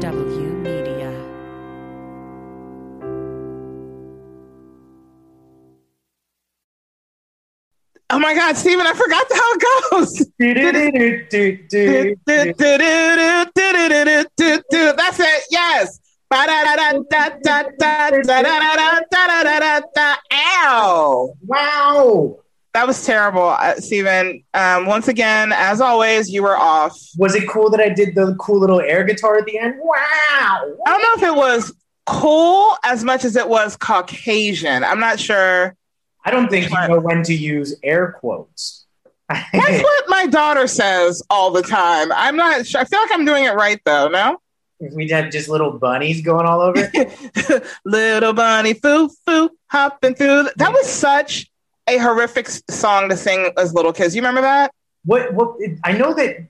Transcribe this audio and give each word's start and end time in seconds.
HW 0.00 0.40
Media. 0.62 1.10
Oh 8.10 8.18
my 8.18 8.34
God, 8.34 8.56
Steven, 8.56 8.86
I 8.86 8.92
forgot 8.92 9.26
how 9.32 9.52
it 9.54 9.62
goes. 9.90 10.18
That's 14.96 15.20
it. 15.20 15.44
Yes. 15.50 15.98
Ow. 20.32 21.34
Wow. 21.46 22.38
That 22.76 22.86
was 22.86 23.06
terrible, 23.06 23.48
uh, 23.48 23.76
Steven. 23.76 24.44
Um, 24.52 24.84
once 24.84 25.08
again, 25.08 25.50
as 25.50 25.80
always, 25.80 26.28
you 26.28 26.42
were 26.42 26.58
off. 26.58 26.94
Was 27.16 27.34
it 27.34 27.48
cool 27.48 27.70
that 27.70 27.80
I 27.80 27.88
did 27.88 28.14
the 28.14 28.36
cool 28.38 28.60
little 28.60 28.82
air 28.82 29.02
guitar 29.02 29.38
at 29.38 29.46
the 29.46 29.58
end? 29.58 29.76
Wow. 29.78 29.96
I 29.96 30.90
don't 30.90 31.00
know 31.00 31.26
if 31.26 31.32
it 31.32 31.34
was 31.34 31.72
cool 32.04 32.76
as 32.84 33.02
much 33.02 33.24
as 33.24 33.34
it 33.34 33.48
was 33.48 33.78
Caucasian. 33.78 34.84
I'm 34.84 35.00
not 35.00 35.18
sure. 35.18 35.74
I 36.22 36.30
don't 36.30 36.50
think 36.50 36.68
you 36.68 36.76
know 36.88 37.00
when 37.00 37.22
to 37.22 37.34
use 37.34 37.74
air 37.82 38.12
quotes. 38.20 38.84
That's 39.30 39.82
what 39.82 40.04
my 40.08 40.26
daughter 40.26 40.66
says 40.66 41.22
all 41.30 41.52
the 41.52 41.62
time. 41.62 42.12
I'm 42.12 42.36
not 42.36 42.66
sure. 42.66 42.82
I 42.82 42.84
feel 42.84 43.00
like 43.00 43.10
I'm 43.10 43.24
doing 43.24 43.44
it 43.44 43.54
right, 43.54 43.80
though, 43.86 44.08
no? 44.08 44.36
We 44.92 45.08
have 45.08 45.30
just 45.30 45.48
little 45.48 45.78
bunnies 45.78 46.20
going 46.20 46.44
all 46.44 46.60
over. 46.60 46.92
Little 47.86 48.34
bunny 48.34 48.74
foo 48.74 49.08
foo 49.24 49.48
hopping 49.68 50.14
through. 50.14 50.50
That 50.56 50.74
was 50.74 50.86
such 50.86 51.50
a 51.88 51.98
horrific 51.98 52.48
song 52.48 53.08
to 53.08 53.16
sing 53.16 53.52
as 53.56 53.72
little 53.74 53.92
kids. 53.92 54.14
You 54.14 54.22
remember 54.22 54.42
that? 54.42 54.72
what? 55.06 55.32
What? 55.32 55.56
I 55.84 55.92
know 55.92 56.12
that 56.14 56.48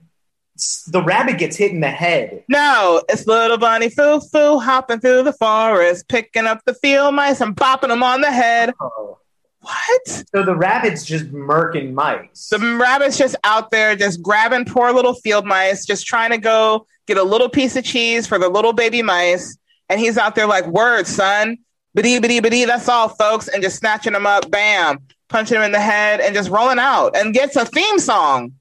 the 0.88 1.02
rabbit 1.02 1.38
gets 1.38 1.56
hit 1.56 1.70
in 1.70 1.80
the 1.80 1.90
head. 1.90 2.42
No, 2.48 3.02
it's 3.08 3.26
little 3.26 3.58
bunny 3.58 3.90
foo 3.90 4.20
foo 4.20 4.58
hopping 4.58 5.00
through 5.00 5.22
the 5.22 5.34
forest, 5.34 6.08
picking 6.08 6.46
up 6.46 6.62
the 6.64 6.74
field 6.74 7.14
mice 7.14 7.40
and 7.40 7.54
bopping 7.54 7.88
them 7.88 8.02
on 8.02 8.22
the 8.22 8.32
head. 8.32 8.72
Oh. 8.80 9.18
What? 9.60 10.08
So 10.08 10.44
the 10.44 10.54
rabbit's 10.54 11.04
just 11.04 11.32
murking 11.32 11.92
mice. 11.92 12.50
The 12.50 12.58
rabbit's 12.78 13.18
just 13.18 13.34
out 13.42 13.70
there, 13.72 13.96
just 13.96 14.22
grabbing 14.22 14.64
poor 14.64 14.92
little 14.92 15.14
field 15.14 15.44
mice, 15.44 15.84
just 15.84 16.06
trying 16.06 16.30
to 16.30 16.38
go 16.38 16.86
get 17.08 17.18
a 17.18 17.24
little 17.24 17.48
piece 17.48 17.74
of 17.74 17.82
cheese 17.82 18.28
for 18.28 18.38
the 18.38 18.48
little 18.48 18.72
baby 18.72 19.02
mice. 19.02 19.58
And 19.88 19.98
he's 19.98 20.18
out 20.18 20.36
there 20.36 20.46
like, 20.46 20.66
word, 20.66 21.06
son. 21.06 21.58
Biddy, 21.94 22.20
biddy, 22.20 22.38
biddy. 22.40 22.64
That's 22.64 22.88
all, 22.88 23.08
folks. 23.08 23.48
And 23.48 23.62
just 23.62 23.78
snatching 23.78 24.12
them 24.12 24.26
up, 24.26 24.50
bam, 24.50 25.00
punching 25.28 25.56
him 25.56 25.62
in 25.62 25.72
the 25.72 25.80
head 25.80 26.20
and 26.20 26.34
just 26.34 26.50
rolling 26.50 26.78
out 26.78 27.16
and 27.16 27.34
gets 27.34 27.56
a 27.56 27.64
theme 27.64 27.98
song. 27.98 28.54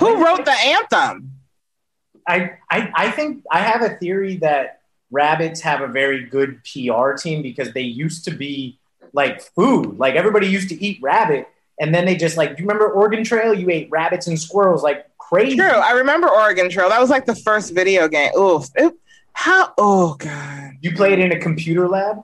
Who 0.00 0.24
wrote 0.24 0.44
the 0.44 0.52
anthem? 0.52 1.32
I, 2.26 2.52
I, 2.70 2.90
I 2.94 3.10
think 3.10 3.44
I 3.50 3.60
have 3.60 3.82
a 3.82 3.96
theory 3.96 4.36
that 4.36 4.80
rabbits 5.10 5.60
have 5.60 5.80
a 5.80 5.86
very 5.86 6.24
good 6.24 6.60
PR 6.64 7.12
team 7.12 7.42
because 7.42 7.72
they 7.72 7.82
used 7.82 8.24
to 8.24 8.30
be 8.30 8.78
like 9.12 9.42
food. 9.42 9.98
Like 9.98 10.14
everybody 10.14 10.46
used 10.46 10.68
to 10.70 10.82
eat 10.82 10.98
rabbit, 11.02 11.48
and 11.80 11.94
then 11.94 12.06
they 12.06 12.16
just 12.16 12.36
like. 12.36 12.56
Do 12.56 12.62
you 12.62 12.68
remember 12.68 12.90
Oregon 12.90 13.24
Trail? 13.24 13.52
You 13.54 13.68
ate 13.70 13.88
rabbits 13.90 14.26
and 14.26 14.40
squirrels 14.40 14.82
like 14.82 15.06
crazy. 15.18 15.56
True. 15.56 15.66
I 15.66 15.92
remember 15.92 16.28
Oregon 16.28 16.70
Trail. 16.70 16.88
That 16.88 17.00
was 17.00 17.10
like 17.10 17.26
the 17.26 17.34
first 17.34 17.74
video 17.74 18.08
game. 18.08 18.30
Oof. 18.36 18.68
It- 18.76 18.94
how? 19.34 19.72
Oh, 19.78 20.14
God. 20.14 20.72
You 20.80 20.94
played 20.94 21.18
in 21.18 21.32
a 21.32 21.38
computer 21.38 21.88
lab. 21.88 22.18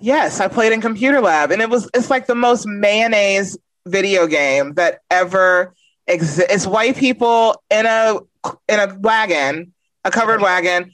Yes, 0.00 0.40
I 0.40 0.48
played 0.48 0.72
in 0.72 0.80
computer 0.80 1.20
lab, 1.20 1.50
and 1.50 1.60
it 1.60 1.70
was 1.70 1.88
it's 1.94 2.10
like 2.10 2.26
the 2.26 2.34
most 2.34 2.66
mayonnaise 2.66 3.58
video 3.86 4.26
game 4.26 4.74
that 4.74 5.00
ever 5.10 5.74
exists. 6.06 6.52
It's 6.52 6.66
white 6.66 6.96
people 6.96 7.62
in 7.70 7.86
a 7.86 8.18
in 8.68 8.80
a 8.80 8.96
wagon, 9.00 9.72
a 10.04 10.10
covered 10.10 10.40
wagon, 10.40 10.92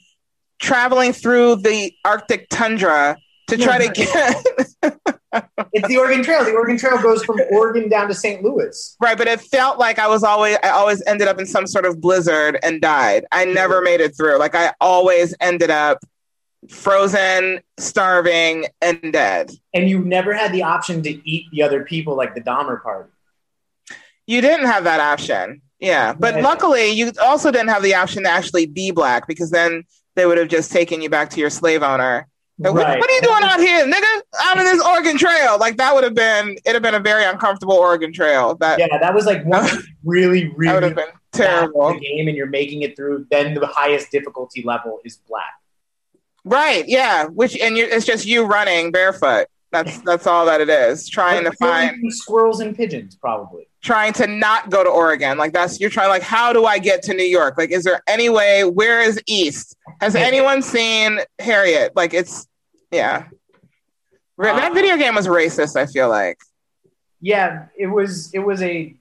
traveling 0.59 1.13
through 1.13 1.57
the 1.57 1.93
Arctic 2.03 2.47
tundra 2.49 3.17
to 3.47 3.57
try 3.57 3.87
to 3.87 3.93
get 3.93 4.43
It's 5.73 5.87
the 5.87 5.97
Oregon 5.97 6.23
Trail. 6.23 6.45
The 6.45 6.53
Oregon 6.53 6.77
Trail 6.77 7.01
goes 7.01 7.23
from 7.23 7.37
Oregon 7.51 7.89
down 7.89 8.07
to 8.07 8.13
St. 8.13 8.41
Louis. 8.41 8.95
right. 9.01 9.17
But 9.17 9.27
it 9.27 9.41
felt 9.41 9.77
like 9.77 9.99
I 9.99 10.07
was 10.07 10.23
always 10.23 10.57
I 10.63 10.69
always 10.69 11.03
ended 11.05 11.27
up 11.27 11.39
in 11.39 11.45
some 11.45 11.67
sort 11.67 11.85
of 11.85 11.99
blizzard 11.99 12.57
and 12.63 12.81
died. 12.81 13.25
I 13.31 13.45
never 13.45 13.81
made 13.81 13.99
it 14.01 14.15
through. 14.15 14.39
Like 14.39 14.55
I 14.55 14.73
always 14.79 15.35
ended 15.41 15.69
up 15.69 15.99
frozen, 16.69 17.59
starving, 17.77 18.65
and 18.81 19.13
dead. 19.13 19.51
And 19.73 19.89
you 19.89 19.99
never 20.03 20.33
had 20.33 20.51
the 20.51 20.63
option 20.63 21.01
to 21.03 21.29
eat 21.29 21.45
the 21.51 21.63
other 21.63 21.83
people 21.83 22.15
like 22.15 22.35
the 22.35 22.41
Dahmer 22.41 22.81
party. 22.81 23.09
You 24.27 24.41
didn't 24.41 24.65
have 24.67 24.83
that 24.85 24.99
option. 24.99 25.61
Yeah. 25.79 26.13
But 26.13 26.35
Right. 26.35 26.43
luckily, 26.43 26.89
you 26.91 27.11
also 27.21 27.51
didn't 27.51 27.67
have 27.69 27.83
the 27.83 27.95
option 27.95 28.23
to 28.23 28.29
actually 28.29 28.65
be 28.65 28.91
black 28.91 29.27
because 29.27 29.51
then 29.51 29.83
they 30.15 30.25
would 30.25 30.37
have 30.37 30.47
just 30.47 30.71
taken 30.71 31.01
you 31.01 31.09
back 31.09 31.29
to 31.31 31.39
your 31.39 31.49
slave 31.49 31.83
owner. 31.83 32.27
Like, 32.57 32.73
what, 32.73 32.83
Right. 32.85 32.99
what 32.99 33.09
are 33.09 33.13
you 33.13 33.21
doing 33.21 33.43
out 33.43 33.59
here, 33.59 33.85
nigga? 33.85 34.21
Out 34.41 34.57
in 34.57 34.63
this 34.63 34.81
Oregon 34.81 35.17
Trail. 35.17 35.57
Like, 35.59 35.75
that 35.75 35.93
would 35.93 36.05
have 36.05 36.13
been, 36.15 36.51
it'd 36.63 36.73
have 36.73 36.81
been 36.81 36.95
a 36.95 37.01
very 37.01 37.25
uncomfortable 37.25 37.75
Oregon 37.75 38.13
Trail. 38.13 38.55
That, 38.55 38.79
Yeah, 38.79 38.87
that 38.99 39.13
was 39.13 39.25
like 39.25 39.43
one 39.45 39.67
really, 40.05 40.45
that 40.45 40.57
would 40.57 40.65
have 40.67 40.81
really 40.83 40.93
been 40.95 41.09
terrible. 41.33 41.93
the 41.93 41.99
game, 41.99 42.29
and 42.29 42.37
you're 42.37 42.47
making 42.47 42.81
it 42.83 42.95
through. 42.95 43.27
Then 43.29 43.53
the 43.55 43.67
highest 43.67 44.09
difficulty 44.09 44.63
level 44.63 45.01
is 45.03 45.17
black. 45.27 45.53
Right. 46.45 46.87
Yeah. 46.87 47.25
Which, 47.25 47.57
and 47.59 47.75
you 47.75 47.85
it's 47.85 48.05
just 48.05 48.25
you 48.25 48.45
running 48.45 48.91
barefoot. 48.91 49.47
That's, 49.71 49.99
that's 50.01 50.25
all 50.25 50.45
that 50.45 50.61
it 50.61 50.69
is. 50.69 51.09
Trying 51.09 51.43
to 51.43 51.51
find, 51.51 51.97
squirrels 52.13 52.61
and 52.61 52.73
pigeons, 52.73 53.15
probably. 53.15 53.67
trying 53.83 54.13
to 54.13 54.25
not 54.27 54.69
go 54.69 54.85
to 54.85 54.89
Oregon. 54.89 55.37
Like 55.37 55.51
that's 55.51 55.81
you're 55.81 55.89
trying 55.89 56.07
like 56.07 56.21
how 56.21 56.53
do 56.53 56.63
I 56.65 56.79
get 56.79 57.01
to 57.03 57.13
New 57.13 57.25
York? 57.25 57.57
Like 57.57 57.71
is 57.71 57.83
there 57.83 58.01
any 58.07 58.29
way 58.29 58.63
where 58.63 59.01
is 59.01 59.19
east? 59.27 59.75
Has 59.99 60.15
anyone 60.15 60.61
seen 60.61 61.19
Harriet? 61.39 61.93
Like 61.93 62.13
it's 62.13 62.47
yeah. 62.89 63.25
That 64.37 64.71
Uh, 64.71 64.73
video 64.73 64.95
game 64.97 65.15
was 65.15 65.27
racist, 65.27 65.75
I 65.75 65.87
feel 65.87 66.07
like. 66.09 66.37
Yeah, 67.21 67.65
it 67.77 67.87
was. 67.87 68.33
It 68.33 68.39
was 68.39 68.61
a. 68.61 68.93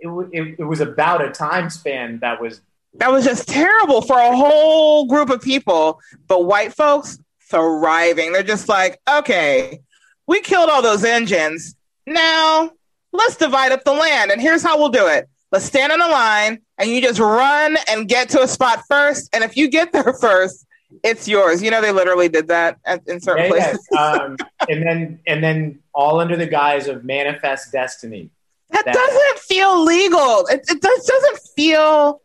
It, 0.00 0.06
wa- 0.06 0.26
it, 0.32 0.56
it 0.60 0.64
was 0.64 0.80
about 0.80 1.24
a 1.24 1.30
time 1.30 1.70
span 1.70 2.18
that 2.20 2.40
was 2.40 2.60
That 2.94 3.10
was 3.12 3.24
just 3.24 3.46
terrible 3.48 4.02
for 4.02 4.18
a 4.18 4.34
whole 4.36 5.06
group 5.06 5.30
of 5.30 5.40
people, 5.40 6.00
but 6.26 6.44
white 6.46 6.74
folks 6.74 7.18
thriving. 7.50 8.32
They're 8.32 8.42
just 8.42 8.68
like, 8.68 8.98
"Okay, 9.08 9.80
we 10.26 10.40
killed 10.40 10.68
all 10.70 10.82
those 10.82 11.04
engines. 11.04 11.74
Now, 12.06 12.70
let's 13.12 13.36
divide 13.36 13.72
up 13.72 13.84
the 13.84 13.92
land 13.92 14.30
and 14.30 14.40
here's 14.40 14.62
how 14.62 14.78
we'll 14.78 14.88
do 14.90 15.06
it. 15.06 15.28
Let's 15.52 15.64
stand 15.64 15.92
in 15.92 16.00
a 16.00 16.08
line 16.08 16.58
and 16.78 16.90
you 16.90 17.00
just 17.00 17.18
run 17.20 17.76
and 17.90 18.08
get 18.08 18.28
to 18.30 18.42
a 18.42 18.48
spot 18.48 18.82
first. 18.88 19.28
And 19.34 19.42
if 19.44 19.56
you 19.56 19.68
get 19.68 19.92
there 19.92 20.12
first, 20.20 20.66
it's 21.02 21.28
yours. 21.28 21.62
You 21.62 21.70
know, 21.70 21.80
they 21.80 21.92
literally 21.92 22.28
did 22.28 22.48
that 22.48 22.78
at, 22.84 23.06
in 23.06 23.20
certain 23.20 23.44
Yeah, 23.44 23.50
places. 23.50 23.88
yeah. 23.92 24.00
um, 24.12 24.36
and 24.68 24.82
then 24.82 25.20
and 25.26 25.42
then 25.44 25.78
all 25.94 26.20
under 26.20 26.36
the 26.36 26.46
guise 26.46 26.86
of 26.88 27.04
manifest 27.04 27.72
destiny. 27.72 28.30
That, 28.70 28.84
that- 28.84 28.94
doesn't 28.94 29.38
feel 29.40 29.82
legal. 29.84 30.46
It, 30.48 30.64
it 30.68 30.80
does, 30.82 31.04
doesn't 31.06 31.38
feel. 31.56 32.20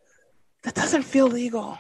That 0.63 0.75
doesn't 0.75 1.03
feel 1.03 1.27
legal. 1.27 1.77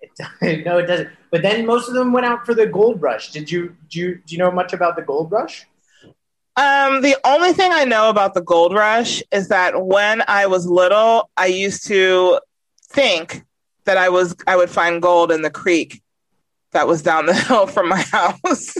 It, 0.00 0.64
no, 0.66 0.78
it 0.78 0.86
doesn't. 0.86 1.10
But 1.30 1.42
then 1.42 1.66
most 1.66 1.88
of 1.88 1.94
them 1.94 2.12
went 2.12 2.26
out 2.26 2.46
for 2.46 2.54
the 2.54 2.66
gold 2.66 3.00
rush. 3.02 3.30
Did 3.30 3.50
you 3.50 3.76
do 3.90 3.98
you, 4.00 4.14
do 4.26 4.34
you 4.34 4.38
know 4.38 4.50
much 4.50 4.72
about 4.72 4.96
the 4.96 5.02
gold 5.02 5.30
rush? 5.30 5.66
Um, 6.56 7.02
the 7.02 7.16
only 7.24 7.52
thing 7.52 7.70
I 7.72 7.84
know 7.84 8.08
about 8.10 8.34
the 8.34 8.40
gold 8.42 8.74
rush 8.74 9.22
is 9.30 9.48
that 9.48 9.84
when 9.84 10.22
I 10.26 10.46
was 10.46 10.66
little, 10.66 11.30
I 11.36 11.46
used 11.46 11.86
to 11.86 12.40
think 12.90 13.44
that 13.84 13.96
I 13.96 14.08
was 14.08 14.34
I 14.46 14.56
would 14.56 14.70
find 14.70 15.00
gold 15.00 15.30
in 15.30 15.42
the 15.42 15.50
creek 15.50 16.02
that 16.72 16.88
was 16.88 17.02
down 17.02 17.26
the 17.26 17.34
hill 17.46 17.66
from 17.66 17.88
my 17.88 18.00
house. 18.00 18.74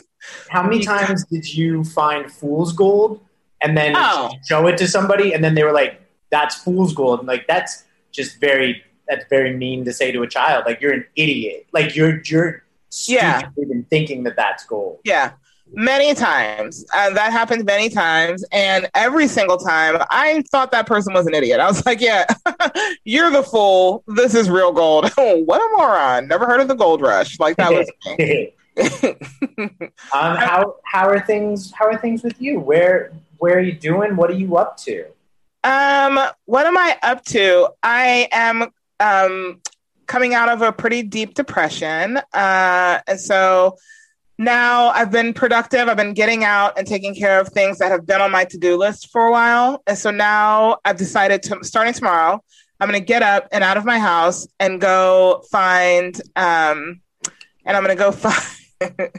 How 0.48 0.62
many 0.62 0.80
times 0.82 1.24
did 1.26 1.54
you 1.54 1.84
find 1.84 2.30
fool's 2.30 2.72
gold 2.72 3.20
and 3.62 3.76
then 3.76 3.92
Oh. 3.96 4.30
show 4.46 4.66
it 4.66 4.76
to 4.78 4.88
somebody 4.88 5.32
and 5.32 5.44
then 5.44 5.54
they 5.54 5.62
were 5.64 5.72
like, 5.72 6.00
"That's 6.30 6.56
fool's 6.56 6.92
gold." 6.94 7.20
And 7.20 7.28
like 7.28 7.46
that's 7.46 7.84
just 8.12 8.40
very 8.40 8.82
that's 9.08 9.24
very 9.30 9.56
mean 9.56 9.84
to 9.86 9.92
say 9.92 10.12
to 10.12 10.22
a 10.22 10.28
child. 10.28 10.64
Like 10.66 10.80
you're 10.80 10.92
an 10.92 11.04
idiot. 11.16 11.66
Like 11.72 11.96
you're 11.96 12.20
you're 12.24 12.62
Yeah. 13.06 13.42
in 13.56 13.84
thinking 13.90 14.22
that 14.24 14.36
that's 14.36 14.64
gold. 14.64 15.00
yeah, 15.04 15.32
many 15.72 16.14
times. 16.14 16.84
Uh, 16.94 17.10
that 17.10 17.32
happened 17.32 17.64
many 17.64 17.88
times, 17.90 18.44
and 18.52 18.88
every 18.94 19.28
single 19.28 19.56
time, 19.58 20.02
I 20.10 20.42
thought 20.50 20.70
that 20.72 20.86
person 20.86 21.12
was 21.14 21.26
an 21.26 21.34
idiot. 21.34 21.60
I 21.60 21.66
was 21.66 21.84
like, 21.86 22.00
"Yeah, 22.00 22.24
you're 23.04 23.30
the 23.30 23.42
fool. 23.42 24.02
This 24.08 24.34
is 24.34 24.48
real 24.48 24.72
gold. 24.72 25.10
what 25.16 25.60
a 25.60 25.76
moron! 25.76 26.28
Never 26.28 26.46
heard 26.46 26.60
of 26.60 26.68
the 26.68 26.74
gold 26.74 27.00
rush." 27.02 27.38
Like 27.38 27.56
that 27.56 27.72
was 27.72 27.90
um, 30.12 30.36
how 30.36 30.76
how 30.84 31.08
are 31.08 31.20
things? 31.20 31.72
How 31.72 31.86
are 31.86 31.98
things 31.98 32.22
with 32.22 32.40
you? 32.40 32.60
Where 32.60 33.12
where 33.38 33.56
are 33.56 33.60
you 33.60 33.72
doing? 33.72 34.16
What 34.16 34.30
are 34.30 34.34
you 34.34 34.56
up 34.56 34.76
to? 34.78 35.06
Um, 35.64 36.18
what 36.46 36.66
am 36.66 36.78
I 36.78 36.96
up 37.02 37.24
to? 37.26 37.68
I 37.82 38.28
am 38.32 38.70
um 39.00 39.60
coming 40.08 40.34
out 40.34 40.48
of 40.48 40.62
a 40.62 40.72
pretty 40.72 41.02
deep 41.02 41.34
depression. 41.34 42.16
Uh, 42.32 42.98
and 43.06 43.20
so 43.20 43.76
now 44.38 44.88
I've 44.88 45.12
been 45.12 45.34
productive. 45.34 45.88
I've 45.88 45.96
been 45.96 46.14
getting 46.14 46.42
out 46.44 46.78
and 46.78 46.86
taking 46.86 47.14
care 47.14 47.38
of 47.38 47.48
things 47.48 47.78
that 47.78 47.90
have 47.90 48.06
been 48.06 48.20
on 48.20 48.30
my 48.30 48.44
to-do 48.44 48.76
list 48.76 49.10
for 49.10 49.26
a 49.26 49.30
while. 49.30 49.82
And 49.86 49.96
so 49.96 50.10
now 50.10 50.78
I've 50.84 50.96
decided 50.96 51.42
to 51.44 51.58
starting 51.62 51.92
tomorrow, 51.92 52.42
I'm 52.80 52.88
going 52.88 53.00
to 53.00 53.04
get 53.04 53.22
up 53.22 53.48
and 53.52 53.62
out 53.62 53.76
of 53.76 53.84
my 53.84 53.98
house 53.98 54.46
and 54.58 54.80
go 54.80 55.44
find, 55.50 56.18
um, 56.36 57.00
and 57.64 57.76
I'm 57.76 57.84
going 57.84 57.96
to 57.96 58.02
go 58.02 58.12
find. 58.12 59.12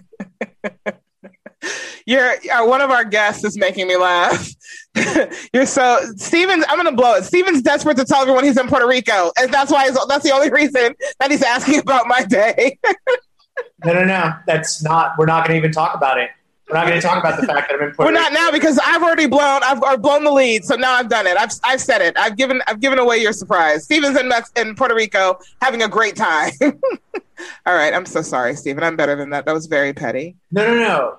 You're 2.06 2.36
uh, 2.52 2.66
one 2.66 2.82
of 2.82 2.90
our 2.90 3.04
guests 3.04 3.44
is 3.44 3.58
making 3.58 3.88
me 3.88 3.98
laugh. 3.98 4.50
You're 5.54 5.66
so 5.66 6.00
Stevens. 6.16 6.66
I'm 6.68 6.78
gonna 6.78 6.92
blow 6.92 7.16
it. 7.16 7.24
Stevens 7.24 7.62
desperate 7.62 7.98
to 7.98 8.06
tell 8.06 8.22
everyone 8.22 8.44
he's 8.44 8.58
in 8.58 8.68
Puerto 8.68 8.88
Rico, 8.88 9.32
and 9.38 9.54
that's 9.54 9.72
why 9.72 9.90
that's 10.08 10.24
the 10.24 10.32
only 10.32 10.50
reason 10.50 10.96
that 11.20 11.32
he's 11.32 11.44
asking 11.44 11.80
about 11.80 12.08
my 12.08 12.24
day. 12.24 12.80
no, 13.86 13.94
no, 13.94 14.06
no. 14.06 14.34
That's 14.48 14.82
not. 14.84 15.14
We're 15.18 15.26
not 15.26 15.46
gonna 15.46 15.58
even 15.58 15.72
talk 15.72 15.96
about 15.96 16.18
it. 16.18 16.30
We're 16.70 16.78
not 16.78 16.88
going 16.88 17.02
to 17.02 17.08
talk 17.08 17.18
about 17.18 17.42
the 17.42 17.48
fact 17.48 17.70
that 17.70 17.80
I'm 17.80 17.88
in 17.88 17.96
Puerto 17.96 18.12
We're 18.12 18.20
not 18.20 18.32
now 18.32 18.52
because 18.52 18.80
I've 18.86 19.02
already 19.02 19.26
blown. 19.26 19.64
I've, 19.64 19.84
I've 19.84 20.04
blown 20.04 20.24
the 20.24 20.32
lead, 20.32 20.64
so 20.64 20.76
now 20.76 20.94
I've 20.94 21.10
done 21.10 21.26
it. 21.26 21.36
I've 21.36 21.52
I've 21.64 21.82
said 21.82 22.02
it. 22.02 22.16
I've 22.16 22.38
given 22.38 22.62
I've 22.68 22.80
given 22.80 23.00
away 23.00 23.18
your 23.18 23.34
surprise. 23.34 23.86
Steven's 23.86 24.20
in 24.20 24.32
in 24.56 24.76
Puerto 24.76 24.94
Rico 24.94 25.40
having 25.64 25.82
a 25.82 25.88
great 25.88 26.16
time. 26.16 26.52
All 26.62 27.74
right, 27.74 27.92
I'm 27.94 28.06
so 28.06 28.22
sorry, 28.22 28.56
Steven. 28.56 28.84
I'm 28.84 28.96
better 28.96 29.16
than 29.16 29.32
that. 29.32 29.46
That 29.46 29.54
was 29.54 29.66
very 29.66 29.94
petty. 29.94 30.36
No, 30.52 30.68
no, 30.68 30.76
no. 30.78 31.18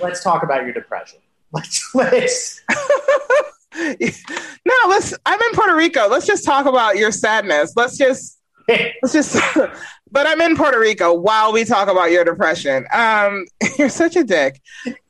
Let's 0.00 0.22
talk 0.22 0.42
about 0.42 0.64
your 0.64 0.72
depression. 0.72 1.18
Let's 1.52 1.94
let's. 1.94 2.62
no, 3.74 4.74
let's. 4.88 5.14
I'm 5.26 5.38
in 5.38 5.52
Puerto 5.52 5.76
Rico. 5.76 6.08
Let's 6.08 6.26
just 6.26 6.46
talk 6.46 6.64
about 6.64 6.96
your 6.96 7.12
sadness. 7.12 7.74
Let's 7.76 7.98
just 7.98 8.40
let's 8.68 9.12
just. 9.12 9.36
but 10.10 10.26
I'm 10.26 10.40
in 10.40 10.56
Puerto 10.56 10.78
Rico 10.78 11.12
while 11.12 11.52
we 11.52 11.64
talk 11.64 11.88
about 11.88 12.10
your 12.10 12.24
depression. 12.24 12.86
Um, 12.92 13.44
you're 13.78 13.88
such 13.88 14.16
a 14.16 14.24
dick. 14.24 14.60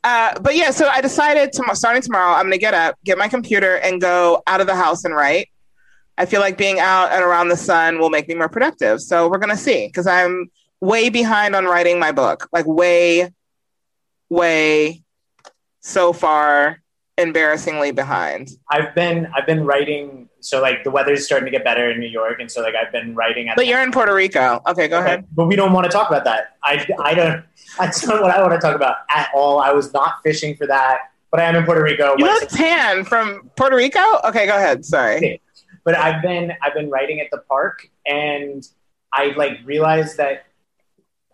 Uh, 0.05 0.39
but 0.41 0.57
yeah, 0.57 0.71
so 0.71 0.89
I 0.89 1.01
decided 1.01 1.53
to 1.53 1.77
starting 1.77 2.03
tomorrow, 2.03 2.33
I'm 2.33 2.43
going 2.43 2.53
to 2.53 2.59
get 2.59 2.75
up, 2.75 2.97
get 3.05 3.19
my 3.19 3.29
computer, 3.29 3.77
and 3.77 4.01
go 4.01 4.43
out 4.47 4.61
of 4.61 4.67
the 4.67 4.77
house 4.77 5.05
and 5.05 5.15
write. 5.15 5.49
I 6.19 6.27
feel 6.27 6.41
like 6.41 6.59
being 6.59 6.79
out 6.79 7.13
and 7.13 7.23
around 7.23 7.49
the 7.49 7.57
sun 7.57 7.99
will 7.99 8.11
make 8.11 8.29
me 8.29 8.35
more 8.35 8.49
productive. 8.49 9.01
So 9.01 9.29
we're 9.29 9.39
going 9.39 9.51
to 9.51 9.57
see 9.57 9.87
because 9.87 10.07
I'm 10.07 10.51
way 10.81 11.09
behind 11.09 11.57
on 11.57 11.65
writing 11.65 11.99
my 11.99 12.13
book, 12.13 12.49
like 12.53 12.67
way, 12.67 13.33
way 14.33 15.03
so 15.81 16.13
far 16.13 16.83
embarrassingly 17.19 17.93
behind. 17.93 18.51
I've 18.71 18.95
been 18.95 19.29
I've 19.37 19.47
been 19.47 19.65
writing 19.65 20.29
so 20.41 20.61
like 20.61 20.83
the 20.83 20.91
weather's 20.91 21.25
starting 21.25 21.45
to 21.45 21.51
get 21.51 21.63
better 21.63 21.91
in 21.91 22.01
New 22.01 22.09
York 22.09 22.41
and 22.41 22.51
so 22.51 22.63
like 22.63 22.75
I've 22.75 22.91
been 22.91 23.15
writing 23.15 23.49
at 23.49 23.57
But 23.57 23.67
you're 23.67 23.83
in 23.83 23.93
Puerto 23.93 24.15
Rico. 24.15 24.61
Okay, 24.67 24.89
go 24.89 24.99
ahead. 24.99 25.27
But 25.33 25.47
we 25.47 25.55
don't 25.55 25.73
want 25.73 25.85
to 25.85 25.91
talk 25.91 26.09
about 26.09 26.25
that. 26.25 26.57
I, 26.65 26.87
I 27.01 27.15
don't 27.15 27.45
that's 27.79 28.07
not 28.07 28.23
what 28.23 28.35
I 28.35 28.41
want 28.41 28.53
to 28.55 28.59
talk 28.59 28.75
about 28.75 28.97
at 29.11 29.31
all. 29.35 29.61
I 29.61 29.73
was 29.73 29.93
not 29.93 30.15
fishing 30.25 30.57
for 30.57 30.67
that. 30.67 30.99
But 31.31 31.41
I 31.41 31.45
am 31.45 31.57
in 31.57 31.65
Puerto 31.65 31.83
Rico. 31.83 32.15
You 32.19 32.27
look 32.27 32.49
tan 32.49 33.05
from 33.05 33.51
Puerto 33.57 33.75
Rico? 33.75 34.03
Okay, 34.25 34.47
go 34.47 34.55
ahead. 34.55 34.85
Sorry. 34.85 35.41
But 35.83 35.97
I've 35.97 36.23
been 36.23 36.53
I've 36.63 36.75
been 36.75 36.91
writing 36.91 37.21
at 37.21 37.29
the 37.31 37.39
park 37.39 37.89
and 38.07 38.67
I 39.13 39.33
like 39.37 39.59
realized 39.65 40.17
that 40.19 40.47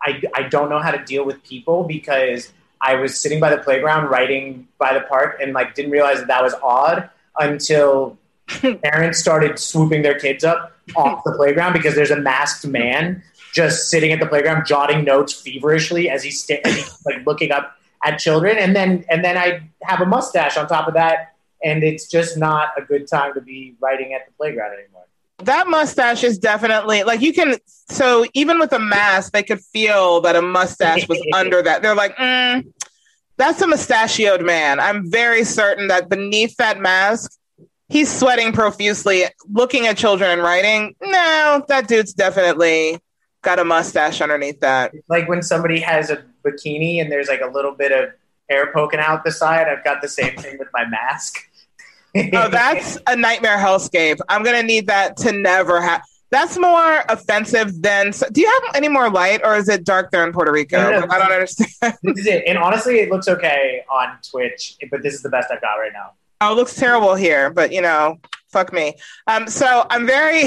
I 0.02 0.22
I 0.34 0.42
don't 0.44 0.68
know 0.70 0.78
how 0.78 0.90
to 0.90 1.04
deal 1.04 1.24
with 1.24 1.42
people 1.42 1.84
because 1.84 2.52
I 2.80 2.94
was 2.94 3.20
sitting 3.20 3.40
by 3.40 3.50
the 3.50 3.62
playground 3.62 4.08
writing 4.08 4.68
by 4.78 4.94
the 4.94 5.00
park 5.00 5.38
and 5.40 5.52
like 5.52 5.74
didn't 5.74 5.90
realize 5.90 6.18
that 6.18 6.28
that 6.28 6.42
was 6.42 6.54
odd 6.62 7.10
until 7.38 8.18
parents 8.82 9.18
started 9.18 9.58
swooping 9.58 10.02
their 10.02 10.18
kids 10.18 10.44
up 10.44 10.72
off 10.96 11.22
the 11.24 11.32
playground 11.32 11.72
because 11.72 11.94
there's 11.94 12.10
a 12.10 12.20
masked 12.20 12.66
man 12.66 13.22
just 13.52 13.90
sitting 13.90 14.12
at 14.12 14.20
the 14.20 14.26
playground 14.26 14.66
jotting 14.66 15.04
notes 15.04 15.32
feverishly 15.32 16.08
as 16.08 16.22
he's, 16.22 16.46
he's 16.46 17.06
like 17.06 17.24
looking 17.26 17.50
up 17.50 17.76
at 18.04 18.18
children 18.18 18.56
and 18.58 18.76
then 18.76 19.04
and 19.08 19.24
then 19.24 19.36
I 19.36 19.68
have 19.82 20.00
a 20.00 20.06
mustache 20.06 20.56
on 20.56 20.68
top 20.68 20.86
of 20.86 20.94
that 20.94 21.34
and 21.62 21.82
it's 21.82 22.06
just 22.06 22.36
not 22.36 22.68
a 22.76 22.82
good 22.82 23.08
time 23.08 23.34
to 23.34 23.40
be 23.40 23.74
writing 23.80 24.14
at 24.14 24.26
the 24.26 24.32
playground 24.32 24.72
anymore. 24.74 24.97
That 25.44 25.68
mustache 25.68 26.24
is 26.24 26.38
definitely 26.38 27.04
like 27.04 27.20
you 27.20 27.32
can. 27.32 27.56
So 27.90 28.26
even 28.34 28.58
with 28.58 28.72
a 28.72 28.78
mask, 28.78 29.32
they 29.32 29.42
could 29.42 29.60
feel 29.60 30.20
that 30.22 30.36
a 30.36 30.42
mustache 30.42 31.08
was 31.08 31.20
under 31.34 31.62
that. 31.62 31.82
They're 31.82 31.94
like, 31.94 32.16
mm, 32.16 32.66
that's 33.36 33.62
a 33.62 33.66
mustachioed 33.66 34.42
man. 34.42 34.80
I'm 34.80 35.10
very 35.10 35.44
certain 35.44 35.88
that 35.88 36.08
beneath 36.08 36.56
that 36.56 36.80
mask, 36.80 37.32
he's 37.88 38.12
sweating 38.12 38.52
profusely, 38.52 39.24
looking 39.48 39.86
at 39.86 39.96
children 39.96 40.30
and 40.30 40.42
writing. 40.42 40.96
No, 41.00 41.64
that 41.68 41.86
dude's 41.86 42.12
definitely 42.12 42.98
got 43.42 43.60
a 43.60 43.64
mustache 43.64 44.20
underneath 44.20 44.60
that. 44.60 44.92
Like 45.08 45.28
when 45.28 45.42
somebody 45.42 45.78
has 45.80 46.10
a 46.10 46.24
bikini 46.44 47.00
and 47.00 47.10
there's 47.10 47.28
like 47.28 47.40
a 47.40 47.46
little 47.46 47.72
bit 47.72 47.92
of 47.92 48.10
hair 48.48 48.72
poking 48.72 49.00
out 49.00 49.24
the 49.24 49.32
side. 49.32 49.66
I've 49.68 49.84
got 49.84 50.02
the 50.02 50.08
same 50.08 50.36
thing 50.36 50.58
with 50.58 50.68
my 50.72 50.84
mask. 50.86 51.47
Oh, 52.16 52.48
that's 52.48 52.98
a 53.06 53.16
nightmare 53.16 53.58
hellscape. 53.58 54.18
I'm 54.28 54.42
gonna 54.42 54.62
need 54.62 54.86
that 54.88 55.16
to 55.18 55.32
never 55.32 55.80
have. 55.80 56.02
That's 56.30 56.58
more 56.58 57.02
offensive 57.08 57.80
than. 57.80 58.12
Do 58.32 58.40
you 58.40 58.46
have 58.46 58.74
any 58.74 58.88
more 58.88 59.10
light, 59.10 59.40
or 59.44 59.56
is 59.56 59.68
it 59.68 59.84
dark 59.84 60.10
there 60.10 60.26
in 60.26 60.32
Puerto 60.32 60.52
Rico? 60.52 60.76
No, 60.76 60.90
no, 60.90 61.00
no. 61.00 61.14
I 61.14 61.18
don't 61.18 61.32
understand. 61.32 61.70
this 62.02 62.18
is 62.18 62.26
it. 62.26 62.44
And 62.46 62.58
honestly, 62.58 63.00
it 63.00 63.10
looks 63.10 63.28
okay 63.28 63.82
on 63.90 64.18
Twitch, 64.28 64.76
but 64.90 65.02
this 65.02 65.14
is 65.14 65.22
the 65.22 65.30
best 65.30 65.50
I've 65.50 65.60
got 65.60 65.74
right 65.74 65.92
now. 65.92 66.12
Oh, 66.40 66.52
it 66.52 66.56
looks 66.56 66.74
terrible 66.74 67.14
here, 67.14 67.50
but 67.50 67.72
you 67.72 67.80
know, 67.80 68.18
fuck 68.50 68.72
me. 68.72 68.94
Um, 69.26 69.48
so 69.48 69.86
I'm 69.90 70.06
very 70.06 70.44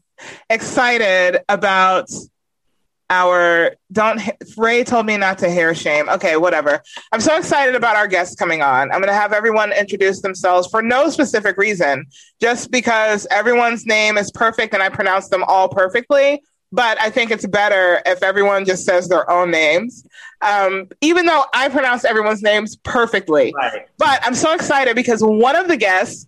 excited 0.50 1.40
about 1.48 2.08
our 3.12 3.72
don't 3.92 4.20
ray 4.56 4.82
told 4.82 5.04
me 5.04 5.18
not 5.18 5.36
to 5.38 5.50
hair 5.50 5.74
shame. 5.74 6.08
Okay 6.08 6.36
whatever. 6.38 6.82
I'm 7.12 7.20
so 7.20 7.36
excited 7.36 7.74
about 7.74 7.94
our 7.94 8.06
guests 8.08 8.34
coming 8.34 8.62
on. 8.62 8.90
I'm 8.90 9.00
going 9.00 9.08
to 9.08 9.12
have 9.12 9.34
everyone 9.34 9.70
introduce 9.72 10.22
themselves 10.22 10.66
for 10.68 10.80
no 10.80 11.10
specific 11.10 11.58
reason 11.58 12.06
just 12.40 12.70
because 12.70 13.26
everyone's 13.30 13.84
name 13.86 14.16
is 14.16 14.30
perfect 14.32 14.72
and 14.72 14.82
i 14.82 14.88
pronounce 14.88 15.28
them 15.28 15.44
all 15.46 15.68
perfectly 15.68 16.42
but 16.72 16.98
i 17.00 17.10
think 17.10 17.30
it's 17.30 17.46
better 17.46 18.00
if 18.06 18.22
everyone 18.22 18.64
just 18.64 18.84
says 18.86 19.08
their 19.08 19.30
own 19.30 19.50
names. 19.50 20.04
Um, 20.40 20.88
even 21.02 21.26
though 21.26 21.44
i 21.54 21.68
pronounce 21.68 22.04
everyone's 22.04 22.42
names 22.42 22.76
perfectly 22.76 23.52
Right. 23.56 23.86
but 23.98 24.20
i'm 24.24 24.34
so 24.34 24.54
excited 24.54 24.96
because 24.96 25.20
one 25.22 25.54
of 25.54 25.68
the 25.68 25.76
guests 25.76 26.26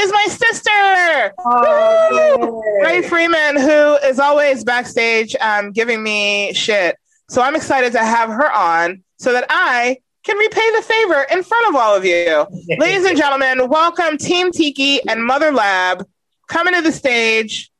is 0.00 0.12
my 0.12 0.26
sister 0.28 1.34
Oh, 1.44 2.62
Ray 2.82 3.02
Freeman, 3.02 3.56
who 3.56 3.96
is 4.06 4.18
always 4.18 4.64
backstage 4.64 5.36
um, 5.40 5.72
giving 5.72 6.02
me 6.02 6.52
shit. 6.54 6.96
So 7.28 7.42
I'm 7.42 7.56
excited 7.56 7.92
to 7.92 7.98
have 7.98 8.28
her 8.28 8.52
on 8.52 9.02
so 9.18 9.32
that 9.32 9.46
I 9.48 9.98
can 10.24 10.36
repay 10.36 10.70
the 10.76 10.82
favor 10.82 11.26
in 11.30 11.42
front 11.42 11.68
of 11.68 11.76
all 11.76 11.96
of 11.96 12.04
you. 12.04 12.46
Ladies 12.78 13.04
and 13.04 13.16
gentlemen, 13.16 13.68
welcome 13.68 14.18
Team 14.18 14.52
Tiki 14.52 15.00
and 15.08 15.24
Mother 15.24 15.52
Lab 15.52 16.06
coming 16.48 16.74
to 16.74 16.82
the 16.82 16.92
stage 16.92 17.70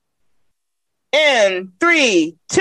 in 1.12 1.72
three, 1.78 2.36
two, 2.50 2.60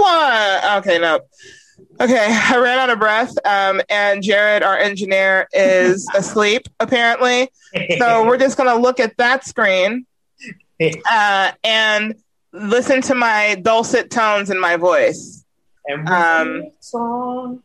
one. 0.00 0.78
Okay, 0.78 0.98
no. 0.98 1.20
Okay, 2.00 2.26
I 2.30 2.58
ran 2.58 2.78
out 2.78 2.90
of 2.90 2.98
breath, 2.98 3.34
um, 3.44 3.80
and 3.88 4.22
Jared, 4.22 4.62
our 4.62 4.76
engineer, 4.76 5.48
is 5.52 6.08
asleep 6.16 6.68
apparently. 6.80 7.50
So 7.98 8.26
we're 8.26 8.38
just 8.38 8.56
going 8.56 8.68
to 8.68 8.80
look 8.80 9.00
at 9.00 9.16
that 9.18 9.44
screen 9.44 10.06
uh, 11.10 11.52
and 11.64 12.14
listen 12.52 13.02
to 13.02 13.14
my 13.14 13.56
dulcet 13.62 14.10
tones 14.10 14.50
in 14.50 14.58
my 14.60 14.76
voice. 14.76 15.44
and 15.86 16.08
um, 16.08 16.62
song. 16.80 17.62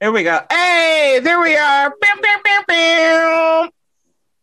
Here 0.00 0.12
we 0.12 0.24
go. 0.24 0.40
Hey, 0.50 1.20
there 1.22 1.40
we 1.40 1.56
are. 1.56 1.90
Bam, 2.00 2.20
bam, 2.20 2.40
bam, 2.44 2.62
bam. 2.68 3.70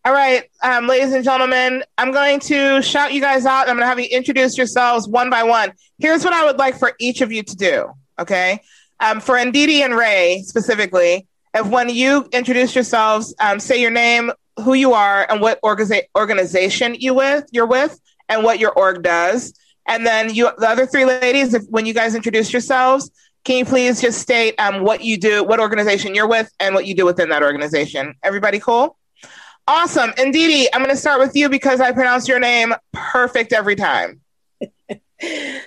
All 0.06 0.12
right, 0.12 0.44
um, 0.62 0.86
ladies 0.86 1.14
and 1.14 1.24
gentlemen, 1.24 1.82
I'm 1.98 2.12
going 2.12 2.42
to 2.42 2.82
shout 2.82 3.14
you 3.14 3.22
guys 3.22 3.46
out. 3.46 3.70
I'm 3.70 3.78
going 3.78 3.80
to 3.80 3.86
have 3.86 4.02
you 4.02 4.08
introduce 4.12 4.58
yourselves 4.58 5.08
one 5.08 5.30
by 5.30 5.44
one. 5.44 5.72
Here's 5.98 6.26
what 6.26 6.34
I 6.34 6.44
would 6.44 6.58
like 6.58 6.78
for 6.78 6.92
each 7.00 7.22
of 7.22 7.32
you 7.32 7.42
to 7.42 7.56
do. 7.56 7.90
Okay, 8.20 8.60
um, 9.00 9.22
for 9.22 9.36
Ndidi 9.36 9.80
and 9.80 9.96
Ray 9.96 10.44
specifically, 10.46 11.26
if 11.54 11.66
when 11.68 11.88
you 11.88 12.28
introduce 12.34 12.76
yourselves, 12.76 13.34
um, 13.40 13.62
say 13.62 13.80
your 13.80 13.92
name, 13.92 14.34
who 14.62 14.74
you 14.74 14.92
are, 14.92 15.26
and 15.30 15.40
what 15.40 15.62
organiza- 15.62 16.04
organization 16.18 16.96
you 16.96 17.14
with 17.14 17.46
you're 17.54 17.66
with, 17.66 17.98
and 18.28 18.44
what 18.44 18.60
your 18.60 18.74
org 18.74 19.04
does, 19.04 19.54
and 19.88 20.06
then 20.06 20.34
you, 20.36 20.50
the 20.58 20.68
other 20.68 20.86
three 20.86 21.06
ladies, 21.06 21.54
if 21.54 21.64
when 21.70 21.86
you 21.86 21.94
guys 21.94 22.14
introduce 22.14 22.52
yourselves, 22.52 23.10
can 23.46 23.56
you 23.56 23.64
please 23.64 24.02
just 24.02 24.20
state 24.20 24.56
um, 24.60 24.84
what 24.84 25.02
you 25.02 25.16
do, 25.16 25.46
what 25.46 25.62
organization 25.62 26.14
you're 26.14 26.28
with, 26.28 26.52
and 26.60 26.76
what 26.76 26.86
you 26.86 26.94
do 26.94 27.06
within 27.06 27.30
that 27.30 27.42
organization? 27.42 28.16
Everybody 28.22 28.60
cool? 28.60 28.98
Awesome. 29.68 30.12
And 30.18 30.34
Dee, 30.34 30.68
I'm 30.74 30.82
going 30.82 30.94
to 30.94 30.98
start 30.98 31.20
with 31.20 31.36
you 31.36 31.48
because 31.50 31.80
I 31.80 31.92
pronounce 31.92 32.28
your 32.28 32.40
name 32.40 32.74
perfect 32.92 33.54
every 33.54 33.76
time. 33.76 34.23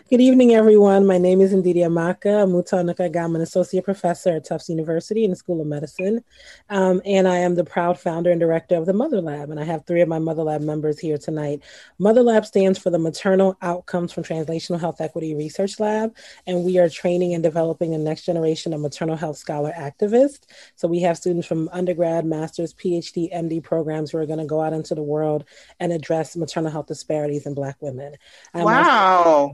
Good 0.08 0.20
evening, 0.20 0.54
everyone. 0.54 1.04
My 1.04 1.18
name 1.18 1.40
is 1.40 1.52
Ndidiamaka 1.52 2.46
Amutah-Onukagha. 2.46 3.24
I'm 3.24 3.34
an 3.34 3.42
associate 3.42 3.84
professor 3.84 4.36
at 4.36 4.44
Tufts 4.44 4.68
University 4.68 5.24
in 5.24 5.30
the 5.30 5.36
School 5.36 5.60
of 5.60 5.66
Medicine. 5.66 6.22
Um, 6.70 7.02
and 7.04 7.26
I 7.26 7.38
am 7.38 7.56
the 7.56 7.64
proud 7.64 7.98
founder 7.98 8.30
and 8.30 8.38
director 8.38 8.76
of 8.76 8.86
the 8.86 8.92
Mother 8.92 9.20
Lab. 9.20 9.50
And 9.50 9.58
I 9.58 9.64
have 9.64 9.84
three 9.84 10.02
of 10.02 10.08
my 10.08 10.20
Mother 10.20 10.44
Lab 10.44 10.60
members 10.60 11.00
here 11.00 11.18
tonight. 11.18 11.62
Mother 11.98 12.22
Lab 12.22 12.46
stands 12.46 12.78
for 12.78 12.90
the 12.90 13.00
Maternal 13.00 13.56
Outcomes 13.62 14.12
from 14.12 14.22
Translational 14.22 14.78
Health 14.78 15.00
Equity 15.00 15.34
Research 15.34 15.80
Lab. 15.80 16.14
And 16.46 16.62
we 16.62 16.78
are 16.78 16.88
training 16.88 17.34
and 17.34 17.42
developing 17.42 17.90
the 17.90 17.98
next 17.98 18.26
generation 18.26 18.72
of 18.74 18.80
maternal 18.80 19.16
health 19.16 19.38
scholar 19.38 19.72
activists. 19.72 20.42
So 20.76 20.86
we 20.86 21.00
have 21.00 21.16
students 21.16 21.48
from 21.48 21.68
undergrad, 21.72 22.26
master's, 22.26 22.74
PhD, 22.74 23.34
MD 23.34 23.60
programs 23.60 24.12
who 24.12 24.18
are 24.18 24.26
going 24.26 24.38
to 24.38 24.44
go 24.44 24.60
out 24.60 24.72
into 24.72 24.94
the 24.94 25.02
world 25.02 25.46
and 25.80 25.92
address 25.92 26.36
maternal 26.36 26.70
health 26.70 26.86
disparities 26.86 27.46
in 27.46 27.54
Black 27.54 27.76
women. 27.80 28.14
I'm 28.54 28.64
wow 28.64 29.45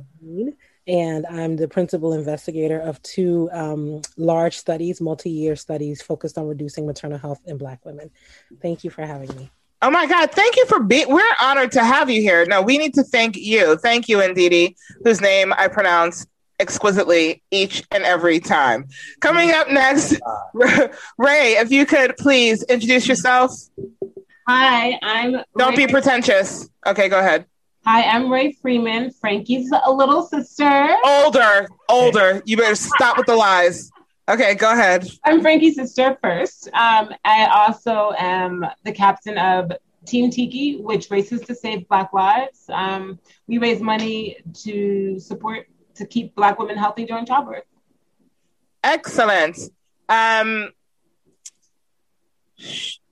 and 0.86 1.26
I'm 1.26 1.56
the 1.56 1.68
principal 1.68 2.12
investigator 2.12 2.80
of 2.80 3.00
two 3.02 3.48
um, 3.52 4.02
large 4.16 4.56
studies, 4.56 5.00
multi 5.00 5.30
year 5.30 5.56
studies 5.56 6.02
focused 6.02 6.38
on 6.38 6.46
reducing 6.46 6.86
maternal 6.86 7.18
health 7.18 7.40
in 7.46 7.58
Black 7.58 7.84
women. 7.84 8.10
Thank 8.60 8.84
you 8.84 8.90
for 8.90 9.06
having 9.06 9.34
me. 9.36 9.50
Oh 9.80 9.90
my 9.90 10.06
God, 10.06 10.30
thank 10.30 10.56
you 10.56 10.66
for 10.66 10.80
being, 10.80 11.08
we're 11.08 11.22
honored 11.40 11.72
to 11.72 11.84
have 11.84 12.08
you 12.08 12.20
here. 12.20 12.46
No, 12.46 12.62
we 12.62 12.78
need 12.78 12.94
to 12.94 13.02
thank 13.02 13.36
you. 13.36 13.76
Thank 13.78 14.08
you, 14.08 14.18
Ndidi, 14.18 14.76
whose 15.02 15.20
name 15.20 15.52
I 15.56 15.66
pronounce 15.66 16.24
exquisitely 16.60 17.42
each 17.50 17.82
and 17.90 18.04
every 18.04 18.38
time. 18.38 18.86
Coming 19.20 19.50
up 19.50 19.68
next, 19.70 20.20
Ray, 21.18 21.54
if 21.54 21.72
you 21.72 21.84
could 21.84 22.16
please 22.16 22.62
introduce 22.64 23.08
yourself. 23.08 23.52
Hi, 24.46 24.98
I'm. 25.02 25.32
Don't 25.58 25.76
Ray. 25.76 25.86
be 25.86 25.92
pretentious. 25.92 26.68
Okay, 26.86 27.08
go 27.08 27.18
ahead. 27.18 27.46
Hi, 27.84 28.04
I'm 28.04 28.30
Ray 28.30 28.52
Freeman, 28.52 29.10
Frankie's 29.10 29.72
a 29.72 29.90
little 29.90 30.22
sister. 30.22 30.94
Older, 31.04 31.66
older. 31.88 32.40
You 32.46 32.56
better 32.56 32.76
stop 32.76 33.16
with 33.16 33.26
the 33.26 33.34
lies. 33.34 33.90
Okay, 34.28 34.54
go 34.54 34.70
ahead. 34.70 35.08
I'm 35.24 35.40
Frankie's 35.40 35.74
sister 35.74 36.16
first. 36.22 36.68
Um, 36.68 37.12
I 37.24 37.46
also 37.46 38.12
am 38.16 38.64
the 38.84 38.92
captain 38.92 39.36
of 39.36 39.72
Team 40.06 40.30
Tiki, 40.30 40.76
which 40.76 41.10
races 41.10 41.40
to 41.40 41.56
save 41.56 41.88
Black 41.88 42.12
lives. 42.12 42.66
Um, 42.68 43.18
we 43.48 43.58
raise 43.58 43.80
money 43.80 44.36
to 44.62 45.18
support 45.18 45.66
to 45.96 46.06
keep 46.06 46.36
Black 46.36 46.60
women 46.60 46.76
healthy 46.76 47.04
during 47.04 47.26
childbirth. 47.26 47.64
Excellent. 48.84 49.58
Um, 50.08 50.70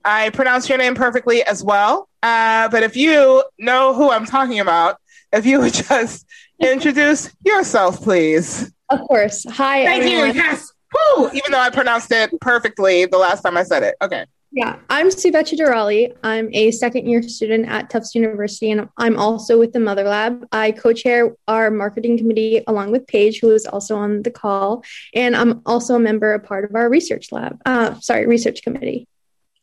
I 0.05 0.29
pronounced 0.29 0.69
your 0.69 0.77
name 0.77 0.95
perfectly 0.95 1.43
as 1.43 1.61
well. 1.61 2.07
Uh, 2.23 2.69
but 2.69 2.83
if 2.83 2.95
you 2.95 3.43
know 3.57 3.93
who 3.93 4.11
I'm 4.11 4.25
talking 4.25 4.59
about, 4.59 4.97
if 5.31 5.45
you 5.45 5.59
would 5.59 5.73
just 5.89 6.25
introduce 6.59 7.33
yourself, 7.45 8.01
please. 8.01 8.71
Of 8.89 8.99
course. 9.01 9.45
Hi. 9.49 9.85
Thank 9.85 10.03
everyone. 10.03 10.35
you. 10.35 10.41
Yes. 10.41 10.71
Woo! 10.93 11.29
Even 11.33 11.51
though 11.51 11.59
I 11.59 11.69
pronounced 11.69 12.11
it 12.11 12.31
perfectly 12.41 13.05
the 13.05 13.17
last 13.17 13.41
time 13.41 13.55
I 13.55 13.63
said 13.63 13.83
it. 13.83 13.95
Okay. 14.01 14.25
Yeah, 14.53 14.79
I'm 14.89 15.07
Subecha 15.07 15.57
Durali. 15.57 16.13
I'm 16.23 16.49
a 16.51 16.71
second 16.71 17.07
year 17.07 17.23
student 17.23 17.69
at 17.69 17.89
Tufts 17.89 18.13
University, 18.13 18.69
and 18.69 18.89
I'm 18.97 19.17
also 19.17 19.57
with 19.57 19.71
the 19.71 19.79
Mother 19.79 20.03
Lab. 20.03 20.45
I 20.51 20.73
co 20.73 20.91
chair 20.91 21.33
our 21.47 21.71
marketing 21.71 22.17
committee 22.17 22.61
along 22.67 22.91
with 22.91 23.07
Paige, 23.07 23.39
who 23.39 23.51
is 23.51 23.65
also 23.65 23.95
on 23.95 24.23
the 24.23 24.31
call, 24.31 24.83
and 25.13 25.37
I'm 25.37 25.61
also 25.65 25.95
a 25.95 25.99
member, 25.99 26.33
a 26.33 26.39
part 26.41 26.65
of 26.65 26.75
our 26.75 26.89
research 26.89 27.31
lab, 27.31 27.61
uh, 27.65 27.97
sorry, 28.01 28.27
research 28.27 28.61
committee. 28.61 29.07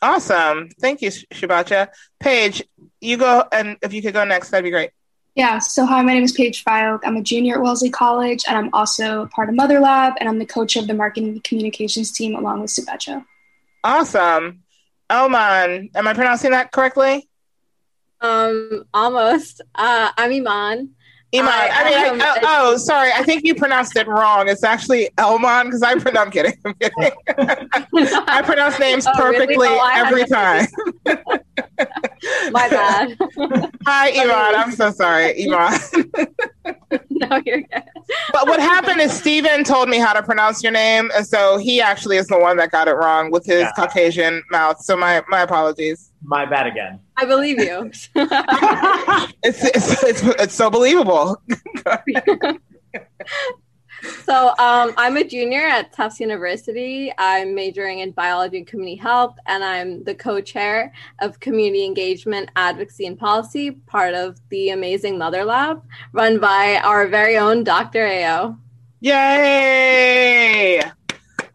Awesome. 0.00 0.68
Thank 0.80 1.02
you, 1.02 1.10
Subecha. 1.10 1.88
Paige, 2.20 2.62
you 3.00 3.16
go, 3.16 3.44
and 3.50 3.76
if 3.82 3.92
you 3.92 4.02
could 4.02 4.14
go 4.14 4.24
next, 4.24 4.50
that'd 4.50 4.64
be 4.64 4.70
great. 4.70 4.90
Yeah, 5.34 5.58
so 5.58 5.86
hi, 5.86 6.02
my 6.02 6.14
name 6.14 6.24
is 6.24 6.32
Paige 6.32 6.64
Filek. 6.64 7.00
I'm 7.04 7.16
a 7.16 7.22
junior 7.22 7.54
at 7.54 7.62
Wellesley 7.62 7.90
College, 7.90 8.44
and 8.48 8.56
I'm 8.56 8.70
also 8.72 9.26
part 9.26 9.48
of 9.48 9.54
Mother 9.54 9.78
Lab, 9.78 10.14
and 10.18 10.28
I'm 10.28 10.38
the 10.38 10.46
coach 10.46 10.76
of 10.76 10.86
the 10.86 10.94
marketing 10.94 11.40
communications 11.44 12.10
team 12.10 12.34
along 12.34 12.60
with 12.60 12.70
Subecha. 12.70 13.24
Awesome. 13.84 14.62
Oman, 15.10 15.90
am 15.94 16.08
I 16.08 16.14
pronouncing 16.14 16.50
that 16.50 16.72
correctly? 16.72 17.28
Um, 18.20 18.84
almost. 18.92 19.60
Uh, 19.74 20.10
I'm 20.16 20.32
Iman. 20.32 20.94
Iman. 21.34 21.48
I, 21.48 21.68
I 21.72 22.10
mean, 22.10 22.22
I, 22.22 22.36
oh, 22.42 22.72
oh, 22.72 22.76
sorry. 22.78 23.10
I 23.14 23.22
think 23.22 23.44
you 23.44 23.54
pronounced 23.54 23.94
it 23.96 24.06
wrong. 24.06 24.48
It's 24.48 24.64
actually 24.64 25.10
Elmon 25.18 25.66
because 25.66 25.82
I 25.82 25.98
pronounce. 25.98 26.26
I'm 26.26 26.30
kidding. 26.32 26.54
I'm 26.64 26.74
kidding. 26.74 27.12
I 28.26 28.42
pronounce 28.42 28.78
names 28.78 29.06
oh, 29.06 29.12
perfectly 29.14 29.56
really? 29.56 29.78
oh, 29.78 29.90
every 29.94 30.24
time. 30.24 30.66
My 32.50 32.68
bad. 32.68 33.16
Hi, 33.86 34.10
Iman. 34.22 34.54
I'm 34.56 34.72
so 34.72 34.90
sorry, 34.90 35.44
Iman. 35.44 35.78
no, 37.10 37.42
you're 37.44 37.62
good. 37.62 37.82
but 38.32 38.46
what 38.46 38.60
happened 38.60 39.00
is 39.00 39.12
Steven 39.12 39.64
told 39.64 39.88
me 39.88 39.98
how 39.98 40.12
to 40.12 40.22
pronounce 40.22 40.62
your 40.62 40.72
name, 40.72 41.10
and 41.14 41.26
so 41.26 41.58
he 41.58 41.80
actually 41.80 42.16
is 42.16 42.26
the 42.26 42.38
one 42.38 42.56
that 42.58 42.70
got 42.70 42.88
it 42.88 42.92
wrong 42.92 43.30
with 43.30 43.44
his 43.44 43.60
yeah. 43.62 43.72
Caucasian 43.76 44.42
mouth. 44.50 44.80
So 44.80 44.96
my 44.96 45.22
my 45.28 45.42
apologies. 45.42 46.10
My 46.22 46.44
bad 46.46 46.66
again. 46.66 47.00
I 47.16 47.24
believe 47.24 47.58
you. 47.58 47.90
it's, 49.42 49.64
it's, 49.64 50.02
it's 50.02 50.22
it's 50.22 50.54
so 50.54 50.70
believable. 50.70 51.40
So 54.24 54.48
um, 54.58 54.92
I'm 54.96 55.16
a 55.16 55.24
junior 55.24 55.60
at 55.60 55.92
Tufts 55.92 56.20
University. 56.20 57.12
I'm 57.18 57.54
majoring 57.54 58.00
in 58.00 58.12
biology 58.12 58.58
and 58.58 58.66
community 58.66 58.96
health, 58.96 59.36
and 59.46 59.64
I'm 59.64 60.04
the 60.04 60.14
co-chair 60.14 60.92
of 61.20 61.40
community 61.40 61.84
engagement, 61.84 62.50
advocacy, 62.56 63.06
and 63.06 63.18
policy, 63.18 63.72
part 63.72 64.14
of 64.14 64.38
the 64.50 64.70
amazing 64.70 65.18
Mother 65.18 65.44
Lab, 65.44 65.82
run 66.12 66.38
by 66.38 66.80
our 66.84 67.06
very 67.08 67.36
own 67.36 67.64
Dr. 67.64 68.06
Ao. 68.06 68.56
Yay! 69.00 70.82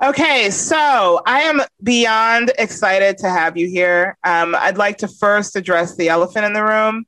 Okay, 0.02 0.50
so 0.50 1.22
I 1.26 1.42
am 1.42 1.62
beyond 1.82 2.52
excited 2.58 3.18
to 3.20 3.30
have 3.30 3.56
you 3.56 3.70
here. 3.70 4.18
Um, 4.24 4.56
I'd 4.56 4.78
like 4.78 4.98
to 4.98 5.08
first 5.08 5.56
address 5.56 5.96
the 5.96 6.10
elephant 6.10 6.46
in 6.46 6.54
the 6.54 6.64
room. 6.64 7.06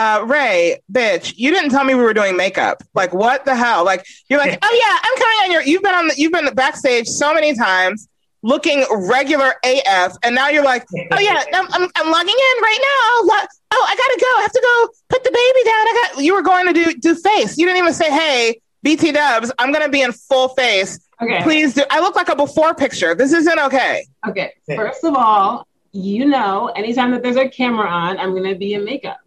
Uh, 0.00 0.24
Ray, 0.24 0.80
bitch, 0.90 1.34
you 1.36 1.50
didn't 1.50 1.70
tell 1.70 1.84
me 1.84 1.94
we 1.94 2.02
were 2.02 2.14
doing 2.14 2.36
makeup. 2.36 2.82
Like, 2.94 3.12
what 3.12 3.44
the 3.44 3.54
hell? 3.54 3.84
Like, 3.84 4.06
you're 4.28 4.38
like, 4.38 4.58
oh 4.62 4.80
yeah, 4.82 4.98
I'm 5.02 5.18
coming 5.18 5.36
on 5.44 5.52
your. 5.52 5.62
You've 5.62 5.82
been 5.82 5.94
on. 5.94 6.08
The, 6.08 6.14
you've 6.16 6.32
been 6.32 6.54
backstage 6.54 7.06
so 7.06 7.34
many 7.34 7.54
times, 7.54 8.08
looking 8.42 8.84
regular 8.90 9.54
AF, 9.64 10.16
and 10.22 10.34
now 10.34 10.48
you're 10.48 10.64
like, 10.64 10.86
oh 11.12 11.18
yeah, 11.18 11.44
I'm, 11.52 11.66
I'm, 11.72 11.90
I'm 11.94 12.10
logging 12.10 12.34
in 12.34 12.62
right 12.62 12.78
now. 12.80 13.46
Oh, 13.72 13.86
I 13.88 13.94
gotta 13.94 14.20
go. 14.20 14.38
I 14.38 14.42
have 14.42 14.52
to 14.52 14.62
go 14.62 14.88
put 15.10 15.24
the 15.24 15.30
baby 15.30 15.64
down. 15.64 15.74
I 15.74 16.08
got. 16.14 16.24
You 16.24 16.34
were 16.34 16.42
going 16.42 16.66
to 16.66 16.72
do 16.72 16.94
do 16.94 17.14
face. 17.14 17.58
You 17.58 17.66
didn't 17.66 17.78
even 17.78 17.92
say, 17.92 18.10
hey, 18.10 18.60
BT 18.82 19.12
Dubs, 19.12 19.52
I'm 19.58 19.70
gonna 19.70 19.90
be 19.90 20.00
in 20.00 20.12
full 20.12 20.48
face 20.48 20.98
Okay. 21.22 21.42
Please 21.42 21.74
do. 21.74 21.82
I 21.90 22.00
look 22.00 22.16
like 22.16 22.28
a 22.28 22.36
before 22.36 22.74
picture. 22.74 23.14
This 23.14 23.32
isn't 23.32 23.58
okay. 23.58 24.06
Okay. 24.26 24.54
First 24.74 25.04
of 25.04 25.14
all, 25.14 25.66
you 25.92 26.24
know, 26.24 26.68
anytime 26.68 27.10
that 27.10 27.22
there's 27.22 27.36
a 27.36 27.48
camera 27.48 27.88
on, 27.88 28.18
I'm 28.18 28.30
going 28.30 28.48
to 28.48 28.54
be 28.54 28.74
in 28.74 28.84
makeup. 28.84 29.19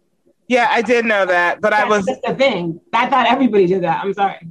Yeah, 0.48 0.68
I 0.70 0.82
did 0.82 1.04
know 1.04 1.26
that, 1.26 1.60
but 1.60 1.70
That's 1.70 1.84
I 1.84 1.88
was 1.88 2.06
just 2.06 2.22
the 2.22 2.34
thing. 2.34 2.80
I 2.92 3.08
thought 3.08 3.26
everybody 3.26 3.66
did 3.66 3.82
that. 3.82 4.04
I'm 4.04 4.12
sorry. 4.12 4.46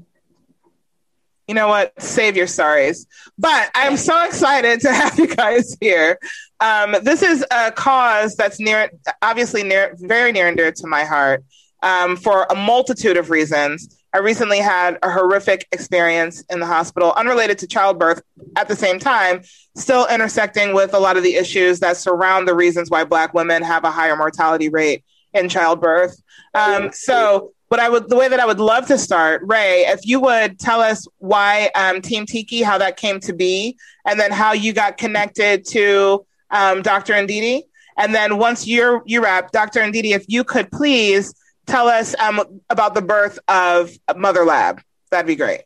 You 1.47 1.55
know 1.55 1.67
what? 1.67 1.93
Save 2.01 2.37
your 2.37 2.47
sorries. 2.47 3.05
But 3.37 3.69
I'm 3.75 3.97
so 3.97 4.25
excited 4.25 4.79
to 4.81 4.93
have 4.93 5.19
you 5.19 5.27
guys 5.27 5.75
here. 5.79 6.17
Um, 6.59 6.95
this 7.03 7.21
is 7.21 7.45
a 7.51 7.71
cause 7.71 8.35
that's 8.35 8.59
near, 8.59 8.89
obviously 9.21 9.63
near, 9.63 9.95
very 9.99 10.31
near 10.31 10.47
and 10.47 10.57
dear 10.57 10.71
to 10.71 10.87
my 10.87 11.03
heart 11.03 11.43
um, 11.81 12.15
for 12.15 12.47
a 12.49 12.55
multitude 12.55 13.17
of 13.17 13.29
reasons. 13.29 13.99
I 14.15 14.19
recently 14.19 14.59
had 14.59 14.99
a 15.01 15.11
horrific 15.11 15.67
experience 15.71 16.43
in 16.49 16.59
the 16.59 16.67
hospital, 16.67 17.13
unrelated 17.17 17.57
to 17.59 17.67
childbirth, 17.67 18.21
at 18.55 18.67
the 18.67 18.75
same 18.75 18.99
time, 18.99 19.41
still 19.75 20.07
intersecting 20.07 20.73
with 20.73 20.93
a 20.93 20.99
lot 20.99 21.17
of 21.17 21.23
the 21.23 21.35
issues 21.35 21.79
that 21.79 21.97
surround 21.97 22.47
the 22.47 22.53
reasons 22.53 22.91
why 22.91 23.03
Black 23.03 23.33
women 23.33 23.63
have 23.63 23.83
a 23.83 23.91
higher 23.91 24.15
mortality 24.15 24.69
rate 24.69 25.03
in 25.33 25.49
childbirth. 25.49 26.21
Um, 26.53 26.91
so, 26.91 27.51
what 27.69 27.79
I 27.79 27.89
would, 27.89 28.07
the 28.07 28.15
way 28.15 28.27
that 28.27 28.39
I 28.39 28.45
would 28.45 28.59
love 28.59 28.85
to 28.87 28.99
start, 28.99 29.41
Ray, 29.45 29.85
if 29.87 30.05
you 30.05 30.19
would 30.19 30.59
tell 30.59 30.79
us 30.79 31.07
why 31.17 31.71
um, 31.73 32.01
Team 32.01 32.27
Tiki, 32.27 32.61
how 32.61 32.77
that 32.77 32.97
came 32.97 33.19
to 33.21 33.33
be, 33.33 33.77
and 34.05 34.19
then 34.19 34.31
how 34.31 34.53
you 34.53 34.73
got 34.73 34.97
connected 34.97 35.65
to 35.69 36.25
um, 36.51 36.83
Dr. 36.83 37.13
Ndidi. 37.13 37.63
And 37.97 38.13
then 38.13 38.37
once 38.37 38.67
you're 38.67 39.01
you 39.05 39.23
wrap, 39.23 39.51
Dr. 39.51 39.81
Ndidi, 39.81 40.11
if 40.11 40.25
you 40.27 40.43
could 40.43 40.71
please 40.71 41.33
tell 41.65 41.87
us 41.87 42.15
um, 42.19 42.61
about 42.69 42.93
the 42.93 43.01
birth 43.01 43.39
of 43.47 43.91
Mother 44.15 44.45
Lab. 44.45 44.81
That'd 45.11 45.27
be 45.27 45.35
great. 45.35 45.61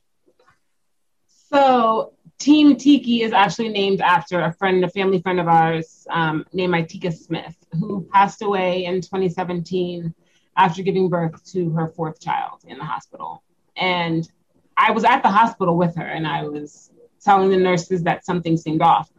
So, 1.51 2.13
Team 2.39 2.75
Tiki 2.75 3.23
is 3.23 3.33
actually 3.33 3.69
named 3.69 3.99
after 4.01 4.41
a 4.41 4.53
friend, 4.53 4.83
a 4.83 4.89
family 4.89 5.21
friend 5.21 5.39
of 5.39 5.47
ours 5.47 6.05
um, 6.11 6.45
named 6.53 6.73
Itika 6.73 7.11
Smith, 7.11 7.55
who 7.79 8.07
passed 8.13 8.41
away 8.41 8.85
in 8.85 9.01
2017 9.01 10.13
after 10.55 10.83
giving 10.83 11.09
birth 11.09 11.43
to 11.51 11.71
her 11.71 11.87
fourth 11.87 12.19
child 12.19 12.61
in 12.67 12.77
the 12.77 12.83
hospital. 12.83 13.43
And 13.75 14.29
I 14.75 14.91
was 14.91 15.03
at 15.03 15.23
the 15.23 15.29
hospital 15.29 15.77
with 15.77 15.95
her, 15.95 16.05
and 16.05 16.27
I 16.27 16.43
was 16.43 16.91
telling 17.23 17.49
the 17.49 17.57
nurses 17.57 18.03
that 18.03 18.25
something 18.25 18.55
seemed 18.55 18.81
off. 18.81 19.11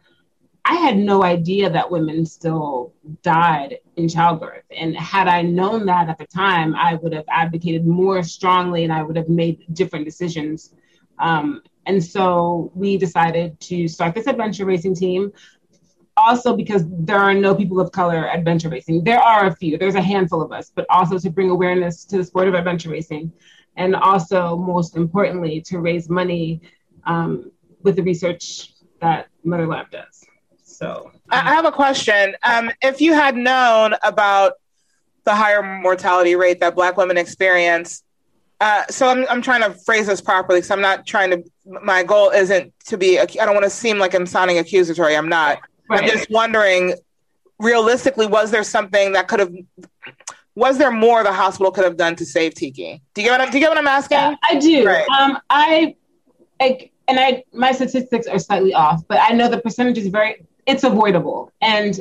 I 0.64 0.74
had 0.74 0.98
no 0.98 1.24
idea 1.24 1.70
that 1.70 1.90
women 1.90 2.26
still 2.26 2.92
died 3.22 3.78
in 3.96 4.08
childbirth. 4.08 4.64
And 4.70 4.96
had 4.96 5.26
I 5.26 5.42
known 5.42 5.86
that 5.86 6.08
at 6.08 6.18
the 6.18 6.26
time, 6.26 6.74
I 6.76 6.96
would 6.96 7.14
have 7.14 7.24
advocated 7.28 7.86
more 7.86 8.22
strongly 8.22 8.84
and 8.84 8.92
I 8.92 9.02
would 9.02 9.16
have 9.16 9.28
made 9.28 9.64
different 9.72 10.04
decisions. 10.04 10.74
Um, 11.18 11.62
and 11.88 12.04
so 12.04 12.70
we 12.74 12.98
decided 12.98 13.58
to 13.60 13.88
start 13.88 14.14
this 14.14 14.26
adventure 14.26 14.66
racing 14.66 14.94
team. 14.94 15.32
Also, 16.18 16.54
because 16.54 16.84
there 16.86 17.16
are 17.16 17.32
no 17.32 17.54
people 17.54 17.80
of 17.80 17.92
color 17.92 18.28
adventure 18.28 18.68
racing. 18.68 19.04
There 19.04 19.20
are 19.20 19.46
a 19.46 19.56
few, 19.56 19.78
there's 19.78 19.94
a 19.94 20.02
handful 20.02 20.42
of 20.42 20.52
us, 20.52 20.70
but 20.74 20.84
also 20.90 21.18
to 21.18 21.30
bring 21.30 21.48
awareness 21.48 22.04
to 22.06 22.18
the 22.18 22.24
sport 22.24 22.46
of 22.46 22.54
adventure 22.54 22.90
racing. 22.90 23.32
And 23.76 23.94
also, 23.96 24.56
most 24.56 24.96
importantly, 24.96 25.62
to 25.62 25.78
raise 25.78 26.10
money 26.10 26.60
um, 27.04 27.50
with 27.82 27.96
the 27.96 28.02
research 28.02 28.74
that 29.00 29.28
Mother 29.44 29.66
Lab 29.66 29.90
does. 29.90 30.24
So 30.64 31.12
I 31.30 31.54
have 31.54 31.64
a 31.64 31.72
question. 31.72 32.36
Um, 32.42 32.70
if 32.82 33.00
you 33.00 33.14
had 33.14 33.36
known 33.36 33.94
about 34.02 34.54
the 35.24 35.34
higher 35.34 35.62
mortality 35.62 36.34
rate 36.34 36.60
that 36.60 36.74
Black 36.74 36.96
women 36.96 37.16
experience, 37.16 38.02
uh, 38.60 38.84
so 38.90 39.08
I'm, 39.08 39.26
I'm 39.28 39.42
trying 39.42 39.62
to 39.62 39.78
phrase 39.78 40.06
this 40.06 40.20
properly 40.20 40.58
because 40.58 40.70
I'm 40.70 40.80
not 40.80 41.06
trying 41.06 41.30
to, 41.30 41.44
my 41.82 42.02
goal 42.02 42.30
isn't 42.30 42.72
to 42.86 42.98
be, 42.98 43.18
I 43.18 43.26
don't 43.26 43.54
want 43.54 43.64
to 43.64 43.70
seem 43.70 43.98
like 43.98 44.14
I'm 44.14 44.26
sounding 44.26 44.58
accusatory. 44.58 45.16
I'm 45.16 45.28
not. 45.28 45.60
Right. 45.88 46.02
I'm 46.02 46.08
just 46.08 46.30
wondering, 46.30 46.94
realistically, 47.58 48.26
was 48.26 48.50
there 48.50 48.64
something 48.64 49.12
that 49.12 49.28
could 49.28 49.40
have, 49.40 49.52
was 50.54 50.78
there 50.78 50.90
more 50.90 51.22
the 51.22 51.32
hospital 51.32 51.70
could 51.70 51.84
have 51.84 51.96
done 51.96 52.16
to 52.16 52.26
save 52.26 52.54
Tiki? 52.54 53.00
Do 53.14 53.22
you 53.22 53.28
get 53.28 53.38
what 53.38 53.40
I'm, 53.40 53.50
do 53.50 53.58
you 53.58 53.64
get 53.64 53.70
what 53.70 53.78
I'm 53.78 53.86
asking? 53.86 54.18
Yeah, 54.18 54.34
I 54.42 54.56
do. 54.56 54.84
Right. 54.84 55.08
Um, 55.08 55.38
I, 55.48 55.94
I, 56.60 56.90
and 57.06 57.20
I, 57.20 57.44
my 57.52 57.72
statistics 57.72 58.26
are 58.26 58.38
slightly 58.38 58.74
off, 58.74 59.02
but 59.08 59.18
I 59.20 59.30
know 59.30 59.48
the 59.48 59.60
percentage 59.60 59.98
is 59.98 60.08
very, 60.08 60.44
it's 60.66 60.84
avoidable. 60.84 61.52
And 61.62 62.00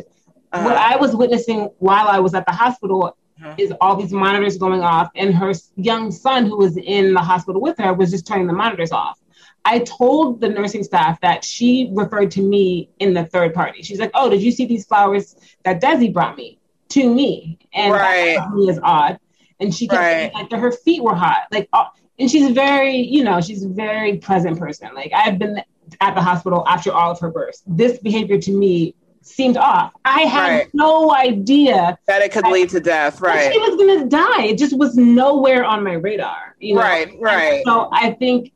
uh-huh. 0.52 0.66
what 0.66 0.76
I 0.76 0.98
was 0.98 1.16
witnessing 1.16 1.70
while 1.78 2.08
I 2.08 2.20
was 2.20 2.34
at 2.34 2.46
the 2.46 2.52
hospital 2.52 3.16
uh-huh. 3.41 3.56
is 3.58 3.74
all 3.82 3.96
these 3.96 4.12
monitors 4.12 4.58
going 4.58 4.82
off, 4.82 5.10
and 5.15 5.34
her 5.34 5.53
young 5.75 6.12
son, 6.12 6.46
who 6.46 6.58
was 6.58 6.77
in 6.77 7.13
the 7.13 7.22
hospital 7.22 7.62
with 7.62 7.77
her, 7.77 7.94
was 7.94 8.12
just 8.12 8.27
turning 8.27 8.48
the 8.48 8.53
monitors 8.53 8.91
off. 8.91 9.20
I 9.65 9.79
told 9.79 10.39
the 10.39 10.48
nursing 10.48 10.84
staff 10.84 11.20
that 11.22 11.44
she 11.44 11.89
referred 11.94 12.32
to 12.32 12.41
me 12.41 12.89
in 13.00 13.13
the 13.13 13.25
third 13.25 13.53
party. 13.53 13.82
She's 13.82 14.00
like, 14.00 14.12
"Oh, 14.13 14.29
did 14.29 14.41
you 14.41 14.51
see 14.51 14.65
these 14.65 14.86
flowers 14.86 15.36
that 15.63 15.82
Desi 15.82 16.12
brought 16.13 16.38
me 16.38 16.60
to 16.89 17.13
me?" 17.13 17.60
And 17.74 17.91
right. 17.94 18.38
that 18.38 18.51
me 18.51 18.70
is 18.70 18.79
odd. 18.82 19.20
And 19.60 19.74
she 19.74 19.88
kept 19.88 20.00
right. 20.00 20.34
like 20.34 20.51
her 20.51 20.72
feet 20.72 21.03
were 21.03 21.15
hot, 21.15 21.48
like, 21.51 21.67
uh, 21.74 21.86
and 22.20 22.29
she's 22.29 22.51
very, 22.51 22.96
you 22.98 23.24
know, 23.24 23.41
she's 23.41 23.63
a 23.63 23.67
very 23.67 24.17
pleasant 24.17 24.60
person. 24.60 24.89
Like 24.94 25.12
I've 25.13 25.39
been 25.39 25.62
at 26.01 26.15
the 26.15 26.22
hospital 26.22 26.63
after 26.67 26.91
all 26.91 27.12
of 27.12 27.20
her 27.20 27.29
births. 27.29 27.63
This 27.65 28.00
behavior 28.00 28.39
to 28.39 28.51
me 28.51 28.96
seemed 29.28 29.58
off. 29.58 29.94
I 30.06 30.22
had 30.22 30.50
right. 30.50 30.68
no 30.74 31.14
idea 31.14 31.98
that 32.08 32.22
it 32.22 32.32
could 32.32 32.46
that, 32.46 32.52
lead 32.52 32.70
to 32.70 32.80
death. 32.80 33.22
Right. 33.22 33.52
She 33.52 33.60
was 33.60 33.76
going 33.76 34.00
to 34.00 34.08
die. 34.08 34.46
It 34.46 34.58
just 34.58 34.78
was 34.78 34.96
nowhere 34.96 35.64
on 35.64 35.84
my 35.84 35.94
radar. 35.94 36.56
You 36.60 36.76
know? 36.76 36.82
Right. 36.82 37.14
Right. 37.20 37.54
And 37.56 37.64
so 37.66 37.90
I 37.92 38.12
think, 38.12 38.52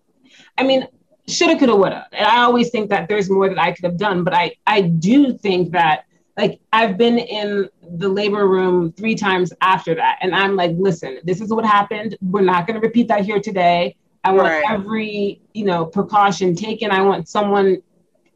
I 0.57 0.63
mean, 0.63 0.87
shoulda, 1.27 1.57
coulda, 1.57 1.75
woulda. 1.75 2.07
And 2.11 2.25
I 2.25 2.43
always 2.43 2.69
think 2.69 2.89
that 2.89 3.07
there's 3.07 3.29
more 3.29 3.49
that 3.49 3.59
I 3.59 3.71
could 3.71 3.85
have 3.85 3.97
done, 3.97 4.23
but 4.23 4.33
I, 4.33 4.55
I 4.65 4.81
do 4.81 5.37
think 5.37 5.71
that 5.71 6.05
like 6.37 6.59
I've 6.71 6.97
been 6.97 7.19
in 7.19 7.69
the 7.83 8.09
labor 8.09 8.47
room 8.47 8.93
three 8.93 9.15
times 9.15 9.51
after 9.61 9.93
that. 9.95 10.17
And 10.21 10.33
I'm 10.33 10.55
like, 10.55 10.71
listen, 10.77 11.19
this 11.23 11.41
is 11.41 11.53
what 11.53 11.65
happened. 11.65 12.17
We're 12.21 12.41
not 12.41 12.67
going 12.67 12.79
to 12.79 12.85
repeat 12.85 13.07
that 13.09 13.25
here 13.25 13.39
today. 13.39 13.95
I 14.23 14.31
want 14.31 14.47
right. 14.47 14.63
every, 14.69 15.41
you 15.53 15.65
know, 15.65 15.85
precaution 15.85 16.55
taken. 16.55 16.91
I 16.91 17.01
want 17.01 17.27
someone 17.27 17.81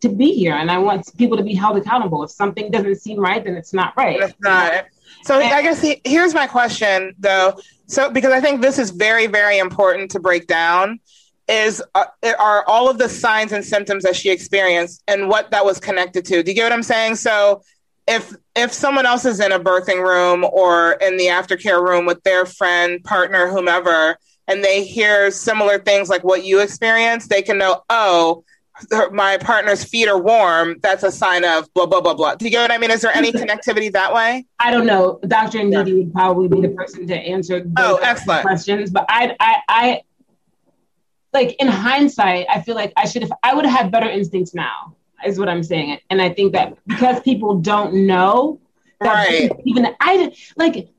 to 0.02 0.10
be 0.10 0.34
here 0.34 0.54
and 0.54 0.70
I 0.70 0.78
want 0.78 1.16
people 1.18 1.38
to 1.38 1.44
be 1.44 1.54
held 1.54 1.78
accountable. 1.78 2.24
If 2.24 2.32
something 2.32 2.72
doesn't 2.72 2.98
seem 2.98 3.20
right, 3.20 3.44
then 3.44 3.56
it's 3.56 3.74
not 3.74 3.96
right. 3.98 4.20
It's 4.22 4.34
not. 4.40 4.86
So 5.24 5.40
and, 5.40 5.54
I 5.54 5.62
guess 5.62 5.82
he, 5.82 6.02
here's 6.04 6.34
my 6.34 6.48
question 6.48 7.16
though. 7.18 7.60
So 7.88 8.12
because 8.12 8.32
I 8.32 8.42
think 8.42 8.62
this 8.62 8.78
is 8.78 8.92
very, 8.92 9.28
very 9.28 9.58
important 9.58 10.12
to 10.12 10.20
break 10.20 10.48
down 10.48 11.00
is 11.48 11.84
uh, 11.94 12.06
are 12.40 12.66
all 12.68 12.90
of 12.90 12.98
the 12.98 13.08
signs 13.08 13.52
and 13.52 13.64
symptoms 13.64 14.04
that 14.04 14.16
she 14.16 14.32
experienced 14.32 15.04
and 15.08 15.30
what 15.30 15.52
that 15.52 15.64
was 15.64 15.80
connected 15.80 16.26
to. 16.26 16.44
Do 16.44 16.52
you 16.52 16.56
get 16.56 16.64
what 16.64 16.74
I'm 16.74 16.84
saying? 16.84 17.16
So 17.16 17.62
if 18.08 18.36
if 18.56 18.74
someone 18.74 19.06
else 19.06 19.26
is 19.26 19.40
in 19.40 19.52
a 19.52 19.60
birthing 19.60 20.04
room 20.04 20.44
or 20.44 20.94
in 20.94 21.18
the 21.18 21.28
aftercare 21.28 21.82
room 21.84 22.06
with 22.06 22.24
their 22.24 22.46
friend, 22.46 23.04
partner, 23.04 23.48
whomever, 23.48 24.18
and 24.48 24.64
they 24.64 24.84
hear 24.84 25.32
similar 25.32 25.80
things 25.80 26.10
like 26.10 26.24
what 26.24 26.44
you 26.44 26.62
experienced, 26.62 27.30
they 27.30 27.42
can 27.42 27.58
know, 27.58 27.84
oh, 27.90 28.44
my 29.12 29.38
partner's 29.38 29.84
feet 29.84 30.08
are 30.08 30.18
warm. 30.18 30.78
That's 30.82 31.04
a 31.04 31.12
sign 31.12 31.46
of 31.46 31.74
blah 31.74 31.86
blah 31.86 32.02
blah 32.02 32.14
blah. 32.14 32.36
Do 32.36 32.46
you 32.46 32.52
get 32.52 32.62
what 32.62 32.72
I 32.72 32.78
mean? 32.78 32.92
Is 32.92 33.02
there 33.02 33.16
any 33.16 33.32
connectivity 33.42 33.92
that 33.94 34.14
way? 34.14 34.46
I 34.60 34.72
don't 34.72 34.86
know. 34.86 35.20
Dr. 35.28 35.60
Ndidi 35.60 35.88
yeah. 35.88 35.94
would 35.96 36.14
probably 36.14 36.48
be 36.48 36.62
the 36.62 36.74
person 36.74 37.08
to 37.08 37.16
answer 37.16 37.62
those 37.62 37.74
oh, 37.78 38.00
excellent. 38.02 38.42
questions. 38.42 38.92
But 38.92 39.06
I, 39.08 39.36
I, 39.40 39.56
I, 39.68 40.02
like 41.34 41.56
in 41.60 41.68
hindsight, 41.68 42.48
I 42.50 42.62
feel 42.62 42.76
like 42.76 42.94
I 42.98 43.08
should 43.08 43.22
have. 43.22 43.32
I 43.44 43.54
would 43.54 43.66
have 43.66 43.78
had 43.78 43.92
better 43.92 44.10
instincts 44.10 44.54
now. 44.54 44.96
Is 45.26 45.40
what 45.40 45.50
I'm 45.50 45.64
saying. 45.64 45.98
And 46.10 46.22
I 46.22 46.30
think 46.30 46.54
that 46.54 46.78
because 46.86 47.20
people 47.22 47.60
don't 47.60 48.06
know, 48.06 48.60
that 49.00 49.14
right? 49.14 49.52
Even 49.64 49.88
I 50.00 50.32
like 50.58 50.90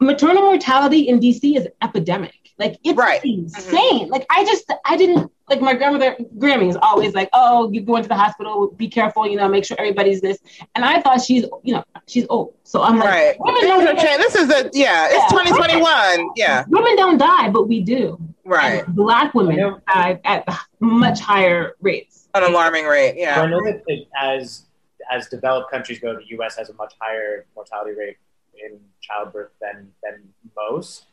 maternal 0.00 0.42
mortality 0.42 1.08
in 1.08 1.20
DC 1.20 1.56
is 1.56 1.68
epidemic. 1.82 2.43
Like 2.58 2.78
it's 2.84 2.96
right. 2.96 3.20
insane. 3.24 3.72
Mm-hmm. 3.74 4.12
Like 4.12 4.26
I 4.30 4.44
just 4.44 4.72
I 4.84 4.96
didn't 4.96 5.30
like 5.48 5.60
my 5.60 5.74
grandmother 5.74 6.16
Grammy 6.38 6.68
is 6.68 6.76
always 6.80 7.12
like, 7.12 7.28
oh, 7.32 7.70
you 7.72 7.80
go 7.80 7.96
into 7.96 8.08
the 8.08 8.14
hospital, 8.14 8.68
be 8.68 8.88
careful, 8.88 9.26
you 9.26 9.36
know, 9.36 9.48
make 9.48 9.64
sure 9.64 9.76
everybody's 9.78 10.20
this. 10.20 10.38
And 10.74 10.84
I 10.84 11.00
thought 11.00 11.20
she's, 11.20 11.44
you 11.62 11.74
know, 11.74 11.84
she's 12.06 12.26
old. 12.30 12.54
So 12.62 12.82
I'm 12.82 12.98
like, 12.98 13.08
right. 13.08 13.36
women 13.40 13.62
don't 13.62 13.96
die. 13.96 14.16
This 14.18 14.36
is 14.36 14.50
a 14.50 14.70
yeah, 14.72 15.06
it's 15.10 15.32
yeah. 15.32 15.42
2021. 15.42 16.30
Yeah. 16.36 16.64
Women 16.68 16.96
don't 16.96 17.18
die, 17.18 17.50
but 17.50 17.68
we 17.68 17.80
do. 17.80 18.18
Right. 18.44 18.84
And 18.86 18.94
black 18.94 19.34
women 19.34 19.80
die 19.88 20.20
at 20.24 20.46
much 20.80 21.20
higher 21.20 21.74
rates. 21.80 22.28
An 22.34 22.44
alarming 22.44 22.86
rate. 22.86 23.16
Yeah. 23.16 23.40
I 23.40 23.46
know 23.46 23.62
that 23.64 23.82
as 24.20 24.66
as 25.10 25.28
developed 25.28 25.70
countries 25.70 25.98
go, 25.98 26.14
the 26.14 26.38
US 26.38 26.56
has 26.56 26.70
a 26.70 26.74
much 26.74 26.94
higher 27.00 27.46
mortality 27.54 27.92
rate 27.98 28.16
in 28.54 28.78
childbirth 29.00 29.50
than 29.60 29.92
than 30.02 30.32
most. 30.56 31.06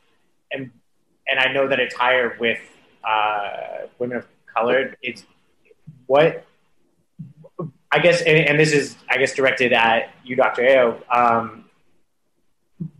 And 0.52 0.70
and 1.28 1.38
I 1.38 1.52
know 1.52 1.68
that 1.68 1.80
it's 1.80 1.94
higher 1.94 2.36
with 2.38 2.58
uh, 3.04 3.86
women 3.98 4.18
of 4.18 4.26
color. 4.54 4.94
It's 5.02 5.24
what 6.06 6.44
I 7.90 7.98
guess, 7.98 8.22
and, 8.22 8.38
and, 8.38 8.58
this 8.58 8.72
is 8.72 8.96
I 9.10 9.18
guess 9.18 9.34
directed 9.34 9.72
at 9.72 10.10
you, 10.24 10.34
Dr. 10.34 10.62
Ayo. 10.62 11.14
Um, 11.14 11.66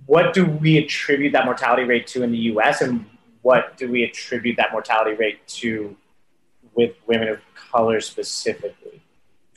what 0.05 0.35
do 0.35 0.45
we 0.45 0.77
attribute 0.77 1.33
that 1.33 1.47
mortality 1.47 1.85
rate 1.85 2.07
to 2.09 2.23
in 2.23 2.31
the 2.31 2.39
U.S. 2.39 2.83
and 2.83 3.07
what 3.41 3.79
do 3.79 3.91
we 3.91 4.05
attribute 4.05 4.57
that 4.59 4.71
mortality 4.71 5.17
rate 5.17 5.47
to 5.47 5.97
with 6.75 6.95
women 7.07 7.29
of 7.29 7.41
color 7.55 8.01
specifically? 8.01 8.92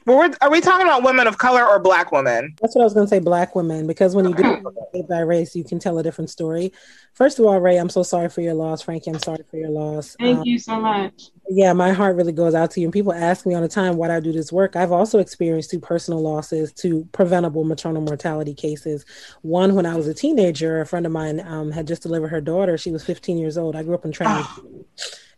Well, 0.05 0.31
are 0.39 0.51
we 0.51 0.61
talking 0.61 0.85
about 0.85 1.01
women 1.01 1.25
of 1.25 1.39
color 1.39 1.65
or 1.65 1.79
black 1.79 2.11
women? 2.11 2.53
That's 2.61 2.75
what 2.75 2.83
I 2.83 2.85
was 2.85 2.93
going 2.93 3.07
to 3.07 3.09
say, 3.09 3.17
black 3.17 3.55
women, 3.55 3.87
because 3.87 4.15
when 4.15 4.25
you 4.25 4.35
do 4.35 4.61
it 4.93 5.09
by 5.09 5.19
race, 5.21 5.55
you 5.55 5.63
can 5.63 5.79
tell 5.79 5.97
a 5.97 6.03
different 6.03 6.29
story. 6.29 6.71
First 7.13 7.39
of 7.39 7.45
all, 7.45 7.59
Ray, 7.59 7.77
I'm 7.77 7.89
so 7.89 8.03
sorry 8.03 8.29
for 8.29 8.41
your 8.41 8.53
loss. 8.53 8.83
Frankie, 8.83 9.09
I'm 9.09 9.17
sorry 9.17 9.43
for 9.49 9.57
your 9.57 9.69
loss. 9.69 10.15
Thank 10.19 10.39
um, 10.39 10.45
you 10.45 10.59
so 10.59 10.79
much. 10.79 11.31
Yeah, 11.49 11.73
my 11.73 11.91
heart 11.91 12.17
really 12.17 12.33
goes 12.33 12.53
out 12.53 12.69
to 12.71 12.81
you. 12.81 12.85
And 12.85 12.93
people 12.93 13.13
ask 13.13 13.47
me 13.47 13.55
all 13.55 13.61
the 13.61 13.67
time 13.67 13.97
why 13.97 14.15
I 14.15 14.19
do 14.19 14.31
this 14.31 14.51
work. 14.51 14.75
I've 14.75 14.91
also 14.91 15.17
experienced 15.17 15.71
two 15.71 15.79
personal 15.79 16.21
losses 16.21 16.71
to 16.73 17.07
preventable 17.11 17.63
maternal 17.63 18.03
mortality 18.03 18.53
cases. 18.53 19.05
One, 19.41 19.73
when 19.73 19.87
I 19.87 19.95
was 19.95 20.07
a 20.07 20.13
teenager, 20.13 20.81
a 20.81 20.85
friend 20.85 21.07
of 21.07 21.11
mine 21.13 21.39
um, 21.39 21.71
had 21.71 21.87
just 21.87 22.03
delivered 22.03 22.27
her 22.27 22.41
daughter. 22.41 22.77
She 22.77 22.91
was 22.91 23.03
15 23.03 23.39
years 23.39 23.57
old. 23.57 23.75
I 23.75 23.81
grew 23.81 23.95
up 23.95 24.05
in 24.05 24.11
Trenton. 24.11 24.45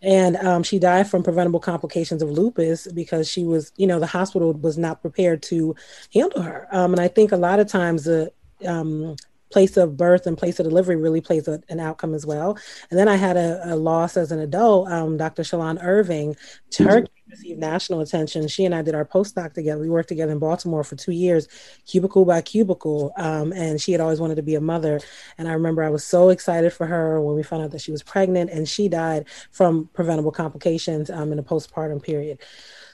And 0.01 0.37
um, 0.37 0.63
she 0.63 0.77
died 0.77 1.09
from 1.09 1.23
preventable 1.23 1.59
complications 1.59 2.21
of 2.21 2.29
lupus 2.29 2.87
because 2.91 3.29
she 3.29 3.43
was, 3.43 3.71
you 3.77 3.87
know, 3.87 3.99
the 3.99 4.05
hospital 4.05 4.53
was 4.53 4.77
not 4.77 5.01
prepared 5.01 5.41
to 5.43 5.75
handle 6.13 6.41
her. 6.41 6.67
Um, 6.71 6.93
and 6.93 7.01
I 7.01 7.07
think 7.07 7.31
a 7.31 7.37
lot 7.37 7.59
of 7.59 7.67
times 7.67 8.03
the 8.03 8.31
um, 8.65 9.15
place 9.49 9.77
of 9.77 9.97
birth 9.97 10.27
and 10.27 10.37
place 10.37 10.59
of 10.59 10.65
delivery 10.65 10.95
really 10.95 11.21
plays 11.21 11.47
a, 11.47 11.61
an 11.69 11.79
outcome 11.79 12.13
as 12.13 12.25
well. 12.25 12.57
And 12.89 12.99
then 12.99 13.07
I 13.07 13.15
had 13.15 13.37
a, 13.37 13.73
a 13.73 13.75
loss 13.75 14.17
as 14.17 14.31
an 14.31 14.39
adult. 14.39 14.89
Um, 14.91 15.17
Dr. 15.17 15.43
Shalon 15.43 15.81
Irving, 15.81 16.35
her 16.79 17.05
received 17.29 17.59
national 17.59 18.01
attention. 18.01 18.47
She 18.47 18.65
and 18.65 18.73
I 18.73 18.81
did 18.81 18.95
our 18.95 19.05
postdoc 19.05 19.53
together. 19.53 19.81
We 19.81 19.89
worked 19.89 20.09
together 20.09 20.31
in 20.31 20.39
Baltimore 20.39 20.83
for 20.83 20.95
two 20.95 21.11
years, 21.11 21.47
cubicle 21.85 22.25
by 22.25 22.41
cubicle. 22.41 23.13
Um, 23.17 23.51
and 23.53 23.79
she 23.79 23.91
had 23.91 24.01
always 24.01 24.19
wanted 24.19 24.35
to 24.35 24.43
be 24.43 24.55
a 24.55 24.61
mother. 24.61 24.99
And 25.37 25.47
I 25.47 25.53
remember 25.53 25.83
I 25.83 25.89
was 25.89 26.03
so 26.03 26.29
excited 26.29 26.73
for 26.73 26.85
her 26.85 27.21
when 27.21 27.35
we 27.35 27.43
found 27.43 27.63
out 27.63 27.71
that 27.71 27.81
she 27.81 27.91
was 27.91 28.03
pregnant, 28.03 28.49
and 28.49 28.67
she 28.67 28.87
died 28.87 29.27
from 29.51 29.89
preventable 29.93 30.31
complications 30.31 31.09
um, 31.09 31.31
in 31.31 31.39
a 31.39 31.43
postpartum 31.43 32.01
period. 32.01 32.39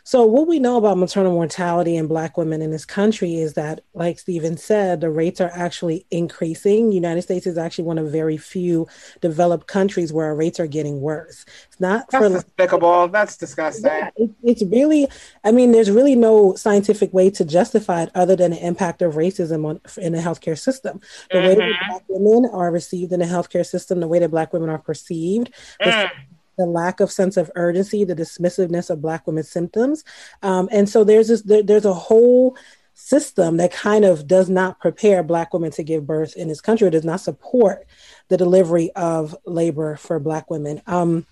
So, 0.06 0.26
what 0.26 0.48
we 0.50 0.60
know 0.60 0.76
about 0.78 0.98
maternal 0.98 1.32
mortality 1.32 1.96
in 1.96 2.08
Black 2.08 2.38
women 2.38 2.62
in 2.62 2.72
this 2.72 2.84
country 2.84 3.36
is 3.36 3.54
that, 3.54 3.82
like 3.94 4.20
Stephen 4.20 4.58
said, 4.58 5.00
the 5.00 5.10
rates 5.10 5.40
are 5.40 5.52
actually 5.54 6.06
increasing. 6.12 6.92
United 6.92 7.22
States 7.22 7.48
is 7.48 7.58
actually 7.58 7.86
one 7.86 7.98
of 7.98 8.12
very 8.12 8.36
few 8.36 8.86
developed 9.22 9.68
countries 9.68 10.12
where 10.12 10.26
our 10.26 10.36
rates 10.36 10.60
are 10.60 10.68
getting 10.68 11.00
worse. 11.00 11.46
It's 11.70 11.80
not 11.80 12.10
That's 12.10 12.26
for 12.28 12.30
despicable. 12.34 13.08
That's 13.08 13.38
disgusting. 13.38 13.86
yeah, 13.86 14.10
it, 14.18 14.30
it's 14.44 14.64
really, 14.64 15.08
I 15.46 15.52
mean, 15.54 15.72
there's 15.72 15.90
really 15.90 16.16
no 16.16 16.54
scientific 16.56 17.14
way 17.14 17.30
to 17.32 17.46
justify 17.46 18.04
it 18.04 18.12
other 18.14 18.36
than 18.36 18.52
the 18.52 18.66
impact 18.66 19.02
of 19.02 19.14
racism 19.14 19.66
on, 19.66 19.80
in 20.04 20.12
the 20.12 20.20
healthcare 20.20 20.60
system. 20.60 21.00
The 21.32 21.40
way 21.40 21.56
that 21.56 21.62
Mhm. 21.64 21.88
Black 21.90 22.04
women 22.10 22.50
are 22.52 22.72
received 22.72 23.14
in 23.14 23.22
the 23.22 23.26
healthcare 23.26 23.66
system, 23.66 24.02
the 24.02 24.08
way 24.10 24.20
that 24.20 24.32
Black 24.32 24.52
women 24.52 24.70
are 24.70 24.80
perceived, 24.80 25.52
Mm. 25.82 26.10
The 26.58 26.66
lack 26.66 27.00
of 27.00 27.12
sense 27.12 27.38
of 27.38 27.52
urgency, 27.56 28.04
the 28.04 28.16
dismissiveness 28.16 28.90
of 28.90 29.02
Black 29.02 29.26
women's 29.28 29.50
symptoms, 29.50 30.04
um, 30.42 30.70
and 30.72 30.88
so 30.90 31.04
there's 31.04 31.28
this 31.28 31.42
there, 31.44 31.64
there's 31.64 31.86
a 31.86 31.94
whole 31.94 32.58
system 32.94 33.58
that 33.58 33.72
kind 33.72 34.06
of 34.06 34.28
does 34.28 34.50
not 34.50 34.80
prepare 34.80 35.24
Black 35.24 35.54
women 35.54 35.72
to 35.72 35.84
give 35.84 36.06
birth 36.06 36.36
in 36.36 36.48
this 36.48 36.62
country. 36.62 36.88
It 36.88 36.92
does 36.92 37.04
not 37.04 37.22
support 37.22 37.88
the 38.28 38.38
delivery 38.38 38.92
of 38.96 39.36
labor 39.46 39.96
for 39.96 40.20
Black 40.20 40.50
women. 40.50 40.82
Um, 40.86 41.26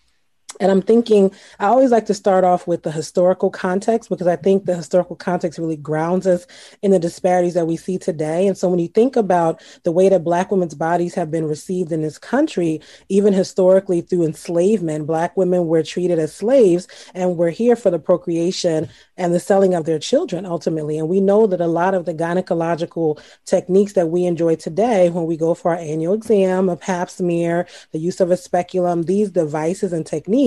and 0.59 0.71
I'm 0.71 0.81
thinking, 0.81 1.31
I 1.59 1.67
always 1.67 1.91
like 1.91 2.05
to 2.07 2.13
start 2.13 2.43
off 2.43 2.67
with 2.67 2.83
the 2.83 2.91
historical 2.91 3.49
context 3.49 4.09
because 4.09 4.27
I 4.27 4.35
think 4.35 4.65
the 4.65 4.75
historical 4.75 5.15
context 5.15 5.57
really 5.57 5.77
grounds 5.77 6.27
us 6.27 6.45
in 6.81 6.91
the 6.91 6.99
disparities 6.99 7.53
that 7.53 7.67
we 7.67 7.77
see 7.77 7.97
today. 7.97 8.47
And 8.47 8.57
so 8.57 8.69
when 8.69 8.79
you 8.79 8.87
think 8.87 9.15
about 9.15 9.61
the 9.83 9.91
way 9.91 10.09
that 10.09 10.23
Black 10.23 10.51
women's 10.51 10.75
bodies 10.75 11.15
have 11.15 11.31
been 11.31 11.45
received 11.45 11.91
in 11.91 12.01
this 12.01 12.17
country, 12.17 12.81
even 13.09 13.33
historically 13.33 14.01
through 14.01 14.25
enslavement, 14.25 15.07
Black 15.07 15.37
women 15.37 15.67
were 15.67 15.83
treated 15.83 16.19
as 16.19 16.33
slaves 16.33 16.87
and 17.13 17.37
were 17.37 17.49
here 17.49 17.75
for 17.75 17.89
the 17.89 17.99
procreation 17.99 18.89
and 19.17 19.33
the 19.33 19.39
selling 19.39 19.73
of 19.73 19.85
their 19.85 19.99
children 19.99 20.45
ultimately. 20.45 20.97
And 20.97 21.07
we 21.07 21.21
know 21.21 21.47
that 21.47 21.61
a 21.61 21.67
lot 21.67 21.93
of 21.93 22.05
the 22.05 22.13
gynecological 22.13 23.21
techniques 23.45 23.93
that 23.93 24.09
we 24.09 24.25
enjoy 24.25 24.55
today, 24.55 25.09
when 25.09 25.25
we 25.25 25.37
go 25.37 25.53
for 25.53 25.71
our 25.71 25.77
annual 25.77 26.13
exam, 26.13 26.69
a 26.69 26.75
pap 26.75 27.09
smear, 27.09 27.67
the 27.91 27.99
use 27.99 28.19
of 28.19 28.31
a 28.31 28.37
speculum, 28.37 29.03
these 29.03 29.31
devices 29.31 29.93
and 29.93 30.05
techniques 30.05 30.40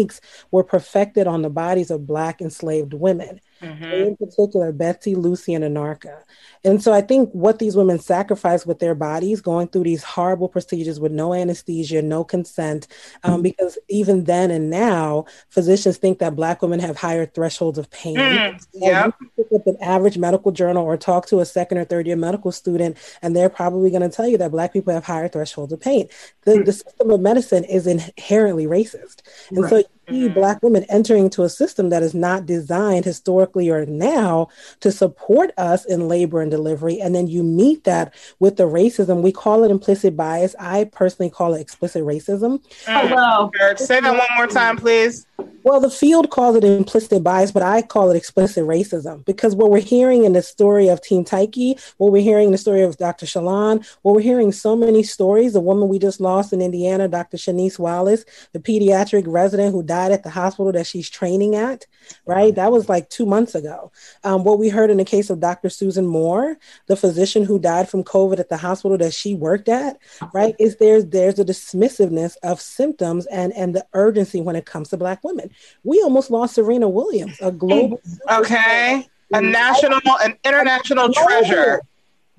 were 0.50 0.64
perfected 0.64 1.26
on 1.26 1.42
the 1.42 1.50
bodies 1.50 1.90
of 1.90 2.07
Black 2.07 2.40
enslaved 2.40 2.94
women. 2.94 3.40
Mhm. 3.62 4.06
In 4.06 4.16
particular, 4.16 4.72
Betsy, 4.72 5.14
Lucy, 5.14 5.54
and 5.54 5.64
Anarcha. 5.64 6.18
And 6.64 6.82
so 6.82 6.92
I 6.92 7.00
think 7.00 7.30
what 7.32 7.58
these 7.58 7.76
women 7.76 7.98
sacrificed 7.98 8.66
with 8.66 8.78
their 8.78 8.94
bodies, 8.94 9.40
going 9.40 9.68
through 9.68 9.84
these 9.84 10.02
horrible 10.02 10.48
procedures 10.48 10.98
with 10.98 11.12
no 11.12 11.34
anesthesia, 11.34 12.02
no 12.02 12.24
consent, 12.24 12.88
um, 13.22 13.42
because 13.42 13.78
even 13.88 14.24
then 14.24 14.50
and 14.50 14.70
now, 14.70 15.26
physicians 15.50 15.98
think 15.98 16.18
that 16.18 16.34
Black 16.36 16.62
women 16.62 16.80
have 16.80 16.96
higher 16.96 17.26
thresholds 17.26 17.78
of 17.78 17.90
pain. 17.90 18.16
Mm. 18.16 18.64
Yep. 18.74 19.14
pick 19.36 19.46
up 19.54 19.66
an 19.66 19.76
average 19.80 20.18
medical 20.18 20.52
journal 20.52 20.84
or 20.84 20.96
talk 20.96 21.26
to 21.26 21.40
a 21.40 21.44
second 21.44 21.78
or 21.78 21.84
third 21.84 22.06
year 22.06 22.16
medical 22.16 22.52
student, 22.52 22.96
and 23.22 23.36
they're 23.36 23.48
probably 23.48 23.90
going 23.90 24.02
to 24.02 24.08
tell 24.08 24.26
you 24.26 24.38
that 24.38 24.50
Black 24.50 24.72
people 24.72 24.92
have 24.92 25.04
higher 25.04 25.28
thresholds 25.28 25.72
of 25.72 25.80
pain. 25.80 26.08
The, 26.44 26.62
the 26.62 26.72
system 26.72 27.10
of 27.10 27.20
medicine 27.20 27.64
is 27.64 27.86
inherently 27.86 28.66
racist. 28.66 29.22
And 29.50 29.68
so 29.68 29.76
you 29.78 29.84
see 30.08 30.28
Mhm. 30.28 30.34
Black 30.34 30.62
women 30.62 30.84
entering 30.88 31.24
into 31.24 31.42
a 31.42 31.48
system 31.48 31.90
that 31.90 32.02
is 32.02 32.14
not 32.14 32.46
designed 32.46 33.04
historically 33.04 33.70
or 33.70 33.86
now 33.86 34.48
to 34.80 34.90
support 34.90 35.52
us 35.56 35.84
in 35.84 36.08
labor 36.08 36.40
and 36.40 36.50
delivery. 36.50 37.00
And 37.00 37.14
then 37.14 37.26
you 37.26 37.42
meet 37.42 37.84
that 37.84 38.14
with 38.40 38.56
the 38.56 38.64
racism. 38.64 39.22
We 39.22 39.32
call 39.32 39.64
it 39.64 39.70
implicit 39.70 40.16
bias. 40.16 40.54
I 40.58 40.84
personally 40.84 41.30
call 41.30 41.54
it 41.54 41.60
explicit 41.60 42.02
racism. 42.04 42.60
Hello. 42.86 43.50
Kurt, 43.58 43.78
Say 43.78 44.00
that 44.00 44.12
one 44.16 44.28
more 44.36 44.46
time, 44.46 44.76
please. 44.76 45.26
Well, 45.64 45.80
the 45.80 45.88
field 45.88 46.28
calls 46.28 46.56
it 46.56 46.62
implicit 46.62 47.24
bias, 47.24 47.50
but 47.50 47.62
I 47.62 47.80
call 47.80 48.10
it 48.10 48.16
explicit 48.16 48.64
racism 48.64 49.24
because 49.24 49.56
what 49.56 49.70
we're 49.70 49.80
hearing 49.80 50.24
in 50.24 50.34
the 50.34 50.42
story 50.42 50.88
of 50.88 51.00
Team 51.00 51.24
Tiki, 51.24 51.78
what 51.96 52.12
we're 52.12 52.22
hearing 52.22 52.46
in 52.46 52.52
the 52.52 52.58
story 52.58 52.82
of 52.82 52.98
Dr. 52.98 53.24
Shalon, 53.24 53.82
what 54.02 54.14
we're 54.14 54.20
hearing 54.20 54.52
so 54.52 54.76
many 54.76 55.02
stories. 55.02 55.54
The 55.54 55.60
woman 55.60 55.88
we 55.88 55.98
just 55.98 56.20
lost 56.20 56.52
in 56.52 56.60
Indiana, 56.60 57.08
Dr. 57.08 57.38
Chaniece 57.38 57.78
Wallace, 57.78 58.26
the 58.52 58.60
pediatric 58.60 59.24
resident 59.26 59.72
who 59.72 59.82
died 59.82 60.12
at 60.12 60.22
the 60.22 60.28
hospital 60.28 60.70
that 60.72 60.86
she's 60.86 61.08
training 61.08 61.54
at, 61.54 61.86
right? 62.26 62.54
That 62.54 62.70
was 62.70 62.90
like 62.90 63.08
two 63.08 63.24
months 63.24 63.54
ago. 63.54 63.90
Um, 64.22 64.44
what 64.44 64.58
we 64.58 64.68
heard 64.68 64.90
in 64.90 64.98
the 64.98 65.04
case 65.06 65.30
of 65.30 65.40
Dr. 65.40 65.70
Susan 65.70 66.06
Moore, 66.06 66.58
the 66.88 66.96
physician 66.96 67.42
who 67.42 67.58
died 67.58 67.88
from 67.88 68.04
COVID 68.04 68.38
at 68.38 68.50
the 68.50 68.58
hospital 68.58 68.98
that 68.98 69.14
she 69.14 69.34
worked 69.34 69.70
at, 69.70 69.96
right? 70.34 70.54
Is 70.58 70.76
there's 70.76 71.06
there's 71.06 71.38
a 71.38 71.44
dismissiveness 71.44 72.36
of 72.42 72.60
symptoms 72.60 73.24
and 73.26 73.50
and 73.54 73.74
the 73.74 73.86
urgency 73.94 74.42
when 74.42 74.56
it 74.56 74.66
comes 74.66 74.90
to 74.90 74.98
Black 74.98 75.23
women. 75.24 75.50
We 75.82 76.00
almost 76.02 76.30
lost 76.30 76.54
Serena 76.54 76.88
Williams, 76.88 77.37
a 77.40 77.50
global 77.50 78.00
Okay. 78.30 79.08
A 79.32 79.40
national, 79.40 80.00
an 80.22 80.37
international 80.44 81.08
Global. 81.08 81.28
treasure. 81.28 81.80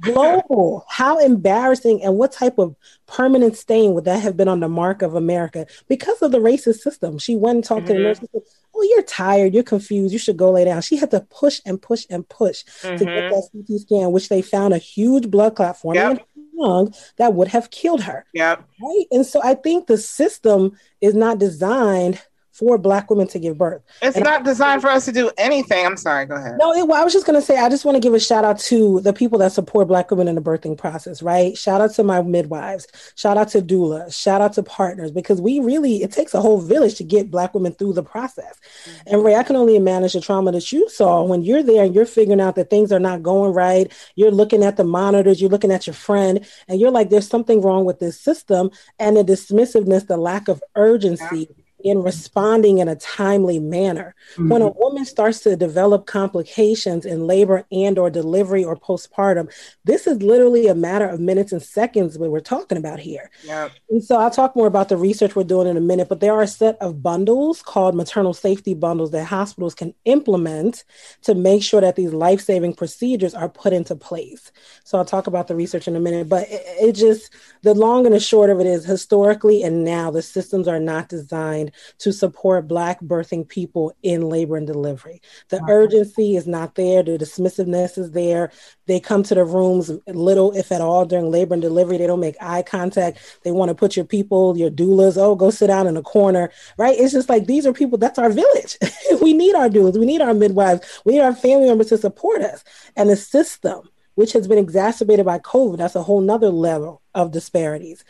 global. 0.02 0.86
How 0.90 1.20
embarrassing 1.20 2.04
and 2.04 2.18
what 2.18 2.34
type 2.34 2.58
of 2.60 2.76
permanent 3.08 3.56
stain 3.56 3.94
would 3.94 4.04
that 4.04 4.22
have 4.22 4.36
been 4.36 4.50
on 4.50 4.60
the 4.60 4.68
mark 4.68 5.02
of 5.02 5.16
America 5.16 5.66
because 5.88 6.22
of 6.22 6.32
the 6.34 6.38
racist 6.40 6.80
system? 6.80 7.18
She 7.18 7.36
went 7.38 7.56
and 7.56 7.64
talked 7.64 7.88
to 7.88 7.94
the 7.94 8.00
Mhm. 8.00 8.04
nurse 8.04 8.20
and 8.20 8.30
said, 8.34 8.42
Oh, 8.76 8.82
you're 8.84 9.04
tired, 9.04 9.54
you're 9.54 9.64
confused, 9.64 10.12
you 10.12 10.20
should 10.20 10.36
go 10.36 10.52
lay 10.52 10.66
down. 10.66 10.82
She 10.82 10.98
had 10.98 11.12
to 11.12 11.22
push 11.22 11.62
and 11.66 11.82
push 11.82 12.06
and 12.10 12.28
push 12.28 12.64
to 12.82 12.98
get 12.98 13.08
Mhm. 13.08 13.30
that 13.32 13.44
CT 13.54 13.80
scan, 13.80 14.12
which 14.12 14.28
they 14.28 14.42
found 14.42 14.74
a 14.74 14.78
huge 14.78 15.32
blood 15.32 15.56
clot 15.56 15.78
forming 15.80 16.02
Yep. 16.02 16.12
in 16.12 16.18
her 16.18 16.24
lung 16.68 16.94
that 17.16 17.34
would 17.34 17.48
have 17.48 17.70
killed 17.72 18.02
her. 18.02 18.26
Yep. 18.34 18.64
Right. 18.84 19.06
And 19.12 19.26
so 19.26 19.40
I 19.42 19.54
think 19.56 19.88
the 19.88 19.98
system 19.98 20.74
is 21.00 21.14
not 21.14 21.40
designed 21.40 22.20
for 22.56 22.78
Black 22.78 23.10
women 23.10 23.28
to 23.28 23.40
give 23.40 23.58
birth. 23.58 23.82
It's 24.02 24.16
And- 24.16 24.24
not 24.24 24.46
designed 24.46 24.82
for 24.82 24.90
us 24.90 25.04
to 25.06 25.12
do 25.12 25.30
anything. 25.38 25.86
I'm 25.86 25.98
sorry. 25.98 26.26
Go 26.26 26.36
ahead. 26.36 26.58
No, 26.58 26.74
it, 26.74 26.88
well, 26.88 27.02
I 27.02 27.04
was 27.04 27.12
just 27.12 27.26
going 27.26 27.40
to 27.40 27.46
say, 27.46 27.58
I 27.58 27.68
just 27.68 27.84
want 27.84 27.96
to 27.98 28.00
give 28.00 28.14
a 28.14 28.20
shout 28.20 28.46
out 28.46 28.60
to 28.60 29.02
the 29.02 29.12
people 29.12 29.38
that 29.40 29.52
support 29.52 29.90
Black 29.90 30.10
women 30.10 30.30
in 30.30 30.36
the 30.36 30.42
birthing 30.42 30.78
process, 30.78 31.22
right? 31.22 31.58
Shout 31.58 31.82
out 31.82 31.94
to 31.96 32.04
my 32.04 32.22
midwives, 32.22 32.88
shout 33.16 33.38
out 33.38 33.50
to 33.50 33.62
doulas, 33.62 34.18
shout 34.18 34.40
out 34.40 34.54
to 34.54 34.64
partners, 34.64 35.12
because 35.12 35.42
we 35.42 35.60
really, 35.60 36.02
it 36.02 36.12
takes 36.12 36.34
a 36.34 36.42
whole 36.42 36.60
village 36.62 36.96
to 36.96 37.04
get 37.04 37.30
Black 37.30 37.54
women 37.54 37.74
through 37.74 37.94
the 37.94 38.04
process. 38.04 38.56
Mm-hmm. 38.86 39.14
And 39.14 39.24
Ray, 39.26 39.36
I 39.36 39.44
can 39.44 39.58
only 39.58 39.76
imagine 39.76 39.96
the 40.14 40.22
trauma 40.22 40.52
that 40.54 40.72
you 40.72 40.88
saw 40.90 41.24
when 41.24 41.44
you're 41.44 41.64
there 41.64 41.84
and 41.84 41.94
you're 41.94 42.06
figuring 42.06 42.40
out 42.40 42.56
that 42.56 42.70
things 42.70 42.92
are 42.92 43.00
not 43.00 43.22
going 43.22 43.54
right. 43.54 43.92
You're 44.16 44.32
looking 44.32 44.64
at 44.64 44.78
the 44.78 44.84
monitors, 44.84 45.42
you're 45.42 45.50
looking 45.50 45.72
at 45.72 45.88
your 45.88 45.94
friend, 45.94 46.46
and 46.68 46.80
you're 46.80 46.92
like, 46.92 47.10
there's 47.10 47.28
something 47.28 47.62
wrong 47.62 47.86
with 47.86 48.00
this 48.00 48.20
system. 48.20 48.72
And 49.00 49.18
the 49.18 49.24
dismissiveness, 49.24 50.08
the 50.08 50.18
lack 50.18 50.48
of 50.48 50.64
urgency. 50.76 51.50
In 51.86 52.04
responding 52.04 52.80
in 52.80 52.88
a 52.88 52.96
timely 52.96 53.60
manner. 53.60 54.16
Mm-hmm. 54.34 54.50
When 54.50 54.62
a 54.62 54.70
woman 54.70 55.06
starts 55.06 55.40
to 55.42 55.56
develop 55.56 56.06
complications 56.06 57.06
in 57.06 57.28
labor 57.28 57.66
and 57.72 57.98
or 57.98 58.10
delivery 58.10 58.64
or 58.64 58.76
postpartum 58.76 59.52
this 59.84 60.08
is 60.08 60.22
literally 60.22 60.68
a 60.68 60.76
matter 60.76 61.08
of 61.08 61.20
minutes 61.20 61.52
and 61.52 61.62
seconds 61.62 62.18
what 62.18 62.32
we're 62.32 62.40
talking 62.40 62.78
about 62.78 63.00
here. 63.00 63.30
Yep. 63.44 63.72
and 63.90 64.04
so 64.04 64.18
i'll 64.18 64.32
talk 64.32 64.56
more 64.56 64.68
about 64.68 64.90
the 64.90 64.98
research 64.98 65.36
we're 65.36 65.44
doing 65.44 65.68
in 65.68 65.78
a 65.78 65.82
minute 65.82 66.10
but 66.10 66.20
there 66.20 66.34
are 66.34 66.42
a 66.42 66.48
set 66.48 66.78
of 66.82 67.02
bundles 67.02 67.62
called 67.62 67.96
maternal 67.96 68.34
safety 68.34 68.74
bundles 68.74 69.12
that 69.12 69.26
hospitals 69.26 69.76
can 69.76 69.94
implement 70.06 70.84
to 71.22 71.36
make 71.36 71.64
sure 71.64 71.82
that 71.82 71.96
these 71.96 72.14
life-saving 72.14 72.74
procedures 72.74 73.34
are 73.34 73.50
put 73.50 73.74
into 73.74 73.96
place. 73.96 74.52
So 74.84 74.98
i'll 74.98 75.06
talk 75.06 75.28
about 75.28 75.48
the 75.48 75.56
research 75.56 75.88
in 75.88 75.96
a 75.96 76.00
minute 76.00 76.30
but 76.30 76.48
it, 76.50 76.64
it 76.82 76.92
just 76.94 77.34
the 77.62 77.74
long 77.74 78.06
and 78.06 78.16
the 78.16 78.20
short 78.20 78.50
of 78.50 78.60
it 78.60 78.68
is 78.68 78.86
historically 78.86 79.64
and 79.64 79.84
now 79.84 80.12
the 80.12 80.22
systems 80.22 80.68
are 80.68 80.80
not 80.80 81.10
designed 81.10 81.72
to 82.00 82.12
support 82.12 82.68
black 82.68 83.00
birthing 83.02 83.48
people 83.48 83.96
in 84.04 84.22
labor 84.22 84.58
and 84.58 84.68
delivery. 84.68 85.22
The 85.50 85.62
urgency 85.68 86.36
is 86.36 86.48
not 86.48 86.76
there. 86.76 87.04
The 87.04 87.18
dismissiveness 87.18 87.98
is 87.98 88.12
there. 88.12 88.52
They 88.88 89.00
come 89.00 89.24
to 89.24 89.36
the 89.36 89.46
rooms 89.46 89.92
little 90.08 90.52
if 90.56 90.72
at 90.72 90.82
all 90.82 91.06
during 91.06 91.32
labor 91.32 91.54
and 91.54 91.62
delivery. 91.62 91.98
They 91.98 92.08
don't 92.08 92.20
make 92.20 92.36
eye 92.42 92.62
contact. 92.62 93.40
They 93.44 93.52
want 93.52 93.70
to 93.70 93.76
put 93.76 93.96
your 93.96 94.06
people 94.06 94.58
your 94.58 94.70
doulas 94.70 95.18
oh 95.18 95.36
go 95.36 95.50
sit 95.50 95.68
down 95.68 95.88
in 95.88 95.98
a 95.98 96.02
corner 96.02 96.52
right? 96.78 96.98
It's 96.98 97.14
just 97.14 97.30
like 97.30 97.46
these 97.46 97.66
are 97.66 97.74
people 97.74 97.98
that's 97.98 98.20
our 98.20 98.30
village. 98.30 98.78
We 99.22 99.34
need 99.34 99.56
our 99.56 99.70
doulas. 99.70 99.98
We 99.98 100.06
need 100.06 100.22
our 100.22 100.34
midwives. 100.34 101.02
We 101.06 101.14
need 101.14 101.22
our 101.22 101.34
family 101.34 101.68
members 101.68 101.88
to 101.88 101.98
support 101.98 102.42
us. 102.42 102.64
And 102.96 103.10
the 103.10 103.16
system 103.16 103.90
which 104.16 104.34
has 104.34 104.48
been 104.48 104.58
exacerbated 104.58 105.26
by 105.26 105.40
covid 105.40 105.78
that's 105.78 105.96
a 105.96 106.04
whole 106.04 106.22
nother 106.22 106.50
level 106.50 107.02
of 107.14 107.32
disparities. 107.32 108.04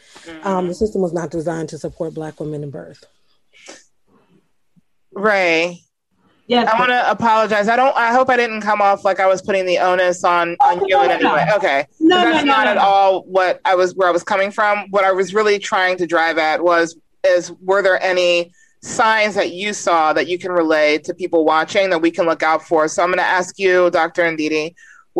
Um, 0.44 0.68
the 0.68 0.76
system 0.76 1.02
was 1.02 1.14
not 1.14 1.32
designed 1.32 1.70
to 1.70 1.78
support 1.78 2.14
black 2.14 2.40
women 2.40 2.64
in 2.64 2.70
birth 2.70 3.04
Ray, 5.16 5.86
Yes. 6.48 6.72
I 6.72 6.78
want 6.78 6.92
to 6.92 7.10
apologize. 7.10 7.68
I 7.68 7.76
don't. 7.76 7.96
I 7.98 8.14
hope 8.14 8.30
I 8.30 8.38
didn't 8.38 8.62
come 8.62 8.80
off 8.80 9.04
like 9.04 9.20
I 9.20 9.26
was 9.26 9.42
putting 9.42 9.66
the 9.66 9.80
onus 9.80 10.24
on 10.24 10.56
oh, 10.62 10.72
on 10.72 10.80
Oh, 10.80 10.86
you 10.88 11.04
in 11.04 11.12
any 11.12 11.26
way. 11.26 11.48
Okay, 11.56 11.88
no, 12.00 12.18
that's 12.18 12.46
no, 12.46 12.52
not 12.52 12.66
no, 12.66 12.72
at 12.72 12.74
no. 12.76 12.82
all 12.82 13.24
what 13.24 13.62
I 13.66 13.74
was 13.74 13.96
where 13.96 14.08
I 14.08 14.12
was 14.12 14.24
coming 14.24 14.52
from. 14.52 14.86
What 14.92 15.04
I 15.04 15.12
was 15.12 15.34
really 15.34 15.58
trying 15.58 15.98
to 15.98 16.06
drive 16.06 16.38
at 16.38 16.64
was 16.64 16.96
is 17.26 17.52
were 17.64 17.82
there 17.82 18.02
any 18.04 18.52
signs 18.84 19.34
that 19.34 19.54
you 19.54 19.74
saw 19.74 20.14
that 20.14 20.28
you 20.28 20.38
can 20.38 20.52
relay 20.52 21.00
to 21.00 21.16
people 21.16 21.46
watching 21.46 21.90
that 21.90 22.00
we 22.00 22.12
can 22.12 22.28
look 22.28 22.44
out 22.44 22.62
for? 22.62 22.88
So 22.88 23.02
I'm 23.02 23.10
going 23.10 23.18
to 23.18 23.24
ask 23.24 23.58
you, 23.58 23.90
Dr. 23.90 24.22
Ndidi, 24.24 24.76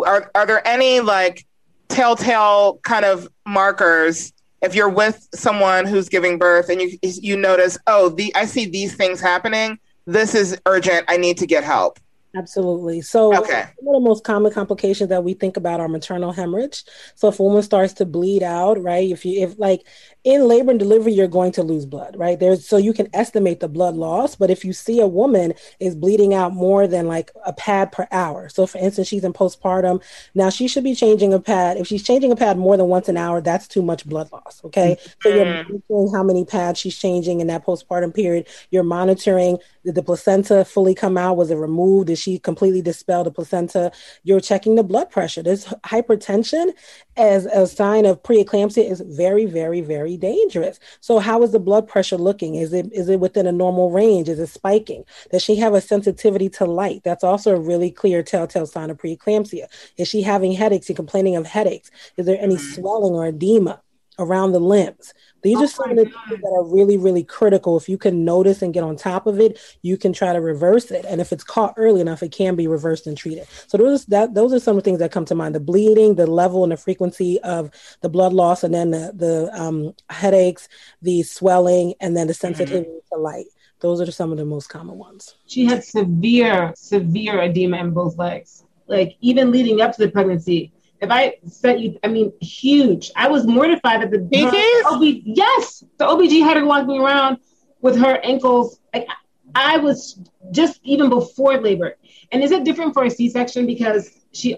are 0.06 0.30
are 0.36 0.46
there 0.46 0.66
any 0.66 1.00
like 1.00 1.44
telltale 1.88 2.78
kind 2.84 3.04
of 3.04 3.26
markers 3.44 4.32
if 4.62 4.76
you're 4.76 4.88
with 4.88 5.26
someone 5.34 5.86
who's 5.86 6.08
giving 6.08 6.38
birth 6.38 6.68
and 6.68 6.80
you 6.80 6.96
you 7.02 7.36
notice, 7.36 7.76
oh, 7.88 8.10
the 8.10 8.32
I 8.36 8.44
see 8.44 8.66
these 8.66 8.94
things 8.94 9.20
happening. 9.20 9.80
This 10.06 10.34
is 10.34 10.58
urgent. 10.66 11.04
I 11.08 11.16
need 11.16 11.38
to 11.38 11.46
get 11.46 11.64
help. 11.64 11.98
Absolutely. 12.36 13.00
So, 13.00 13.34
Okay. 13.34 13.64
one 13.78 13.96
of 13.96 14.02
the 14.02 14.08
most 14.08 14.22
common 14.22 14.52
complications 14.52 15.08
that 15.08 15.24
we 15.24 15.32
think 15.32 15.56
about 15.56 15.80
are 15.80 15.88
maternal 15.88 16.32
hemorrhage. 16.32 16.84
So, 17.14 17.28
if 17.28 17.40
a 17.40 17.42
woman 17.42 17.62
starts 17.62 17.94
to 17.94 18.04
bleed 18.04 18.42
out, 18.42 18.80
right? 18.82 19.10
If 19.10 19.24
you, 19.24 19.40
if 19.42 19.58
like 19.58 19.86
in 20.26 20.48
labor 20.48 20.72
and 20.72 20.80
delivery, 20.80 21.12
you're 21.12 21.28
going 21.28 21.52
to 21.52 21.62
lose 21.62 21.86
blood, 21.86 22.16
right? 22.18 22.40
There's 22.40 22.66
so 22.66 22.76
you 22.76 22.92
can 22.92 23.08
estimate 23.14 23.60
the 23.60 23.68
blood 23.68 23.94
loss, 23.94 24.34
but 24.34 24.50
if 24.50 24.64
you 24.64 24.72
see 24.72 24.98
a 24.98 25.06
woman 25.06 25.54
is 25.78 25.94
bleeding 25.94 26.34
out 26.34 26.52
more 26.52 26.88
than 26.88 27.06
like 27.06 27.30
a 27.44 27.52
pad 27.52 27.92
per 27.92 28.08
hour, 28.10 28.48
so 28.48 28.66
for 28.66 28.78
instance, 28.78 29.06
she's 29.06 29.22
in 29.22 29.32
postpartum, 29.32 30.02
now 30.34 30.50
she 30.50 30.66
should 30.66 30.82
be 30.82 30.96
changing 30.96 31.32
a 31.32 31.38
pad. 31.38 31.76
If 31.76 31.86
she's 31.86 32.02
changing 32.02 32.32
a 32.32 32.36
pad 32.36 32.58
more 32.58 32.76
than 32.76 32.86
once 32.86 33.08
an 33.08 33.16
hour, 33.16 33.40
that's 33.40 33.68
too 33.68 33.82
much 33.82 34.04
blood 34.04 34.32
loss. 34.32 34.60
Okay, 34.64 34.96
so 35.22 35.28
you're 35.28 35.44
mm-hmm. 35.44 35.72
monitoring 35.72 36.12
how 36.12 36.24
many 36.24 36.44
pads 36.44 36.80
she's 36.80 36.98
changing 36.98 37.40
in 37.40 37.46
that 37.46 37.64
postpartum 37.64 38.12
period. 38.12 38.48
You're 38.72 38.82
monitoring 38.82 39.58
did 39.86 39.94
the 39.94 40.02
placenta 40.02 40.64
fully 40.64 40.96
come 40.96 41.16
out? 41.16 41.36
Was 41.36 41.52
it 41.52 41.54
removed? 41.54 42.08
Did 42.08 42.18
she 42.18 42.40
completely 42.40 42.82
dispel 42.82 43.22
the 43.22 43.30
placenta? 43.30 43.92
You're 44.24 44.40
checking 44.40 44.74
the 44.74 44.82
blood 44.82 45.10
pressure. 45.10 45.44
This 45.44 45.66
hypertension 45.84 46.72
as 47.16 47.46
a 47.46 47.68
sign 47.68 48.04
of 48.04 48.20
preeclampsia 48.24 48.90
is 48.90 49.00
very, 49.00 49.44
very, 49.44 49.80
very 49.80 50.15
dangerous. 50.16 50.78
So 51.00 51.18
how 51.18 51.42
is 51.42 51.52
the 51.52 51.58
blood 51.58 51.86
pressure 51.88 52.16
looking? 52.16 52.54
Is 52.56 52.72
it 52.72 52.92
is 52.92 53.08
it 53.08 53.20
within 53.20 53.46
a 53.46 53.52
normal 53.52 53.90
range? 53.90 54.28
Is 54.28 54.38
it 54.38 54.48
spiking? 54.48 55.04
Does 55.30 55.42
she 55.42 55.56
have 55.56 55.74
a 55.74 55.80
sensitivity 55.80 56.48
to 56.50 56.64
light? 56.64 57.02
That's 57.04 57.24
also 57.24 57.54
a 57.54 57.60
really 57.60 57.90
clear 57.90 58.22
telltale 58.22 58.66
sign 58.66 58.90
of 58.90 58.98
preeclampsia. 58.98 59.66
Is 59.96 60.08
she 60.08 60.22
having 60.22 60.52
headaches 60.52 60.88
and 60.88 60.96
complaining 60.96 61.36
of 61.36 61.46
headaches? 61.46 61.90
Is 62.16 62.26
there 62.26 62.40
any 62.40 62.56
mm-hmm. 62.56 62.72
swelling 62.74 63.14
or 63.14 63.26
edema 63.26 63.80
around 64.18 64.52
the 64.52 64.60
limbs? 64.60 65.12
These 65.42 65.60
are 65.60 65.68
some 65.68 65.90
of 65.90 65.96
the 65.96 66.04
things 66.04 66.40
that 66.42 66.52
are 66.56 66.64
really, 66.64 66.96
really 66.96 67.22
critical. 67.22 67.76
If 67.76 67.88
you 67.88 67.98
can 67.98 68.24
notice 68.24 68.62
and 68.62 68.74
get 68.74 68.82
on 68.82 68.96
top 68.96 69.26
of 69.26 69.38
it, 69.38 69.60
you 69.82 69.96
can 69.96 70.12
try 70.12 70.32
to 70.32 70.40
reverse 70.40 70.90
it. 70.90 71.04
And 71.04 71.20
if 71.20 71.32
it's 71.32 71.44
caught 71.44 71.74
early 71.76 72.00
enough, 72.00 72.22
it 72.22 72.32
can 72.32 72.56
be 72.56 72.66
reversed 72.66 73.06
and 73.06 73.16
treated. 73.16 73.46
So 73.68 73.78
those 73.78 74.06
that 74.06 74.34
those 74.34 74.52
are 74.52 74.58
some 74.58 74.76
of 74.76 74.82
the 74.82 74.88
things 74.90 74.98
that 74.98 75.12
come 75.12 75.24
to 75.26 75.34
mind: 75.34 75.54
the 75.54 75.60
bleeding, 75.60 76.16
the 76.16 76.26
level 76.26 76.64
and 76.64 76.72
the 76.72 76.76
frequency 76.76 77.40
of 77.42 77.70
the 78.00 78.08
blood 78.08 78.32
loss, 78.32 78.64
and 78.64 78.74
then 78.74 78.90
the 78.90 79.12
the 79.14 79.50
um, 79.60 79.94
headaches, 80.10 80.68
the 81.02 81.22
swelling, 81.22 81.94
and 82.00 82.16
then 82.16 82.26
the 82.26 82.34
sensitivity 82.34 82.90
to 83.12 83.18
light. 83.18 83.46
Those 83.80 84.00
are 84.00 84.10
some 84.10 84.32
of 84.32 84.38
the 84.38 84.44
most 84.44 84.68
common 84.68 84.96
ones. 84.96 85.36
She 85.46 85.64
had 85.64 85.84
severe, 85.84 86.72
severe 86.76 87.42
edema 87.42 87.78
in 87.78 87.90
both 87.90 88.16
legs. 88.16 88.64
Like 88.88 89.16
even 89.20 89.50
leading 89.50 89.80
up 89.80 89.94
to 89.96 90.02
the 90.04 90.10
pregnancy. 90.10 90.72
If 91.06 91.12
I 91.12 91.36
sent 91.46 91.78
you, 91.78 91.98
I 92.02 92.08
mean, 92.08 92.32
huge. 92.40 93.12
I 93.14 93.28
was 93.28 93.46
mortified 93.46 94.02
that 94.02 94.10
the 94.10 94.18
her 94.18 94.94
OB, 94.94 95.22
yes, 95.24 95.84
the 95.98 96.04
OBG 96.04 96.42
had 96.42 96.56
her 96.56 96.64
walking 96.64 97.00
around 97.00 97.38
with 97.80 97.96
her 97.96 98.18
ankles. 98.24 98.80
Like 98.92 99.06
I 99.54 99.78
was 99.78 100.20
just 100.50 100.80
even 100.82 101.08
before 101.08 101.60
labor. 101.60 101.96
And 102.32 102.42
is 102.42 102.50
it 102.50 102.64
different 102.64 102.92
for 102.92 103.04
a 103.04 103.10
C-section 103.10 103.66
because 103.66 104.10
she, 104.32 104.56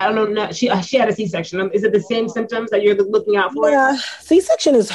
I 0.00 0.12
don't 0.12 0.34
know, 0.34 0.50
she 0.50 0.68
uh, 0.68 0.80
she 0.80 0.96
had 0.96 1.08
a 1.08 1.12
C-section. 1.12 1.70
Is 1.72 1.84
it 1.84 1.92
the 1.92 2.00
same 2.00 2.28
symptoms 2.28 2.70
that 2.70 2.82
you're 2.82 2.96
looking 2.96 3.36
out 3.36 3.52
for? 3.52 3.70
Yeah, 3.70 3.96
C-section 4.22 4.74
is. 4.74 4.90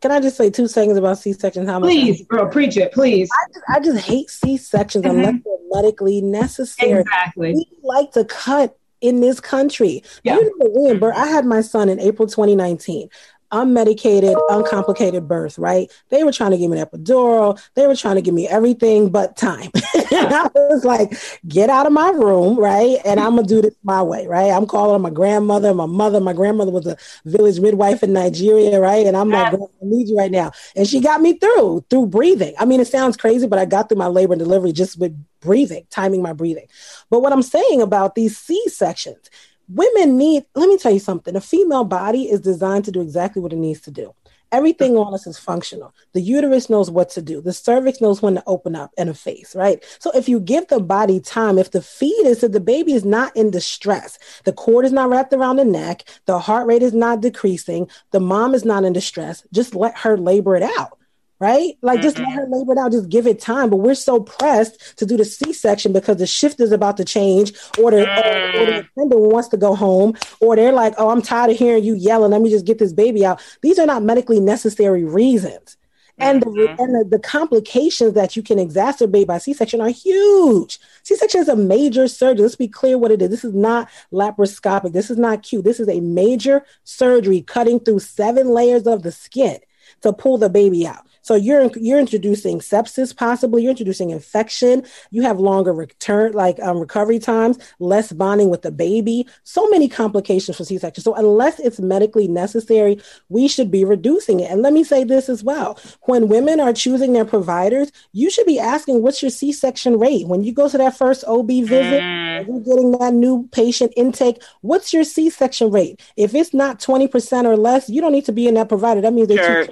Can 0.00 0.10
I 0.10 0.18
just 0.18 0.38
say 0.38 0.48
two 0.48 0.66
seconds 0.66 0.96
about 0.96 1.18
C-section? 1.18 1.66
How 1.66 1.78
much 1.78 1.88
Please, 1.88 2.24
girl, 2.26 2.48
preach 2.48 2.78
it, 2.78 2.92
please. 2.92 3.28
I 3.68 3.80
just 3.80 4.06
hate 4.06 4.30
C-sections 4.30 5.04
unless 5.04 5.26
mm-hmm. 5.26 5.36
they're 5.44 5.82
medically 5.82 6.22
necessary. 6.22 7.02
Exactly. 7.02 7.52
We 7.52 7.66
like 7.82 8.12
to 8.12 8.24
cut 8.24 8.78
in 9.02 9.20
this 9.20 9.40
country. 9.40 10.02
Yeah. 10.22 10.36
You 10.36 10.44
know, 10.58 10.70
when 10.70 11.12
I 11.12 11.26
had 11.26 11.44
my 11.44 11.60
son 11.60 11.88
in 11.88 12.00
April 12.00 12.26
2019. 12.26 13.10
Unmedicated, 13.52 14.40
uncomplicated 14.48 15.28
birth, 15.28 15.58
right? 15.58 15.90
They 16.08 16.24
were 16.24 16.32
trying 16.32 16.52
to 16.52 16.58
give 16.58 16.70
me 16.70 16.78
an 16.78 16.86
epidural. 16.86 17.60
They 17.74 17.86
were 17.86 17.96
trying 17.96 18.16
to 18.16 18.22
give 18.22 18.34
me 18.34 18.48
everything 18.48 19.10
but 19.10 19.36
time. 19.36 19.70
and 19.94 20.32
I 20.34 20.48
was 20.54 20.84
like, 20.84 21.12
get 21.46 21.68
out 21.68 21.86
of 21.86 21.92
my 21.92 22.10
room, 22.10 22.58
right? 22.58 22.98
And 23.04 23.20
I'm 23.20 23.34
going 23.34 23.46
to 23.46 23.54
do 23.54 23.62
this 23.62 23.74
my 23.82 24.02
way, 24.02 24.26
right? 24.26 24.50
I'm 24.50 24.66
calling 24.66 25.02
my 25.02 25.10
grandmother, 25.10 25.74
my 25.74 25.86
mother. 25.86 26.20
My 26.20 26.32
grandmother 26.32 26.70
was 26.70 26.86
a 26.86 26.96
village 27.24 27.60
midwife 27.60 28.02
in 28.02 28.12
Nigeria, 28.12 28.80
right? 28.80 29.06
And 29.06 29.16
I'm 29.16 29.28
like, 29.28 29.50
"Grandma, 29.50 29.66
I 29.66 29.84
need 29.84 30.08
you 30.08 30.16
right 30.16 30.30
now. 30.30 30.52
And 30.74 30.86
she 30.86 31.00
got 31.00 31.20
me 31.20 31.34
through, 31.34 31.84
through 31.90 32.06
breathing. 32.06 32.54
I 32.58 32.64
mean, 32.64 32.80
it 32.80 32.88
sounds 32.88 33.16
crazy, 33.16 33.46
but 33.46 33.58
I 33.58 33.64
got 33.66 33.88
through 33.88 33.98
my 33.98 34.06
labor 34.06 34.32
and 34.32 34.40
delivery 34.40 34.72
just 34.72 34.98
with 34.98 35.14
breathing, 35.40 35.86
timing 35.90 36.22
my 36.22 36.32
breathing. 36.32 36.66
But 37.10 37.20
what 37.20 37.32
I'm 37.32 37.42
saying 37.42 37.82
about 37.82 38.14
these 38.14 38.38
C 38.38 38.62
sections, 38.68 39.28
women 39.68 40.16
need, 40.16 40.44
let 40.54 40.68
me 40.68 40.78
tell 40.78 40.92
you 40.92 40.98
something. 40.98 41.36
A 41.36 41.40
female 41.40 41.84
body 41.84 42.24
is 42.24 42.40
designed 42.40 42.84
to 42.86 42.92
do 42.92 43.00
exactly 43.00 43.42
what 43.42 43.52
it 43.52 43.56
needs 43.58 43.80
to 43.82 43.90
do. 43.90 44.14
Everything 44.52 44.98
on 44.98 45.14
us 45.14 45.26
is 45.26 45.38
functional. 45.38 45.94
The 46.12 46.20
uterus 46.20 46.68
knows 46.68 46.90
what 46.90 47.08
to 47.10 47.22
do. 47.22 47.40
The 47.40 47.54
cervix 47.54 48.02
knows 48.02 48.20
when 48.20 48.34
to 48.34 48.42
open 48.46 48.76
up 48.76 48.90
and 48.98 49.08
a 49.08 49.14
face, 49.14 49.56
right? 49.56 49.82
So 49.98 50.10
if 50.14 50.28
you 50.28 50.40
give 50.40 50.68
the 50.68 50.78
body 50.78 51.20
time, 51.20 51.56
if 51.56 51.70
the 51.70 51.80
fetus, 51.80 52.42
if 52.42 52.52
the 52.52 52.60
baby 52.60 52.92
is 52.92 53.04
not 53.04 53.34
in 53.34 53.50
distress, 53.50 54.18
the 54.44 54.52
cord 54.52 54.84
is 54.84 54.92
not 54.92 55.08
wrapped 55.08 55.32
around 55.32 55.56
the 55.56 55.64
neck, 55.64 56.04
the 56.26 56.38
heart 56.38 56.66
rate 56.66 56.82
is 56.82 56.92
not 56.92 57.22
decreasing, 57.22 57.88
the 58.10 58.20
mom 58.20 58.54
is 58.54 58.66
not 58.66 58.84
in 58.84 58.92
distress, 58.92 59.42
just 59.54 59.74
let 59.74 59.96
her 59.96 60.18
labor 60.18 60.54
it 60.54 60.62
out 60.62 60.98
right? 61.42 61.76
Like 61.82 62.00
just 62.00 62.18
let 62.18 62.28
mm-hmm. 62.28 62.38
her 62.38 62.46
labor 62.48 62.72
it 62.72 62.78
out, 62.78 62.92
just 62.92 63.08
give 63.08 63.26
it 63.26 63.40
time. 63.40 63.68
But 63.68 63.78
we're 63.78 63.96
so 63.96 64.20
pressed 64.20 64.96
to 64.98 65.04
do 65.04 65.16
the 65.16 65.24
C-section 65.24 65.92
because 65.92 66.18
the 66.18 66.26
shift 66.26 66.60
is 66.60 66.70
about 66.70 66.96
to 66.98 67.04
change, 67.04 67.52
or 67.80 67.90
the, 67.90 68.02
or, 68.02 68.62
or 68.62 68.66
the 68.66 68.72
mm. 68.72 68.88
attendant 68.96 69.20
wants 69.20 69.48
to 69.48 69.56
go 69.56 69.74
home, 69.74 70.16
or 70.40 70.54
they're 70.54 70.72
like, 70.72 70.94
"Oh, 70.98 71.10
I'm 71.10 71.20
tired 71.20 71.50
of 71.50 71.58
hearing 71.58 71.82
you 71.82 71.94
yelling. 71.94 72.30
Let 72.30 72.42
me 72.42 72.50
just 72.50 72.64
get 72.64 72.78
this 72.78 72.92
baby 72.92 73.26
out." 73.26 73.42
These 73.60 73.80
are 73.80 73.86
not 73.86 74.04
medically 74.04 74.38
necessary 74.38 75.04
reasons. 75.04 75.76
And, 76.18 76.42
the, 76.42 76.46
mm-hmm. 76.46 76.80
and 76.80 76.94
the, 76.94 77.16
the 77.16 77.18
complications 77.18 78.12
that 78.12 78.36
you 78.36 78.42
can 78.42 78.58
exacerbate 78.58 79.26
by 79.26 79.38
C-section 79.38 79.80
are 79.80 79.88
huge. 79.88 80.78
C-section 81.02 81.40
is 81.40 81.48
a 81.48 81.56
major 81.56 82.06
surgery. 82.06 82.42
Let's 82.42 82.54
be 82.54 82.68
clear 82.68 82.98
what 82.98 83.10
it 83.10 83.22
is. 83.22 83.30
This 83.30 83.44
is 83.44 83.54
not 83.54 83.88
laparoscopic. 84.12 84.92
This 84.92 85.10
is 85.10 85.18
not 85.18 85.42
cute. 85.42 85.64
This 85.64 85.80
is 85.80 85.88
a 85.88 86.00
major 86.00 86.64
surgery 86.84 87.40
cutting 87.40 87.80
through 87.80 88.00
seven 88.00 88.50
layers 88.50 88.86
of 88.86 89.02
the 89.02 89.10
skin 89.10 89.58
to 90.02 90.12
pull 90.12 90.38
the 90.38 90.50
baby 90.50 90.86
out. 90.86 91.06
So 91.22 91.34
you're 91.34 91.70
you're 91.76 91.98
introducing 91.98 92.58
sepsis, 92.58 93.16
possibly 93.16 93.62
you're 93.62 93.70
introducing 93.70 94.10
infection. 94.10 94.84
You 95.10 95.22
have 95.22 95.38
longer 95.40 95.72
return, 95.72 96.32
like 96.32 96.60
um, 96.60 96.78
recovery 96.78 97.18
times, 97.18 97.58
less 97.78 98.12
bonding 98.12 98.50
with 98.50 98.62
the 98.62 98.70
baby. 98.72 99.26
So 99.44 99.68
many 99.70 99.88
complications 99.88 100.56
for 100.56 100.64
C-section. 100.64 101.02
So 101.02 101.14
unless 101.14 101.58
it's 101.60 101.80
medically 101.80 102.28
necessary, 102.28 103.00
we 103.28 103.48
should 103.48 103.70
be 103.70 103.84
reducing 103.84 104.40
it. 104.40 104.50
And 104.50 104.62
let 104.62 104.72
me 104.72 104.84
say 104.84 105.04
this 105.04 105.28
as 105.28 105.42
well: 105.44 105.78
when 106.02 106.28
women 106.28 106.60
are 106.60 106.72
choosing 106.72 107.12
their 107.12 107.24
providers, 107.24 107.92
you 108.12 108.30
should 108.30 108.46
be 108.46 108.58
asking, 108.58 109.02
"What's 109.02 109.22
your 109.22 109.30
C-section 109.30 109.98
rate?" 109.98 110.26
When 110.26 110.42
you 110.42 110.52
go 110.52 110.68
to 110.68 110.78
that 110.78 110.96
first 110.96 111.24
OB 111.26 111.62
visit, 111.62 112.02
Mm. 112.02 112.46
you're 112.48 112.60
getting 112.60 112.92
that 112.98 113.14
new 113.14 113.48
patient 113.52 113.92
intake. 113.96 114.42
What's 114.62 114.92
your 114.92 115.04
C-section 115.04 115.70
rate? 115.70 116.00
If 116.16 116.34
it's 116.34 116.52
not 116.52 116.80
twenty 116.80 117.06
percent 117.06 117.46
or 117.46 117.56
less, 117.56 117.88
you 117.88 118.00
don't 118.00 118.12
need 118.12 118.24
to 118.26 118.32
be 118.32 118.48
in 118.48 118.54
that 118.54 118.68
provider. 118.68 119.00
That 119.00 119.12
means 119.12 119.28
they're. 119.28 119.68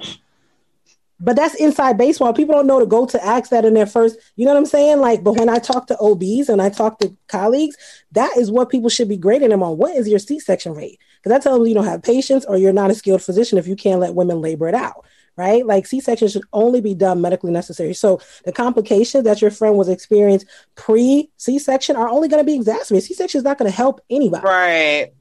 But 1.21 1.35
that's 1.35 1.55
inside 1.55 1.97
baseball. 1.97 2.33
People 2.33 2.55
don't 2.55 2.67
know 2.67 2.79
to 2.79 2.85
go 2.85 3.05
to 3.05 3.23
ask 3.23 3.51
that 3.51 3.63
in 3.63 3.75
their 3.75 3.85
first, 3.85 4.17
you 4.35 4.45
know 4.45 4.53
what 4.53 4.57
I'm 4.57 4.65
saying? 4.65 4.99
Like, 4.99 5.23
but 5.23 5.37
when 5.37 5.49
I 5.49 5.59
talk 5.59 5.85
to 5.87 5.97
OBs 5.99 6.49
and 6.49 6.61
I 6.61 6.69
talk 6.69 6.99
to 6.99 7.15
colleagues, 7.27 7.77
that 8.13 8.35
is 8.37 8.51
what 8.51 8.69
people 8.69 8.89
should 8.89 9.07
be 9.07 9.17
grading 9.17 9.49
them 9.49 9.61
on. 9.61 9.77
What 9.77 9.95
is 9.95 10.09
your 10.09 10.19
C-section 10.19 10.73
rate? 10.73 10.99
Because 11.21 11.35
I 11.35 11.39
tell 11.39 11.57
them 11.57 11.67
you 11.67 11.75
don't 11.75 11.85
have 11.85 12.01
patience 12.01 12.43
or 12.45 12.57
you're 12.57 12.73
not 12.73 12.89
a 12.89 12.95
skilled 12.95 13.21
physician 13.21 13.59
if 13.59 13.67
you 13.67 13.75
can't 13.75 14.01
let 14.01 14.15
women 14.15 14.41
labor 14.41 14.67
it 14.67 14.75
out. 14.75 15.05
Right? 15.37 15.65
Like 15.65 15.87
C-section 15.87 16.27
should 16.27 16.43
only 16.51 16.81
be 16.81 16.93
done 16.93 17.21
medically 17.21 17.51
necessary. 17.51 17.93
So 17.93 18.19
the 18.43 18.51
complications 18.51 19.23
that 19.23 19.41
your 19.41 19.49
friend 19.49 19.77
was 19.77 19.89
experienced 19.89 20.45
pre 20.75 21.29
C-section 21.37 21.95
are 21.95 22.09
only 22.09 22.27
going 22.27 22.43
to 22.43 22.45
be 22.45 22.55
exacerbated. 22.55 23.07
C-section 23.07 23.39
is 23.39 23.45
not 23.45 23.57
going 23.57 23.71
to 23.71 23.75
help 23.75 24.01
anybody. 24.09 24.45
Right. 24.45 25.13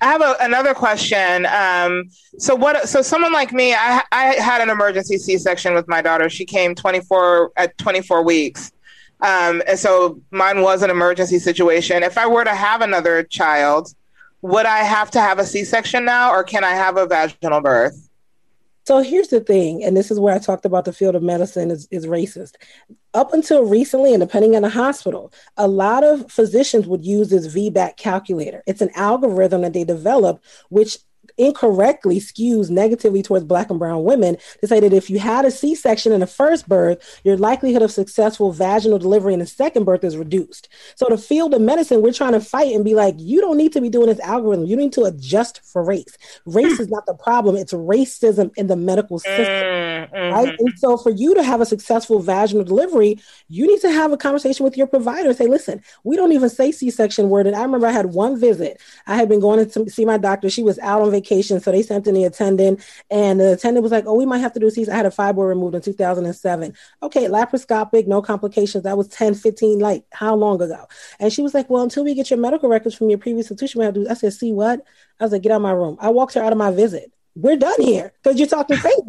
I 0.00 0.06
have 0.06 0.22
a, 0.22 0.36
another 0.40 0.74
question. 0.74 1.46
Um, 1.46 2.10
so 2.38 2.54
what? 2.54 2.88
So 2.88 3.02
someone 3.02 3.32
like 3.32 3.52
me, 3.52 3.74
I, 3.74 4.02
I 4.10 4.24
had 4.34 4.60
an 4.60 4.70
emergency 4.70 5.18
C-section 5.18 5.74
with 5.74 5.86
my 5.88 6.02
daughter. 6.02 6.28
She 6.28 6.44
came 6.44 6.74
24 6.74 7.52
at 7.56 7.76
24 7.78 8.24
weeks, 8.24 8.72
um, 9.20 9.62
and 9.66 9.78
so 9.78 10.20
mine 10.30 10.62
was 10.62 10.82
an 10.82 10.90
emergency 10.90 11.38
situation. 11.38 12.02
If 12.02 12.18
I 12.18 12.26
were 12.26 12.44
to 12.44 12.54
have 12.54 12.80
another 12.80 13.22
child, 13.22 13.94
would 14.40 14.66
I 14.66 14.78
have 14.78 15.10
to 15.12 15.20
have 15.20 15.38
a 15.38 15.46
C-section 15.46 16.04
now, 16.04 16.32
or 16.32 16.42
can 16.42 16.64
I 16.64 16.72
have 16.72 16.96
a 16.96 17.06
vaginal 17.06 17.60
birth? 17.60 18.08
So 18.84 19.00
here's 19.00 19.28
the 19.28 19.40
thing, 19.40 19.84
and 19.84 19.96
this 19.96 20.10
is 20.10 20.18
where 20.18 20.34
I 20.34 20.38
talked 20.38 20.64
about 20.64 20.84
the 20.84 20.92
field 20.92 21.14
of 21.14 21.22
medicine 21.22 21.70
is, 21.70 21.86
is 21.92 22.06
racist. 22.06 22.54
Up 23.14 23.34
until 23.34 23.64
recently, 23.66 24.14
and 24.14 24.20
depending 24.20 24.56
on 24.56 24.62
the 24.62 24.70
hospital, 24.70 25.32
a 25.58 25.68
lot 25.68 26.02
of 26.02 26.30
physicians 26.32 26.86
would 26.86 27.04
use 27.04 27.28
this 27.28 27.46
VBAC 27.54 27.98
calculator. 27.98 28.62
It's 28.66 28.80
an 28.80 28.90
algorithm 28.94 29.60
that 29.62 29.74
they 29.74 29.84
developed, 29.84 30.42
which 30.70 30.98
incorrectly 31.38 32.18
skews 32.18 32.68
negatively 32.68 33.22
towards 33.22 33.44
black 33.44 33.70
and 33.70 33.78
brown 33.78 34.04
women 34.04 34.36
to 34.60 34.66
say 34.66 34.80
that 34.80 34.92
if 34.92 35.08
you 35.08 35.18
had 35.18 35.44
a 35.44 35.50
c-section 35.50 36.12
in 36.12 36.20
the 36.20 36.26
first 36.26 36.68
birth 36.68 37.20
your 37.24 37.36
likelihood 37.36 37.82
of 37.82 37.90
successful 37.90 38.52
vaginal 38.52 38.98
delivery 38.98 39.32
in 39.32 39.38
the 39.38 39.46
second 39.46 39.84
birth 39.84 40.04
is 40.04 40.16
reduced. 40.16 40.68
So 40.96 41.06
the 41.08 41.18
field 41.18 41.54
of 41.54 41.60
medicine 41.60 42.02
we're 42.02 42.12
trying 42.12 42.32
to 42.32 42.40
fight 42.40 42.74
and 42.74 42.84
be 42.84 42.94
like 42.94 43.14
you 43.18 43.40
don't 43.40 43.56
need 43.56 43.72
to 43.72 43.80
be 43.80 43.88
doing 43.88 44.08
this 44.08 44.20
algorithm. 44.20 44.66
You 44.66 44.76
need 44.76 44.92
to 44.94 45.04
adjust 45.04 45.60
for 45.64 45.84
race. 45.84 46.16
Race 46.44 46.80
is 46.80 46.88
not 46.88 47.06
the 47.06 47.14
problem. 47.14 47.56
It's 47.56 47.72
racism 47.72 48.50
in 48.56 48.66
the 48.66 48.76
medical 48.76 49.18
system 49.18 49.44
mm-hmm. 49.44 50.34
right? 50.34 50.56
And 50.58 50.78
so 50.78 50.96
for 50.96 51.10
you 51.10 51.34
to 51.34 51.42
have 51.42 51.60
a 51.60 51.66
successful 51.66 52.20
vaginal 52.20 52.64
delivery 52.64 53.18
you 53.48 53.66
need 53.66 53.80
to 53.80 53.90
have 53.90 54.12
a 54.12 54.16
conversation 54.16 54.64
with 54.64 54.76
your 54.76 54.86
provider 54.86 55.28
and 55.28 55.38
say 55.38 55.46
listen 55.46 55.82
we 56.04 56.16
don't 56.16 56.32
even 56.32 56.48
say 56.48 56.72
c-section 56.72 57.28
word. 57.28 57.46
And 57.46 57.56
i 57.56 57.62
remember 57.62 57.86
i 57.86 57.92
had 57.92 58.06
one 58.06 58.38
visit. 58.38 58.80
I 59.06 59.16
had 59.16 59.28
been 59.28 59.40
going 59.40 59.68
to 59.68 59.90
see 59.90 60.04
my 60.04 60.18
doctor. 60.18 60.50
She 60.50 60.62
was 60.62 60.78
out 60.80 61.02
on 61.02 61.11
vacation. 61.12 61.60
So 61.60 61.70
they 61.70 61.82
sent 61.82 62.06
in 62.06 62.14
the 62.14 62.24
attendant, 62.24 62.84
and 63.10 63.40
the 63.40 63.52
attendant 63.52 63.82
was 63.82 63.92
like, 63.92 64.04
"Oh, 64.06 64.14
we 64.14 64.26
might 64.26 64.38
have 64.38 64.52
to 64.54 64.60
do 64.60 64.70
these." 64.70 64.88
I 64.88 64.96
had 64.96 65.06
a 65.06 65.10
fibroid 65.10 65.48
removed 65.48 65.74
in 65.74 65.82
2007. 65.82 66.74
Okay, 67.02 67.26
laparoscopic, 67.26 68.06
no 68.06 68.20
complications. 68.20 68.84
That 68.84 68.96
was 68.96 69.08
10, 69.08 69.34
15, 69.34 69.78
like 69.78 70.04
how 70.10 70.34
long 70.34 70.60
ago? 70.60 70.86
And 71.20 71.32
she 71.32 71.42
was 71.42 71.54
like, 71.54 71.70
"Well, 71.70 71.82
until 71.82 72.04
we 72.04 72.14
get 72.14 72.30
your 72.30 72.38
medical 72.38 72.68
records 72.68 72.94
from 72.94 73.10
your 73.10 73.18
previous 73.18 73.46
institution, 73.46 73.78
we 73.78 73.84
have 73.84 73.94
to." 73.94 74.04
Do. 74.04 74.10
I 74.10 74.14
said, 74.14 74.32
"See 74.32 74.52
what?" 74.52 74.84
I 75.20 75.24
was 75.24 75.32
like, 75.32 75.42
"Get 75.42 75.52
out 75.52 75.56
of 75.56 75.62
my 75.62 75.72
room." 75.72 75.96
I 76.00 76.08
walked 76.10 76.34
her 76.34 76.42
out 76.42 76.52
of 76.52 76.58
my 76.58 76.70
visit. 76.70 77.12
We're 77.34 77.56
done 77.56 77.80
here 77.80 78.12
because 78.22 78.38
you're 78.38 78.48
talking 78.48 78.76
crazy. 78.76 79.02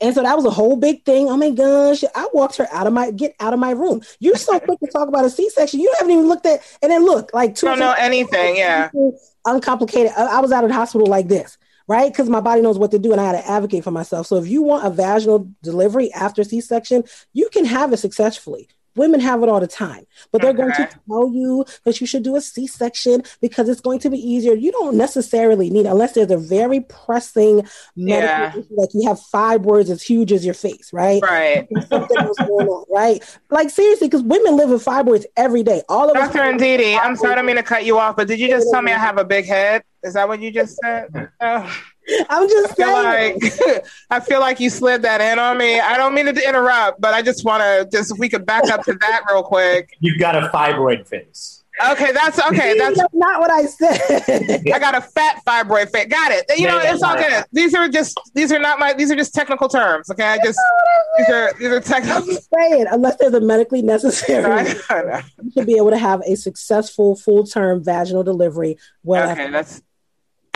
And 0.00 0.14
so 0.14 0.22
that 0.22 0.36
was 0.36 0.44
a 0.44 0.50
whole 0.50 0.76
big 0.76 1.04
thing. 1.04 1.28
Oh 1.28 1.36
my 1.36 1.50
gosh. 1.50 2.04
I 2.14 2.28
walked 2.32 2.56
her 2.56 2.68
out 2.72 2.86
of 2.86 2.92
my 2.92 3.10
get 3.10 3.34
out 3.40 3.52
of 3.52 3.58
my 3.58 3.70
room. 3.70 4.02
You're 4.18 4.36
so 4.36 4.58
quick 4.60 4.80
to 4.80 4.86
talk 4.88 5.08
about 5.08 5.24
a 5.24 5.30
C-section. 5.30 5.80
You 5.80 5.94
haven't 5.98 6.12
even 6.12 6.26
looked 6.26 6.46
at 6.46 6.60
and 6.82 6.90
then 6.90 7.04
look 7.04 7.32
like 7.32 7.54
two 7.54 7.66
don't 7.66 7.78
know 7.78 7.94
anything. 7.96 8.56
Yeah. 8.56 8.90
Uncomplicated. 9.46 10.12
I, 10.16 10.40
was 10.40 10.52
out 10.52 10.64
of 10.64 10.70
the 10.70 10.74
hospital 10.74 11.06
like 11.06 11.28
this 11.28 11.58
right? 11.86 12.10
Because 12.10 12.30
my 12.30 12.40
body 12.40 12.62
knows 12.62 12.78
what 12.78 12.90
to 12.92 12.98
do 12.98 13.12
and 13.12 13.20
I 13.20 13.24
had 13.24 13.42
to 13.42 13.50
advocate 13.50 13.84
for 13.84 13.90
myself. 13.90 14.26
So 14.26 14.36
if 14.36 14.48
you 14.48 14.62
want 14.62 14.86
a 14.86 14.90
vaginal 14.90 15.50
delivery 15.62 16.12
after 16.12 16.42
C 16.44 16.60
section, 16.60 17.04
you 17.32 17.48
can 17.50 17.64
have 17.64 17.92
it 17.92 17.98
successfully. 17.98 18.68
Women 18.96 19.20
have 19.20 19.42
it 19.42 19.48
all 19.48 19.60
the 19.60 19.66
time, 19.66 20.06
but 20.30 20.40
they're 20.40 20.50
okay. 20.50 20.58
going 20.58 20.72
to 20.72 20.88
tell 21.08 21.28
you 21.32 21.64
that 21.84 22.00
you 22.00 22.06
should 22.06 22.22
do 22.22 22.36
a 22.36 22.40
C 22.40 22.66
section 22.66 23.22
because 23.40 23.68
it's 23.68 23.80
going 23.80 23.98
to 24.00 24.10
be 24.10 24.18
easier. 24.18 24.54
You 24.54 24.72
don't 24.72 24.96
necessarily 24.96 25.70
need, 25.70 25.86
unless 25.86 26.12
there's 26.12 26.30
a 26.30 26.36
very 26.36 26.80
pressing 26.80 27.66
medical 27.96 28.28
yeah. 28.28 28.50
issue, 28.50 28.66
like 28.70 28.90
you 28.94 29.08
have 29.08 29.18
fibroids 29.18 29.90
as 29.90 30.02
huge 30.02 30.32
as 30.32 30.44
your 30.44 30.54
face, 30.54 30.92
right? 30.92 31.22
Right. 31.22 31.66
Something 31.88 32.16
else 32.18 32.38
going 32.38 32.68
on, 32.68 32.84
right? 32.90 33.38
Like 33.50 33.70
seriously, 33.70 34.08
because 34.08 34.22
women 34.22 34.56
live 34.56 34.70
with 34.70 34.84
fibroids 34.84 35.24
every 35.36 35.62
day. 35.62 35.82
All 35.88 36.08
of 36.08 36.14
Dr. 36.14 36.38
Ndidi, 36.38 36.98
I'm 37.00 37.16
sorry, 37.16 37.32
I 37.32 37.36
don't 37.36 37.46
mean 37.46 37.56
to 37.56 37.62
cut 37.62 37.84
you 37.84 37.98
off, 37.98 38.16
but 38.16 38.28
did 38.28 38.38
you 38.38 38.48
just 38.48 38.70
tell 38.72 38.82
me 38.82 38.92
I 38.92 38.98
have 38.98 39.18
a 39.18 39.24
big 39.24 39.46
head? 39.46 39.82
Is 40.02 40.14
that 40.14 40.28
what 40.28 40.40
you 40.40 40.50
just 40.50 40.78
said? 40.82 41.08
Oh. 41.40 41.76
I'm 42.28 42.48
just 42.48 42.72
I 42.72 42.74
feel 42.74 42.92
like 42.92 43.84
I 44.10 44.20
feel 44.20 44.40
like 44.40 44.60
you 44.60 44.70
slid 44.70 45.02
that 45.02 45.20
in 45.20 45.38
on 45.38 45.58
me. 45.58 45.80
I 45.80 45.96
don't 45.96 46.14
mean 46.14 46.26
to 46.26 46.48
interrupt, 46.48 47.00
but 47.00 47.14
I 47.14 47.22
just 47.22 47.44
want 47.44 47.62
to 47.62 47.88
just 47.90 48.12
if 48.12 48.18
we 48.18 48.28
could 48.28 48.46
back 48.46 48.70
up 48.70 48.84
to 48.84 48.94
that 48.94 49.22
real 49.28 49.42
quick. 49.42 49.96
You've 50.00 50.18
got 50.18 50.36
a 50.36 50.48
fibroid 50.48 51.06
face. 51.06 51.64
Okay, 51.90 52.12
that's 52.12 52.38
okay. 52.38 52.78
That's, 52.78 52.96
that's 52.96 53.14
not 53.14 53.40
what 53.40 53.50
I 53.50 53.66
said. 53.66 54.62
I 54.72 54.78
got 54.78 54.94
a 54.94 55.00
fat 55.00 55.42
fibroid 55.44 55.90
face. 55.90 56.06
Got 56.06 56.30
it. 56.30 56.44
You 56.56 56.68
know, 56.68 56.78
it's 56.78 57.02
all 57.02 57.16
good. 57.16 57.44
These 57.52 57.74
are 57.74 57.88
just 57.88 58.18
these 58.32 58.52
are 58.52 58.60
not 58.60 58.78
my 58.78 58.92
these 58.92 59.10
are 59.10 59.16
just 59.16 59.34
technical 59.34 59.68
terms. 59.68 60.08
Okay, 60.08 60.24
I 60.24 60.38
just 60.44 60.58
these 61.18 61.28
are 61.30 61.52
these 61.58 61.68
are 61.68 61.80
technical. 61.80 62.18
I'm 62.18 62.38
saying 62.54 62.86
unless 62.92 63.16
there's 63.16 63.34
a 63.34 63.40
medically 63.40 63.82
necessary, 63.82 64.68
you 65.42 65.50
should 65.52 65.66
be 65.66 65.76
able 65.76 65.90
to 65.90 65.98
have 65.98 66.20
a 66.20 66.36
successful 66.36 67.16
full 67.16 67.44
term 67.44 67.82
vaginal 67.82 68.22
delivery. 68.22 68.78
Well, 69.02 69.32
okay, 69.32 69.50
that's 69.50 69.82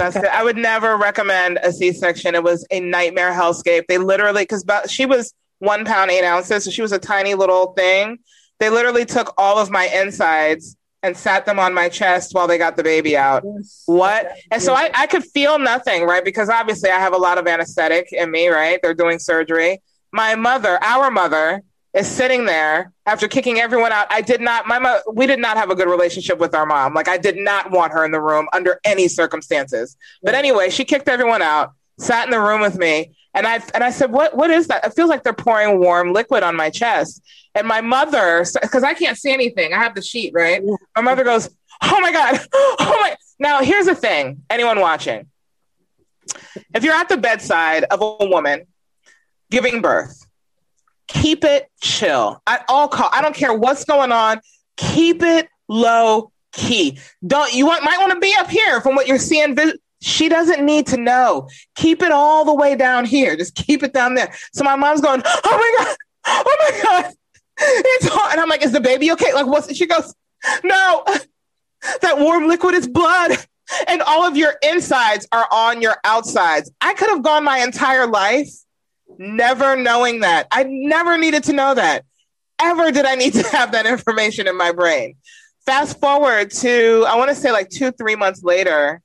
I 0.00 0.42
would 0.42 0.56
never 0.56 0.96
recommend 0.96 1.58
a 1.62 1.72
C-section. 1.72 2.34
It 2.34 2.42
was 2.42 2.66
a 2.70 2.80
nightmare 2.80 3.32
hellscape. 3.32 3.86
They 3.88 3.98
literally, 3.98 4.42
because 4.42 4.64
she 4.88 5.06
was 5.06 5.34
one 5.58 5.84
pound 5.84 6.10
eight 6.10 6.24
ounces, 6.24 6.64
so 6.64 6.70
she 6.70 6.82
was 6.82 6.92
a 6.92 6.98
tiny 6.98 7.34
little 7.34 7.72
thing. 7.72 8.18
They 8.60 8.70
literally 8.70 9.04
took 9.04 9.34
all 9.36 9.58
of 9.58 9.70
my 9.70 9.86
insides 9.86 10.76
and 11.02 11.16
sat 11.16 11.46
them 11.46 11.58
on 11.60 11.72
my 11.74 11.88
chest 11.88 12.34
while 12.34 12.48
they 12.48 12.58
got 12.58 12.76
the 12.76 12.82
baby 12.82 13.16
out. 13.16 13.44
Yes. 13.44 13.82
What? 13.86 14.32
And 14.50 14.60
so 14.60 14.74
I, 14.74 14.90
I 14.94 15.06
could 15.06 15.24
feel 15.24 15.58
nothing, 15.58 16.04
right? 16.04 16.24
Because 16.24 16.48
obviously 16.48 16.90
I 16.90 16.98
have 16.98 17.14
a 17.14 17.18
lot 17.18 17.38
of 17.38 17.46
anesthetic 17.46 18.12
in 18.12 18.30
me, 18.30 18.48
right? 18.48 18.80
They're 18.82 18.94
doing 18.94 19.20
surgery. 19.20 19.80
My 20.12 20.34
mother, 20.34 20.82
our 20.82 21.10
mother, 21.10 21.62
is 21.94 22.06
sitting 22.06 22.44
there 22.44 22.92
after 23.06 23.28
kicking 23.28 23.58
everyone 23.58 23.92
out. 23.92 24.06
I 24.10 24.20
did 24.20 24.40
not, 24.40 24.66
my 24.66 24.78
mom, 24.78 25.00
we 25.12 25.26
did 25.26 25.38
not 25.38 25.56
have 25.56 25.70
a 25.70 25.74
good 25.74 25.88
relationship 25.88 26.38
with 26.38 26.54
our 26.54 26.66
mom. 26.66 26.94
Like, 26.94 27.08
I 27.08 27.18
did 27.18 27.36
not 27.36 27.70
want 27.70 27.92
her 27.92 28.04
in 28.04 28.12
the 28.12 28.20
room 28.20 28.48
under 28.52 28.78
any 28.84 29.08
circumstances. 29.08 29.96
But 30.22 30.34
anyway, 30.34 30.70
she 30.70 30.84
kicked 30.84 31.08
everyone 31.08 31.42
out, 31.42 31.72
sat 31.98 32.26
in 32.26 32.30
the 32.30 32.40
room 32.40 32.60
with 32.60 32.78
me. 32.78 33.16
And 33.34 33.46
I, 33.46 33.62
and 33.74 33.82
I 33.84 33.90
said, 33.90 34.12
what, 34.12 34.36
what 34.36 34.50
is 34.50 34.66
that? 34.68 34.84
It 34.84 34.94
feels 34.94 35.08
like 35.08 35.22
they're 35.22 35.32
pouring 35.32 35.80
warm 35.80 36.12
liquid 36.12 36.42
on 36.42 36.56
my 36.56 36.70
chest. 36.70 37.22
And 37.54 37.66
my 37.66 37.80
mother, 37.80 38.44
because 38.60 38.82
I 38.82 38.94
can't 38.94 39.16
see 39.16 39.32
anything, 39.32 39.72
I 39.72 39.78
have 39.78 39.94
the 39.94 40.02
sheet, 40.02 40.32
right? 40.34 40.62
My 40.94 41.02
mother 41.02 41.24
goes, 41.24 41.48
Oh 41.82 42.00
my 42.00 42.12
God. 42.12 42.40
Oh 42.80 42.98
my. 43.00 43.16
Now, 43.38 43.62
here's 43.62 43.86
the 43.86 43.94
thing 43.94 44.42
anyone 44.50 44.80
watching. 44.80 45.26
If 46.74 46.84
you're 46.84 46.94
at 46.94 47.08
the 47.08 47.16
bedside 47.16 47.84
of 47.84 48.00
a 48.02 48.26
woman 48.26 48.66
giving 49.50 49.80
birth, 49.80 50.26
keep 51.08 51.44
it 51.44 51.70
chill 51.80 52.42
at 52.46 52.64
all 52.68 52.88
costs. 52.88 53.16
I 53.16 53.22
don't 53.22 53.34
care 53.34 53.52
what's 53.52 53.84
going 53.84 54.12
on. 54.12 54.40
Keep 54.76 55.22
it 55.22 55.48
low 55.68 56.30
key. 56.52 56.98
Don't 57.26 57.52
you 57.52 57.66
want, 57.66 57.84
might 57.84 57.98
want 57.98 58.12
to 58.12 58.20
be 58.20 58.34
up 58.38 58.48
here 58.48 58.80
from 58.80 58.94
what 58.94 59.06
you're 59.06 59.18
seeing. 59.18 59.56
She 60.00 60.28
doesn't 60.28 60.64
need 60.64 60.86
to 60.88 60.96
know. 60.96 61.48
Keep 61.74 62.02
it 62.02 62.12
all 62.12 62.44
the 62.44 62.54
way 62.54 62.76
down 62.76 63.04
here. 63.04 63.36
Just 63.36 63.54
keep 63.54 63.82
it 63.82 63.92
down 63.92 64.14
there. 64.14 64.32
So 64.52 64.62
my 64.62 64.76
mom's 64.76 65.00
going, 65.00 65.22
oh 65.24 65.40
my 65.44 65.84
god, 65.84 65.96
oh 66.26 66.56
my 66.60 66.82
god, 66.82 67.14
it's 67.58 68.08
hot, 68.08 68.32
and 68.32 68.40
I'm 68.40 68.48
like, 68.48 68.62
is 68.62 68.72
the 68.72 68.80
baby 68.80 69.10
okay? 69.12 69.32
Like, 69.34 69.46
what's? 69.46 69.74
She 69.74 69.86
goes, 69.86 70.14
no, 70.62 71.04
that 72.02 72.18
warm 72.18 72.46
liquid 72.46 72.74
is 72.74 72.86
blood. 72.86 73.32
And 73.86 74.00
all 74.00 74.24
of 74.24 74.34
your 74.34 74.54
insides 74.62 75.28
are 75.30 75.46
on 75.52 75.82
your 75.82 75.96
outsides. 76.02 76.70
I 76.80 76.94
could 76.94 77.10
have 77.10 77.22
gone 77.22 77.44
my 77.44 77.58
entire 77.58 78.06
life 78.06 78.48
never 79.18 79.76
knowing 79.76 80.20
that. 80.20 80.46
I 80.50 80.64
never 80.64 81.16
needed 81.16 81.44
to 81.44 81.52
know 81.52 81.74
that. 81.74 82.04
Ever 82.60 82.90
did 82.90 83.06
I 83.06 83.14
need 83.14 83.34
to 83.34 83.42
have 83.52 83.72
that 83.72 83.86
information 83.86 84.46
in 84.46 84.56
my 84.56 84.72
brain. 84.72 85.16
Fast 85.64 86.00
forward 86.00 86.50
to, 86.50 87.04
I 87.08 87.16
want 87.16 87.28
to 87.30 87.34
say 87.34 87.52
like 87.52 87.68
two, 87.68 87.92
three 87.92 88.16
months 88.16 88.42
later, 88.42 89.02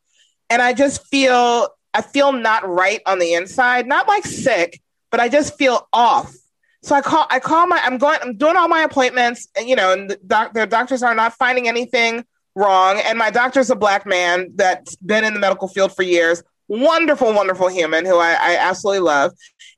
and 0.49 0.61
I 0.61 0.73
just 0.73 1.05
feel, 1.07 1.69
I 1.93 2.01
feel 2.01 2.31
not 2.31 2.67
right 2.67 3.01
on 3.05 3.19
the 3.19 3.33
inside, 3.33 3.85
not 3.85 4.07
like 4.07 4.25
sick, 4.25 4.81
but 5.11 5.19
I 5.19 5.29
just 5.29 5.57
feel 5.57 5.87
off. 5.91 6.33
So 6.81 6.95
I 6.95 7.01
call, 7.01 7.27
I 7.29 7.39
call 7.39 7.67
my, 7.67 7.79
I'm 7.83 7.97
going, 7.97 8.19
I'm 8.21 8.35
doing 8.35 8.55
all 8.55 8.67
my 8.67 8.81
appointments, 8.81 9.47
and 9.57 9.67
you 9.67 9.75
know, 9.75 9.93
and 9.93 10.09
the, 10.09 10.19
doc, 10.25 10.53
the 10.53 10.65
doctors 10.65 11.03
are 11.03 11.15
not 11.15 11.33
finding 11.33 11.67
anything 11.67 12.25
wrong. 12.55 12.99
And 12.99 13.17
my 13.17 13.29
doctor's 13.29 13.69
a 13.69 13.75
black 13.75 14.05
man 14.05 14.51
that's 14.55 14.95
been 14.97 15.23
in 15.23 15.33
the 15.33 15.39
medical 15.39 15.67
field 15.67 15.95
for 15.95 16.03
years. 16.03 16.43
Wonderful, 16.67 17.33
wonderful 17.33 17.67
human 17.67 18.05
who 18.05 18.17
I, 18.17 18.31
I 18.39 18.57
absolutely 18.57 19.01
love 19.01 19.33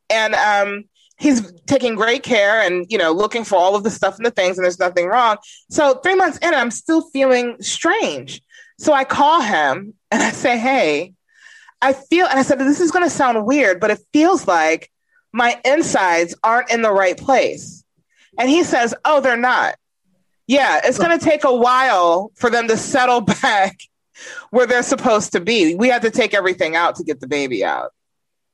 and 0.10 0.36
um, 0.36 0.86
he's 1.18 1.52
taking 1.66 1.96
great 1.96 2.24
care 2.24 2.62
and 2.62 2.86
you 2.90 2.98
know 2.98 3.12
looking 3.12 3.44
for 3.44 3.56
all 3.56 3.76
of 3.76 3.84
the 3.84 3.90
stuff 3.90 4.18
and 4.18 4.26
the 4.26 4.32
things 4.32 4.58
and 4.58 4.66
there's 4.66 4.80
nothing 4.80 5.08
wrong. 5.08 5.38
So 5.70 5.96
three 5.96 6.16
months 6.16 6.38
in 6.40 6.54
i'm 6.54 6.72
still 6.72 7.02
feeling 7.02 7.62
strange. 7.62 8.42
So 8.78 8.94
i 8.94 9.04
call 9.04 9.42
him 9.42 9.94
and 10.12 10.22
i 10.22 10.32
say 10.32 10.58
hey 10.58 11.14
i 11.82 11.94
feel 11.94 12.28
and 12.28 12.40
i 12.40 12.44
said 12.44 12.60
this 12.60 12.82
is 12.82 12.92
going 12.92 13.06
to 13.06 13.10
sound 13.10 13.46
weird 13.46 13.80
but 13.80 13.92
it 13.92 14.00
feels 14.14 14.48
like 14.48 14.92
my 15.32 15.60
insides 15.66 16.36
aren't 16.44 16.72
in 16.72 16.82
the 16.82 16.92
right 16.92 17.18
place. 17.18 17.84
And 18.38 18.50
he 18.50 18.64
says 18.64 18.94
oh 19.06 19.22
they're 19.22 19.38
not. 19.38 19.76
Yeah 20.48 20.82
it's 20.84 20.98
going 20.98 21.18
to 21.18 21.24
take 21.24 21.44
a 21.44 21.56
while 21.56 22.32
for 22.36 22.50
them 22.50 22.68
to 22.68 22.78
settle 22.78 23.22
back 23.42 23.78
where 24.50 24.66
they're 24.66 24.84
supposed 24.84 25.34
to 25.34 25.42
be. 25.42 25.76
We 25.76 25.90
have 25.90 26.02
to 26.04 26.12
take 26.12 26.34
everything 26.34 26.76
out 26.76 26.96
to 26.96 27.04
get 27.04 27.20
the 27.20 27.28
baby 27.28 27.66
out 27.66 27.92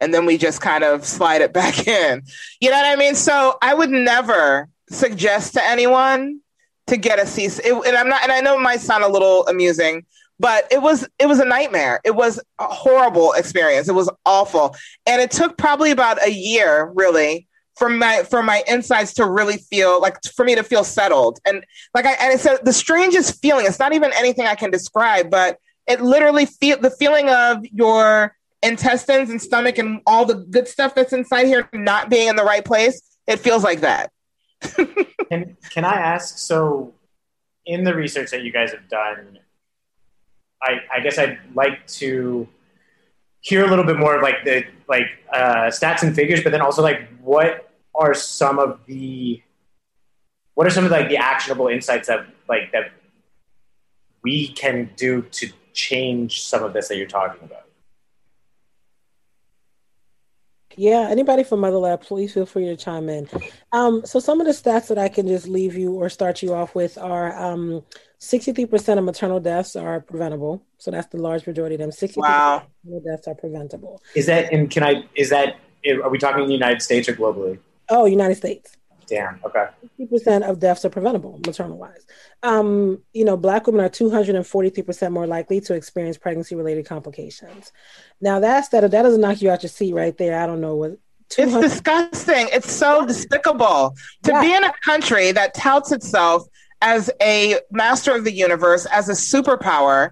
and 0.02 0.14
then 0.14 0.26
we 0.26 0.38
just 0.38 0.60
kind 0.60 0.84
of 0.84 1.06
slide 1.06 1.42
it 1.42 1.54
back 1.62 1.88
in. 1.88 2.24
You 2.60 2.70
know 2.70 2.78
what 2.78 2.86
I 2.86 2.96
mean? 2.98 3.16
So 3.16 3.58
I 3.62 3.74
would 3.74 3.92
never 3.92 4.68
suggest 4.90 5.54
to 5.54 5.64
anyone 5.64 6.42
to 6.88 6.98
get 6.98 7.20
a 7.20 7.26
cease. 7.26 7.60
It, 7.60 7.74
and 7.74 7.96
I'm 7.96 8.10
not, 8.10 8.24
and 8.24 8.32
I 8.32 8.42
know 8.42 8.58
it 8.58 8.62
might 8.62 8.82
sound 8.82 9.04
a 9.04 9.08
little 9.08 9.48
amusing, 9.48 10.06
but 10.40 10.66
it 10.72 10.82
was 10.82 11.08
it 11.20 11.28
was 11.28 11.40
a 11.40 11.46
nightmare. 11.46 12.02
It 12.04 12.16
was 12.16 12.42
a 12.60 12.66
horrible 12.66 13.34
experience. 13.34 13.88
It 13.88 13.94
was 13.94 14.10
awful, 14.26 14.76
and 15.06 15.22
it 15.22 15.32
took 15.32 15.58
probably 15.58 15.92
about 15.92 16.22
a 16.26 16.32
year, 16.32 16.92
really, 16.96 17.48
for 17.76 17.90
my 17.90 18.24
for 18.24 18.42
my 18.42 18.64
insides 18.68 19.14
to 19.14 19.26
really 19.26 19.58
feel 19.58 20.02
like 20.02 20.18
for 20.36 20.44
me 20.44 20.56
to 20.56 20.64
feel 20.64 20.84
settled. 20.84 21.40
And 21.46 21.64
like 21.94 22.06
I 22.06 22.14
and 22.14 22.34
it's 22.34 22.46
a, 22.46 22.60
the 22.64 22.74
strangest 22.74 23.40
feeling. 23.40 23.68
It's 23.68 23.80
not 23.80 23.94
even 23.94 24.12
anything 24.16 24.48
I 24.48 24.56
can 24.56 24.72
describe, 24.72 25.30
but 25.30 25.58
it 25.88 26.02
literally 26.02 26.48
feel 26.48 26.80
the 26.80 26.92
feeling 26.92 27.30
of 27.30 27.64
your 27.66 28.36
intestines 28.64 29.30
and 29.30 29.42
stomach 29.42 29.78
and 29.78 30.02
all 30.06 30.26
the 30.26 30.36
good 30.36 30.68
stuff 30.68 30.96
that's 30.96 31.14
inside 31.14 31.48
here 31.48 31.68
not 31.74 32.10
being 32.10 32.28
in 32.28 32.36
the 32.36 32.44
right 32.44 32.64
place, 32.64 33.02
it 33.28 33.38
feels 33.38 33.64
like 33.64 33.82
that. 33.82 34.12
can, 35.30 35.58
can 35.72 35.86
I 35.86 35.94
ask? 35.94 36.38
So, 36.38 36.94
in 37.66 37.84
the 37.84 37.94
research 37.94 38.32
that 38.32 38.44
you 38.44 38.52
guys 38.52 38.72
have 38.72 38.88
done, 38.90 39.40
I, 40.62 40.80
I 40.94 41.00
guess 41.00 41.18
I'd 41.18 41.40
like 41.56 41.86
to 41.88 42.48
hear 43.42 43.66
a 43.66 43.70
little 43.70 43.86
bit 43.86 43.98
more 43.98 44.16
of 44.16 44.22
like 44.22 44.44
the 44.44 44.64
like 44.88 45.08
uh, 45.34 45.68
stats 45.68 46.04
and 46.04 46.16
figures, 46.16 46.44
but 46.44 46.52
then 46.52 46.62
also 46.62 46.82
like 46.82 47.08
what 47.22 47.72
are 47.96 48.14
some 48.14 48.60
of 48.60 48.80
the 48.86 49.42
what 50.54 50.68
are 50.68 50.70
some 50.70 50.86
of 50.86 50.92
like 50.92 51.10
the 51.10 51.18
actionable 51.18 51.68
insights 51.68 52.08
that 52.08 52.26
like 52.48 52.72
that 52.72 52.92
we 54.24 54.50
can 54.50 54.92
do 54.96 55.24
to 55.24 55.52
change 55.74 56.44
some 56.44 56.64
of 56.64 56.74
this 56.74 56.88
that 56.90 56.98
you're 56.98 57.08
talking 57.08 57.44
about? 57.44 57.66
Yeah, 60.76 61.08
anybody 61.10 61.44
from 61.44 61.60
Mother 61.60 61.78
Lab, 61.78 62.02
please 62.02 62.34
feel 62.34 62.46
free 62.46 62.66
to 62.66 62.76
chime 62.76 63.10
in. 63.10 63.28
Um, 63.72 64.06
so 64.06 64.20
some 64.20 64.40
of 64.42 64.48
the 64.48 64.54
stats 64.54 64.88
that 64.88 64.98
I 64.98 65.10
can 65.10 65.28
just 65.28 65.48
leave 65.48 65.76
you 65.76 65.94
or 65.94 66.10
start 66.10 66.42
you 66.42 66.54
off 66.54 66.76
with 66.76 66.98
are 66.98 67.36
um, 67.38 67.84
63% 68.20 68.98
of 68.98 69.04
maternal 69.04 69.40
deaths 69.40 69.76
are 69.76 70.00
preventable. 70.00 70.64
So 70.78 70.92
that's 70.92 71.08
the 71.08 71.18
large 71.18 71.46
majority 71.46 71.76
of 71.76 71.80
them. 71.82 71.90
63% 71.92 72.18
Wow. 72.18 72.64
of 72.92 73.04
deaths 73.04 73.28
are 73.28 73.36
preventable. 73.36 74.02
Is 74.16 74.26
that 74.28 74.52
and 74.54 74.70
can 74.70 74.84
I 74.84 75.04
is 75.16 75.30
that 75.30 75.58
are 76.04 76.10
we 76.10 76.18
talking 76.18 76.42
in 76.44 76.48
the 76.48 76.54
United 76.54 76.82
States 76.82 77.10
or 77.10 77.14
globally? 77.14 77.58
Oh, 77.90 78.06
United 78.06 78.36
States. 78.36 78.78
Damn. 79.12 79.42
Okay. 79.44 79.68
50% 80.00 80.50
of 80.50 80.60
deaths 80.60 80.86
are 80.86 80.90
preventable, 80.90 81.38
maternal 81.46 81.78
wise. 81.78 82.06
Um, 82.44 83.04
you 83.14 83.26
know, 83.26 83.36
Black 83.36 83.68
women 83.68 83.84
are 83.84 83.90
243% 83.90 85.12
more 85.12 85.28
likely 85.28 85.60
to 85.62 85.74
experience 85.74 86.18
pregnancy 86.18 86.56
related 86.56 86.86
complications. 86.86 87.74
Now, 88.22 88.40
that's 88.40 88.70
that, 88.70 88.90
that 88.90 89.02
doesn't 89.04 89.20
knock 89.20 89.42
you 89.42 89.52
out 89.52 89.64
your 89.64 89.70
seat 89.70 89.94
right 89.94 90.18
there. 90.18 90.40
I 90.42 90.48
don't 90.48 90.62
know 90.62 90.76
what. 90.76 90.98
It's 91.38 91.54
disgusting. 91.54 92.48
It's 92.54 92.72
so 92.72 93.06
despicable 93.06 93.96
to 94.24 94.32
Yeah. 94.32 94.42
be 94.42 94.54
in 94.54 94.64
a 94.64 94.74
country 94.84 95.32
that 95.34 95.54
touts 95.54 95.92
itself 95.92 96.48
as 96.82 97.10
a 97.22 97.60
master 97.70 98.16
of 98.16 98.24
the 98.24 98.32
universe, 98.34 98.86
as 98.86 99.10
a 99.10 99.14
superpower, 99.14 100.12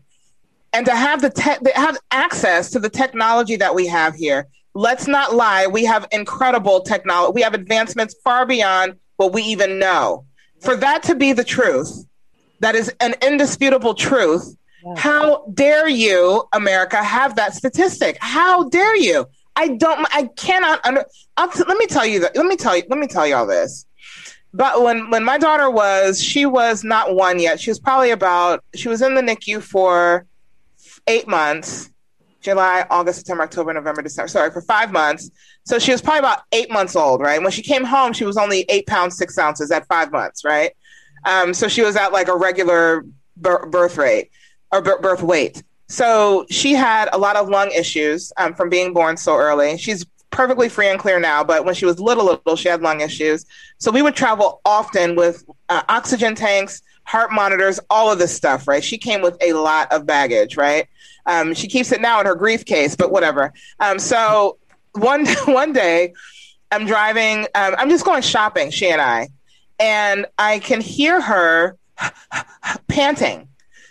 and 0.73 0.85
to 0.85 0.95
have 0.95 1.21
the 1.21 1.29
te- 1.29 1.71
have 1.73 1.97
access 2.11 2.69
to 2.71 2.79
the 2.79 2.89
technology 2.89 3.55
that 3.55 3.73
we 3.73 3.87
have 3.87 4.13
here. 4.15 4.47
Let's 4.73 5.07
not 5.07 5.33
lie. 5.33 5.67
We 5.67 5.85
have 5.85 6.07
incredible 6.11 6.81
technology. 6.81 7.33
We 7.35 7.41
have 7.41 7.53
advancements 7.53 8.15
far 8.23 8.45
beyond 8.45 8.95
what 9.17 9.33
we 9.33 9.43
even 9.43 9.79
know. 9.79 10.25
For 10.61 10.75
that 10.75 11.03
to 11.03 11.15
be 11.15 11.33
the 11.33 11.43
truth, 11.43 12.05
that 12.59 12.75
is 12.75 12.91
an 12.99 13.15
indisputable 13.21 13.93
truth. 13.93 14.55
How 14.95 15.45
dare 15.53 15.89
you, 15.89 16.45
America, 16.53 17.03
have 17.03 17.35
that 17.35 17.53
statistic? 17.53 18.17
How 18.21 18.69
dare 18.69 18.95
you? 18.95 19.25
I 19.55 19.69
don't. 19.69 20.07
I 20.13 20.29
cannot 20.37 20.85
under. 20.85 21.05
I'll 21.35 21.49
t- 21.49 21.63
let 21.67 21.77
me 21.77 21.85
tell 21.85 22.05
you 22.05 22.21
that. 22.21 22.35
Let 22.35 22.45
me 22.45 22.55
tell 22.55 22.77
you. 22.77 22.83
Let 22.89 22.97
me 22.97 23.07
tell 23.07 23.27
you 23.27 23.35
all 23.35 23.45
this. 23.45 23.85
But 24.53 24.81
when 24.81 25.09
when 25.09 25.23
my 25.25 25.37
daughter 25.37 25.69
was, 25.69 26.23
she 26.23 26.45
was 26.45 26.83
not 26.83 27.13
one 27.13 27.39
yet. 27.39 27.59
She 27.59 27.69
was 27.69 27.79
probably 27.79 28.11
about. 28.11 28.63
She 28.73 28.87
was 28.87 29.01
in 29.01 29.15
the 29.15 29.21
NICU 29.21 29.61
for 29.61 30.25
eight 31.07 31.27
months. 31.27 31.89
July, 32.41 32.85
August, 32.89 33.19
September, 33.19 33.43
October, 33.43 33.73
November, 33.73 34.01
December. 34.01 34.27
Sorry, 34.27 34.51
for 34.51 34.61
five 34.61 34.91
months. 34.91 35.29
So 35.65 35.77
she 35.77 35.91
was 35.91 36.01
probably 36.01 36.19
about 36.19 36.39
eight 36.51 36.71
months 36.71 36.95
old, 36.95 37.21
right? 37.21 37.41
When 37.41 37.51
she 37.51 37.61
came 37.61 37.83
home, 37.83 38.13
she 38.13 38.25
was 38.25 38.37
only 38.37 38.65
eight 38.69 38.87
pounds 38.87 39.17
six 39.17 39.37
ounces 39.37 39.71
at 39.71 39.87
five 39.87 40.11
months, 40.11 40.43
right? 40.45 40.71
Um, 41.25 41.53
so 41.53 41.67
she 41.67 41.81
was 41.81 41.95
at 41.95 42.13
like 42.13 42.27
a 42.27 42.35
regular 42.35 43.05
birth 43.35 43.97
rate 43.97 44.31
or 44.71 44.81
birth 44.81 45.21
weight. 45.21 45.63
So 45.87 46.45
she 46.49 46.73
had 46.73 47.09
a 47.11 47.17
lot 47.17 47.35
of 47.35 47.49
lung 47.49 47.71
issues 47.71 48.31
um, 48.37 48.53
from 48.53 48.69
being 48.69 48.93
born 48.93 49.17
so 49.17 49.35
early. 49.35 49.77
She's 49.77 50.05
perfectly 50.29 50.69
free 50.69 50.87
and 50.87 50.99
clear 50.99 51.19
now, 51.19 51.43
but 51.43 51.65
when 51.65 51.73
she 51.73 51.85
was 51.85 51.99
little, 51.99 52.25
little, 52.25 52.55
she 52.55 52.69
had 52.69 52.81
lung 52.81 53.01
issues. 53.01 53.45
So 53.79 53.91
we 53.91 54.01
would 54.01 54.15
travel 54.15 54.61
often 54.63 55.15
with 55.15 55.43
uh, 55.69 55.81
oxygen 55.89 56.35
tanks, 56.35 56.81
heart 57.09 57.31
monitors, 57.31 57.79
all 57.89 58.11
of 58.11 58.19
this 58.19 58.35
stuff, 58.35 58.67
right? 58.67 58.83
She 58.83 58.99
came 58.99 59.21
with 59.21 59.35
a 59.41 59.53
lot 59.53 59.91
of 59.91 60.05
baggage, 60.05 60.55
right? 60.55 60.87
Um, 61.25 61.55
she 61.55 61.67
keeps 61.67 61.91
it 61.91 62.01
now 62.01 62.19
in 62.19 62.27
her 62.27 62.35
grief 62.35 62.65
case, 62.65 62.95
but 62.95 63.11
whatever. 63.11 63.51
Um, 63.79 63.97
so 63.97 64.59
one 64.91 65.25
one 65.45 65.73
day, 65.73 66.13
I'm 66.71 66.85
driving. 66.85 67.47
Um, 67.55 67.75
I'm 67.79 67.89
just 67.89 68.05
going 68.05 68.21
shopping. 68.21 68.69
She 68.69 68.89
and 68.89 69.01
I, 69.01 69.29
and 69.79 70.27
I 70.37 70.59
can 70.59 70.81
hear 70.81 71.19
her 71.19 71.77
panting. 72.87 73.47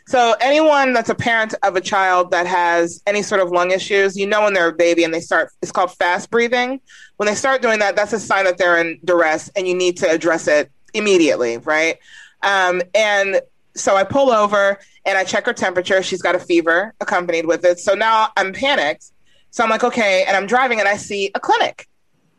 So 0.07 0.37
anyone 0.41 0.93
that's 0.93 1.11
a 1.11 1.14
parent 1.14 1.55
of 1.64 1.75
a 1.75 1.81
child 1.81 2.31
that 2.31 2.47
has 2.47 3.03
any 3.05 3.23
sort 3.23 3.41
of 3.41 3.51
lung 3.51 3.73
issues, 3.73 4.16
you 4.16 4.29
know 4.29 4.45
when 4.45 4.55
they're 4.55 4.69
a 4.69 4.73
baby 4.73 5.03
and 5.03 5.12
they 5.12 5.21
start 5.21 5.51
it's 5.61 5.73
called 5.73 5.91
fast 5.97 6.31
breathing. 6.31 6.81
When 7.16 7.27
they 7.27 7.35
start 7.35 7.62
doing 7.62 7.81
that, 7.81 7.97
that's 7.97 8.12
a 8.12 8.21
sign 8.21 8.45
that 8.45 8.59
they're 8.59 8.79
in 8.79 9.01
duress 9.05 9.51
and 9.57 9.66
you 9.66 9.75
need 9.75 9.97
to 9.99 10.09
address 10.09 10.47
it 10.47 10.71
immediately, 10.95 11.59
right? 11.59 11.99
Um, 12.43 12.82
and 12.95 13.41
so 13.74 13.97
I 13.97 14.05
pull 14.05 14.30
over 14.30 14.78
and 15.05 15.16
I 15.16 15.24
check 15.24 15.47
her 15.47 15.53
temperature. 15.53 16.03
She's 16.03 16.22
got 16.22 16.34
a 16.34 16.39
fever 16.39 16.95
accompanied 17.01 17.47
with 17.47 17.64
it. 17.64 17.78
So 17.78 17.95
now 17.95 18.28
I'm 18.36 18.53
panicked. 18.53 19.11
So 19.51 19.64
I'm 19.64 19.70
like, 19.70 19.84
okay, 19.84 20.24
and 20.26 20.36
I'm 20.36 20.47
driving 20.47 20.78
and 20.78 20.89
I 20.89 20.97
see 20.97 21.30
a 21.34 21.41
clinic 21.41 21.89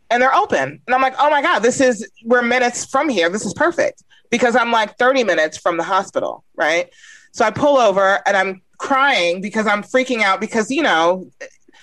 and 0.10 0.22
they're 0.22 0.34
open. 0.34 0.82
And 0.86 0.96
I'm 0.96 1.02
like, 1.02 1.16
oh 1.20 1.30
my 1.30 1.42
God, 1.42 1.60
this 1.60 1.82
is, 1.82 2.08
we're 2.24 2.42
minutes 2.42 2.86
from 2.86 3.10
here. 3.10 3.30
This 3.30 3.46
is 3.46 3.54
perfect 3.54 4.04
because 4.30 4.56
I'm 4.56 4.72
like 4.72 4.98
30 4.98 5.24
minutes 5.24 5.58
from 5.58 5.78
the 5.78 5.84
hospital, 5.84 6.44
right? 6.56 6.90
So 7.32 7.46
I 7.46 7.52
pull 7.52 7.78
over 7.78 8.22
and 8.26 8.36
I'm 8.36 8.62
crying 8.78 9.42
because 9.42 9.68
I'm 9.68 9.84
freaking 9.84 10.22
out 10.22 10.40
because, 10.40 10.72
you 10.72 10.84
know, 10.84 11.30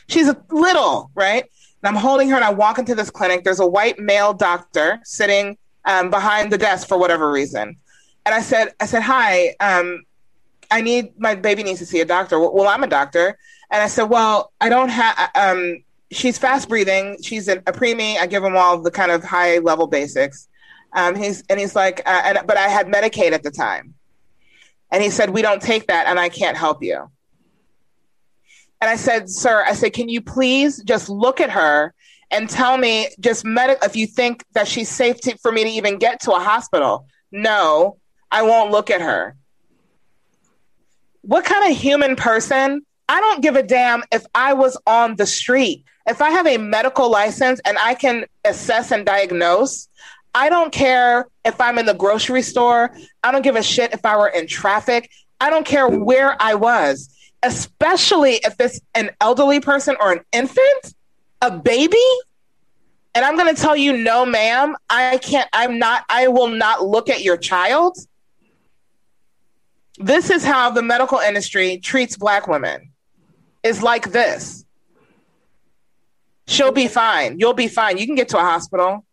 she's 0.08 0.28
a 0.28 0.36
little, 0.50 1.10
right? 1.14 1.44
And 1.82 1.96
I'm 1.96 2.00
holding 2.00 2.28
her 2.30 2.36
and 2.36 2.44
I 2.44 2.50
walk 2.50 2.78
into 2.78 2.94
this 2.94 3.10
clinic. 3.10 3.44
There's 3.44 3.60
a 3.60 3.66
white 3.66 3.98
male 3.98 4.32
doctor 4.32 5.00
sitting 5.04 5.56
um, 5.84 6.10
behind 6.10 6.52
the 6.52 6.58
desk 6.58 6.88
for 6.88 6.98
whatever 6.98 7.30
reason. 7.30 7.76
And 8.26 8.34
I 8.34 8.40
said, 8.40 8.74
I 8.80 8.86
said, 8.86 9.02
hi, 9.02 9.54
um, 9.60 10.02
I 10.70 10.80
need, 10.80 11.18
my 11.18 11.36
baby 11.36 11.62
needs 11.62 11.78
to 11.78 11.86
see 11.86 12.00
a 12.00 12.04
doctor. 12.04 12.40
Well, 12.40 12.66
I'm 12.66 12.82
a 12.82 12.88
doctor. 12.88 13.38
And 13.70 13.80
I 13.80 13.86
said, 13.86 14.04
well, 14.04 14.52
I 14.60 14.68
don't 14.68 14.88
have, 14.88 15.30
um, 15.36 15.84
she's 16.10 16.36
fast 16.36 16.68
breathing. 16.68 17.18
She's 17.22 17.46
a, 17.46 17.58
a 17.58 17.72
preemie. 17.72 18.18
I 18.18 18.26
give 18.26 18.42
him 18.42 18.56
all 18.56 18.78
the 18.78 18.90
kind 18.90 19.12
of 19.12 19.22
high 19.22 19.58
level 19.58 19.86
basics. 19.86 20.48
Um, 20.92 21.14
he's, 21.14 21.44
and 21.48 21.60
he's 21.60 21.76
like, 21.76 22.00
uh, 22.04 22.22
and, 22.24 22.38
but 22.46 22.56
I 22.56 22.68
had 22.68 22.88
Medicaid 22.88 23.30
at 23.30 23.44
the 23.44 23.50
time. 23.52 23.94
And 24.90 25.02
he 25.02 25.10
said, 25.10 25.30
we 25.30 25.40
don't 25.40 25.62
take 25.62 25.86
that 25.86 26.06
and 26.06 26.18
I 26.18 26.28
can't 26.28 26.56
help 26.56 26.82
you. 26.82 27.08
And 28.80 28.90
I 28.90 28.96
said, 28.96 29.30
sir, 29.30 29.64
I 29.64 29.72
said, 29.72 29.92
can 29.92 30.08
you 30.08 30.20
please 30.20 30.82
just 30.82 31.08
look 31.08 31.40
at 31.40 31.50
her 31.50 31.94
and 32.30 32.50
tell 32.50 32.76
me 32.76 33.08
just 33.20 33.44
med- 33.44 33.78
if 33.82 33.94
you 33.94 34.06
think 34.06 34.44
that 34.52 34.66
she's 34.66 34.88
safe 34.88 35.20
to, 35.20 35.38
for 35.38 35.52
me 35.52 35.62
to 35.64 35.70
even 35.70 35.98
get 35.98 36.20
to 36.22 36.32
a 36.32 36.40
hospital? 36.40 37.06
No, 37.30 37.98
I 38.30 38.42
won't 38.42 38.70
look 38.70 38.90
at 38.90 39.00
her. 39.00 39.36
What 41.22 41.44
kind 41.44 41.70
of 41.70 41.76
human 41.76 42.16
person? 42.16 42.84
I 43.08 43.20
don't 43.20 43.42
give 43.42 43.56
a 43.56 43.62
damn 43.62 44.02
if 44.12 44.24
I 44.34 44.52
was 44.52 44.76
on 44.86 45.16
the 45.16 45.26
street. 45.26 45.84
If 46.06 46.22
I 46.22 46.30
have 46.30 46.46
a 46.46 46.56
medical 46.56 47.10
license 47.10 47.60
and 47.64 47.76
I 47.78 47.94
can 47.94 48.26
assess 48.44 48.92
and 48.92 49.04
diagnose, 49.04 49.88
I 50.34 50.48
don't 50.48 50.72
care 50.72 51.26
if 51.44 51.60
I'm 51.60 51.78
in 51.78 51.86
the 51.86 51.94
grocery 51.94 52.42
store. 52.42 52.94
I 53.24 53.32
don't 53.32 53.42
give 53.42 53.56
a 53.56 53.62
shit 53.62 53.92
if 53.92 54.04
I 54.04 54.16
were 54.16 54.28
in 54.28 54.46
traffic. 54.46 55.10
I 55.40 55.50
don't 55.50 55.66
care 55.66 55.88
where 55.88 56.40
I 56.40 56.54
was, 56.54 57.08
especially 57.42 58.34
if 58.44 58.54
it's 58.60 58.80
an 58.94 59.10
elderly 59.20 59.60
person 59.60 59.96
or 60.00 60.12
an 60.12 60.20
infant, 60.32 60.94
a 61.42 61.50
baby. 61.50 61.96
And 63.14 63.24
I'm 63.24 63.36
going 63.36 63.54
to 63.54 63.60
tell 63.60 63.76
you, 63.76 63.96
no, 63.96 64.26
ma'am, 64.26 64.76
I 64.90 65.18
can't, 65.18 65.48
I'm 65.52 65.78
not, 65.78 66.04
I 66.08 66.28
will 66.28 66.48
not 66.48 66.84
look 66.84 67.08
at 67.08 67.22
your 67.22 67.36
child. 67.36 67.96
This 69.98 70.30
is 70.30 70.44
how 70.44 70.70
the 70.70 70.82
medical 70.82 71.18
industry 71.18 71.78
treats 71.78 72.16
Black 72.16 72.46
women, 72.46 72.92
is 73.62 73.82
like 73.82 74.12
this. 74.12 74.64
She'll 76.46 76.72
be 76.72 76.88
fine. 76.88 77.38
You'll 77.40 77.54
be 77.54 77.68
fine. 77.68 77.98
You 77.98 78.06
can 78.06 78.14
get 78.14 78.28
to 78.30 78.38
a 78.38 78.42
hospital. 78.42 79.04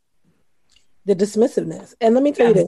the 1.06 1.16
dismissiveness. 1.16 1.94
And 2.00 2.14
let 2.14 2.24
me 2.24 2.32
tell 2.32 2.48
you 2.48 2.54
this. 2.54 2.68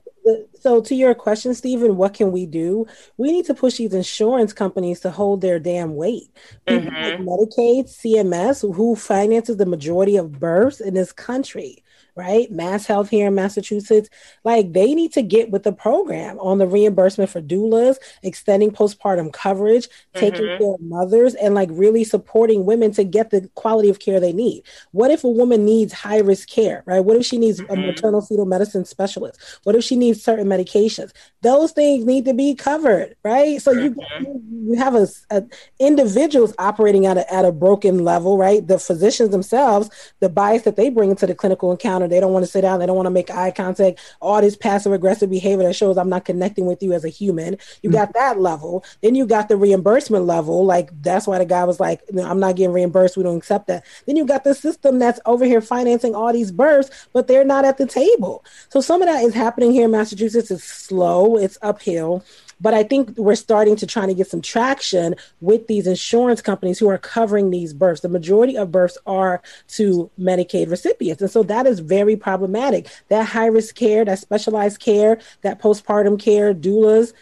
So, 0.59 0.81
to 0.81 0.95
your 0.95 1.13
question, 1.13 1.53
Stephen, 1.53 1.95
what 1.95 2.13
can 2.13 2.31
we 2.31 2.45
do? 2.45 2.85
We 3.17 3.31
need 3.31 3.45
to 3.45 3.53
push 3.53 3.77
these 3.77 3.93
insurance 3.93 4.51
companies 4.51 4.99
to 5.01 5.11
hold 5.11 5.41
their 5.41 5.59
damn 5.59 5.95
weight. 5.95 6.29
People 6.65 6.91
like 6.91 7.19
mm-hmm. 7.19 7.29
Medicaid, 7.29 7.85
CMS, 7.85 8.61
who 8.75 8.95
finances 8.95 9.57
the 9.57 9.65
majority 9.65 10.17
of 10.17 10.39
births 10.39 10.81
in 10.81 10.95
this 10.95 11.13
country, 11.13 11.83
right? 12.15 12.49
Mass 12.51 12.85
Health 12.85 13.09
here 13.09 13.27
in 13.27 13.35
Massachusetts, 13.35 14.09
like 14.43 14.73
they 14.73 14.93
need 14.93 15.11
to 15.13 15.21
get 15.21 15.51
with 15.51 15.63
the 15.63 15.71
program 15.73 16.39
on 16.39 16.57
the 16.57 16.67
reimbursement 16.67 17.29
for 17.29 17.41
doulas, 17.41 17.97
extending 18.23 18.71
postpartum 18.71 19.31
coverage, 19.33 19.87
taking 20.13 20.47
Mhm. 20.47 20.57
care 20.57 20.73
of 20.73 20.81
mothers, 20.81 21.35
and 21.35 21.53
like 21.53 21.69
really 21.71 22.03
supporting 22.03 22.65
women 22.65 22.91
to 22.93 23.03
get 23.03 23.29
the 23.31 23.49
quality 23.55 23.89
of 23.89 23.99
care 23.99 24.19
they 24.19 24.33
need. 24.33 24.63
What 24.91 25.11
if 25.11 25.23
a 25.23 25.29
woman 25.29 25.65
needs 25.65 25.93
high 25.93 26.19
risk 26.19 26.49
care, 26.49 26.83
right? 26.85 27.01
What 27.01 27.17
if 27.17 27.25
she 27.25 27.37
needs 27.37 27.61
a 27.69 27.75
Mhm. 27.75 27.85
maternal 27.85 28.21
fetal 28.21 28.45
medicine 28.45 28.85
specialist? 28.85 29.39
What 29.63 29.75
if 29.75 29.83
she 29.83 29.95
needs 29.95 30.23
certain 30.23 30.47
medications? 30.47 31.11
Those 31.41 31.71
things 31.71 32.05
need 32.05 32.25
to 32.25 32.33
be 32.33 32.55
covered, 32.55 33.15
right? 33.23 33.61
So 33.61 33.71
you 33.71 33.95
you 34.19 34.75
have 34.77 34.95
a, 34.95 35.07
a 35.29 35.43
individuals 35.79 36.53
operating 36.57 37.05
at 37.05 37.17
a 37.17 37.33
at 37.33 37.45
a 37.45 37.51
broken 37.51 38.03
level, 38.03 38.37
right? 38.37 38.65
The 38.65 38.79
physicians 38.79 39.29
themselves, 39.29 39.89
the 40.19 40.29
bias 40.29 40.63
that 40.63 40.75
they 40.75 40.89
bring 40.89 41.09
into 41.11 41.27
the 41.27 41.35
clinical 41.35 41.71
and 41.71 41.79
They 42.07 42.19
don't 42.19 42.33
want 42.33 42.45
to 42.45 42.51
sit 42.51 42.61
down. 42.61 42.79
They 42.79 42.85
don't 42.85 42.95
want 42.95 43.07
to 43.07 43.11
make 43.11 43.29
eye 43.29 43.51
contact. 43.51 43.99
All 44.21 44.41
this 44.41 44.55
passive 44.55 44.93
aggressive 44.93 45.29
behavior 45.29 45.67
that 45.67 45.75
shows 45.75 45.97
I'm 45.97 46.09
not 46.09 46.25
connecting 46.25 46.65
with 46.65 46.81
you 46.81 46.93
as 46.93 47.05
a 47.05 47.09
human. 47.09 47.57
You 47.81 47.89
mm. 47.89 47.93
got 47.93 48.13
that 48.13 48.39
level. 48.39 48.83
Then 49.01 49.15
you 49.15 49.25
got 49.25 49.49
the 49.49 49.57
reimbursement 49.57 50.25
level. 50.25 50.65
Like 50.65 50.89
that's 51.01 51.27
why 51.27 51.37
the 51.37 51.45
guy 51.45 51.63
was 51.63 51.79
like, 51.79 52.01
I'm 52.17 52.39
not 52.39 52.55
getting 52.55 52.73
reimbursed. 52.73 53.17
We 53.17 53.23
don't 53.23 53.37
accept 53.37 53.67
that. 53.67 53.85
Then 54.05 54.15
you 54.15 54.25
got 54.25 54.43
the 54.43 54.55
system 54.55 54.99
that's 54.99 55.19
over 55.25 55.45
here 55.45 55.61
financing 55.61 56.15
all 56.15 56.31
these 56.33 56.51
births, 56.51 57.07
but 57.13 57.27
they're 57.27 57.45
not 57.45 57.65
at 57.65 57.77
the 57.77 57.85
table. 57.85 58.43
So 58.69 58.81
some 58.81 59.01
of 59.01 59.07
that 59.07 59.23
is 59.23 59.33
happening 59.33 59.71
here 59.71 59.85
in 59.85 59.91
Massachusetts. 59.91 60.51
It's 60.51 60.63
slow. 60.63 61.37
It's 61.37 61.57
uphill. 61.61 62.23
But 62.61 62.73
I 62.73 62.83
think 62.83 63.17
we're 63.17 63.35
starting 63.35 63.75
to 63.77 63.87
try 63.87 64.05
to 64.05 64.13
get 64.13 64.27
some 64.27 64.41
traction 64.41 65.15
with 65.41 65.67
these 65.67 65.87
insurance 65.87 66.41
companies 66.41 66.79
who 66.79 66.89
are 66.89 66.97
covering 66.97 67.49
these 67.49 67.73
births. 67.73 68.01
The 68.01 68.09
majority 68.09 68.57
of 68.57 68.71
births 68.71 68.97
are 69.05 69.41
to 69.69 70.09
Medicaid 70.19 70.69
recipients. 70.69 71.21
And 71.21 71.31
so 71.31 71.43
that 71.43 71.65
is 71.65 71.79
very 71.79 72.15
problematic. 72.15 72.87
That 73.09 73.27
high 73.27 73.47
risk 73.47 73.75
care, 73.75 74.05
that 74.05 74.19
specialized 74.19 74.79
care, 74.79 75.19
that 75.41 75.61
postpartum 75.61 76.19
care, 76.19 76.53
doulas, 76.53 77.13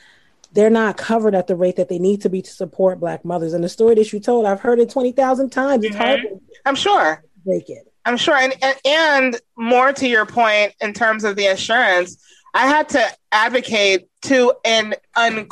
they're 0.54 0.70
not 0.70 0.98
covered 0.98 1.36
at 1.36 1.48
the 1.48 1.56
rate 1.56 1.78
that 1.78 1.90
they 1.90 2.00
need 2.00 2.22
to 2.22 2.30
be 2.30 2.42
to 2.42 2.52
support 2.52 3.00
Black 3.00 3.26
mothers. 3.26 3.54
And 3.54 3.64
the 3.64 3.70
story 3.70 3.96
that 3.96 4.14
you 4.14 4.20
told, 4.20 4.46
I've 4.46 4.62
heard 4.62 4.80
it 4.80 4.90
20,000 4.90 5.50
times. 5.50 5.84
It's 5.84 5.96
hard. 5.96 6.20
Mm-hmm. 6.20 6.36
I'm 6.66 6.76
sure. 6.76 7.24
Break 7.44 7.70
it. 7.70 7.92
I'm 8.06 8.18
sure. 8.18 8.36
And, 8.36 8.54
and, 8.62 8.78
and 8.86 9.42
more 9.58 9.94
to 9.94 10.08
your 10.08 10.26
point 10.26 10.74
in 10.82 10.94
terms 10.94 11.24
of 11.24 11.36
the 11.36 11.48
insurance, 11.48 12.18
I 12.54 12.68
had 12.68 12.90
to 12.90 13.06
advocate 13.32 14.08
to 14.24 14.54
an 14.64 14.96
un- 15.16 15.48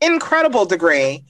incredible 0.00 0.64
degree 0.64 1.24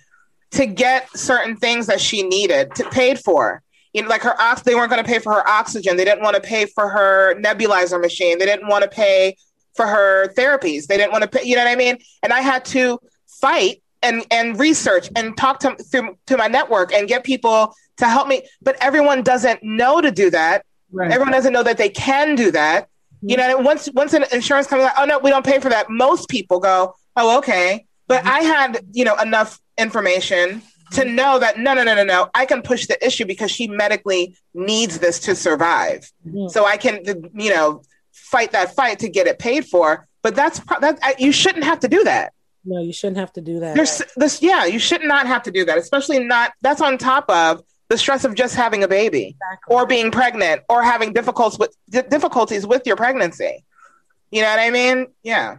to 0.52 0.66
get 0.66 1.08
certain 1.16 1.56
things 1.56 1.86
that 1.86 2.00
she 2.00 2.22
needed 2.22 2.74
to 2.76 2.88
paid 2.90 3.18
for. 3.18 3.62
You 3.92 4.02
know, 4.02 4.08
like 4.08 4.22
her 4.22 4.38
ox, 4.40 4.62
they 4.62 4.74
weren't 4.74 4.90
going 4.90 5.02
to 5.02 5.08
pay 5.08 5.18
for 5.18 5.32
her 5.32 5.48
oxygen. 5.48 5.96
They 5.96 6.04
didn't 6.04 6.22
want 6.22 6.36
to 6.36 6.42
pay 6.42 6.66
for 6.66 6.88
her 6.88 7.34
nebulizer 7.36 8.00
machine. 8.00 8.38
They 8.38 8.46
didn't 8.46 8.68
want 8.68 8.84
to 8.84 8.88
pay 8.88 9.36
for 9.74 9.86
her 9.86 10.28
therapies. 10.34 10.86
They 10.86 10.96
didn't 10.96 11.12
want 11.12 11.22
to 11.22 11.28
pay. 11.28 11.44
You 11.44 11.56
know 11.56 11.64
what 11.64 11.70
I 11.70 11.76
mean? 11.76 11.98
And 12.22 12.32
I 12.32 12.40
had 12.40 12.64
to 12.66 12.98
fight 13.26 13.82
and 14.02 14.24
and 14.30 14.58
research 14.58 15.08
and 15.16 15.36
talk 15.36 15.60
to 15.60 15.74
through, 15.76 16.16
to 16.26 16.36
my 16.36 16.46
network 16.48 16.92
and 16.92 17.08
get 17.08 17.24
people 17.24 17.74
to 17.96 18.06
help 18.06 18.28
me. 18.28 18.42
But 18.62 18.76
everyone 18.80 19.22
doesn't 19.22 19.62
know 19.62 20.00
to 20.00 20.10
do 20.10 20.30
that. 20.30 20.64
Right. 20.92 21.10
Everyone 21.10 21.32
doesn't 21.32 21.52
know 21.52 21.62
that 21.62 21.78
they 21.78 21.88
can 21.88 22.34
do 22.34 22.50
that. 22.52 22.88
You 23.22 23.36
know, 23.36 23.58
once 23.58 23.88
once 23.92 24.14
an 24.14 24.24
insurance 24.32 24.66
company 24.66 24.84
like, 24.84 24.98
oh 24.98 25.04
no, 25.04 25.18
we 25.18 25.30
don't 25.30 25.44
pay 25.44 25.58
for 25.60 25.68
that. 25.68 25.90
Most 25.90 26.28
people 26.28 26.60
go, 26.60 26.94
oh 27.16 27.38
okay. 27.38 27.86
But 28.06 28.20
mm-hmm. 28.20 28.28
I 28.28 28.40
had 28.40 28.86
you 28.92 29.04
know 29.04 29.16
enough 29.16 29.60
information 29.76 30.62
to 30.92 31.04
know 31.04 31.38
that 31.38 31.58
no, 31.58 31.74
no, 31.74 31.84
no, 31.84 31.94
no, 31.94 32.04
no, 32.04 32.30
I 32.34 32.46
can 32.46 32.62
push 32.62 32.86
the 32.86 33.04
issue 33.04 33.26
because 33.26 33.50
she 33.50 33.66
medically 33.66 34.36
needs 34.54 34.98
this 35.00 35.18
to 35.20 35.34
survive. 35.34 36.10
Mm-hmm. 36.26 36.48
So 36.48 36.64
I 36.64 36.76
can 36.76 37.02
you 37.34 37.50
know 37.50 37.82
fight 38.12 38.52
that 38.52 38.74
fight 38.74 39.00
to 39.00 39.08
get 39.08 39.26
it 39.26 39.38
paid 39.38 39.66
for. 39.66 40.06
But 40.22 40.34
that's 40.34 40.60
that 40.80 41.20
you 41.20 41.32
shouldn't 41.32 41.64
have 41.64 41.80
to 41.80 41.88
do 41.88 42.04
that. 42.04 42.32
No, 42.64 42.82
you 42.82 42.92
shouldn't 42.92 43.18
have 43.18 43.32
to 43.34 43.40
do 43.40 43.60
that. 43.60 43.74
There's 43.74 44.02
this, 44.16 44.42
yeah, 44.42 44.66
you 44.66 44.78
should 44.78 45.02
not 45.02 45.26
have 45.26 45.44
to 45.44 45.50
do 45.50 45.64
that, 45.64 45.78
especially 45.78 46.18
not. 46.18 46.52
That's 46.60 46.80
on 46.80 46.98
top 46.98 47.30
of 47.30 47.62
the 47.88 47.98
stress 47.98 48.24
of 48.24 48.34
just 48.34 48.54
having 48.54 48.82
a 48.82 48.88
baby 48.88 49.36
exactly. 49.40 49.74
or 49.74 49.86
being 49.86 50.10
pregnant 50.10 50.62
or 50.68 50.82
having 50.82 51.12
difficulties 51.12 51.58
with 51.58 51.76
difficulties 52.10 52.66
with 52.66 52.86
your 52.86 52.96
pregnancy. 52.96 53.64
You 54.30 54.42
know 54.42 54.50
what 54.50 54.60
I 54.60 54.70
mean? 54.70 55.06
Yeah. 55.22 55.58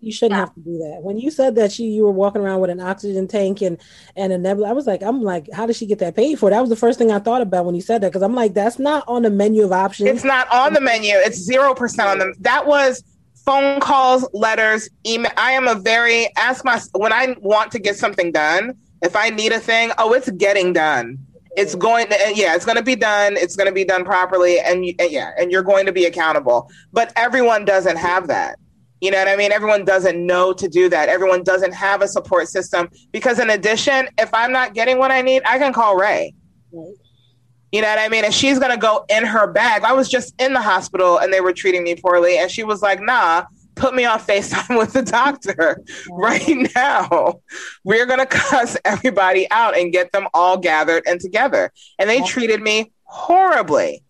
You 0.00 0.12
shouldn't 0.12 0.32
yeah. 0.32 0.40
have 0.40 0.54
to 0.54 0.60
do 0.60 0.76
that. 0.78 1.00
When 1.02 1.18
you 1.18 1.30
said 1.30 1.54
that 1.54 1.78
you 1.78 1.88
you 1.88 2.02
were 2.02 2.10
walking 2.10 2.42
around 2.42 2.60
with 2.60 2.68
an 2.68 2.80
oxygen 2.80 3.26
tank 3.26 3.62
and 3.62 3.78
and 4.14 4.34
a 4.34 4.38
nebula, 4.38 4.68
I 4.68 4.72
was 4.72 4.86
like, 4.86 5.02
I'm 5.02 5.22
like, 5.22 5.50
how 5.50 5.64
did 5.64 5.76
she 5.76 5.86
get 5.86 6.00
that 6.00 6.14
paid 6.14 6.38
for? 6.38 6.50
That 6.50 6.60
was 6.60 6.68
the 6.68 6.76
first 6.76 6.98
thing 6.98 7.10
I 7.10 7.18
thought 7.18 7.40
about 7.40 7.64
when 7.64 7.74
you 7.74 7.80
said 7.80 8.02
that 8.02 8.08
because 8.08 8.22
I'm 8.22 8.34
like, 8.34 8.52
that's 8.52 8.78
not 8.78 9.04
on 9.08 9.22
the 9.22 9.30
menu 9.30 9.64
of 9.64 9.72
options. 9.72 10.10
It's 10.10 10.24
not 10.24 10.46
on 10.52 10.74
the 10.74 10.82
menu. 10.82 11.14
It's 11.14 11.38
zero 11.38 11.72
percent 11.72 12.10
on 12.10 12.18
them. 12.18 12.34
That 12.40 12.66
was 12.66 13.02
phone 13.46 13.80
calls, 13.80 14.28
letters, 14.34 14.90
email. 15.06 15.32
I 15.38 15.52
am 15.52 15.66
a 15.66 15.74
very 15.74 16.28
ask 16.36 16.62
my 16.66 16.78
when 16.92 17.14
I 17.14 17.34
want 17.40 17.72
to 17.72 17.78
get 17.78 17.96
something 17.96 18.30
done. 18.30 18.76
If 19.00 19.16
I 19.16 19.30
need 19.30 19.52
a 19.52 19.60
thing, 19.60 19.90
oh, 19.96 20.12
it's 20.12 20.30
getting 20.30 20.74
done 20.74 21.18
it's 21.56 21.74
going 21.74 22.08
to 22.08 22.32
yeah 22.34 22.54
it's 22.54 22.64
going 22.64 22.76
to 22.76 22.82
be 22.82 22.96
done 22.96 23.36
it's 23.36 23.56
going 23.56 23.66
to 23.68 23.72
be 23.72 23.84
done 23.84 24.04
properly 24.04 24.58
and, 24.60 24.84
and 24.84 24.94
eh, 25.00 25.08
yeah 25.10 25.30
and 25.38 25.50
you're 25.50 25.62
going 25.62 25.86
to 25.86 25.92
be 25.92 26.04
accountable. 26.04 26.70
But 26.92 27.12
everyone 27.16 27.64
doesn't 27.64 27.96
have 27.96 28.28
that. 28.28 28.58
You 29.00 29.10
know 29.10 29.18
what 29.18 29.28
i 29.28 29.36
mean? 29.36 29.52
Everyone 29.52 29.84
doesn't 29.84 30.24
know 30.24 30.52
to 30.52 30.68
do 30.68 30.88
that. 30.88 31.08
Everyone 31.08 31.42
doesn't 31.42 31.72
have 31.72 32.02
a 32.02 32.08
support 32.08 32.48
system 32.48 32.88
because 33.12 33.38
in 33.38 33.50
addition 33.50 34.08
if 34.18 34.32
i'm 34.32 34.52
not 34.52 34.74
getting 34.74 34.98
what 34.98 35.10
i 35.10 35.22
need 35.22 35.42
i 35.46 35.58
can 35.58 35.72
call 35.72 35.96
ray. 35.96 36.34
You 36.72 37.82
know 37.82 37.88
what 37.88 37.98
i 37.98 38.08
mean? 38.08 38.24
And 38.24 38.32
she's 38.32 38.58
going 38.58 38.70
to 38.70 38.78
go 38.78 39.04
in 39.08 39.24
her 39.24 39.48
bag. 39.48 39.82
I 39.82 39.92
was 39.92 40.08
just 40.08 40.34
in 40.40 40.52
the 40.52 40.62
hospital 40.62 41.18
and 41.18 41.32
they 41.32 41.40
were 41.40 41.52
treating 41.52 41.82
me 41.82 41.96
poorly 41.96 42.38
and 42.38 42.50
she 42.50 42.64
was 42.64 42.82
like 42.82 43.00
nah 43.00 43.44
put 43.74 43.94
me 43.94 44.04
on 44.04 44.18
FaceTime 44.18 44.78
with 44.78 44.92
the 44.92 45.02
doctor 45.02 45.82
right 46.10 46.68
now. 46.74 47.40
We're 47.84 48.06
going 48.06 48.20
to 48.20 48.26
cuss 48.26 48.76
everybody 48.84 49.50
out 49.50 49.76
and 49.76 49.92
get 49.92 50.12
them 50.12 50.28
all 50.34 50.58
gathered 50.58 51.04
and 51.06 51.20
together. 51.20 51.72
And 51.98 52.08
they 52.08 52.20
treated 52.22 52.62
me 52.62 52.92
horribly. 53.04 54.02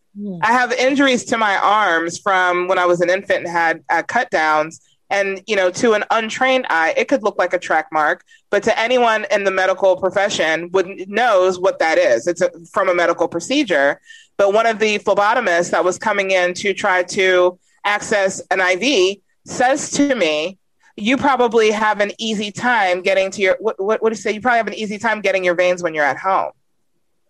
I 0.43 0.53
have 0.53 0.73
injuries 0.73 1.25
to 1.27 1.39
my 1.39 1.57
arms 1.57 2.19
from 2.19 2.69
when 2.69 2.79
I 2.79 2.87
was 2.87 3.01
an 3.01 3.11
infant 3.11 3.41
and 3.41 3.49
had 3.49 3.83
uh, 3.91 4.03
cut 4.03 4.31
downs. 4.31 4.81
And, 5.11 5.43
you 5.47 5.57
know, 5.57 5.71
to 5.73 5.93
an 5.93 6.05
untrained 6.11 6.67
eye, 6.71 6.95
it 6.97 7.09
could 7.09 7.23
look 7.23 7.37
like 7.37 7.53
a 7.53 7.59
track 7.59 7.89
mark, 7.93 8.25
but 8.51 8.62
to 8.65 8.79
anyone 8.79 9.27
in 9.31 9.45
the 9.45 9.51
medical 9.51 9.97
profession 9.97 10.71
would 10.73 11.09
knows 11.09 11.59
what 11.59 11.79
that 11.81 11.99
is. 11.99 12.27
It's 12.27 12.41
a, 12.41 12.51
from 12.73 12.89
a 12.89 12.95
medical 12.95 13.29
procedure. 13.29 14.01
But 14.37 14.53
one 14.53 14.67
of 14.67 14.79
the 14.79 14.99
phlebotomists 15.01 15.71
that 15.71 15.85
was 15.85 15.99
coming 15.99 16.31
in 16.31 16.55
to 16.55 16.73
try 16.75 17.03
to 17.05 17.59
access 17.85 18.41
an 18.51 18.61
IV 18.61 19.19
says 19.45 19.90
to 19.92 20.14
me, 20.14 20.59
you 20.97 21.16
probably 21.16 21.70
have 21.70 22.01
an 22.01 22.12
easy 22.18 22.51
time 22.53 23.03
getting 23.03 23.30
to 23.32 23.40
your 23.40 23.57
what, 23.61 23.82
what, 23.82 24.03
what 24.03 24.11
do 24.11 24.16
you 24.16 24.22
say? 24.22 24.32
You 24.32 24.40
probably 24.40 24.59
have 24.59 24.66
an 24.68 24.74
easy 24.74 24.99
time 24.99 25.20
getting 25.20 25.45
your 25.45 25.55
veins 25.55 25.82
when 25.82 25.95
you're 25.95 26.05
at 26.05 26.18
home. 26.18 26.53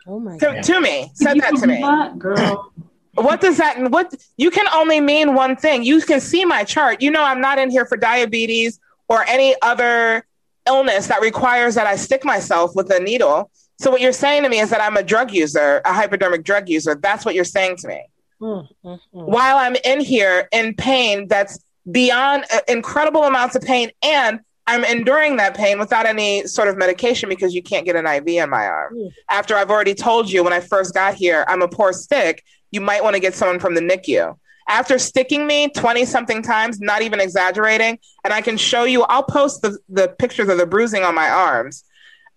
Oh 0.07 0.21
my 0.21 0.37
to, 0.39 0.47
god. 0.47 0.63
To 0.63 0.81
me. 0.81 1.11
Said 1.15 1.41
that 1.41 1.57
to 1.57 1.67
me. 1.67 1.81
That, 1.81 2.19
girl. 2.19 2.73
What 3.15 3.41
does 3.41 3.57
that 3.59 3.91
what 3.91 4.15
you 4.37 4.51
can 4.51 4.67
only 4.75 5.01
mean 5.01 5.35
one 5.35 5.57
thing. 5.57 5.83
You 5.83 6.01
can 6.03 6.21
see 6.21 6.45
my 6.45 6.65
chart. 6.65 7.01
You 7.01 7.11
know 7.11 7.23
I'm 7.23 7.41
not 7.41 7.59
in 7.59 7.71
here 7.71 7.87
for 7.87 7.97
diabetes 7.97 8.81
or 9.09 9.25
any 9.25 9.55
other 9.63 10.27
illness 10.67 11.07
that 11.07 11.21
requires 11.21 11.75
that 11.75 11.87
I 11.87 11.97
stick 11.97 12.25
myself 12.25 12.75
with 12.75 12.91
a 12.91 13.01
needle. 13.01 13.51
So 13.79 13.91
what 13.91 14.01
you're 14.01 14.13
saying 14.13 14.43
to 14.43 14.49
me 14.49 14.61
is 14.61 14.71
that 14.71 14.81
I'm 14.81 14.97
a 14.97 15.03
drug 15.03 15.33
user, 15.33 15.81
a 15.85 15.93
hypodermic 15.93 16.45
drug 16.45 16.69
user. 16.69 16.95
That's 16.95 17.25
what 17.25 17.35
you're 17.35 17.45
saying 17.45 17.77
to 17.79 17.89
me. 17.89 18.05
Mm, 18.41 18.69
mm, 18.85 18.99
mm. 19.15 19.27
While 19.27 19.57
I'm 19.57 19.77
in 19.85 20.01
here 20.01 20.49
in 20.53 20.75
pain 20.75 21.29
that's 21.29 21.59
beyond 21.91 22.45
uh, 22.53 22.61
incredible 22.69 23.25
amounts 23.25 23.57
of 23.57 23.63
pain 23.63 23.91
and 24.03 24.41
I'm 24.67 24.85
enduring 24.85 25.37
that 25.37 25.55
pain 25.55 25.79
without 25.79 26.07
any 26.07 26.47
sort 26.47 26.69
of 26.69 26.79
medication 26.79 27.29
because 27.29 27.55
you 27.55 27.63
can't 27.63 27.85
get 27.85 27.97
an 27.97 28.07
IV 28.07 28.27
in 28.29 28.51
my 28.51 28.67
arm. 28.67 28.95
Mm. 28.97 29.13
After 29.31 29.57
I've 29.57 29.71
already 29.71 29.95
told 29.95 30.31
you 30.31 30.43
when 30.43 30.55
I 30.55 30.61
first 30.61 30.95
got 30.95 31.15
here, 31.15 31.45
I'm 31.49 31.61
a 31.61 31.69
poor 31.69 31.93
stick. 31.93 32.43
You 32.71 32.81
might 32.81 33.03
want 33.03 33.15
to 33.15 33.21
get 33.21 33.35
someone 33.35 33.59
from 33.59 33.75
the 33.75 33.83
NICU. 33.83 34.37
After 34.67 34.99
sticking 34.99 35.47
me 35.47 35.69
20 35.69 36.07
something 36.07 36.43
times, 36.43 36.81
not 36.81 37.03
even 37.03 37.21
exaggerating, 37.21 37.99
and 38.25 38.33
I 38.33 38.41
can 38.41 38.57
show 38.57 38.85
you, 38.85 39.03
I'll 39.03 39.23
post 39.23 39.61
the, 39.61 39.79
the 39.91 40.09
pictures 40.19 40.49
of 40.49 40.57
the 40.57 40.65
bruising 40.65 41.03
on 41.03 41.15
my 41.15 41.29
arms. 41.29 41.85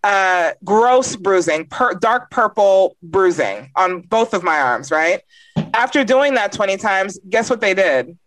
Uh, 0.03 0.51
gross 0.63 1.15
bruising, 1.15 1.65
per- 1.65 1.95
dark 1.95 2.29
purple 2.29 2.95
bruising 3.01 3.71
on 3.75 4.01
both 4.01 4.33
of 4.33 4.43
my 4.43 4.59
arms, 4.59 4.91
right? 4.91 5.21
After 5.73 6.03
doing 6.03 6.33
that 6.35 6.51
20 6.51 6.77
times, 6.77 7.17
guess 7.29 7.49
what 7.49 7.61
they 7.61 7.73
did? 7.73 8.17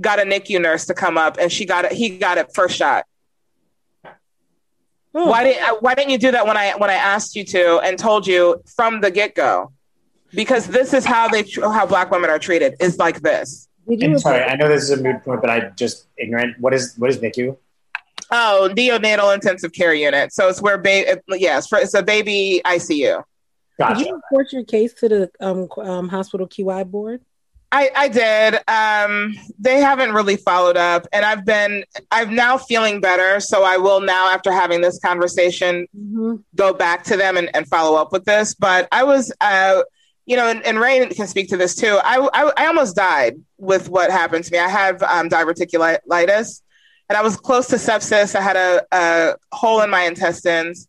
Got 0.00 0.18
a 0.18 0.22
NICU 0.22 0.60
nurse 0.60 0.86
to 0.86 0.94
come 0.94 1.18
up, 1.18 1.38
and 1.38 1.50
she 1.50 1.64
got 1.64 1.84
it. 1.84 1.92
He 1.92 2.18
got 2.18 2.38
it 2.38 2.54
first 2.54 2.76
shot. 2.76 3.04
Oh. 5.14 5.26
Why 5.30 5.44
didn't 5.44 5.82
Why 5.82 5.94
didn't 5.94 6.10
you 6.10 6.18
do 6.18 6.30
that 6.32 6.46
when 6.46 6.56
I 6.56 6.74
when 6.76 6.90
I 6.90 6.94
asked 6.94 7.34
you 7.34 7.44
to 7.44 7.78
and 7.80 7.98
told 7.98 8.26
you 8.26 8.62
from 8.76 9.00
the 9.00 9.10
get 9.10 9.34
go? 9.34 9.72
Because 10.34 10.66
this 10.66 10.92
is 10.92 11.04
how 11.04 11.28
they 11.28 11.44
how 11.60 11.86
Black 11.86 12.10
women 12.10 12.30
are 12.30 12.38
treated. 12.38 12.74
Is 12.80 12.98
like 12.98 13.20
this. 13.20 13.68
I'm 13.90 14.18
sorry, 14.18 14.42
I 14.42 14.54
know 14.56 14.68
this 14.68 14.82
is 14.82 14.90
a 14.90 15.02
moot 15.02 15.24
point, 15.24 15.40
but 15.40 15.48
I 15.48 15.70
just 15.70 16.06
ignorant. 16.18 16.60
What 16.60 16.74
is 16.74 16.94
what 16.98 17.08
is 17.08 17.18
NICU? 17.18 17.56
Oh, 18.30 18.68
neonatal 18.72 19.34
intensive 19.34 19.72
care 19.72 19.94
unit. 19.94 20.34
So 20.34 20.48
it's 20.48 20.60
where 20.60 20.76
baby. 20.76 21.18
Yes, 21.30 21.66
for, 21.66 21.78
it's 21.78 21.94
a 21.94 22.02
baby 22.02 22.60
ICU. 22.64 23.22
Gotcha. 23.78 23.98
Did 23.98 24.06
you 24.08 24.14
report 24.16 24.52
your 24.52 24.64
case 24.64 24.92
to 24.94 25.08
the 25.08 25.30
um, 25.40 25.68
um, 25.78 26.08
hospital 26.08 26.46
QI 26.46 26.88
board? 26.88 27.22
I, 27.70 27.90
I 27.94 28.08
did. 28.08 28.54
Um, 28.66 29.34
they 29.58 29.80
haven't 29.80 30.12
really 30.12 30.36
followed 30.36 30.78
up, 30.78 31.06
and 31.12 31.24
I've 31.24 31.44
been. 31.44 31.84
I'm 32.10 32.34
now 32.34 32.56
feeling 32.56 33.00
better, 33.00 33.40
so 33.40 33.62
I 33.62 33.76
will 33.76 34.00
now, 34.00 34.28
after 34.28 34.50
having 34.50 34.80
this 34.80 34.98
conversation, 34.98 35.86
mm-hmm. 35.96 36.36
go 36.54 36.72
back 36.72 37.04
to 37.04 37.16
them 37.16 37.36
and, 37.36 37.54
and 37.54 37.68
follow 37.68 38.00
up 38.00 38.10
with 38.10 38.24
this. 38.24 38.54
But 38.54 38.88
I 38.90 39.04
was, 39.04 39.32
uh, 39.42 39.82
you 40.24 40.36
know, 40.36 40.48
and, 40.48 40.64
and 40.64 40.80
Ray 40.80 41.06
can 41.08 41.26
speak 41.26 41.50
to 41.50 41.58
this 41.58 41.74
too. 41.74 41.98
I, 42.02 42.26
I, 42.32 42.52
I 42.56 42.66
almost 42.68 42.96
died 42.96 43.36
with 43.58 43.90
what 43.90 44.10
happened 44.10 44.44
to 44.44 44.52
me. 44.52 44.58
I 44.58 44.68
have 44.68 45.02
um, 45.02 45.28
diverticulitis, 45.28 46.62
and 47.10 47.18
I 47.18 47.22
was 47.22 47.36
close 47.36 47.68
to 47.68 47.76
sepsis. 47.76 48.34
I 48.34 48.40
had 48.40 48.56
a, 48.56 48.86
a 48.92 49.34
hole 49.52 49.82
in 49.82 49.90
my 49.90 50.04
intestines, 50.04 50.87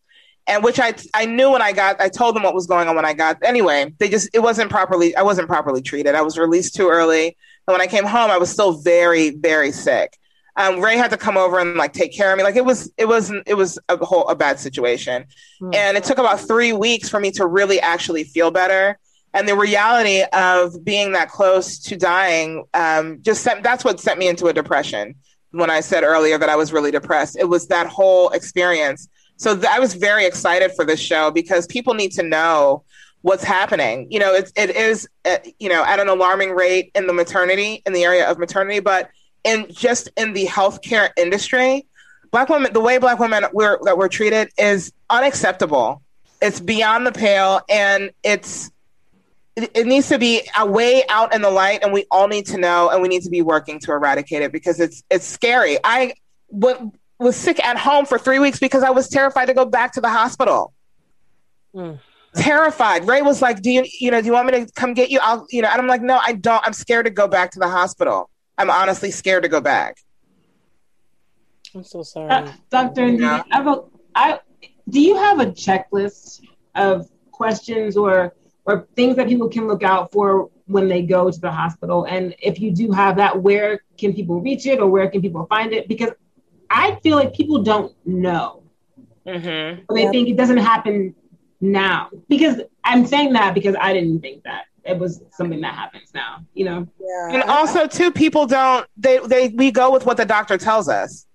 and 0.49 0.63
which 0.63 0.79
I 0.79 0.93
I 1.13 1.25
knew 1.25 1.51
when 1.51 1.61
I 1.61 1.71
got. 1.71 2.01
I 2.01 2.09
told 2.09 2.35
them 2.35 2.43
what 2.43 2.53
was 2.53 2.67
going 2.67 2.87
on 2.89 2.95
when 2.95 3.05
I 3.05 3.13
got. 3.13 3.37
Anyway, 3.43 3.93
they 3.99 4.09
just 4.09 4.29
it 4.33 4.39
wasn't 4.39 4.69
properly. 4.69 5.15
I 5.15 5.21
wasn't 5.21 5.47
properly 5.47 5.81
treated. 5.81 6.15
I 6.15 6.21
was 6.21 6.37
released 6.37 6.75
too 6.75 6.89
early, 6.89 7.27
and 7.67 7.73
when 7.73 7.81
I 7.81 7.87
came 7.87 8.05
home, 8.05 8.31
I 8.31 8.37
was 8.37 8.49
still 8.49 8.73
very 8.73 9.29
very 9.29 9.71
sick. 9.71 10.17
Um, 10.55 10.81
Ray 10.81 10.97
had 10.97 11.11
to 11.11 11.17
come 11.17 11.37
over 11.37 11.59
and 11.59 11.75
like 11.75 11.93
take 11.93 12.13
care 12.13 12.31
of 12.33 12.37
me. 12.37 12.43
Like 12.43 12.57
it 12.57 12.65
was, 12.65 12.91
it 12.97 13.07
wasn't, 13.07 13.47
it 13.47 13.53
was 13.53 13.79
a 13.87 13.95
whole 14.03 14.27
a 14.27 14.35
bad 14.35 14.59
situation, 14.59 15.23
mm-hmm. 15.61 15.73
and 15.73 15.95
it 15.95 16.03
took 16.03 16.17
about 16.17 16.41
three 16.41 16.73
weeks 16.73 17.07
for 17.07 17.19
me 17.19 17.31
to 17.31 17.47
really 17.47 17.79
actually 17.79 18.25
feel 18.25 18.51
better. 18.51 18.99
And 19.33 19.47
the 19.47 19.55
reality 19.55 20.23
of 20.33 20.83
being 20.83 21.13
that 21.13 21.29
close 21.29 21.79
to 21.79 21.95
dying, 21.95 22.65
um, 22.73 23.19
just 23.21 23.43
sent, 23.43 23.61
that's 23.63 23.85
what 23.85 23.99
sent 23.99 24.17
me 24.19 24.27
into 24.27 24.47
a 24.47 24.53
depression. 24.53 25.15
When 25.51 25.69
I 25.69 25.81
said 25.81 26.03
earlier 26.03 26.37
that 26.37 26.49
I 26.49 26.55
was 26.55 26.73
really 26.73 26.91
depressed, 26.91 27.37
it 27.39 27.45
was 27.45 27.67
that 27.67 27.87
whole 27.87 28.29
experience. 28.29 29.07
So 29.39 29.55
th- 29.55 29.65
I 29.65 29.79
was 29.79 29.93
very 29.93 30.25
excited 30.25 30.73
for 30.75 30.85
this 30.85 30.99
show 30.99 31.31
because 31.31 31.65
people 31.65 31.93
need 31.93 32.11
to 32.11 32.23
know 32.23 32.83
what's 33.21 33.43
happening. 33.43 34.07
You 34.11 34.19
know, 34.19 34.33
it, 34.33 34.51
it 34.55 34.69
is, 34.75 35.07
uh, 35.23 35.37
you 35.59 35.69
know, 35.69 35.83
at 35.83 35.99
an 35.99 36.09
alarming 36.09 36.51
rate 36.51 36.91
in 36.93 37.07
the 37.07 37.13
maternity, 37.13 37.81
in 37.85 37.93
the 37.93 38.03
area 38.03 38.29
of 38.29 38.37
maternity, 38.37 38.81
but 38.81 39.09
in 39.45 39.67
just 39.71 40.09
in 40.17 40.33
the 40.33 40.45
healthcare 40.45 41.09
industry, 41.17 41.85
black 42.31 42.49
women, 42.49 42.73
the 42.73 42.81
way 42.81 42.97
black 42.97 43.17
women 43.17 43.45
were, 43.53 43.79
that 43.83 43.97
we're 43.97 44.09
treated 44.09 44.49
is 44.57 44.91
unacceptable. 45.09 46.01
It's 46.41 46.59
beyond 46.59 47.07
the 47.07 47.13
pale 47.13 47.61
and 47.69 48.11
it's, 48.23 48.69
it, 49.55 49.71
it 49.73 49.87
needs 49.87 50.09
to 50.09 50.19
be 50.19 50.41
a 50.57 50.65
way 50.65 51.03
out 51.07 51.33
in 51.33 51.41
the 51.41 51.49
light 51.49 51.79
and 51.81 51.93
we 51.93 52.05
all 52.11 52.27
need 52.27 52.45
to 52.47 52.57
know 52.57 52.89
and 52.89 53.01
we 53.01 53.07
need 53.07 53.23
to 53.23 53.29
be 53.29 53.41
working 53.41 53.79
to 53.79 53.93
eradicate 53.93 54.41
it 54.41 54.51
because 54.51 54.81
it's, 54.81 55.01
it's 55.09 55.25
scary. 55.25 55.77
I 55.81 56.13
w- 56.57 56.91
was 57.19 57.35
sick 57.35 57.63
at 57.63 57.77
home 57.77 58.05
for 58.05 58.17
three 58.17 58.39
weeks 58.39 58.59
because 58.59 58.83
I 58.83 58.89
was 58.89 59.09
terrified 59.09 59.45
to 59.45 59.53
go 59.53 59.65
back 59.65 59.93
to 59.93 60.01
the 60.01 60.09
hospital. 60.09 60.73
Mm 61.75 61.99
terrified. 62.35 63.07
Ray 63.07 63.21
was 63.21 63.41
like, 63.41 63.61
"Do 63.61 63.71
you, 63.71 63.85
you 63.99 64.11
know, 64.11 64.21
do 64.21 64.27
you 64.27 64.33
want 64.33 64.47
me 64.47 64.65
to 64.65 64.71
come 64.73 64.93
get 64.93 65.09
you?" 65.09 65.19
I'll, 65.21 65.45
you 65.49 65.61
know, 65.61 65.69
and 65.69 65.81
I'm 65.81 65.87
like, 65.87 66.01
"No, 66.01 66.19
I 66.25 66.33
don't. 66.33 66.65
I'm 66.65 66.73
scared 66.73 67.05
to 67.05 67.11
go 67.11 67.27
back 67.27 67.51
to 67.51 67.59
the 67.59 67.67
hospital." 67.67 68.29
I'm 68.57 68.69
honestly 68.69 69.11
scared 69.11 69.43
to 69.43 69.49
go 69.49 69.61
back. 69.61 69.97
I'm 71.73 71.83
so 71.83 72.03
sorry, 72.03 72.29
uh, 72.29 72.51
Doctor. 72.69 73.07
Yeah. 73.07 73.43
I, 73.51 73.61
a, 73.61 73.75
I 74.15 74.39
do 74.89 74.99
you 74.99 75.15
have 75.15 75.39
a 75.39 75.47
checklist 75.47 76.41
of 76.75 77.09
questions 77.31 77.95
or 77.95 78.33
or 78.65 78.87
things 78.95 79.15
that 79.15 79.27
people 79.27 79.49
can 79.49 79.67
look 79.67 79.83
out 79.83 80.11
for 80.11 80.49
when 80.65 80.87
they 80.87 81.01
go 81.01 81.31
to 81.31 81.39
the 81.39 81.51
hospital? 81.51 82.05
And 82.05 82.35
if 82.39 82.59
you 82.59 82.71
do 82.71 82.91
have 82.91 83.15
that, 83.17 83.41
where 83.41 83.81
can 83.97 84.13
people 84.13 84.41
reach 84.41 84.65
it 84.65 84.79
or 84.79 84.87
where 84.87 85.09
can 85.09 85.21
people 85.21 85.45
find 85.47 85.73
it? 85.73 85.87
Because 85.87 86.11
I 86.69 86.99
feel 87.01 87.15
like 87.15 87.33
people 87.33 87.63
don't 87.63 87.93
know. 88.05 88.63
Mm-hmm. 89.25 89.93
They 89.93 90.03
yep. 90.03 90.11
think 90.11 90.29
it 90.29 90.37
doesn't 90.37 90.57
happen 90.57 91.15
now. 91.61 92.09
Because 92.27 92.61
I'm 92.83 93.05
saying 93.05 93.33
that 93.33 93.53
because 93.53 93.75
I 93.79 93.93
didn't 93.93 94.21
think 94.21 94.43
that 94.43 94.65
it 94.83 94.97
was 94.97 95.21
something 95.31 95.61
that 95.61 95.73
happens 95.73 96.11
now, 96.13 96.43
you 96.53 96.65
know? 96.65 96.87
Yeah. 96.99 97.39
And 97.39 97.43
also 97.43 97.87
too, 97.87 98.11
people 98.11 98.45
don't 98.45 98.87
they 98.97 99.19
they 99.19 99.49
we 99.49 99.71
go 99.71 99.91
with 99.91 100.05
what 100.05 100.17
the 100.17 100.25
doctor 100.25 100.57
tells 100.57 100.89
us. 100.89 101.25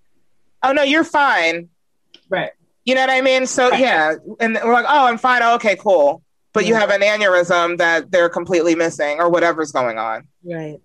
Oh 0.62 0.72
no, 0.72 0.82
you're 0.82 1.04
fine. 1.04 1.68
Right. 2.28 2.50
You 2.84 2.94
know 2.94 3.02
what 3.02 3.10
I 3.10 3.20
mean? 3.20 3.46
So 3.46 3.70
right. 3.70 3.80
yeah. 3.80 4.14
And 4.40 4.58
we're 4.62 4.72
like, 4.72 4.86
oh, 4.88 5.06
I'm 5.06 5.18
fine. 5.18 5.42
Oh, 5.42 5.54
okay, 5.56 5.76
cool. 5.76 6.22
But 6.52 6.64
yeah. 6.64 6.68
you 6.68 6.74
have 6.76 6.90
an 6.90 7.00
aneurysm 7.00 7.78
that 7.78 8.10
they're 8.10 8.28
completely 8.28 8.74
missing 8.74 9.18
or 9.20 9.28
whatever's 9.28 9.72
going 9.72 9.98
on. 9.98 10.28
Right. 10.44 10.80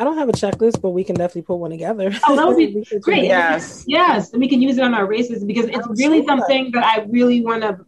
I 0.00 0.04
don't 0.04 0.16
have 0.16 0.30
a 0.30 0.32
checklist, 0.32 0.80
but 0.80 0.90
we 0.90 1.04
can 1.04 1.14
definitely 1.14 1.42
put 1.42 1.56
one 1.56 1.70
together. 1.70 2.10
Oh, 2.26 2.34
that 2.34 2.48
would 2.48 2.56
be 2.56 2.98
great. 3.00 3.24
Yes. 3.24 3.84
Yes. 3.86 4.32
And 4.32 4.40
we 4.40 4.48
can 4.48 4.62
use 4.62 4.78
it 4.78 4.82
on 4.82 4.94
our 4.94 5.04
races 5.04 5.44
because 5.44 5.66
it's 5.66 5.86
oh, 5.86 5.92
really 5.98 6.24
something 6.24 6.70
that 6.70 6.82
I 6.82 7.02
really 7.02 7.42
want 7.42 7.60
to 7.60 7.84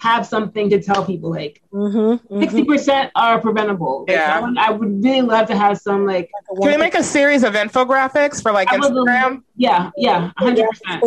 have 0.00 0.26
something 0.26 0.68
to 0.70 0.82
tell 0.82 1.04
people. 1.04 1.30
Like 1.30 1.62
mm-hmm, 1.72 2.40
60 2.40 2.60
mm-hmm. 2.60 2.70
percent 2.70 3.10
are 3.14 3.40
preventable. 3.40 4.04
Like, 4.06 4.16
yeah, 4.16 4.38
I 4.38 4.40
would, 4.40 4.58
I 4.58 4.70
would, 4.70 5.04
really 5.04 5.22
love 5.22 5.48
to 5.48 5.56
have 5.56 5.78
some 5.78 6.06
like. 6.06 6.30
Can 6.60 6.72
we 6.72 6.76
make 6.76 6.94
a 6.94 7.02
series 7.02 7.42
of 7.42 7.54
infographics 7.54 8.42
for 8.42 8.52
like 8.52 8.68
Instagram? 8.68 9.42
Yeah, 9.56 9.90
yeah, 9.96 10.30
hundred 10.36 10.68
percent. 10.68 11.02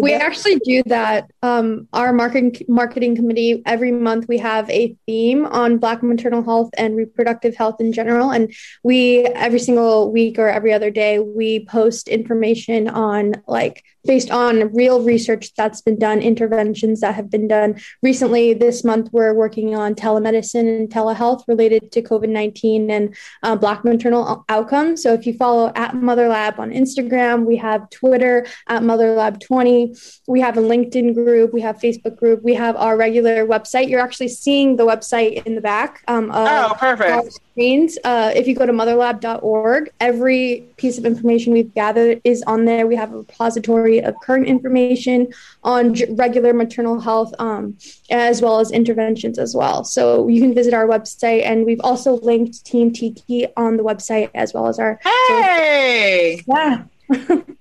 We 0.00 0.14
actually 0.14 0.56
do 0.56 0.82
that. 0.86 1.30
Um, 1.42 1.88
our 1.92 2.12
marketing 2.12 2.56
marketing 2.68 3.16
committee 3.16 3.62
every 3.66 3.92
month 3.92 4.28
we 4.28 4.38
have 4.38 4.68
a 4.70 4.96
theme 5.06 5.46
on 5.46 5.78
Black 5.78 6.02
maternal 6.02 6.42
health 6.42 6.70
and 6.76 6.96
reproductive 6.96 7.56
health 7.56 7.80
in 7.80 7.92
general, 7.92 8.30
and 8.30 8.52
we 8.82 9.26
every 9.26 9.58
single 9.58 10.12
week 10.12 10.38
or 10.38 10.48
every 10.48 10.72
other 10.72 10.90
day 10.90 11.18
we 11.18 11.64
post 11.66 12.08
information 12.08 12.88
on 12.88 13.34
like 13.46 13.84
based 14.08 14.30
on 14.30 14.72
real 14.72 15.02
research 15.02 15.54
that's 15.54 15.82
been 15.82 15.98
done, 15.98 16.20
interventions 16.20 17.02
that 17.02 17.14
have 17.14 17.30
been 17.30 17.46
done 17.46 17.78
recently. 18.02 18.54
This 18.54 18.82
month 18.82 19.10
we're 19.12 19.34
working 19.34 19.76
on 19.76 19.94
telemedicine 19.94 20.66
and 20.78 20.88
telehealth 20.88 21.44
related 21.46 21.92
to 21.92 22.00
COVID 22.00 22.30
nineteen 22.30 22.90
and 22.90 23.14
uh, 23.42 23.54
Black 23.54 23.84
maternal 23.84 24.44
outcomes. 24.48 25.02
So 25.02 25.12
if 25.12 25.26
you 25.26 25.34
follow 25.34 25.70
at 25.76 25.94
Mother 25.94 26.28
Lab 26.28 26.58
on 26.58 26.70
Instagram, 26.70 27.44
we 27.44 27.56
have 27.56 27.90
Twitter 27.90 28.46
at 28.66 28.82
MotherLab20. 28.82 30.20
We 30.26 30.40
have 30.40 30.56
a 30.56 30.62
LinkedIn 30.62 31.14
group. 31.14 31.52
We 31.52 31.60
have 31.60 31.76
Facebook 31.76 32.16
group. 32.16 32.42
We 32.42 32.54
have 32.54 32.76
our 32.76 32.96
regular 32.96 33.46
website. 33.46 33.90
You're 33.90 34.00
actually 34.00 34.28
seeing 34.28 34.76
the 34.76 34.86
website 34.86 35.44
in 35.44 35.54
the 35.54 35.60
back. 35.60 36.02
Um, 36.08 36.30
oh, 36.32 36.74
perfect. 36.78 37.34
Screens. 37.34 37.98
Uh, 38.04 38.32
if 38.34 38.46
you 38.48 38.54
go 38.54 38.64
to 38.64 38.72
motherlab.org, 38.72 39.90
every 40.00 40.64
piece 40.76 40.96
of 40.96 41.04
information 41.04 41.52
we've 41.52 41.74
gathered 41.74 42.20
is 42.24 42.42
on 42.46 42.64
there. 42.64 42.86
We 42.86 42.96
have 42.96 43.12
a 43.12 43.18
repository 43.18 43.97
of 44.00 44.14
current 44.22 44.46
information 44.46 45.32
on 45.62 45.94
j- 45.94 46.06
regular 46.10 46.52
maternal 46.52 47.00
health, 47.00 47.34
um, 47.38 47.76
as 48.10 48.42
well 48.42 48.60
as 48.60 48.70
interventions 48.70 49.38
as 49.38 49.54
well. 49.54 49.84
So 49.84 50.28
you 50.28 50.40
can 50.40 50.54
visit 50.54 50.74
our 50.74 50.86
website, 50.86 51.44
and 51.44 51.64
we've 51.64 51.80
also 51.82 52.16
linked 52.16 52.64
Team 52.64 52.92
Tiki 52.92 53.46
on 53.56 53.76
the 53.76 53.82
website 53.82 54.30
as 54.34 54.54
well 54.54 54.66
as 54.66 54.78
our. 54.78 55.00
Hey! 55.02 56.42
So, 56.46 56.54
yeah. 56.56 56.84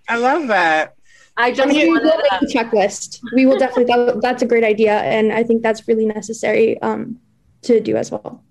I 0.10 0.18
love 0.18 0.48
that. 0.48 0.96
I 1.38 1.52
just 1.52 1.68
we 1.68 1.88
will 1.88 2.02
make 2.04 2.42
a 2.42 2.46
checklist. 2.46 3.20
We 3.36 3.46
will 3.46 3.60
definitely. 3.60 3.94
That, 3.94 4.22
that's 4.22 4.42
a 4.42 4.48
great 4.48 4.64
idea, 4.64 4.98
and 4.98 5.32
I 5.32 5.44
think 5.44 5.62
that's 5.62 5.88
really 5.88 6.06
necessary 6.06 6.82
um, 6.82 7.20
to 7.62 7.80
do 7.80 7.96
as 7.96 8.12
well. 8.12 8.44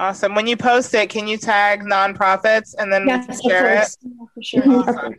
Awesome. 0.00 0.34
When 0.34 0.46
you 0.46 0.56
post 0.56 0.94
it, 0.94 1.10
can 1.10 1.28
you 1.28 1.36
tag 1.36 1.82
nonprofits 1.82 2.74
and 2.78 2.90
then 2.90 3.06
yes, 3.06 3.42
share 3.42 3.82
it? 3.82 3.96
Yeah, 4.00 4.24
for 4.34 4.42
sure. 4.42 4.62
Awesome. 4.66 5.14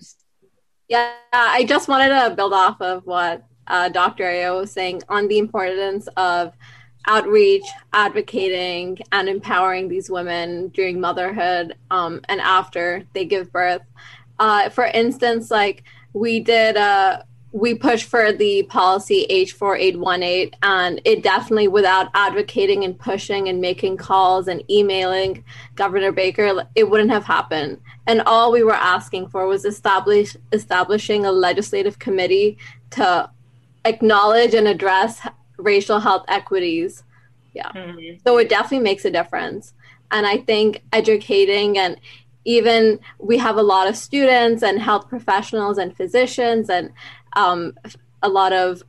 Yeah, 0.92 1.14
I 1.32 1.64
just 1.64 1.88
wanted 1.88 2.10
to 2.10 2.36
build 2.36 2.52
off 2.52 2.82
of 2.82 3.06
what 3.06 3.46
uh, 3.68 3.88
Dr. 3.88 4.26
Ayo 4.26 4.60
was 4.60 4.74
saying 4.74 5.04
on 5.08 5.30
the 5.30 5.38
importance 5.38 6.10
of 6.18 6.52
outreach, 7.08 7.64
advocating, 7.94 8.98
and 9.14 9.30
empowering 9.30 9.88
these 9.88 10.10
women 10.10 10.68
during 10.68 11.00
motherhood 11.00 11.78
um, 11.92 12.20
and 12.28 12.42
after 12.42 13.06
they 13.14 13.24
give 13.24 13.54
birth. 13.54 13.84
Uh, 14.38 14.68
for 14.68 14.84
instance, 14.84 15.50
like 15.50 15.86
we 16.12 16.42
did, 16.42 16.76
uh, 16.76 17.22
we 17.54 17.76
pushed 17.76 18.06
for 18.06 18.32
the 18.32 18.64
policy 18.64 19.26
H4818, 19.30 20.54
and 20.64 21.02
it 21.04 21.22
definitely, 21.22 21.68
without 21.68 22.10
advocating 22.14 22.86
and 22.86 22.98
pushing 22.98 23.50
and 23.50 23.60
making 23.60 23.98
calls 23.98 24.48
and 24.48 24.64
emailing 24.70 25.44
Governor 25.76 26.14
Baker, 26.14 26.66
it 26.76 26.90
wouldn't 26.90 27.12
have 27.12 27.26
happened. 27.26 27.80
And 28.08 28.22
all 28.22 28.52
we 28.52 28.64
were 28.64 28.74
asking 28.74 29.28
for 29.30 29.48
was 29.48 29.66
establish 29.66 30.38
establishing 30.54 31.26
a 31.26 31.32
legislative 31.32 32.00
committee 32.00 32.58
to 32.92 33.30
acknowledge 33.84 34.54
and 34.54 34.68
address 34.68 35.20
racial 35.58 36.00
health 36.00 36.26
equities. 36.30 37.04
Yeah. 37.54 37.70
Mm-hmm. 37.72 38.20
So 38.24 38.38
it 38.38 38.48
definitely 38.50 38.80
makes 38.80 39.04
a 39.04 39.12
difference. 39.12 39.74
And 40.10 40.26
I 40.26 40.38
think 40.38 40.84
educating 40.94 41.78
and 41.78 41.98
even 42.44 43.00
we 43.20 43.38
have 43.38 43.58
a 43.58 43.64
lot 43.64 43.88
of 43.88 43.96
students 43.96 44.64
and 44.64 44.82
health 44.82 45.08
professionals 45.08 45.78
and 45.78 45.96
physicians 45.96 46.70
and 46.70 46.92
um, 47.34 47.74
a 48.24 48.30
lot 48.30 48.54
of 48.54 48.84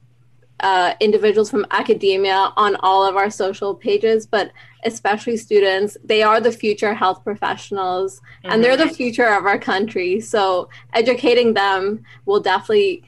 uh, 0.61 0.95
individuals 1.01 1.51
from 1.51 1.67
academia 1.71 2.53
on 2.57 2.77
all 2.77 3.05
of 3.05 3.17
our 3.17 3.31
social 3.31 3.75
pages, 3.75 4.27
but 4.27 4.53
especially 4.85 5.37
students. 5.37 5.97
They 6.05 6.23
are 6.23 6.41
the 6.41 6.53
future 6.53 6.95
health 6.95 7.25
professionals 7.25 8.21
mm-hmm. 8.21 8.53
and 8.53 8.65
they're 8.65 8.77
the 8.77 8.85
mm-hmm. 8.85 8.95
future 8.95 9.27
of 9.27 9.45
our 9.45 9.59
country. 9.59 10.21
So 10.21 10.69
educating 10.95 11.55
them 11.55 12.05
will 12.27 12.41
definitely 12.41 13.03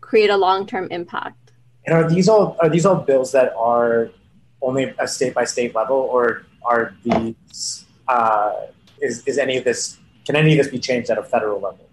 create 0.00 0.30
a 0.30 0.36
long 0.36 0.66
term 0.66 0.88
impact. 0.90 1.52
And 1.86 1.96
are 1.96 2.08
these 2.08 2.28
all 2.28 2.56
are 2.60 2.68
these 2.68 2.84
all 2.84 2.96
bills 2.96 3.32
that 3.32 3.54
are 3.56 4.10
only 4.60 4.94
a 4.98 5.08
state 5.08 5.32
by 5.34 5.44
state 5.44 5.74
level, 5.74 5.96
or 5.96 6.44
are 6.62 6.94
these 7.02 7.86
uh, 8.06 8.66
is, 9.00 9.26
is 9.26 9.38
any 9.38 9.56
of 9.56 9.64
this 9.64 9.98
can 10.26 10.36
any 10.36 10.52
of 10.52 10.58
this 10.58 10.70
be 10.70 10.78
changed 10.78 11.08
at 11.10 11.16
a 11.16 11.22
federal 11.22 11.58
level? 11.60 11.89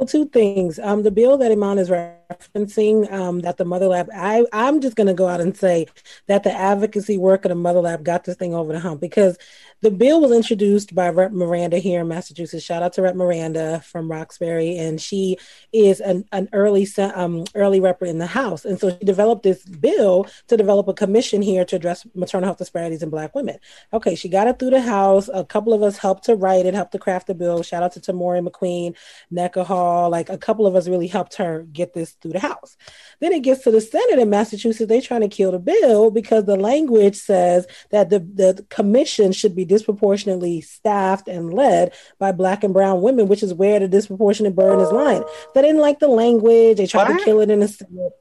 Well, 0.00 0.06
two 0.06 0.24
things. 0.24 0.78
Um, 0.78 1.02
the 1.02 1.10
bill 1.10 1.36
that 1.36 1.52
Iman 1.52 1.78
is 1.78 1.90
referencing 2.30 3.10
um, 3.12 3.40
that 3.40 3.56
the 3.56 3.64
Mother 3.64 3.88
Lab, 3.88 4.08
I, 4.14 4.44
I'm 4.52 4.80
just 4.80 4.96
going 4.96 5.06
to 5.06 5.14
go 5.14 5.28
out 5.28 5.40
and 5.40 5.56
say 5.56 5.86
that 6.26 6.44
the 6.44 6.52
advocacy 6.52 7.18
work 7.18 7.44
of 7.44 7.50
the 7.50 7.54
Mother 7.54 7.80
Lab 7.80 8.04
got 8.04 8.24
this 8.24 8.36
thing 8.36 8.54
over 8.54 8.72
the 8.72 8.80
hump 8.80 9.00
because 9.00 9.36
the 9.82 9.90
bill 9.90 10.20
was 10.20 10.30
introduced 10.30 10.94
by 10.94 11.08
Rep 11.08 11.32
Miranda 11.32 11.78
here 11.78 12.02
in 12.02 12.08
Massachusetts. 12.08 12.64
Shout 12.64 12.82
out 12.82 12.92
to 12.94 13.02
Rep 13.02 13.14
Miranda 13.14 13.80
from 13.80 14.10
Roxbury, 14.10 14.76
and 14.76 15.00
she 15.00 15.38
is 15.72 16.00
an, 16.00 16.26
an 16.32 16.48
early 16.52 16.86
um, 16.98 17.44
early 17.54 17.80
rep 17.80 18.02
in 18.02 18.18
the 18.18 18.26
House, 18.26 18.64
and 18.64 18.78
so 18.78 18.90
she 18.90 19.04
developed 19.04 19.42
this 19.42 19.64
bill 19.64 20.26
to 20.48 20.56
develop 20.56 20.88
a 20.88 20.94
commission 20.94 21.40
here 21.40 21.64
to 21.64 21.76
address 21.76 22.06
maternal 22.14 22.46
health 22.46 22.58
disparities 22.58 23.02
in 23.02 23.08
Black 23.08 23.34
women. 23.34 23.58
Okay, 23.92 24.14
she 24.14 24.28
got 24.28 24.48
it 24.48 24.58
through 24.58 24.70
the 24.70 24.82
House. 24.82 25.30
A 25.32 25.44
couple 25.44 25.72
of 25.72 25.82
us 25.82 25.96
helped 25.96 26.24
to 26.24 26.36
write 26.36 26.66
it, 26.66 26.74
helped 26.74 26.92
to 26.92 26.98
craft 26.98 27.26
the 27.26 27.34
bill. 27.34 27.62
Shout 27.62 27.82
out 27.82 27.92
to 27.92 28.00
Tamori 28.00 28.46
McQueen, 28.46 28.94
Nneka 29.32 29.64
Hall. 29.64 30.10
Like 30.10 30.28
a 30.28 30.38
couple 30.38 30.66
of 30.66 30.76
us 30.76 30.88
really 30.88 31.06
helped 31.06 31.36
her 31.36 31.62
get 31.72 31.94
this 31.94 32.12
through 32.20 32.32
the 32.32 32.40
House. 32.40 32.76
Then 33.20 33.32
it 33.32 33.42
gets 33.42 33.64
to 33.64 33.70
the 33.70 33.80
Senate 33.80 34.18
in 34.18 34.30
Massachusetts. 34.30 34.88
They're 34.88 35.00
trying 35.00 35.22
to 35.22 35.28
kill 35.28 35.52
the 35.52 35.58
bill 35.58 36.10
because 36.10 36.44
the 36.44 36.56
language 36.56 37.16
says 37.16 37.66
that 37.90 38.10
the, 38.10 38.20
the 38.20 38.64
commission 38.70 39.32
should 39.32 39.54
be 39.54 39.64
disproportionately 39.64 40.60
staffed 40.60 41.28
and 41.28 41.52
led 41.52 41.92
by 42.18 42.32
black 42.32 42.64
and 42.64 42.74
brown 42.74 43.02
women, 43.02 43.28
which 43.28 43.42
is 43.42 43.54
where 43.54 43.80
the 43.80 43.88
disproportionate 43.88 44.54
burden 44.54 44.80
is 44.80 44.92
lying. 44.92 45.24
They 45.54 45.62
didn't 45.62 45.80
like 45.80 45.98
the 45.98 46.08
language. 46.08 46.76
They 46.76 46.86
tried 46.86 47.08
what? 47.08 47.18
to 47.18 47.24
kill 47.24 47.40
it 47.40 47.50
in 47.50 47.60
the 47.60 47.68
Senate. 47.68 48.12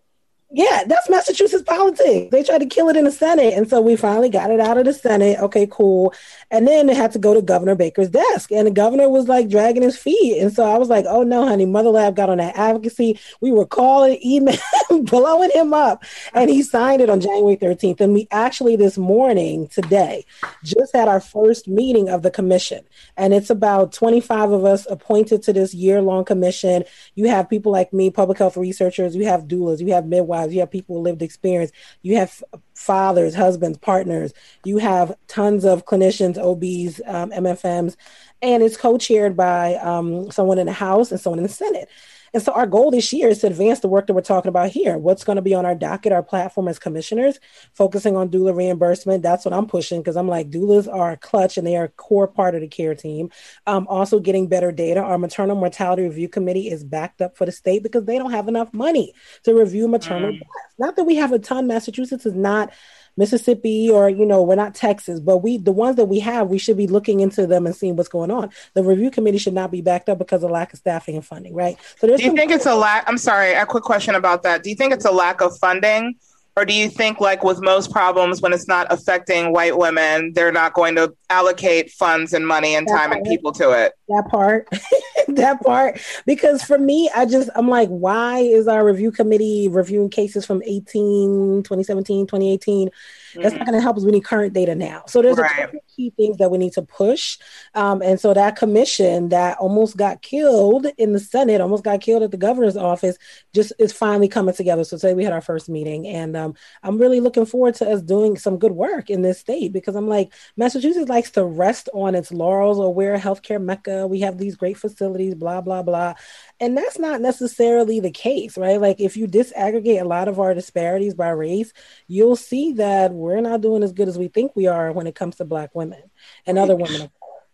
Yeah, 0.51 0.83
that's 0.87 1.07
Massachusetts 1.07 1.61
politics. 1.61 2.31
They 2.31 2.41
tried 2.41 2.59
to 2.59 2.65
kill 2.65 2.89
it 2.89 2.95
in 2.95 3.03
the 3.03 3.11
Senate. 3.11 3.53
And 3.53 3.69
so 3.69 3.81
we 3.81 3.95
finally 3.95 4.29
got 4.29 4.49
it 4.49 4.59
out 4.59 4.79
of 4.79 4.85
the 4.85 4.93
Senate. 4.93 5.37
Okay, 5.37 5.67
cool. 5.69 6.11
And 6.49 6.67
then 6.67 6.89
it 6.89 6.97
had 6.97 7.11
to 7.11 7.19
go 7.19 7.35
to 7.35 7.41
Governor 7.43 7.75
Baker's 7.75 8.09
desk. 8.09 8.51
And 8.51 8.65
the 8.65 8.71
governor 8.71 9.09
was 9.09 9.27
like 9.27 9.47
dragging 9.47 9.83
his 9.83 9.95
feet. 9.95 10.41
And 10.41 10.51
so 10.51 10.63
I 10.63 10.79
was 10.79 10.89
like, 10.89 11.05
oh 11.07 11.21
no, 11.21 11.47
honey, 11.47 11.67
Mother 11.67 11.91
Lab 11.91 12.15
got 12.15 12.31
on 12.31 12.39
that 12.39 12.57
advocacy. 12.57 13.19
We 13.41 13.51
were 13.51 13.67
calling, 13.67 14.17
email, 14.25 14.57
blowing 15.03 15.51
him 15.53 15.71
up. 15.71 16.03
And 16.33 16.49
he 16.49 16.63
signed 16.63 17.03
it 17.03 17.11
on 17.11 17.21
January 17.21 17.55
13th. 17.55 18.01
And 18.01 18.15
we 18.15 18.27
actually 18.31 18.75
this 18.75 18.97
morning, 18.97 19.67
today, 19.67 20.25
just 20.63 20.95
had 20.95 21.07
our 21.07 21.21
first 21.21 21.67
meeting 21.67 22.09
of 22.09 22.23
the 22.23 22.31
commission. 22.31 22.83
And 23.17 23.35
it's 23.35 23.51
about 23.51 23.93
25 23.93 24.49
of 24.49 24.65
us 24.65 24.87
appointed 24.89 25.43
to 25.43 25.53
this 25.53 25.75
year 25.75 26.01
long 26.01 26.25
commission. 26.25 26.85
You 27.13 27.27
have 27.27 27.47
people 27.47 27.71
like 27.71 27.93
me, 27.93 28.09
public 28.09 28.39
health 28.39 28.57
researchers, 28.57 29.15
you 29.15 29.25
have 29.25 29.43
doulas, 29.43 29.79
you 29.79 29.93
have 29.93 30.07
midwives 30.07 30.38
wives, 30.39 30.53
you 30.53 30.59
have 30.59 30.71
people 30.71 31.01
lived 31.01 31.21
experience, 31.21 31.71
you 32.01 32.15
have 32.15 32.43
fathers, 32.75 33.35
husbands, 33.35 33.77
partners, 33.77 34.33
you 34.65 34.77
have 34.77 35.15
tons 35.27 35.65
of 35.65 35.85
clinicians, 35.85 36.37
OBs, 36.37 37.01
um, 37.05 37.31
MFMs, 37.31 37.95
and 38.41 38.63
it's 38.63 38.77
co-chaired 38.77 39.35
by 39.35 39.75
um, 39.75 40.31
someone 40.31 40.59
in 40.59 40.65
the 40.65 40.73
House 40.73 41.11
and 41.11 41.19
someone 41.19 41.39
in 41.39 41.43
the 41.43 41.49
Senate. 41.49 41.89
And 42.33 42.43
so 42.43 42.51
our 42.53 42.67
goal 42.67 42.91
this 42.91 43.11
year 43.11 43.29
is 43.29 43.39
to 43.39 43.47
advance 43.47 43.79
the 43.79 43.87
work 43.87 44.07
that 44.07 44.13
we're 44.13 44.21
talking 44.21 44.49
about 44.49 44.69
here. 44.69 44.97
What's 44.97 45.23
going 45.23 45.37
to 45.37 45.41
be 45.41 45.53
on 45.53 45.65
our 45.65 45.75
docket, 45.75 46.11
our 46.11 46.23
platform 46.23 46.67
as 46.67 46.79
commissioners, 46.79 47.39
focusing 47.73 48.15
on 48.15 48.29
doula 48.29 48.55
reimbursement. 48.55 49.23
That's 49.23 49.45
what 49.45 49.53
I'm 49.53 49.67
pushing 49.67 50.01
because 50.01 50.17
I'm 50.17 50.27
like, 50.27 50.49
doulas 50.49 50.91
are 50.91 51.17
clutch 51.17 51.57
and 51.57 51.65
they 51.65 51.75
are 51.75 51.85
a 51.85 51.89
core 51.89 52.27
part 52.27 52.55
of 52.55 52.61
the 52.61 52.67
care 52.67 52.95
team. 52.95 53.29
Um, 53.67 53.87
also, 53.89 54.19
getting 54.19 54.47
better 54.47 54.71
data. 54.71 55.01
Our 55.01 55.17
maternal 55.17 55.55
mortality 55.55 56.03
review 56.03 56.29
committee 56.29 56.69
is 56.69 56.83
backed 56.83 57.21
up 57.21 57.37
for 57.37 57.45
the 57.45 57.51
state 57.51 57.83
because 57.83 58.05
they 58.05 58.17
don't 58.17 58.31
have 58.31 58.47
enough 58.47 58.73
money 58.73 59.13
to 59.43 59.53
review 59.53 59.87
maternal 59.87 60.31
mm. 60.31 60.39
deaths. 60.39 60.75
Not 60.77 60.95
that 60.95 61.03
we 61.03 61.15
have 61.15 61.31
a 61.31 61.39
ton. 61.39 61.67
Massachusetts 61.67 62.25
is 62.25 62.35
not 62.35 62.71
Mississippi 63.17 63.89
or 63.89 64.09
you 64.09 64.25
know 64.25 64.41
we're 64.41 64.55
not 64.55 64.75
Texas, 64.75 65.19
but 65.19 65.37
we 65.39 65.57
the 65.57 65.71
ones 65.71 65.95
that 65.97 66.05
we 66.05 66.19
have 66.19 66.49
we 66.49 66.57
should 66.57 66.77
be 66.77 66.87
looking 66.87 67.19
into 67.19 67.45
them 67.47 67.65
and 67.65 67.75
seeing 67.75 67.95
what's 67.95 68.09
going 68.09 68.31
on. 68.31 68.49
The 68.73 68.83
review 68.83 69.11
committee 69.11 69.37
should 69.37 69.53
not 69.53 69.71
be 69.71 69.81
backed 69.81 70.09
up 70.09 70.17
because 70.17 70.43
of 70.43 70.51
lack 70.51 70.73
of 70.73 70.79
staffing 70.79 71.15
and 71.15 71.25
funding, 71.25 71.53
right? 71.53 71.77
So 71.97 72.07
do 72.07 72.23
you 72.23 72.35
think 72.35 72.51
it's 72.51 72.65
a 72.65 72.75
lack? 72.75 73.07
I'm 73.07 73.17
sorry, 73.17 73.53
a 73.53 73.65
quick 73.65 73.83
question 73.83 74.15
about 74.15 74.43
that. 74.43 74.63
Do 74.63 74.69
you 74.69 74.75
think 74.75 74.93
it's 74.93 75.05
a 75.05 75.11
lack 75.11 75.41
of 75.41 75.57
funding? 75.57 76.15
Or 76.59 76.65
do 76.65 76.73
you 76.73 76.89
think, 76.89 77.21
like 77.21 77.41
with 77.41 77.61
most 77.61 77.89
problems, 77.89 78.41
when 78.41 78.51
it's 78.51 78.67
not 78.67 78.87
affecting 78.89 79.53
white 79.53 79.77
women, 79.77 80.33
they're 80.33 80.51
not 80.51 80.73
going 80.73 80.93
to 80.97 81.15
allocate 81.29 81.89
funds 81.89 82.33
and 82.33 82.45
money 82.45 82.75
and 82.75 82.85
time 82.85 83.13
and 83.13 83.23
people 83.23 83.53
to 83.53 83.71
it? 83.71 83.93
That 84.09 84.27
part, 84.29 84.67
that 85.29 85.61
part. 85.61 86.01
Because 86.25 86.61
for 86.61 86.77
me, 86.77 87.09
I 87.15 87.25
just, 87.25 87.49
I'm 87.55 87.69
like, 87.69 87.87
why 87.87 88.39
is 88.39 88.67
our 88.67 88.83
review 88.83 89.09
committee 89.09 89.69
reviewing 89.69 90.09
cases 90.09 90.45
from 90.45 90.61
18, 90.65 91.63
2017, 91.63 92.27
2018? 92.27 92.89
Mm-hmm. 93.31 93.41
That's 93.41 93.55
not 93.55 93.65
going 93.65 93.77
to 93.77 93.81
help 93.81 93.97
us. 93.97 94.05
We 94.05 94.11
need 94.11 94.23
current 94.23 94.53
data 94.53 94.75
now. 94.75 95.03
So 95.07 95.21
there's 95.21 95.37
right. 95.37 95.51
a 95.51 95.61
couple 95.65 95.79
key 95.95 96.11
things 96.11 96.37
that 96.37 96.51
we 96.51 96.57
need 96.57 96.73
to 96.73 96.81
push. 96.81 97.37
Um, 97.75 98.01
and 98.01 98.19
so 98.19 98.33
that 98.33 98.55
commission 98.55 99.29
that 99.29 99.57
almost 99.57 99.97
got 99.97 100.21
killed 100.21 100.87
in 100.97 101.13
the 101.13 101.19
Senate, 101.19 101.61
almost 101.61 101.83
got 101.83 102.01
killed 102.01 102.23
at 102.23 102.31
the 102.31 102.37
governor's 102.37 102.77
office, 102.77 103.17
just 103.53 103.73
is 103.79 103.93
finally 103.93 104.27
coming 104.27 104.55
together. 104.55 104.83
So 104.83 104.97
today 104.97 105.13
we 105.13 105.23
had 105.23 105.33
our 105.33 105.41
first 105.41 105.69
meeting, 105.69 106.07
and 106.07 106.35
um, 106.35 106.55
I'm 106.83 106.97
really 106.97 107.19
looking 107.19 107.45
forward 107.45 107.75
to 107.75 107.89
us 107.89 108.01
doing 108.01 108.37
some 108.37 108.57
good 108.57 108.71
work 108.71 109.09
in 109.09 109.21
this 109.21 109.39
state 109.39 109.73
because 109.73 109.95
I'm 109.95 110.07
like 110.07 110.33
Massachusetts 110.57 111.09
likes 111.09 111.31
to 111.31 111.45
rest 111.45 111.89
on 111.93 112.15
its 112.15 112.31
laurels 112.31 112.79
or 112.79 112.93
we're 112.93 113.15
a 113.15 113.19
healthcare 113.19 113.61
mecca. 113.61 114.07
We 114.07 114.21
have 114.21 114.37
these 114.37 114.55
great 114.55 114.77
facilities, 114.77 115.35
blah 115.35 115.61
blah 115.61 115.83
blah. 115.83 116.15
And 116.59 116.77
that's 116.77 116.99
not 116.99 117.21
necessarily 117.21 117.99
the 117.99 118.11
case, 118.11 118.57
right? 118.57 118.81
Like 118.81 118.99
if 118.99 119.15
you 119.15 119.27
disaggregate 119.27 120.01
a 120.01 120.05
lot 120.05 120.27
of 120.27 120.39
our 120.39 120.53
disparities 120.53 121.13
by 121.13 121.29
race, 121.29 121.71
you'll 122.07 122.35
see 122.35 122.73
that 122.73 123.13
we're 123.13 123.41
not 123.41 123.61
doing 123.61 123.83
as 123.83 123.93
good 123.93 124.07
as 124.07 124.17
we 124.17 124.27
think 124.27 124.55
we 124.55 124.67
are 124.67 124.91
when 124.91 125.07
it 125.07 125.15
comes 125.15 125.37
to 125.37 125.45
Black 125.45 125.73
women 125.73 126.03
and 126.45 126.57
other 126.57 126.75
women. 126.75 127.09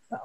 So. 0.10 0.18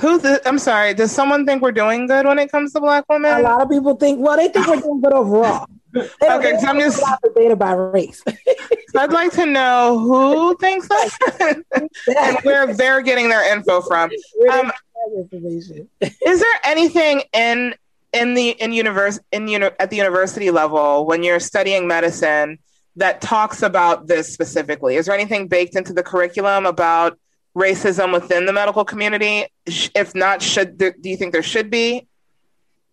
Who? 0.00 0.18
The, 0.18 0.46
I'm 0.46 0.58
sorry. 0.58 0.94
Does 0.94 1.12
someone 1.12 1.46
think 1.46 1.62
we're 1.62 1.72
doing 1.72 2.06
good 2.06 2.26
when 2.26 2.38
it 2.38 2.50
comes 2.50 2.72
to 2.72 2.80
Black 2.80 3.04
women? 3.08 3.32
A 3.32 3.42
lot 3.42 3.62
of 3.62 3.70
people 3.70 3.94
think. 3.96 4.20
Well, 4.20 4.36
they 4.36 4.48
think 4.48 4.66
we're 4.66 4.80
doing 4.80 5.00
good 5.00 5.12
overall. 5.12 5.66
okay, 5.96 6.58
so 6.58 6.66
I'm 6.66 6.80
just 6.80 7.00
the 7.22 7.32
data 7.36 7.54
by 7.54 7.72
race. 7.72 8.22
I'd 8.96 9.12
like 9.12 9.32
to 9.32 9.46
know 9.46 9.98
who 9.98 10.56
thinks 10.56 10.88
that 10.88 11.62
and 12.08 12.38
where 12.42 12.74
they're 12.74 13.02
getting 13.02 13.28
their 13.28 13.52
info 13.52 13.80
from. 13.82 14.10
Um, 14.50 14.72
is 15.20 16.40
there 16.40 16.60
anything 16.64 17.22
in 17.32 17.74
in 18.14 18.34
the 18.34 18.50
in 18.50 18.72
universe 18.72 19.18
in 19.32 19.48
uni- 19.48 19.70
at 19.78 19.90
the 19.90 19.96
university 19.96 20.50
level 20.50 21.04
when 21.04 21.22
you're 21.22 21.40
studying 21.40 21.86
medicine 21.86 22.58
that 22.96 23.20
talks 23.20 23.62
about 23.62 24.06
this 24.06 24.32
specifically? 24.32 24.96
Is 24.96 25.06
there 25.06 25.14
anything 25.14 25.48
baked 25.48 25.76
into 25.76 25.92
the 25.92 26.02
curriculum 26.02 26.64
about 26.64 27.18
racism 27.56 28.12
within 28.12 28.46
the 28.46 28.52
medical 28.52 28.84
community? 28.84 29.46
If 29.66 30.14
not, 30.14 30.42
should 30.42 30.78
there, 30.78 30.94
do 30.98 31.10
you 31.10 31.16
think 31.16 31.32
there 31.32 31.42
should 31.42 31.70
be? 31.70 32.06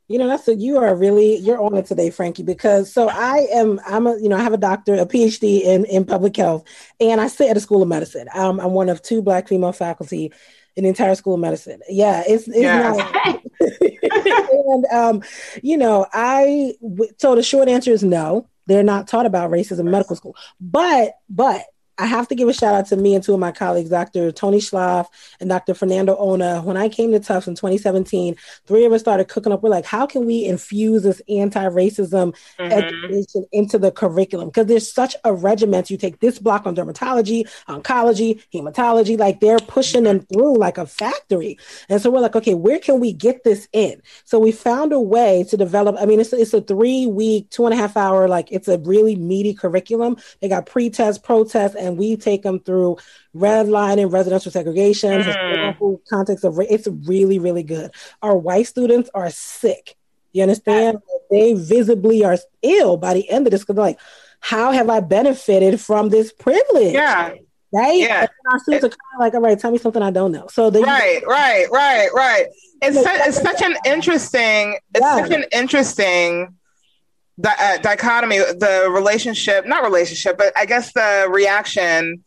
You 0.07 0.17
know, 0.17 0.28
that's 0.28 0.47
a, 0.49 0.55
you 0.55 0.78
are 0.78 0.93
really 0.93 1.38
you're 1.38 1.61
on 1.61 1.78
it 1.78 1.86
today, 1.86 2.09
Frankie. 2.09 2.43
Because 2.43 2.91
so 2.91 3.07
I 3.07 3.47
am 3.53 3.80
I'm 3.88 4.07
a 4.07 4.17
you 4.17 4.28
know 4.28 4.36
I 4.36 4.41
have 4.41 4.53
a 4.53 4.57
doctor, 4.57 4.95
a 4.95 5.05
PhD 5.05 5.61
in 5.61 5.86
in 5.86 6.03
public 6.03 6.36
health, 6.36 6.65
and 6.99 7.22
I 7.22 7.28
sit 7.28 7.49
at 7.49 7.55
a 7.55 7.61
school 7.61 7.82
of 7.82 7.88
medicine. 7.88 8.28
Um, 8.34 8.59
I'm 8.59 8.72
one 8.72 8.89
of 8.89 9.01
two 9.01 9.22
Black 9.22 9.47
female 9.47 9.72
faculty 9.72 10.34
in 10.76 10.84
the 10.84 10.89
entire 10.89 11.15
school 11.15 11.36
of 11.36 11.39
medicine. 11.39 11.82
Yeah, 11.89 12.24
it's, 12.28 12.47
it's 12.47 12.57
yeah. 12.57 12.91
not. 12.91 13.41
and 14.51 14.86
um, 14.86 15.24
you 15.61 15.78
know, 15.78 16.05
I 16.13 16.76
so 17.17 17.36
the 17.36 17.43
short 17.43 17.67
answer 17.67 17.91
is 17.91 18.03
no. 18.03 18.47
They're 18.67 18.84
not 18.84 19.07
taught 19.07 19.26
about 19.26 19.51
racism 19.51 19.82
in 19.82 19.91
medical 19.91 20.15
school. 20.15 20.36
But 20.59 21.15
but 21.30 21.63
I 21.98 22.06
have 22.06 22.28
to 22.30 22.36
give 22.36 22.48
a 22.48 22.54
shout 22.54 22.74
out 22.74 22.88
to 22.88 22.98
me 22.98 23.16
and 23.16 23.24
two 23.24 23.34
of 23.34 23.39
my 23.39 23.52
colleagues, 23.52 23.89
Dr. 23.89 24.32
Tony 24.32 24.60
Schlaff 24.60 25.08
and 25.39 25.50
Dr. 25.50 25.74
Fernando 25.74 26.16
Ona. 26.18 26.62
When 26.62 26.78
I 26.78 26.89
came 26.89 27.12
to 27.12 27.20
Tufts 27.20 27.48
in 27.48 27.56
2017, 27.56 28.36
three 28.66 28.86
of 28.86 28.94
us 28.94 29.02
started 29.02 29.28
cooking 29.28 29.54
up. 29.54 29.62
We're 29.62 29.70
like, 29.70 29.86
how 29.86 30.06
can 30.06 30.26
we 30.26 30.46
infuse 30.46 31.04
this 31.04 31.22
anti-racism 31.30 32.34
mm-hmm. 32.60 32.72
education 32.72 33.46
into 33.52 33.78
the 33.78 33.92
curriculum? 33.92 34.50
Because 34.50 34.68
there's 34.68 34.92
such 34.92 35.16
a 35.24 35.34
regiment. 35.34 35.89
You 35.89 35.98
take 35.98 36.20
this 36.20 36.39
block 36.39 36.66
on 36.66 36.76
dermatology, 36.76 37.48
oncology, 37.68 38.42
hematology, 38.54 39.18
like 39.18 39.39
they're 39.39 39.60
pushing 39.60 40.04
them 40.04 40.22
through 40.22 40.58
like 40.58 40.78
a 40.78 40.86
factory. 40.86 41.58
And 41.89 42.02
so 42.02 42.10
we're 42.10 42.22
like, 42.22 42.36
okay, 42.36 42.54
where 42.54 42.80
can 42.80 43.00
we 43.00 43.14
get 43.14 43.44
this 43.44 43.68
in? 43.74 44.02
So 44.24 44.39
we 44.39 44.52
found 44.52 44.94
a 44.94 45.00
way 45.00 45.46
to 45.50 45.58
develop. 45.58 45.98
I 46.00 46.06
mean, 46.06 46.20
it's, 46.20 46.34
it's 46.34 46.54
a 46.54 46.62
three 46.62 47.06
week, 47.06 47.50
two 47.50 47.66
and 47.66 47.74
a 47.74 47.78
half 47.78 47.98
hour, 47.98 48.28
like 48.28 48.52
it's 48.52 48.68
a 48.68 48.80
really 48.80 49.16
meaty 49.16 49.54
curriculum. 49.54 50.18
They 50.39 50.50
got 50.50 50.66
pre-test, 50.66 51.24
pro-test, 51.24 51.76
and 51.82 51.98
we 51.98 52.16
take 52.16 52.44
them 52.44 52.60
through 52.60 52.98
red 53.34 53.68
line 53.68 54.00
and 54.00 54.14
residential 54.14 54.52
segregation, 54.52 55.22
mm. 55.22 56.00
context 56.10 56.46
of 56.46 56.60
it's 56.60 56.88
really, 56.88 57.40
really 57.40 57.64
good. 57.64 57.92
Our 58.22 58.38
white 58.38 58.68
students 58.68 59.10
are 59.14 59.30
sick. 59.30 59.96
You 60.34 60.44
understand? 60.44 61.00
They 61.30 61.54
visibly 61.54 62.24
are 62.24 62.38
ill 62.62 62.98
by 62.98 63.14
the 63.14 63.30
end 63.30 63.48
of 63.48 63.52
this 63.52 63.62
because 63.62 63.76
they're 63.76 63.84
like, 63.84 64.00
how 64.40 64.72
have 64.72 64.90
I 64.90 65.00
benefited 65.02 65.80
from 65.80 66.10
this 66.10 66.32
privilege? 66.32 66.94
Yeah. 66.94 67.34
Right? 67.74 68.00
Yeah. 68.00 68.22
And 68.22 68.30
our 68.52 68.60
students 68.60 68.86
are 68.86 68.90
kind 68.90 69.00
of 69.16 69.20
like, 69.20 69.34
all 69.34 69.42
right, 69.42 69.58
tell 69.58 69.72
me 69.72 69.78
something 69.78 70.02
I 70.02 70.12
don't 70.12 70.32
know. 70.32 70.48
So 70.48 70.70
they 70.70 70.82
Right, 70.82 71.22
right, 71.26 71.68
right, 71.72 72.10
right. 72.14 72.46
It's, 72.82 72.98
su- 72.98 73.04
it's 73.06 73.42
such 73.42 73.62
an 73.62 73.76
interesting, 73.86 74.78
it's 74.94 75.02
yeah. 75.02 75.22
such 75.22 75.32
an 75.32 75.46
interesting 75.52 76.56
the 77.42 77.52
uh, 77.60 77.78
dichotomy, 77.78 78.38
the 78.38 78.88
relationship, 78.92 79.66
not 79.66 79.84
relationship, 79.84 80.38
but 80.38 80.54
I 80.58 80.66
guess 80.66 80.94
the 80.94 81.28
reaction 81.30 82.24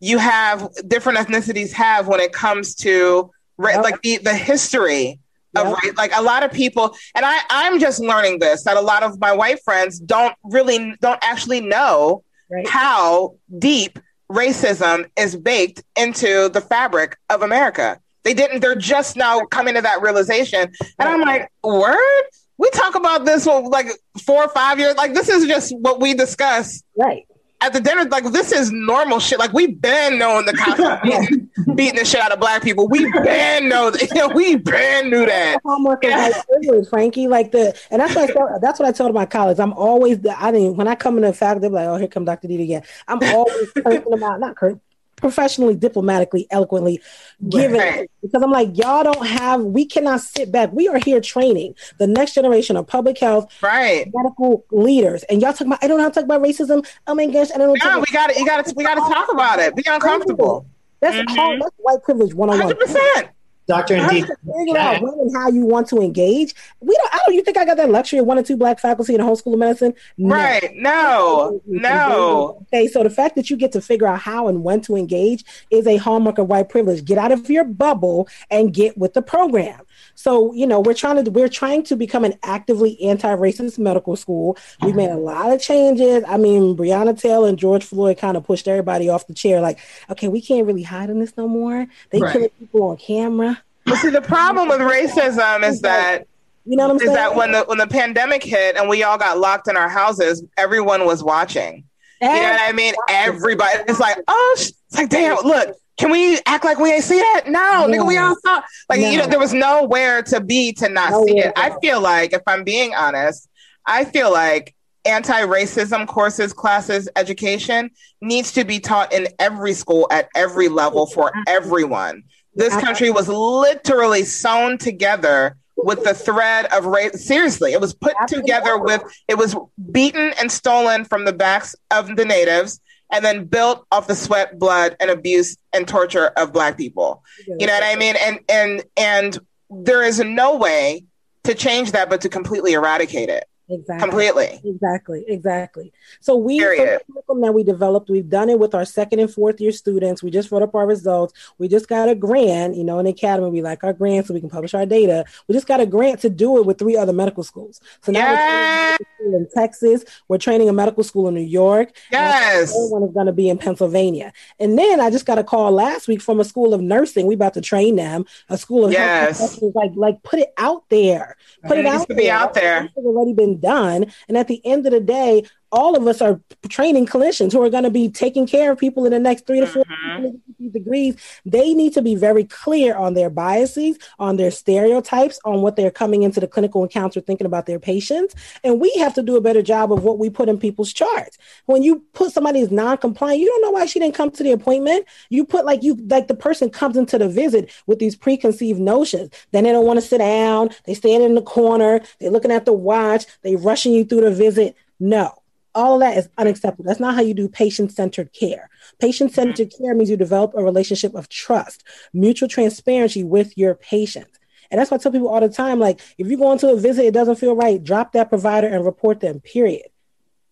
you 0.00 0.18
have 0.18 0.68
different 0.86 1.18
ethnicities 1.18 1.72
have 1.72 2.08
when 2.08 2.20
it 2.20 2.32
comes 2.32 2.74
to 2.76 3.30
like 3.58 4.00
the, 4.02 4.18
the 4.18 4.34
history 4.34 5.20
of. 5.56 5.76
Like 5.96 6.12
a 6.14 6.22
lot 6.22 6.42
of 6.42 6.52
people, 6.52 6.96
and 7.14 7.24
I, 7.24 7.38
I'm 7.50 7.78
just 7.78 8.00
learning 8.00 8.40
this 8.40 8.64
that 8.64 8.76
a 8.76 8.80
lot 8.80 9.02
of 9.02 9.20
my 9.20 9.32
white 9.32 9.60
friends 9.64 10.00
don't 10.00 10.34
really 10.42 10.94
don't 11.00 11.22
actually 11.22 11.60
know 11.60 12.24
Right. 12.50 12.68
how 12.68 13.36
deep 13.58 13.98
racism 14.30 15.08
is 15.16 15.34
baked 15.34 15.82
into 15.96 16.50
the 16.50 16.60
fabric 16.60 17.16
of 17.30 17.40
America. 17.40 17.98
They 18.22 18.34
didn't. 18.34 18.60
They're 18.60 18.74
just 18.74 19.16
now 19.16 19.40
coming 19.46 19.74
to 19.74 19.80
that 19.80 20.02
realization, 20.02 20.70
and 20.98 21.08
I'm 21.08 21.20
like, 21.22 21.48
word. 21.62 22.24
We 22.58 22.70
talk 22.70 22.94
about 22.94 23.24
this 23.24 23.44
for 23.44 23.62
like 23.68 23.88
four 24.24 24.44
or 24.44 24.48
five 24.48 24.78
years. 24.78 24.94
Like 24.96 25.14
this 25.14 25.28
is 25.28 25.46
just 25.46 25.74
what 25.78 26.00
we 26.00 26.14
discuss 26.14 26.82
Right. 26.96 27.26
at 27.60 27.72
the 27.72 27.80
dinner, 27.80 28.04
like 28.04 28.24
this 28.32 28.52
is 28.52 28.70
normal 28.70 29.18
shit. 29.18 29.38
Like 29.38 29.52
we've 29.52 29.80
been 29.80 30.18
knowing 30.18 30.46
the 30.46 30.52
cops 30.52 30.80
beating, 31.02 31.50
beating 31.74 31.96
the 31.98 32.04
shit 32.04 32.20
out 32.20 32.30
of 32.32 32.38
black 32.38 32.62
people. 32.62 32.86
We 32.88 33.10
been 33.10 33.68
know 33.68 33.90
that. 33.90 34.02
You 34.02 34.14
know, 34.14 34.28
we 34.34 34.56
been 34.56 35.10
knew 35.10 35.26
that. 35.26 35.58
Hallmark 35.64 36.04
of 36.04 36.10
white 36.12 36.32
privilege, 36.48 36.88
Frankie. 36.88 37.26
Like 37.26 37.50
the, 37.52 37.76
and 37.90 38.00
that's 38.00 38.14
what 38.14 38.30
I 38.30 38.32
told, 38.32 38.62
that's 38.62 38.78
what 38.78 38.88
I 38.88 38.92
told 38.92 39.12
my 39.14 39.26
colleagues. 39.26 39.58
I'm 39.60 39.72
always 39.72 40.20
the. 40.20 40.40
I 40.40 40.52
didn't 40.52 40.76
when 40.76 40.86
I 40.88 40.94
come 40.94 41.16
into 41.16 41.28
the 41.28 41.34
faculty, 41.34 41.62
they're 41.62 41.70
like, 41.70 41.88
oh, 41.88 41.96
here 41.96 42.06
come 42.08 42.24
Dr. 42.24 42.46
D 42.48 42.62
again. 42.62 42.82
I'm 43.08 43.18
always 43.34 43.72
cursing 43.72 44.10
them 44.10 44.22
out, 44.22 44.38
not 44.40 44.56
cur- 44.56 44.78
professionally, 45.16 45.74
diplomatically, 45.74 46.46
eloquently, 46.50 47.00
giving 47.48 47.78
Right. 47.80 48.10
because 48.22 48.42
I'm 48.42 48.50
like, 48.50 48.76
y'all 48.76 49.02
don't 49.04 49.26
have. 49.26 49.62
We 49.62 49.84
cannot 49.86 50.20
sit 50.20 50.50
back. 50.52 50.70
We 50.72 50.88
are 50.88 50.98
here 50.98 51.20
training 51.20 51.74
the 51.98 52.06
next 52.06 52.34
generation 52.34 52.76
of 52.76 52.86
public 52.86 53.18
health 53.18 53.48
Right. 53.62 54.10
medical 54.14 54.64
leaders, 54.70 55.22
and 55.24 55.40
y'all 55.42 55.52
talking 55.52 55.68
about. 55.68 55.82
I 55.82 55.88
don't 55.88 55.98
know 55.98 56.04
how 56.04 56.08
to 56.10 56.14
talk 56.14 56.24
about 56.24 56.42
racism. 56.42 56.86
Oh 57.06 57.14
my 57.14 57.26
gosh, 57.26 57.48
I 57.54 57.58
don't 57.58 57.78
know. 57.78 57.90
No, 57.90 57.98
we 58.00 58.06
got 58.12 58.30
to 58.30 58.38
You 58.38 58.46
got 58.46 58.64
to. 58.66 58.74
We 58.76 58.84
got 58.84 58.94
to 58.94 59.12
talk 59.12 59.32
about 59.32 59.58
it. 59.58 59.74
Be 59.76 59.82
uncomfortable. 59.86 60.66
That's 61.00 61.16
Mhm. 61.16 61.38
all. 61.38 61.58
That's 61.58 61.74
white 61.78 62.02
privilege 62.02 62.34
one 62.34 62.48
on 62.50 62.58
one. 62.58 62.62
Hundred 62.68 62.80
percent. 62.80 63.28
Dr. 63.66 63.96
How 63.96 64.08
Indeed. 64.08 64.26
figure 64.26 64.78
out 64.78 65.00
when 65.00 65.18
and 65.20 65.34
how 65.34 65.48
you 65.48 65.64
want 65.64 65.88
to 65.88 66.00
engage. 66.00 66.54
We 66.80 66.94
don't. 66.94 67.14
I 67.14 67.18
don't. 67.24 67.34
You 67.34 67.42
think 67.42 67.56
I 67.56 67.64
got 67.64 67.76
that 67.78 67.90
luxury 67.90 68.18
of 68.18 68.26
one 68.26 68.38
or 68.38 68.42
two 68.42 68.56
black 68.56 68.78
faculty 68.78 69.14
in 69.14 69.20
the 69.20 69.24
whole 69.24 69.36
school 69.36 69.54
of 69.54 69.58
medicine? 69.58 69.94
No. 70.18 70.34
Right. 70.34 70.70
No. 70.74 71.60
No. 71.66 72.66
Okay, 72.68 72.88
so 72.88 73.02
the 73.02 73.10
fact 73.10 73.36
that 73.36 73.48
you 73.50 73.56
get 73.56 73.72
to 73.72 73.80
figure 73.80 74.06
out 74.06 74.20
how 74.20 74.48
and 74.48 74.62
when 74.62 74.80
to 74.82 74.96
engage 74.96 75.44
is 75.70 75.86
a 75.86 75.96
hallmark 75.96 76.38
of 76.38 76.48
white 76.48 76.68
privilege. 76.68 77.04
Get 77.04 77.18
out 77.18 77.32
of 77.32 77.48
your 77.48 77.64
bubble 77.64 78.28
and 78.50 78.74
get 78.74 78.98
with 78.98 79.14
the 79.14 79.22
program. 79.22 79.80
So 80.14 80.52
you 80.54 80.66
know 80.66 80.80
we're 80.80 80.94
trying 80.94 81.24
to 81.24 81.30
we're 81.30 81.48
trying 81.48 81.82
to 81.84 81.96
become 81.96 82.24
an 82.24 82.34
actively 82.42 83.00
anti-racist 83.02 83.78
medical 83.78 84.16
school. 84.16 84.56
We've 84.80 84.90
mm-hmm. 84.90 84.96
made 84.98 85.10
a 85.10 85.16
lot 85.16 85.52
of 85.52 85.60
changes. 85.60 86.24
I 86.26 86.36
mean, 86.36 86.76
Breonna 86.76 87.18
Taylor 87.18 87.48
and 87.48 87.58
George 87.58 87.84
Floyd 87.84 88.18
kind 88.18 88.36
of 88.36 88.44
pushed 88.44 88.68
everybody 88.68 89.08
off 89.08 89.26
the 89.26 89.34
chair. 89.34 89.60
Like, 89.60 89.78
okay, 90.10 90.28
we 90.28 90.40
can't 90.40 90.66
really 90.66 90.82
hide 90.82 91.10
in 91.10 91.20
this 91.20 91.36
no 91.36 91.48
more. 91.48 91.86
They 92.10 92.20
Right. 92.20 92.32
killing 92.32 92.50
people 92.58 92.82
on 92.84 92.96
camera. 92.96 93.62
But 93.84 93.96
see, 93.96 94.10
the 94.10 94.22
problem 94.22 94.68
with 94.68 94.80
racism 94.80 95.62
is 95.68 95.80
that 95.82 96.26
You 96.64 96.76
know 96.76 96.84
what 96.84 96.92
I'm 96.92 96.98
saying? 96.98 97.10
is 97.10 97.16
that 97.16 97.34
when 97.36 97.52
the 97.52 97.64
when 97.64 97.78
the 97.78 97.86
pandemic 97.86 98.42
hit 98.42 98.76
and 98.76 98.88
we 98.88 99.02
all 99.02 99.18
got 99.18 99.38
locked 99.38 99.68
in 99.68 99.76
our 99.76 99.88
houses, 99.88 100.42
everyone 100.56 101.04
was 101.04 101.22
watching. 101.22 101.84
You 102.22 102.28
know 102.28 102.34
what 102.34 102.60
I 102.62 102.72
mean? 102.72 102.94
Everybody. 103.10 103.80
It's 103.86 104.00
like, 104.00 104.16
oh, 104.28 104.56
it's 104.56 104.72
like, 104.96 105.10
damn, 105.10 105.36
look, 105.44 105.76
can 105.96 106.10
we 106.10 106.38
act 106.46 106.64
like 106.64 106.78
we 106.78 106.92
ain't 106.92 107.04
see 107.04 107.18
that? 107.18 107.44
No, 107.46 107.86
nigga, 107.88 108.06
we 108.06 108.16
all 108.18 108.36
saw. 108.44 108.62
Like, 108.88 109.00
you 109.00 109.18
know, 109.18 109.26
there 109.26 109.38
was 109.38 109.54
nowhere 109.54 110.22
to 110.24 110.40
be 110.40 110.72
to 110.74 110.88
not 110.88 111.10
see 111.10 111.34
Nowhere. 111.34 111.48
it. 111.48 111.52
I 111.56 111.76
feel 111.80 112.00
like, 112.00 112.32
if 112.32 112.42
I'm 112.46 112.64
being 112.64 112.94
honest, 112.94 113.48
I 113.86 114.04
feel 114.04 114.32
like 114.32 114.74
anti-racism 115.04 116.06
courses, 116.06 116.52
classes, 116.52 117.08
education 117.14 117.90
needs 118.20 118.52
to 118.52 118.64
be 118.64 118.80
taught 118.80 119.12
in 119.12 119.28
every 119.38 119.74
school 119.74 120.08
at 120.10 120.28
every 120.34 120.68
level 120.68 121.06
for 121.06 121.30
everyone. 121.46 122.24
This 122.54 122.74
country 122.76 123.10
was 123.10 123.28
literally 123.28 124.24
sewn 124.24 124.78
together 124.78 125.56
with 125.76 126.04
the 126.04 126.14
thread 126.14 126.66
of 126.72 126.86
race. 126.86 127.26
Seriously, 127.26 127.72
it 127.72 127.80
was 127.80 127.94
put 127.94 128.14
together 128.28 128.78
with, 128.78 129.02
it 129.28 129.36
was 129.36 129.54
beaten 129.92 130.32
and 130.40 130.50
stolen 130.50 131.04
from 131.04 131.24
the 131.24 131.32
backs 131.32 131.76
of 131.90 132.16
the 132.16 132.24
natives 132.24 132.80
and 133.12 133.24
then 133.24 133.44
built 133.44 133.86
off 133.92 134.06
the 134.06 134.14
sweat, 134.14 134.58
blood, 134.58 134.96
and 135.00 135.10
abuse 135.10 135.56
and 135.72 135.86
torture 135.86 136.26
of 136.36 136.52
black 136.52 136.76
people. 136.76 137.22
You 137.46 137.66
know 137.66 137.72
what 137.72 137.84
I 137.84 137.96
mean? 137.96 138.16
And 138.20 138.40
and 138.48 138.84
and 138.96 139.38
there 139.70 140.02
is 140.02 140.20
no 140.20 140.56
way 140.56 141.04
to 141.44 141.54
change 141.54 141.92
that 141.92 142.08
but 142.10 142.20
to 142.22 142.28
completely 142.28 142.72
eradicate 142.72 143.28
it. 143.28 143.44
Exactly. 143.68 143.98
Completely. 143.98 144.60
Exactly, 144.62 145.24
exactly. 145.26 145.92
So 146.20 146.36
we 146.36 146.58
Period. 146.58 147.00
curriculum 147.06 147.40
that 147.42 147.52
we 147.52 147.62
developed, 147.62 148.10
we've 148.10 148.28
done 148.28 148.50
it 148.50 148.58
with 148.58 148.74
our 148.74 148.84
second 148.84 149.20
and 149.20 149.32
fourth 149.32 149.58
year 149.58 149.72
students. 149.72 150.22
We 150.22 150.30
just 150.30 150.52
wrote 150.52 150.62
up 150.62 150.74
our 150.74 150.86
results. 150.86 151.32
We 151.56 151.68
just 151.68 151.88
got 151.88 152.10
a 152.10 152.14
grant, 152.14 152.76
you 152.76 152.84
know, 152.84 152.98
in 152.98 153.06
the 153.06 153.12
academy, 153.12 153.48
we 153.48 153.62
like 153.62 153.82
our 153.82 153.94
grant 153.94 154.26
so 154.26 154.34
we 154.34 154.40
can 154.40 154.50
publish 154.50 154.74
our 154.74 154.84
data. 154.84 155.24
We 155.48 155.54
just 155.54 155.66
got 155.66 155.80
a 155.80 155.86
grant 155.86 156.20
to 156.20 156.30
do 156.30 156.58
it 156.58 156.66
with 156.66 156.78
three 156.78 156.96
other 156.96 157.14
medical 157.14 157.42
schools. 157.42 157.80
So 158.02 158.12
now 158.12 158.32
we're 158.32 158.36
training 158.36 158.52
a 158.52 158.90
medical 158.90 159.06
school 159.24 159.36
in 159.36 159.48
Texas, 159.54 160.04
we're 160.28 160.38
training 160.38 160.68
a 160.68 160.72
medical 160.72 161.02
school 161.02 161.28
in 161.28 161.34
New 161.34 161.40
York. 161.40 161.96
Yes. 162.10 162.72
One 162.74 163.02
is 163.02 163.12
going 163.12 163.26
to 163.26 163.32
be 163.32 163.48
in 163.48 163.58
Pennsylvania. 163.58 164.32
And 164.58 164.78
then 164.78 165.00
I 165.00 165.10
just 165.10 165.26
got 165.26 165.38
a 165.38 165.44
call 165.44 165.72
last 165.72 166.08
week 166.08 166.20
from 166.22 166.40
a 166.40 166.44
school 166.44 166.74
of 166.74 166.80
nursing. 166.80 167.26
We 167.26 167.34
about 167.34 167.54
to 167.54 167.60
train 167.60 167.96
them, 167.96 168.24
a 168.48 168.58
school 168.58 168.86
of 168.86 168.92
Yes. 168.92 169.60
Like, 169.74 169.92
like 169.94 170.22
put 170.22 170.38
it 170.38 170.52
out 170.56 170.88
there. 170.88 171.36
Put 171.66 171.78
It 171.78 171.86
it 171.86 171.86
out 171.86 172.08
there. 172.08 172.32
out 172.34 172.54
there. 172.54 172.82
Has 172.82 172.90
already 173.04 173.32
been 173.32 173.58
done. 173.60 174.12
And 174.28 174.36
at 174.36 174.48
the 174.48 174.64
end 174.64 174.86
of 174.86 174.92
the 174.92 175.00
day, 175.00 175.44
all 175.74 175.96
of 175.96 176.06
us 176.06 176.22
are 176.22 176.40
training 176.68 177.04
clinicians 177.04 177.52
who 177.52 177.62
are 177.62 177.68
going 177.68 177.84
to 177.84 177.90
be 177.90 178.08
taking 178.08 178.46
care 178.46 178.70
of 178.72 178.78
people 178.78 179.04
in 179.04 179.12
the 179.12 179.18
next 179.18 179.46
three 179.46 179.60
to 179.60 179.66
4 179.66 179.84
Mhm. 179.84 180.40
degrees. 180.72 181.16
They 181.44 181.74
need 181.74 181.92
to 181.94 182.02
be 182.02 182.14
very 182.14 182.44
clear 182.44 182.94
on 182.94 183.14
their 183.14 183.28
biases, 183.28 183.98
on 184.18 184.36
their 184.36 184.50
stereotypes, 184.50 185.38
on 185.44 185.62
what 185.62 185.76
they're 185.76 185.90
coming 185.90 186.22
into 186.22 186.40
the 186.40 186.46
clinical 186.46 186.82
encounter 186.82 187.20
thinking 187.20 187.46
about 187.46 187.66
their 187.66 187.80
patients. 187.80 188.34
And 188.62 188.80
we 188.80 188.90
have 188.98 189.14
to 189.14 189.22
do 189.22 189.36
a 189.36 189.40
better 189.40 189.62
job 189.62 189.92
of 189.92 190.04
what 190.04 190.18
we 190.18 190.30
put 190.30 190.48
in 190.48 190.58
people's 190.58 190.92
charts. 190.92 191.36
When 191.66 191.82
you 191.82 192.02
put 192.12 192.32
somebody 192.32 192.60
as 192.60 192.70
non-compliant, 192.70 193.40
you 193.40 193.46
don't 193.46 193.62
know 193.62 193.72
why 193.72 193.86
she 193.86 193.98
didn't 193.98 194.14
come 194.14 194.30
to 194.30 194.42
the 194.42 194.52
appointment. 194.52 195.06
You 195.28 195.44
put 195.44 195.66
like 195.66 195.82
you 195.82 195.98
like 196.08 196.28
the 196.28 196.34
person 196.34 196.70
comes 196.70 196.96
into 196.96 197.18
the 197.18 197.28
visit 197.28 197.70
with 197.86 197.98
these 197.98 198.16
preconceived 198.16 198.80
notions. 198.80 199.30
Then 199.50 199.64
they 199.64 199.72
don't 199.72 199.86
want 199.86 200.00
to 200.00 200.06
sit 200.06 200.18
down. 200.18 200.70
They 200.86 200.94
stand 200.94 201.24
in 201.24 201.34
the 201.34 201.42
corner. 201.42 202.00
They're 202.20 202.30
looking 202.30 202.52
at 202.52 202.64
the 202.64 202.72
watch. 202.72 203.26
They 203.42 203.56
rushing 203.56 203.92
you 203.92 204.04
through 204.04 204.22
the 204.22 204.30
visit. 204.30 204.76
No. 205.00 205.32
All 205.74 205.94
of 205.94 206.00
that 206.00 206.16
is 206.16 206.28
unacceptable. 206.38 206.84
That's 206.84 207.00
not 207.00 207.14
how 207.14 207.22
you 207.22 207.34
do 207.34 207.48
patient 207.48 207.92
centered 207.92 208.32
care. 208.32 208.70
Patient 209.00 209.32
centered 209.32 209.72
care 209.76 209.94
means 209.94 210.08
you 210.08 210.16
develop 210.16 210.52
a 210.54 210.62
relationship 210.62 211.14
of 211.14 211.28
trust, 211.28 211.82
mutual 212.12 212.48
transparency 212.48 213.24
with 213.24 213.56
your 213.58 213.74
patient. 213.74 214.28
And 214.70 214.80
that's 214.80 214.90
why 214.90 214.96
I 214.96 214.98
tell 214.98 215.12
people 215.12 215.28
all 215.28 215.40
the 215.40 215.48
time 215.48 215.80
like, 215.80 216.00
if 216.16 216.28
you 216.28 216.36
go 216.36 216.52
into 216.52 216.68
a 216.68 216.76
visit, 216.76 217.04
it 217.04 217.14
doesn't 217.14 217.36
feel 217.36 217.56
right, 217.56 217.82
drop 217.82 218.12
that 218.12 218.28
provider 218.28 218.68
and 218.68 218.84
report 218.84 219.20
them, 219.20 219.40
period. 219.40 219.88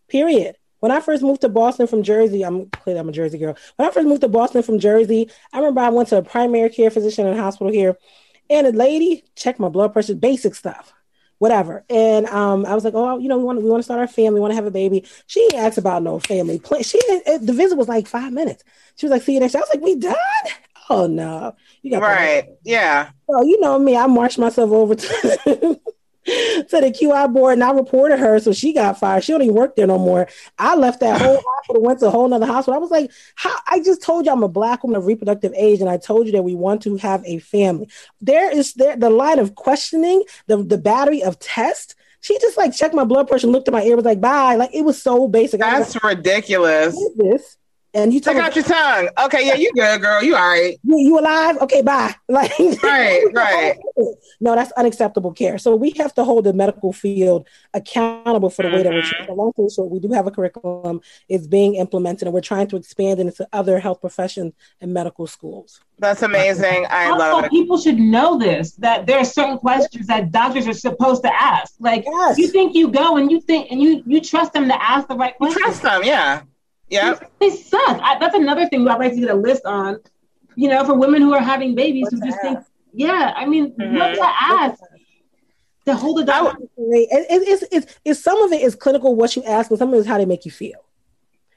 Period. 0.09 0.57
When 0.81 0.91
I 0.91 1.01
first 1.01 1.23
moved 1.23 1.43
to 1.43 1.49
Boston 1.49 1.87
from 1.87 2.03
Jersey, 2.03 2.43
I'm 2.43 2.69
clearly 2.71 2.99
I'm 2.99 3.09
a 3.09 3.13
Jersey 3.13 3.39
girl. 3.39 3.57
When 3.77 3.89
I 3.89 3.93
first 3.93 4.09
moved 4.09 4.23
to 4.23 4.29
Boston 4.29 4.65
from 4.65 4.81
Jersey, 4.81 5.31
I 5.53 5.59
remember 5.59 5.81
I 5.81 5.91
went 5.91 6.09
to 6.09 6.19
a 6.19 6.23
primary 6.23 6.71
care 6.71 6.91
physician 6.91 7.27
in 7.27 7.39
a 7.39 7.41
hospital 7.41 7.73
here, 7.73 7.97
and 8.51 8.67
a 8.67 8.73
lady 8.73 9.25
checked 9.37 9.61
my 9.61 9.69
blood 9.69 9.93
pressure, 9.93 10.17
basic 10.17 10.57
stuff 10.57 10.93
whatever. 11.43 11.85
And 11.91 12.27
um, 12.27 12.65
I 12.65 12.77
was 12.77 12.85
like, 12.85 12.95
oh, 12.95 13.19
you 13.19 13.27
know, 13.29 13.37
we 13.37 13.43
want 13.43 13.59
to 13.59 13.65
we 13.65 13.71
want 13.71 13.81
to 13.81 13.85
start 13.85 13.99
our 13.99 14.07
family, 14.07 14.35
we 14.35 14.41
want 14.41 14.53
to 14.53 14.55
have 14.55 14.65
a 14.65 14.71
baby. 14.71 15.05
She 15.27 15.45
didn't 15.49 15.77
about 15.77 16.05
no 16.05 16.21
family 16.21 16.61
plan. 16.61 16.85
She 16.85 17.01
the 17.27 17.53
visit 17.53 17.77
was 17.77 17.89
like 17.89 18.07
five 18.07 18.33
minutes. 18.33 18.63
She 18.95 19.07
was 19.07 19.11
like, 19.11 19.23
see 19.23 19.35
you 19.35 19.41
next. 19.41 19.57
I 19.57 19.59
was 19.59 19.69
like, 19.75 19.83
we 19.83 19.97
done? 19.97 20.17
Oh 20.91 21.07
no, 21.07 21.55
you 21.81 21.93
got 21.93 22.03
Right. 22.03 22.45
Yeah. 22.65 23.11
So 23.31 23.45
you 23.45 23.59
know 23.61 23.79
me, 23.79 23.97
I 23.97 24.07
marched 24.09 24.37
myself 24.37 24.71
over 24.73 24.95
to. 24.97 25.81
to 26.25 26.67
the 26.71 26.91
QI 26.91 27.33
board 27.33 27.55
and 27.55 27.65
I 27.65 27.73
reported 27.73 28.19
her, 28.19 28.39
so 28.39 28.53
she 28.53 28.73
got 28.73 28.99
fired. 28.99 29.25
She 29.25 29.33
don't 29.33 29.43
even 29.43 29.55
work 29.55 29.77
there 29.77 29.87
no 29.87 29.99
more. 29.99 30.29
I 30.59 30.77
left 30.77 31.01
that 31.01 31.21
whole 31.21 31.43
hospital, 31.57 31.83
went 31.83 32.01
to 32.01 32.07
a 32.07 32.11
whole 32.11 32.29
nother 32.29 32.47
hospital. 32.47 32.75
I 32.75 32.79
was 32.79 32.91
like, 32.91 33.11
how 33.35 33.55
I 33.69 33.81
just 33.81 34.03
told 34.03 34.27
you 34.27 34.33
I'm 34.33 34.43
a 34.43 34.49
black 34.49 34.83
woman 34.85 34.97
of 34.97 35.07
reproductive 35.07 35.53
age, 35.57 35.81
and 35.81 35.91
I 35.91 35.97
told 35.97 36.27
you 36.27 36.33
that 36.33 36.43
we 36.43 36.55
want 36.55 36.83
to 36.83 36.97
have 36.97 37.25
a 37.25 37.39
family. 37.39 37.89
There 38.21 38.55
is 38.57 38.75
there 38.75 38.97
the 38.97 39.11
line 39.11 39.39
of 39.39 39.55
questioning, 39.55 40.23
the 40.47 40.63
the 40.63 40.79
battery 40.79 41.23
of 41.23 41.39
tests. 41.39 41.95
She 42.21 42.39
just 42.39 42.57
like 42.57 42.73
checked 42.73 42.95
my 42.95 43.05
blood 43.05 43.27
pressure, 43.27 43.49
looked 43.49 43.67
at 43.67 43.75
my 43.75 43.83
ear, 43.83 43.97
was 43.97 44.05
like, 44.05 44.21
bye. 44.21 44.55
Like 44.55 44.71
it 44.73 44.85
was 44.85 45.03
so 45.03 45.27
basic. 45.27 45.59
That's 45.59 46.03
ridiculous. 46.05 46.95
like, 46.95 47.03
is 47.05 47.17
this? 47.17 47.57
And 47.95 48.13
you 48.15 48.21
Check 48.21 48.33
told 48.35 48.37
me, 48.39 48.43
out 48.49 48.57
your 48.57 48.65
tongue. 48.65 49.09
Okay, 49.25 49.47
yeah, 49.47 49.55
you 49.55 49.71
good, 49.75 50.01
girl. 50.01 50.23
You 50.23 50.35
all 50.35 50.49
right. 50.49 50.79
you, 50.83 50.99
you 50.99 51.19
alive? 51.19 51.59
Okay, 51.59 51.83
bye. 51.83 52.15
Like 52.29 52.51
Right, 52.83 53.23
right. 53.35 53.79
No, 54.41 54.55
that's 54.55 54.73
unacceptable 54.73 55.33
care. 55.33 55.59
So 55.59 55.77
we 55.77 55.91
have 55.99 56.15
to 56.15 56.25
hold 56.25 56.45
the 56.45 56.55
medical 56.55 56.95
field 56.95 57.47
accountable 57.75 58.49
for 58.49 58.63
the 58.63 58.71
way 58.71 58.83
that 58.83 58.93
we're 58.93 59.03
Mhm. 59.03 59.09
treating. 59.09 59.27
So 59.27 59.35
long 59.35 59.53
story 59.53 59.69
short, 59.71 59.91
we 59.91 59.99
do 60.01 60.09
have 60.13 60.27
a 60.27 60.31
curriculum. 60.31 61.03
It's 61.29 61.47
being 61.47 61.75
implemented, 61.75 62.27
and 62.29 62.33
we're 62.35 62.41
trying 62.41 62.69
to 62.69 62.77
expand 62.77 63.21
it 63.21 63.27
into 63.27 63.47
other 63.53 63.79
health 63.79 64.01
professions 64.01 64.55
and 64.81 64.95
medical 64.95 65.27
schools. 65.27 65.81
That's 65.99 66.23
amazing. 66.23 66.87
I 66.89 67.11
Also, 67.11 67.19
love 67.19 67.45
it. 67.45 67.51
people 67.51 67.77
should 67.79 67.99
know 67.99 68.39
this 68.39 68.73
that 68.77 69.07
there 69.07 69.19
are 69.19 69.25
certain 69.25 69.59
questions 69.59 70.07
that 70.07 70.33
doctors 70.33 70.67
are 70.67 70.73
supposed 70.73 71.23
to 71.25 71.33
ask. 71.43 71.75
Like 71.79 72.05
Yes. 72.07 72.39
you 72.39 72.49
think 72.49 72.75
you 72.75 72.89
go 72.89 73.17
and 73.19 73.31
you 73.31 73.41
think 73.43 73.71
and 73.71 73.81
you 73.83 74.03
you 74.07 74.21
trust 74.23 74.55
them 74.55 74.67
to 74.69 74.83
ask 74.83 75.07
the 75.09 75.15
right 75.17 75.35
You 75.35 75.47
questions. 75.49 75.63
trust 75.63 75.83
them, 75.83 76.03
yeah. 76.05 76.41
Yeah. 76.93 77.19
They 77.41 77.49
suck. 77.49 78.01
I, 78.03 78.19
that's 78.19 78.35
another 78.35 78.69
thing 78.69 78.87
I'd 78.87 78.99
like 78.99 79.15
to 79.15 79.21
get 79.21 79.31
a 79.31 79.35
list 79.35 79.65
on. 79.65 79.99
You 80.57 80.69
know, 80.69 80.85
for 80.85 80.95
women 80.95 81.23
who 81.23 81.33
are 81.33 81.41
having 81.41 81.75
babies 81.75 82.09
who 82.11 82.19
What 82.19 82.27
to 82.27 82.31
just 82.31 82.43
think 82.43 82.59
Yeah, 82.93 83.33
I 83.35 83.47
mean, 83.47 83.73
mm-hmm. 83.73 83.97
what 83.97 84.15
to 84.15 84.23
ask? 84.23 84.83
To 85.87 85.95
hold 85.97 86.21
it 86.21 86.27
down. 86.27 86.55
It, 86.77 87.09
it, 87.11 87.49
it's, 87.49 87.65
it's, 87.73 87.99
it's, 88.05 88.23
some 88.23 88.41
of 88.43 88.53
it 88.53 88.61
is 88.61 88.75
clinical, 88.75 89.17
what 89.17 89.35
you 89.35 89.43
ask, 89.45 89.71
but 89.71 89.79
some 89.79 89.89
of 89.89 89.95
it 89.95 89.99
is 89.99 90.07
how 90.07 90.19
they 90.19 90.27
make 90.27 90.45
you 90.45 90.51
feel. 90.51 90.79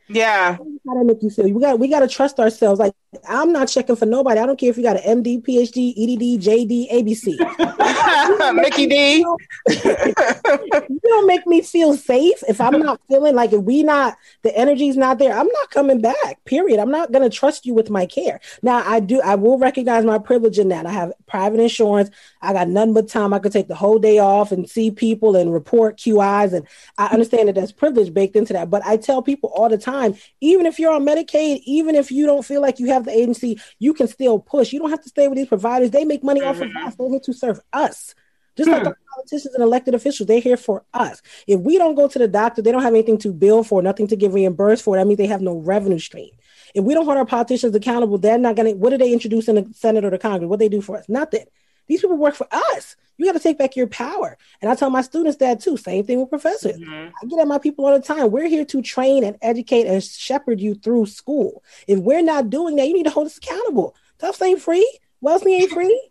Yeah. 0.07 0.55
How 0.55 0.97
they 0.97 1.03
make 1.03 1.21
you 1.21 1.29
feel. 1.29 1.51
We 1.51 1.61
got 1.61 1.79
we 1.79 1.89
got 1.89 1.99
to 1.99 2.07
trust 2.07 2.39
ourselves. 2.39 2.79
Like 2.79 2.93
I'm 3.27 3.51
not 3.51 3.67
checking 3.67 3.95
for 3.95 4.05
nobody. 4.05 4.39
I 4.39 4.45
don't 4.45 4.59
care 4.59 4.69
if 4.69 4.77
you 4.77 4.83
got 4.83 5.03
an 5.03 5.23
MD, 5.23 5.41
PhD, 5.41 5.91
EDD, 5.91 6.41
JD, 6.43 6.91
ABC. 6.91 8.55
Mickey 8.55 8.87
D. 8.87 9.17
you 9.17 10.99
don't 11.03 11.27
make 11.27 11.45
me 11.47 11.61
feel 11.61 11.95
safe 11.95 12.43
if 12.47 12.61
I'm 12.61 12.79
not 12.79 12.99
feeling 13.07 13.35
like 13.35 13.53
if 13.53 13.61
we 13.61 13.83
not 13.83 14.17
the 14.43 14.55
energy's 14.55 14.97
not 14.97 15.17
there. 15.19 15.33
I'm 15.33 15.47
not 15.47 15.71
coming 15.71 16.01
back. 16.01 16.43
Period. 16.45 16.79
I'm 16.79 16.91
not 16.91 17.11
gonna 17.11 17.29
trust 17.29 17.65
you 17.65 17.73
with 17.73 17.89
my 17.89 18.05
care. 18.05 18.39
Now 18.61 18.83
I 18.85 18.99
do. 18.99 19.21
I 19.21 19.35
will 19.35 19.57
recognize 19.57 20.05
my 20.05 20.19
privilege 20.19 20.59
in 20.59 20.69
that. 20.69 20.85
I 20.85 20.91
have 20.91 21.13
private 21.27 21.59
insurance. 21.59 22.09
I 22.41 22.53
got 22.53 22.67
none 22.67 22.93
but 22.93 23.07
time. 23.07 23.33
I 23.33 23.39
could 23.39 23.51
take 23.51 23.67
the 23.67 23.75
whole 23.75 23.99
day 23.99 24.19
off 24.19 24.51
and 24.51 24.69
see 24.69 24.91
people 24.91 25.35
and 25.35 25.53
report 25.53 25.97
QIs, 25.97 26.53
and 26.53 26.67
I 26.97 27.07
understand 27.07 27.47
that 27.47 27.55
there's 27.55 27.71
privilege 27.71 28.13
baked 28.13 28.35
into 28.35 28.53
that. 28.53 28.69
But 28.69 28.85
I 28.85 28.97
tell 28.97 29.21
people 29.21 29.51
all 29.55 29.69
the 29.69 29.77
time, 29.77 30.15
even 30.41 30.65
if 30.65 30.79
you're 30.79 30.93
on 30.93 31.05
Medicaid, 31.05 31.61
even 31.65 31.95
if 31.95 32.11
you 32.11 32.25
don't 32.25 32.45
feel 32.45 32.61
like 32.61 32.79
you 32.79 32.87
have 32.87 33.04
the 33.05 33.17
agency, 33.17 33.59
you 33.79 33.93
can 33.93 34.07
still 34.07 34.39
push. 34.39 34.73
You 34.73 34.79
don't 34.79 34.89
have 34.89 35.03
to 35.03 35.09
stay 35.09 35.27
with 35.27 35.37
these 35.37 35.47
providers. 35.47 35.91
They 35.91 36.05
make 36.05 36.23
money 36.23 36.41
off 36.41 36.57
of 36.57 36.69
mm-hmm. 36.69 36.87
us. 36.87 36.95
They're 36.95 37.09
here 37.09 37.19
to 37.21 37.33
serve 37.33 37.59
us. 37.73 38.15
Just 38.57 38.69
like 38.69 38.83
the 38.83 38.91
hmm. 38.91 39.13
politicians 39.13 39.53
and 39.53 39.63
elected 39.63 39.95
officials, 39.95 40.27
they're 40.27 40.39
here 40.39 40.55
for 40.55 40.85
us. 40.93 41.21
If 41.45 41.59
we 41.59 41.77
don't 41.77 41.95
go 41.95 42.07
to 42.07 42.19
the 42.19 42.27
doctor, 42.27 42.61
they 42.61 42.71
don't 42.71 42.83
have 42.83 42.93
anything 42.93 43.17
to 43.19 43.33
bill 43.33 43.63
for, 43.63 43.81
nothing 43.81 44.07
to 44.07 44.15
get 44.15 44.31
reimbursed 44.31 44.83
for. 44.83 44.95
That 44.95 45.07
means 45.07 45.17
they 45.17 45.27
have 45.27 45.41
no 45.41 45.57
revenue 45.57 45.99
stream. 45.99 46.29
If 46.73 46.83
we 46.83 46.93
don't 46.93 47.05
hold 47.05 47.17
our 47.17 47.25
politicians 47.25 47.75
accountable, 47.75 48.17
they're 48.17 48.37
not 48.37 48.55
going 48.55 48.73
to. 48.73 48.77
What 48.77 48.91
do 48.91 48.97
they 48.97 49.11
introduce 49.11 49.49
in 49.49 49.55
the 49.55 49.69
Senate 49.73 50.05
or 50.05 50.09
the 50.09 50.17
Congress? 50.17 50.49
What 50.49 50.59
they 50.59 50.69
do 50.69 50.81
for 50.81 50.97
us? 50.97 51.09
Nothing. 51.09 51.45
These 51.87 52.01
people 52.01 52.17
work 52.17 52.35
for 52.35 52.47
us. 52.51 52.95
You 53.17 53.25
got 53.25 53.33
to 53.33 53.39
take 53.39 53.57
back 53.57 53.75
your 53.75 53.87
power. 53.87 54.37
And 54.61 54.69
I 54.69 54.75
tell 54.75 54.89
my 54.89 55.01
students 55.01 55.37
that 55.37 55.61
too. 55.61 55.77
Same 55.77 56.03
thing 56.03 56.19
with 56.19 56.29
professors. 56.29 56.77
Mm-hmm. 56.77 57.09
I 57.21 57.25
get 57.27 57.39
at 57.39 57.47
my 57.47 57.59
people 57.59 57.85
all 57.85 57.97
the 57.97 58.05
time. 58.05 58.31
We're 58.31 58.47
here 58.47 58.65
to 58.65 58.81
train 58.81 59.23
and 59.23 59.37
educate 59.41 59.85
and 59.85 60.03
shepherd 60.03 60.59
you 60.59 60.75
through 60.75 61.05
school. 61.05 61.63
If 61.87 61.99
we're 61.99 62.21
not 62.21 62.49
doing 62.49 62.75
that, 62.75 62.87
you 62.87 62.93
need 62.93 63.05
to 63.05 63.11
hold 63.11 63.27
us 63.27 63.37
accountable. 63.37 63.95
Tufts 64.19 64.41
ain't 64.41 64.61
free. 64.61 64.99
Wellesley 65.21 65.55
ain't 65.55 65.71
free. 65.71 66.09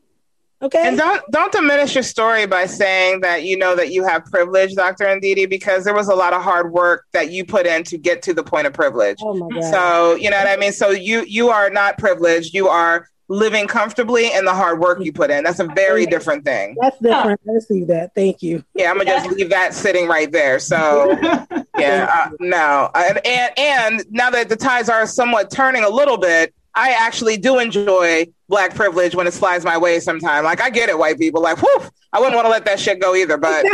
Okay. 0.62 0.88
And 0.88 0.96
don't 0.96 1.20
don't 1.30 1.52
diminish 1.52 1.94
your 1.94 2.02
story 2.02 2.46
by 2.46 2.64
saying 2.64 3.20
that 3.20 3.44
you 3.44 3.58
know 3.58 3.76
that 3.76 3.90
you 3.90 4.02
have 4.04 4.24
privilege, 4.24 4.74
Dr. 4.74 5.04
Ndidi, 5.04 5.48
because 5.48 5.84
there 5.84 5.92
was 5.92 6.08
a 6.08 6.14
lot 6.14 6.32
of 6.32 6.42
hard 6.42 6.72
work 6.72 7.04
that 7.12 7.30
you 7.30 7.44
put 7.44 7.66
in 7.66 7.84
to 7.84 7.98
get 7.98 8.22
to 8.22 8.32
the 8.32 8.42
point 8.42 8.66
of 8.66 8.72
privilege. 8.72 9.18
Oh 9.20 9.34
my 9.34 9.60
God. 9.60 9.70
So 9.70 10.14
you 10.14 10.30
know 10.30 10.38
what 10.38 10.46
I 10.46 10.56
mean. 10.56 10.72
So 10.72 10.90
you 10.90 11.24
you 11.28 11.50
are 11.50 11.68
not 11.68 11.98
privileged. 11.98 12.54
You 12.54 12.68
are 12.68 13.10
living 13.28 13.66
comfortably 13.66 14.30
and 14.32 14.46
the 14.46 14.54
hard 14.54 14.80
work 14.80 15.00
you 15.00 15.12
put 15.12 15.30
in. 15.30 15.44
That's 15.44 15.60
a 15.60 15.64
very 15.64 16.06
different 16.06 16.44
thing. 16.44 16.76
That's 16.80 16.98
different. 16.98 17.40
I 17.48 17.58
see 17.60 17.84
that. 17.84 18.14
Thank 18.14 18.42
you. 18.42 18.64
Yeah, 18.74 18.90
I'm 18.90 18.98
gonna 18.98 19.10
just 19.10 19.30
leave 19.30 19.50
that 19.50 19.74
sitting 19.74 20.08
right 20.08 20.30
there. 20.30 20.58
So, 20.58 21.16
yeah, 21.78 22.10
uh, 22.12 22.30
no, 22.40 22.90
and, 22.94 23.26
and 23.26 23.58
and 23.58 24.04
now 24.10 24.30
that 24.30 24.48
the 24.48 24.56
tides 24.56 24.88
are 24.88 25.06
somewhat 25.06 25.50
turning 25.50 25.84
a 25.84 25.88
little 25.88 26.18
bit, 26.18 26.54
I 26.74 26.92
actually 26.92 27.36
do 27.36 27.58
enjoy 27.58 28.26
black 28.48 28.74
privilege 28.74 29.14
when 29.14 29.26
it 29.26 29.32
slides 29.32 29.64
my 29.64 29.78
way 29.78 30.00
sometime. 30.00 30.44
Like 30.44 30.60
I 30.60 30.70
get 30.70 30.88
it, 30.88 30.98
white 30.98 31.18
people. 31.18 31.40
Like, 31.40 31.58
whew, 31.58 31.82
I 32.12 32.18
wouldn't 32.18 32.34
want 32.34 32.46
to 32.46 32.50
let 32.50 32.64
that 32.66 32.80
shit 32.80 33.00
go 33.00 33.14
either. 33.14 33.38
But 33.38 33.64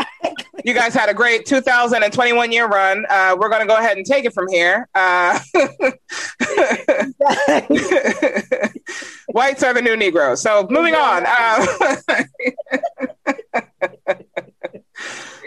you 0.64 0.74
guys 0.74 0.94
had 0.94 1.08
a 1.08 1.14
great 1.14 1.46
2021 1.46 2.52
year 2.52 2.66
run. 2.66 3.04
Uh, 3.08 3.36
we're 3.38 3.48
going 3.48 3.62
to 3.62 3.66
go 3.66 3.76
ahead 3.76 3.96
and 3.96 4.06
take 4.06 4.24
it 4.24 4.34
from 4.34 4.48
here. 4.48 4.88
Uh, 4.94 5.38
whites 9.28 9.62
are 9.62 9.74
the 9.74 9.82
new 9.82 9.96
Negroes. 9.96 10.42
So 10.42 10.66
moving 10.70 10.94
on. 10.94 11.24
Uh, 11.26 11.66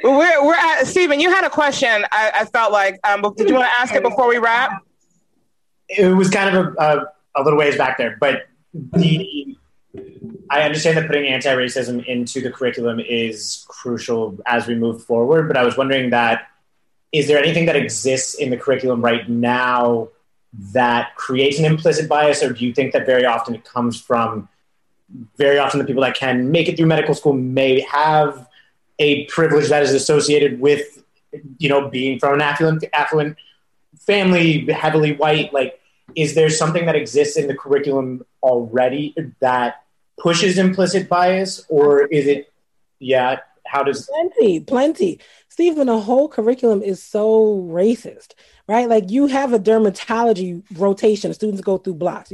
we're, 0.04 0.46
we're 0.46 0.56
at 0.56 0.86
Stephen. 0.86 1.20
You 1.20 1.30
had 1.30 1.46
a 1.46 1.50
question. 1.50 2.06
I, 2.12 2.32
I 2.36 2.46
felt 2.46 2.72
like. 2.72 3.00
Um, 3.04 3.22
did 3.36 3.50
you 3.50 3.56
want 3.56 3.68
to 3.68 3.80
ask 3.80 3.94
it 3.94 4.04
before 4.04 4.28
we 4.28 4.38
wrap? 4.38 4.84
It 5.90 6.16
was 6.16 6.30
kind 6.30 6.56
of 6.56 6.66
a, 6.66 6.82
a 6.82 7.06
a 7.36 7.44
little 7.44 7.58
ways 7.58 7.78
back 7.78 7.98
there, 7.98 8.18
but 8.20 8.44
the 8.74 9.58
I 10.50 10.62
understand 10.62 10.98
that 10.98 11.08
putting 11.08 11.26
anti-racism 11.26 12.06
into 12.06 12.42
the 12.42 12.52
curriculum 12.52 13.00
is 13.00 13.66
crucial 13.68 14.38
as 14.46 14.68
we 14.68 14.76
move 14.76 15.04
forward. 15.04 15.48
But 15.48 15.58
I 15.58 15.64
was 15.64 15.78
wondering 15.78 16.12
that 16.12 16.48
is 17.12 17.28
there 17.28 17.38
anything 17.38 17.68
that 17.68 17.76
exists 17.76 18.36
in 18.36 18.50
the 18.50 18.58
curriculum 18.58 19.02
right 19.02 19.28
now 19.30 20.10
that 20.74 21.16
creates 21.16 21.60
an 21.60 21.66
implicit 21.66 22.08
bias, 22.08 22.44
or 22.44 22.54
do 22.54 22.66
you 22.66 22.74
think 22.74 22.94
that 22.94 23.06
very 23.06 23.26
often 23.26 23.56
it 23.56 23.64
comes 23.64 24.00
from 24.00 24.48
very 25.38 25.58
often 25.58 25.80
the 25.80 25.86
people 25.86 26.04
that 26.04 26.16
can 26.16 26.52
make 26.52 26.68
it 26.68 26.78
through 26.78 26.86
medical 26.86 27.14
school 27.14 27.34
may 27.34 27.82
have 27.82 28.48
a 29.00 29.26
privilege 29.26 29.70
that 29.70 29.84
is 29.84 29.94
associated 29.94 30.60
with 30.60 31.04
you 31.58 31.70
know 31.70 31.90
being 31.90 32.20
from 32.20 32.36
an 32.36 32.42
affluent 32.42 32.84
affluent 32.94 33.38
family, 34.00 34.66
heavily 34.72 35.14
white, 35.14 35.54
like 35.54 35.80
is 36.16 36.36
there 36.36 36.50
something 36.50 36.86
that 36.86 36.96
exists 36.96 37.38
in 37.38 37.48
the 37.48 37.56
curriculum 37.56 38.26
already 38.42 39.16
that 39.40 39.84
pushes 40.20 40.58
implicit 40.58 41.10
bias 41.10 41.66
or 41.70 42.06
is 42.06 42.28
it 42.28 42.52
yeah 43.00 43.38
how 43.66 43.82
does 43.82 44.08
plenty 44.08 44.60
plenty. 44.60 45.20
Stephen 45.50 45.88
the 45.88 46.00
whole 46.00 46.28
curriculum 46.28 46.84
is 46.84 47.02
so 47.02 47.68
racist 47.70 48.34
right? 48.68 48.88
Like 48.88 49.10
you 49.10 49.28
have 49.28 49.54
a 49.54 49.60
dermatology 49.60 50.64
rotation. 50.78 51.34
Students 51.34 51.62
go 51.62 51.78
through 51.78 51.96
blocks. 51.96 52.32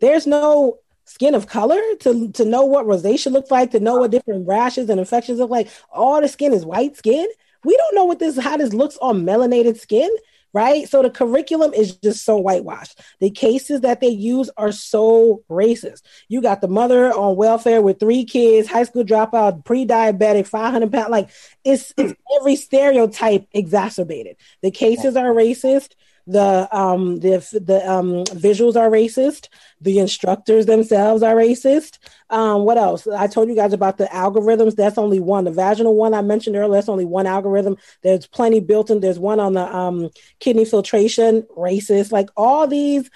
There's 0.00 0.26
no 0.26 0.78
skin 1.04 1.34
of 1.34 1.48
color 1.48 1.80
to, 2.00 2.30
to 2.32 2.44
know 2.44 2.64
what 2.64 2.86
rosacea 2.86 3.32
looks 3.32 3.50
like 3.50 3.72
to 3.72 3.80
know 3.80 3.96
what 3.96 4.12
different 4.12 4.46
rashes 4.46 4.88
and 4.88 5.00
infections 5.00 5.38
look 5.40 5.50
like. 5.50 5.68
All 5.90 6.20
the 6.20 6.28
skin 6.28 6.52
is 6.52 6.64
white 6.64 6.96
skin. 6.96 7.26
We 7.64 7.76
don't 7.76 7.94
know 7.94 8.04
what 8.04 8.20
this 8.20 8.38
how 8.38 8.56
this 8.56 8.72
looks 8.72 8.96
on 8.98 9.24
melanated 9.24 9.78
skin 9.78 10.08
right? 10.52 10.88
So 10.88 11.02
the 11.02 11.10
curriculum 11.10 11.72
is 11.72 11.96
just 11.96 12.24
so 12.24 12.36
whitewashed. 12.36 13.00
The 13.20 13.30
cases 13.30 13.82
that 13.82 14.00
they 14.00 14.08
use 14.08 14.50
are 14.56 14.72
so 14.72 15.42
racist. 15.48 16.02
You 16.28 16.42
got 16.42 16.60
the 16.60 16.68
mother 16.68 17.12
on 17.12 17.36
welfare 17.36 17.82
with 17.82 18.00
three 18.00 18.24
kids, 18.24 18.68
high 18.68 18.84
school 18.84 19.04
dropout, 19.04 19.64
pre-diabetic, 19.64 20.46
500 20.46 20.92
pound. 20.92 21.10
Like 21.10 21.30
it's, 21.64 21.92
it's 21.96 22.12
hmm. 22.12 22.38
every 22.40 22.56
stereotype 22.56 23.46
exacerbated. 23.52 24.36
The 24.62 24.70
cases 24.70 25.16
are 25.16 25.32
racist 25.32 25.94
the 26.26 26.68
um 26.76 27.18
the 27.20 27.38
the 27.64 27.90
um 27.90 28.24
visuals 28.24 28.76
are 28.76 28.90
racist. 28.90 29.48
The 29.80 29.98
instructors 29.98 30.66
themselves 30.66 31.22
are 31.22 31.34
racist. 31.34 31.98
Um 32.28 32.64
what 32.64 32.78
else? 32.78 33.06
I 33.06 33.26
told 33.26 33.48
you 33.48 33.54
guys 33.54 33.72
about 33.72 33.98
the 33.98 34.06
algorithms. 34.06 34.76
That's 34.76 34.98
only 34.98 35.20
one. 35.20 35.44
The 35.44 35.50
vaginal 35.50 35.94
one 35.94 36.14
i 36.14 36.22
mentioned 36.22 36.56
earlier 36.56 36.74
that's 36.74 36.88
only 36.88 37.04
one 37.04 37.26
algorithm. 37.26 37.76
There's 38.02 38.26
plenty 38.26 38.60
built 38.60 38.90
in. 38.90 39.00
There's 39.00 39.18
one 39.18 39.40
on 39.40 39.54
the 39.54 39.74
um 39.74 40.10
kidney 40.38 40.64
filtration. 40.64 41.42
Racist. 41.56 42.12
Like 42.12 42.28
all 42.36 42.66
these 42.66 43.10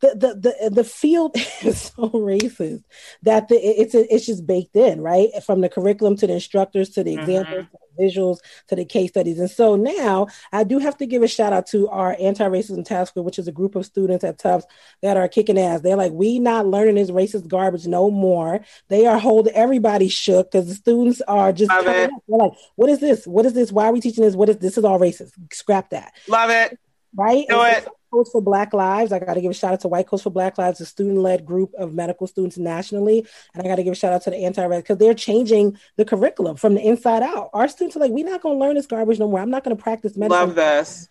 the 0.00 0.14
the 0.14 0.34
the, 0.34 0.70
the 0.70 0.84
field 0.84 1.34
is 1.62 1.92
so 1.96 2.10
racist 2.10 2.82
that 3.22 3.48
the, 3.48 3.56
it's 3.56 3.94
it's 3.94 4.26
just 4.26 4.46
baked 4.46 4.76
in, 4.76 5.00
right? 5.00 5.30
From 5.44 5.60
the 5.60 5.68
curriculum 5.68 6.16
to 6.16 6.26
the 6.26 6.34
instructors 6.34 6.90
to 6.90 7.04
the 7.04 7.12
mm-hmm. 7.12 7.20
examples, 7.20 7.66
the 7.72 7.78
visuals 7.98 8.38
to 8.68 8.76
the 8.76 8.84
case 8.84 9.10
studies. 9.10 9.38
And 9.38 9.50
so 9.50 9.76
now 9.76 10.28
I 10.52 10.64
do 10.64 10.78
have 10.78 10.96
to 10.98 11.06
give 11.06 11.22
a 11.22 11.28
shout 11.28 11.52
out 11.52 11.66
to 11.68 11.88
our 11.88 12.16
anti-racism 12.18 12.84
task 12.84 13.14
force, 13.14 13.24
which 13.24 13.38
is 13.38 13.48
a 13.48 13.52
group 13.52 13.74
of 13.74 13.86
students 13.86 14.24
at 14.24 14.38
Tufts 14.38 14.66
that 15.02 15.16
are 15.16 15.28
kicking 15.28 15.58
ass. 15.58 15.80
They're 15.80 15.96
like, 15.96 16.12
we 16.12 16.38
not 16.38 16.66
learning 16.66 16.96
this 16.96 17.10
racist 17.10 17.48
garbage 17.48 17.86
no 17.86 18.10
more. 18.10 18.60
They 18.88 19.06
are 19.06 19.18
holding 19.18 19.54
everybody 19.54 20.08
shook 20.08 20.50
because 20.50 20.68
the 20.68 20.74
students 20.74 21.20
are 21.22 21.52
just 21.52 21.70
They're 21.70 22.08
like, 22.28 22.52
what 22.76 22.90
is 22.90 23.00
this? 23.00 23.26
What 23.26 23.46
is 23.46 23.52
this? 23.52 23.72
Why 23.72 23.86
are 23.86 23.92
we 23.92 24.00
teaching 24.00 24.24
this? 24.24 24.36
What 24.36 24.48
is 24.48 24.58
this? 24.58 24.78
Is 24.78 24.84
all 24.84 24.98
racist? 24.98 25.32
Scrap 25.52 25.90
that. 25.90 26.12
Love 26.28 26.50
it. 26.50 26.78
Right? 27.16 27.46
Do 27.48 27.62
it. 27.62 27.86
Coats 28.14 28.30
for 28.30 28.40
Black 28.40 28.72
Lives. 28.72 29.10
I 29.10 29.18
got 29.18 29.34
to 29.34 29.40
give 29.40 29.50
a 29.50 29.54
shout 29.54 29.72
out 29.72 29.80
to 29.80 29.88
White 29.88 30.06
Coats 30.06 30.22
for 30.22 30.30
Black 30.30 30.56
Lives, 30.56 30.80
a 30.80 30.86
student 30.86 31.18
led 31.18 31.44
group 31.44 31.74
of 31.74 31.92
medical 31.92 32.28
students 32.28 32.56
nationally. 32.56 33.26
And 33.52 33.62
I 33.62 33.68
got 33.68 33.76
to 33.76 33.82
give 33.82 33.92
a 33.92 33.96
shout 33.96 34.12
out 34.12 34.22
to 34.22 34.30
the 34.30 34.36
anti 34.36 34.64
red 34.64 34.84
because 34.84 34.98
they're 34.98 35.14
changing 35.14 35.76
the 35.96 36.04
curriculum 36.04 36.56
from 36.56 36.74
the 36.74 36.80
inside 36.80 37.24
out. 37.24 37.50
Our 37.52 37.66
students 37.66 37.96
are 37.96 38.00
like, 38.00 38.12
we're 38.12 38.24
not 38.24 38.40
going 38.40 38.56
to 38.56 38.64
learn 38.64 38.76
this 38.76 38.86
garbage 38.86 39.18
no 39.18 39.28
more. 39.28 39.40
I'm 39.40 39.50
not 39.50 39.64
going 39.64 39.76
to 39.76 39.82
practice 39.82 40.16
medicine. 40.16 40.46
Love 40.46 40.54
this. 40.54 41.08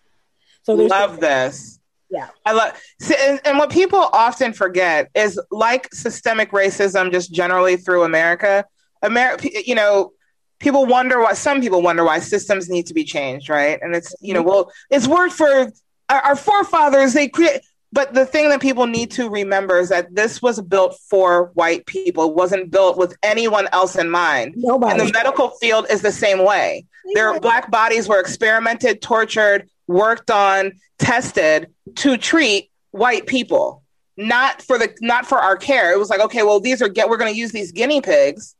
So 0.62 0.74
love 0.74 1.20
this. 1.20 1.78
Yeah. 2.10 2.28
I 2.46 2.52
love 2.52 2.80
and, 3.20 3.40
and 3.44 3.58
what 3.58 3.70
people 3.70 3.98
often 3.98 4.54
forget 4.54 5.10
is 5.14 5.38
like 5.50 5.92
systemic 5.92 6.52
racism 6.52 7.12
just 7.12 7.34
generally 7.34 7.76
through 7.76 8.04
America, 8.04 8.64
America, 9.02 9.48
you 9.66 9.74
know, 9.74 10.12
people 10.58 10.86
wonder 10.86 11.20
why 11.20 11.34
some 11.34 11.60
people 11.60 11.82
wonder 11.82 12.04
why 12.04 12.20
systems 12.20 12.70
need 12.70 12.86
to 12.86 12.94
be 12.94 13.04
changed, 13.04 13.50
right? 13.50 13.78
And 13.82 13.94
it's, 13.94 14.14
you 14.20 14.32
know, 14.32 14.40
mm-hmm. 14.40 14.48
well, 14.48 14.72
it's 14.90 15.06
worked 15.06 15.34
for 15.34 15.70
our, 16.08 16.20
our 16.20 16.36
forefathers, 16.36 17.12
they 17.12 17.28
create. 17.28 17.60
But 17.92 18.12
the 18.12 18.26
thing 18.26 18.48
that 18.48 18.60
people 18.60 18.86
need 18.86 19.12
to 19.12 19.30
remember 19.30 19.78
is 19.78 19.90
that 19.90 20.14
this 20.14 20.42
was 20.42 20.60
built 20.60 20.98
for 21.08 21.52
white 21.54 21.86
people. 21.86 22.30
It 22.30 22.34
wasn't 22.34 22.70
built 22.72 22.98
with 22.98 23.16
anyone 23.22 23.68
else 23.72 23.94
in 23.94 24.10
mind. 24.10 24.54
Nobody. 24.56 24.98
And 24.98 25.08
the 25.08 25.12
medical 25.12 25.50
field 25.50 25.86
is 25.88 26.02
the 26.02 26.10
same 26.10 26.44
way. 26.44 26.86
Their 27.14 27.38
black 27.38 27.70
bodies 27.70 28.08
were 28.08 28.18
experimented, 28.18 29.00
tortured, 29.00 29.68
worked 29.86 30.30
on, 30.30 30.72
tested 30.98 31.68
to 31.96 32.16
treat 32.16 32.70
white 32.90 33.26
people. 33.26 33.84
not 34.16 34.62
for 34.62 34.78
the 34.78 34.94
not 35.00 35.26
for 35.26 35.38
our 35.38 35.56
care. 35.56 35.92
It 35.92 35.98
was 35.98 36.10
like, 36.10 36.20
okay, 36.20 36.42
well, 36.42 36.60
these 36.60 36.80
are 36.82 36.88
get 36.88 37.08
we're 37.08 37.16
going 37.16 37.32
to 37.32 37.38
use 37.38 37.52
these 37.52 37.72
guinea 37.72 38.00
pigs 38.00 38.54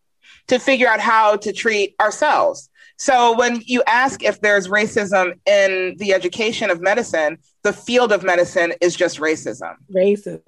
to 0.48 0.58
figure 0.58 0.88
out 0.88 1.00
how 1.00 1.36
to 1.36 1.52
treat 1.52 1.94
ourselves. 2.00 2.68
So 2.96 3.36
when 3.36 3.60
you 3.64 3.82
ask 3.86 4.22
if 4.22 4.40
there's 4.40 4.68
racism 4.68 5.38
in 5.46 5.96
the 5.98 6.12
education 6.12 6.70
of 6.70 6.80
medicine, 6.80 7.38
the 7.62 7.72
field 7.72 8.12
of 8.12 8.22
medicine 8.22 8.72
is 8.80 8.94
just 8.94 9.18
racism. 9.18 9.74
Racism. 9.92 10.40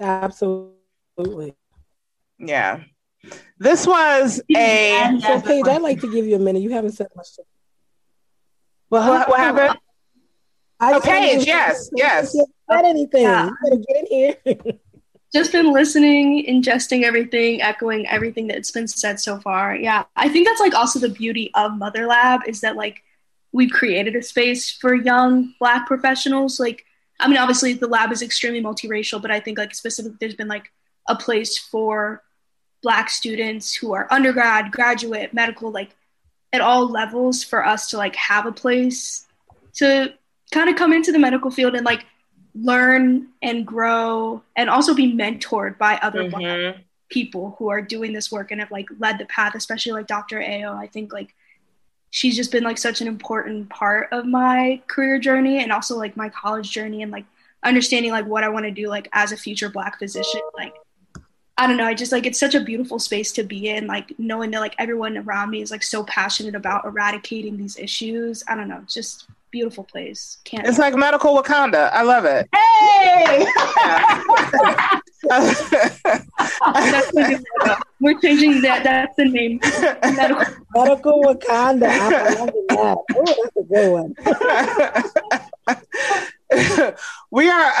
Absolutely. 0.00 1.54
Yeah. 2.38 2.80
This 3.58 3.86
was 3.86 4.40
a 4.56 5.18
so 5.20 5.40
Paige, 5.40 5.66
I'd 5.66 5.82
like 5.82 6.00
to 6.00 6.10
give 6.10 6.24
you 6.24 6.36
a 6.36 6.38
minute. 6.38 6.62
You 6.62 6.70
haven't 6.70 6.92
said 6.92 7.08
much. 7.16 7.34
To- 7.34 7.42
well, 8.90 9.08
what, 9.08 9.28
what 9.28 9.40
happened? 9.40 9.78
I 10.80 10.94
oh, 10.94 11.00
Paige, 11.00 11.44
yes, 11.44 11.90
yes. 11.96 12.32
Said 12.32 12.84
anything? 12.84 13.22
Yeah. 13.22 13.46
You 13.46 13.56
better 13.64 13.82
get 13.88 13.96
in 13.96 14.06
here. 14.06 14.78
Just 15.32 15.52
been 15.52 15.72
listening, 15.72 16.46
ingesting 16.46 17.02
everything, 17.02 17.60
echoing 17.60 18.06
everything 18.06 18.46
that's 18.46 18.70
been 18.70 18.88
said 18.88 19.20
so 19.20 19.38
far. 19.38 19.76
Yeah, 19.76 20.04
I 20.16 20.28
think 20.28 20.46
that's 20.46 20.60
like 20.60 20.74
also 20.74 20.98
the 20.98 21.10
beauty 21.10 21.50
of 21.54 21.76
Mother 21.76 22.06
Lab 22.06 22.40
is 22.46 22.62
that 22.62 22.76
like 22.76 23.02
we've 23.52 23.70
created 23.70 24.16
a 24.16 24.22
space 24.22 24.70
for 24.70 24.94
young 24.94 25.54
Black 25.58 25.86
professionals. 25.86 26.58
Like, 26.58 26.84
I 27.20 27.28
mean, 27.28 27.38
obviously 27.38 27.74
the 27.74 27.88
lab 27.88 28.12
is 28.12 28.22
extremely 28.22 28.62
multiracial, 28.62 29.20
but 29.20 29.30
I 29.30 29.40
think 29.40 29.58
like 29.58 29.74
specifically 29.74 30.16
there's 30.20 30.34
been 30.34 30.48
like 30.48 30.70
a 31.08 31.16
place 31.16 31.58
for 31.58 32.22
Black 32.82 33.10
students 33.10 33.74
who 33.74 33.92
are 33.92 34.06
undergrad, 34.10 34.70
graduate, 34.70 35.34
medical, 35.34 35.70
like 35.70 35.90
at 36.52 36.60
all 36.60 36.88
levels 36.88 37.42
for 37.44 37.66
us 37.66 37.90
to 37.90 37.96
like 37.96 38.16
have 38.16 38.46
a 38.46 38.52
place 38.52 39.26
to 39.74 40.14
kind 40.52 40.70
of 40.70 40.76
come 40.76 40.92
into 40.92 41.12
the 41.12 41.18
medical 41.18 41.50
field 41.50 41.74
and 41.74 41.84
like 41.84 42.06
learn 42.62 43.28
and 43.42 43.66
grow 43.66 44.42
and 44.56 44.70
also 44.70 44.94
be 44.94 45.12
mentored 45.12 45.78
by 45.78 45.96
other 46.02 46.24
mm-hmm. 46.24 46.80
people 47.08 47.54
who 47.58 47.68
are 47.68 47.82
doing 47.82 48.12
this 48.12 48.32
work 48.32 48.50
and 48.50 48.60
have 48.60 48.70
like 48.70 48.86
led 48.98 49.18
the 49.18 49.26
path 49.26 49.54
especially 49.54 49.92
like 49.92 50.06
dr 50.06 50.40
ao 50.40 50.74
i 50.76 50.86
think 50.86 51.12
like 51.12 51.34
she's 52.10 52.36
just 52.36 52.50
been 52.50 52.64
like 52.64 52.78
such 52.78 53.00
an 53.00 53.08
important 53.08 53.68
part 53.68 54.08
of 54.12 54.24
my 54.24 54.80
career 54.86 55.18
journey 55.18 55.62
and 55.62 55.72
also 55.72 55.96
like 55.96 56.16
my 56.16 56.28
college 56.28 56.70
journey 56.70 57.02
and 57.02 57.12
like 57.12 57.24
understanding 57.64 58.10
like 58.10 58.26
what 58.26 58.44
i 58.44 58.48
want 58.48 58.64
to 58.64 58.70
do 58.70 58.88
like 58.88 59.08
as 59.12 59.32
a 59.32 59.36
future 59.36 59.68
black 59.68 59.98
physician 59.98 60.40
like 60.56 60.74
i 61.58 61.66
don't 61.66 61.76
know 61.76 61.84
i 61.84 61.94
just 61.94 62.12
like 62.12 62.24
it's 62.24 62.40
such 62.40 62.54
a 62.54 62.60
beautiful 62.60 62.98
space 62.98 63.32
to 63.32 63.42
be 63.42 63.68
in 63.68 63.86
like 63.86 64.12
knowing 64.18 64.50
that 64.50 64.60
like 64.60 64.74
everyone 64.78 65.18
around 65.18 65.50
me 65.50 65.60
is 65.60 65.70
like 65.70 65.82
so 65.82 66.02
passionate 66.04 66.54
about 66.54 66.84
eradicating 66.84 67.56
these 67.56 67.76
issues 67.78 68.42
i 68.48 68.54
don't 68.54 68.68
know 68.68 68.82
just 68.86 69.26
beautiful 69.50 69.84
place. 69.84 70.38
Can't 70.44 70.66
it's 70.66 70.78
like 70.78 70.94
medical 70.94 71.36
Wakanda. 71.36 71.90
I 71.92 72.02
love 72.02 72.24
it. 72.24 72.48
Hey! 72.54 73.46
We're 78.00 78.18
changing 78.20 78.60
that. 78.62 78.84
That's 78.84 79.16
the 79.16 79.24
name. 79.24 79.58
Medical, 80.16 80.44
medical 80.84 81.20
Wakanda. 81.22 81.90
I'm 81.90 82.10
that. 82.68 82.98
Oh, 83.16 83.24
that's 83.26 83.56
a 83.56 83.62
good 83.64 83.92
one. 83.92 84.14
we 87.30 87.50
are 87.50 87.72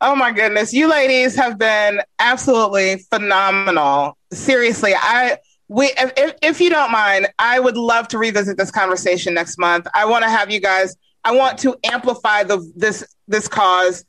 oh 0.00 0.16
my 0.16 0.32
goodness 0.32 0.72
you 0.72 0.88
ladies 0.88 1.36
have 1.36 1.56
been 1.58 2.00
absolutely 2.18 2.96
phenomenal 3.08 4.18
seriously 4.32 4.92
i 4.96 5.38
we 5.68 5.92
if, 5.98 6.34
if 6.42 6.60
you 6.60 6.70
don't 6.70 6.90
mind 6.90 7.28
i 7.38 7.58
would 7.58 7.76
love 7.76 8.06
to 8.08 8.18
revisit 8.18 8.56
this 8.56 8.70
conversation 8.70 9.34
next 9.34 9.58
month 9.58 9.86
i 9.94 10.04
want 10.04 10.22
to 10.22 10.30
have 10.30 10.50
you 10.50 10.60
guys 10.60 10.96
i 11.24 11.32
want 11.32 11.58
to 11.58 11.76
amplify 11.84 12.42
the 12.42 12.58
this 12.76 13.04
this 13.26 13.48
cause 13.48 14.04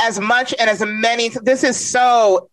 as 0.00 0.18
much 0.18 0.54
and 0.58 0.68
as 0.68 0.82
many 0.84 1.30
this 1.42 1.64
is 1.64 1.78
so 1.78 2.50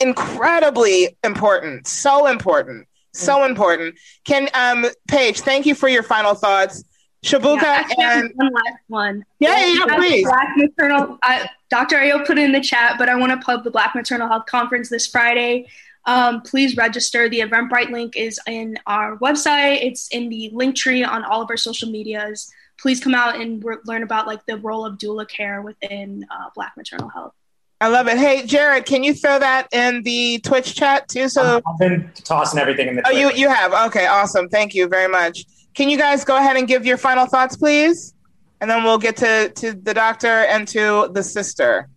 incredibly 0.00 1.16
important 1.22 1.86
so 1.86 2.26
important 2.26 2.86
so 3.12 3.38
mm. 3.38 3.48
important 3.48 3.94
can 4.24 4.48
um 4.54 4.86
paige 5.08 5.40
thank 5.40 5.66
you 5.66 5.74
for 5.74 5.88
your 5.88 6.02
final 6.02 6.34
thoughts 6.34 6.84
Shabuka 7.24 7.62
yeah, 7.62 8.18
and 8.18 8.32
one 8.34 8.52
last 8.52 8.82
one. 8.88 9.24
Yeah, 9.38 9.56
yeah, 9.56 9.74
yeah 9.86 9.96
please. 9.96 10.24
Black 10.24 10.48
maternal. 10.56 11.18
I, 11.22 11.48
Dr. 11.70 11.98
Ayo 11.98 12.26
put 12.26 12.36
it 12.36 12.42
in 12.42 12.50
the 12.50 12.60
chat, 12.60 12.96
but 12.98 13.08
I 13.08 13.14
want 13.14 13.30
to 13.30 13.44
plug 13.44 13.62
the 13.62 13.70
Black 13.70 13.94
Maternal 13.94 14.26
Health 14.26 14.46
Conference 14.46 14.88
this 14.88 15.06
Friday 15.06 15.68
um, 16.04 16.42
please 16.42 16.76
register. 16.76 17.28
The 17.28 17.40
Eventbrite 17.40 17.90
link 17.90 18.16
is 18.16 18.40
in 18.46 18.78
our 18.86 19.16
website. 19.18 19.84
It's 19.84 20.08
in 20.08 20.28
the 20.28 20.50
link 20.52 20.76
tree 20.76 21.04
on 21.04 21.24
all 21.24 21.42
of 21.42 21.50
our 21.50 21.56
social 21.56 21.90
medias. 21.90 22.50
Please 22.80 23.00
come 23.00 23.14
out 23.14 23.40
and 23.40 23.62
re- 23.62 23.76
learn 23.86 24.02
about 24.02 24.26
like 24.26 24.44
the 24.46 24.56
role 24.56 24.84
of 24.84 24.98
doula 24.98 25.28
care 25.28 25.62
within 25.62 26.26
uh, 26.30 26.50
Black 26.54 26.72
maternal 26.76 27.08
health. 27.08 27.34
I 27.80 27.88
love 27.88 28.06
it. 28.06 28.16
Hey, 28.16 28.46
Jared, 28.46 28.86
can 28.86 29.02
you 29.02 29.12
throw 29.12 29.40
that 29.40 29.66
in 29.72 30.02
the 30.02 30.38
Twitch 30.40 30.74
chat 30.74 31.08
too? 31.08 31.28
So 31.28 31.60
I've 31.66 31.78
been 31.78 32.10
tossing 32.14 32.60
everything 32.60 32.88
in 32.88 32.96
the. 32.96 33.06
Oh, 33.06 33.10
you 33.10 33.32
you 33.32 33.48
have. 33.48 33.72
Okay, 33.88 34.06
awesome. 34.06 34.48
Thank 34.48 34.74
you 34.74 34.88
very 34.88 35.08
much. 35.08 35.44
Can 35.74 35.88
you 35.88 35.98
guys 35.98 36.24
go 36.24 36.36
ahead 36.36 36.56
and 36.56 36.68
give 36.68 36.86
your 36.86 36.96
final 36.96 37.26
thoughts, 37.26 37.56
please? 37.56 38.14
And 38.60 38.70
then 38.70 38.84
we'll 38.84 38.98
get 38.98 39.16
to 39.18 39.48
to 39.48 39.72
the 39.72 39.94
doctor 39.94 40.28
and 40.28 40.66
to 40.68 41.10
the 41.12 41.22
sister. 41.24 41.88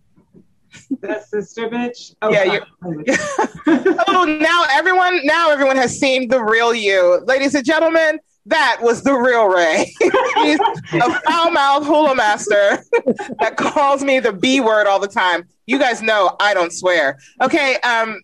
That 1.00 1.28
sister 1.28 1.68
bitch. 1.68 2.14
Oh, 2.22 2.30
yeah. 2.30 2.60
oh, 4.08 4.38
now 4.40 4.64
everyone, 4.70 5.20
now 5.24 5.50
everyone 5.50 5.76
has 5.76 5.98
seen 5.98 6.28
the 6.28 6.42
real 6.42 6.74
you, 6.74 7.20
ladies 7.26 7.54
and 7.54 7.64
gentlemen. 7.64 8.18
That 8.46 8.78
was 8.80 9.02
the 9.02 9.12
real 9.12 9.48
Ray. 9.48 9.92
He's 10.00 10.60
a 10.92 11.20
foul 11.20 11.50
mouthed 11.50 11.86
hula 11.86 12.14
master 12.14 12.78
that 13.40 13.56
calls 13.56 14.04
me 14.04 14.20
the 14.20 14.32
B 14.32 14.60
word 14.60 14.86
all 14.86 15.00
the 15.00 15.08
time. 15.08 15.48
You 15.66 15.80
guys 15.80 16.00
know 16.00 16.36
I 16.38 16.54
don't 16.54 16.72
swear. 16.72 17.18
Okay, 17.42 17.74
um, 17.80 18.20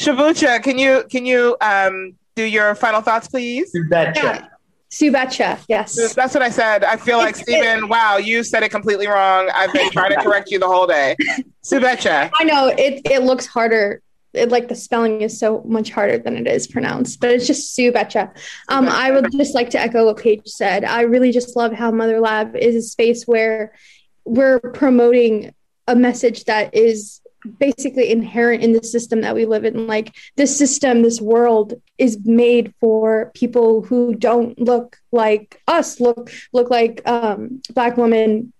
Shabucha, 0.00 0.62
can 0.62 0.78
you 0.78 1.04
can 1.10 1.26
you 1.26 1.58
um, 1.60 2.14
do 2.36 2.44
your 2.44 2.74
final 2.74 3.02
thoughts, 3.02 3.28
please? 3.28 3.70
You 3.74 3.86
betcha. 3.90 4.49
Subecha, 4.90 5.62
yes. 5.68 6.14
That's 6.14 6.34
what 6.34 6.42
I 6.42 6.50
said. 6.50 6.82
I 6.82 6.96
feel 6.96 7.18
like 7.18 7.36
Stephen, 7.36 7.88
wow, 7.88 8.16
you 8.16 8.42
said 8.42 8.64
it 8.64 8.70
completely 8.70 9.06
wrong. 9.06 9.48
I've 9.54 9.72
been 9.72 9.90
trying 9.90 10.10
to 10.10 10.16
correct 10.22 10.50
you 10.50 10.58
the 10.58 10.66
whole 10.66 10.86
day. 10.86 11.16
Subecha. 11.64 12.30
I 12.38 12.44
know 12.44 12.66
it 12.76 13.02
it 13.04 13.22
looks 13.22 13.46
harder. 13.46 14.02
It, 14.32 14.50
like 14.50 14.68
the 14.68 14.76
spelling 14.76 15.22
is 15.22 15.38
so 15.38 15.62
much 15.64 15.90
harder 15.90 16.18
than 16.18 16.36
it 16.36 16.46
is 16.46 16.66
pronounced, 16.66 17.20
but 17.20 17.30
it's 17.30 17.46
just 17.46 17.76
Subecha. 17.76 18.36
Um, 18.68 18.88
I 18.88 19.10
would 19.12 19.30
just 19.32 19.54
like 19.54 19.70
to 19.70 19.80
echo 19.80 20.06
what 20.06 20.18
Paige 20.18 20.46
said. 20.46 20.84
I 20.84 21.02
really 21.02 21.32
just 21.32 21.56
love 21.56 21.72
how 21.72 21.90
Mother 21.90 22.20
Lab 22.20 22.56
is 22.56 22.74
a 22.74 22.82
space 22.82 23.24
where 23.24 23.72
we're 24.24 24.58
promoting 24.58 25.54
a 25.86 25.96
message 25.96 26.44
that 26.44 26.74
is 26.74 27.20
basically 27.58 28.10
inherent 28.10 28.62
in 28.62 28.72
the 28.72 28.82
system 28.82 29.22
that 29.22 29.34
we 29.34 29.46
live 29.46 29.64
in. 29.64 29.86
Like 29.86 30.14
this 30.36 30.56
system 30.56 31.02
this 31.02 31.20
world 31.20 31.74
is 31.98 32.18
made 32.24 32.74
for 32.80 33.30
people 33.34 33.82
who 33.82 34.14
don't 34.14 34.58
look 34.58 34.96
like 35.12 35.60
us 35.66 36.00
look 36.00 36.30
look 36.52 36.70
like 36.70 37.02
um, 37.06 37.60
black 37.74 37.96
women 37.96 38.52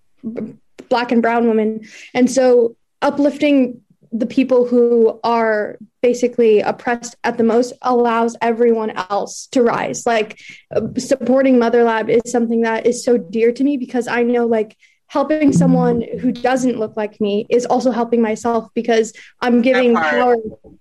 black 0.89 1.13
and 1.13 1.23
brown 1.23 1.49
women 1.49 1.87
and 2.15 2.31
so 2.31 2.77
uplifting 3.01 3.81
the 4.13 4.27
people 4.27 4.67
who 4.67 5.21
are 5.23 5.79
basically 6.03 6.61
oppressed 6.61 7.15
at 7.23 7.39
the 7.39 7.45
most 7.45 7.73
allows 7.83 8.37
everyone 8.43 8.91
else 8.91 9.47
to 9.53 9.63
rise. 9.63 10.05
Like 10.05 10.41
uh, 10.75 10.81
supporting 10.99 11.59
mother 11.59 11.85
lab 11.85 12.11
is 12.11 12.23
something 12.27 12.63
that 12.63 12.87
is 12.87 13.05
so 13.05 13.17
dear 13.17 13.53
to 13.53 13.63
me 13.63 13.77
because 13.77 14.09
i 14.09 14.23
know 14.23 14.47
like 14.47 14.77
helping 15.11 15.53
someone 15.53 16.03
who 16.21 16.31
doesn't 16.31 16.79
look 16.79 16.97
like 16.97 17.21
me 17.21 17.45
is 17.51 17.67
also 17.67 17.91
helping 17.91 18.23
myself 18.23 18.69
because 18.75 19.13
I'm 19.41 19.61
giving 19.61 19.93
power 19.93 20.37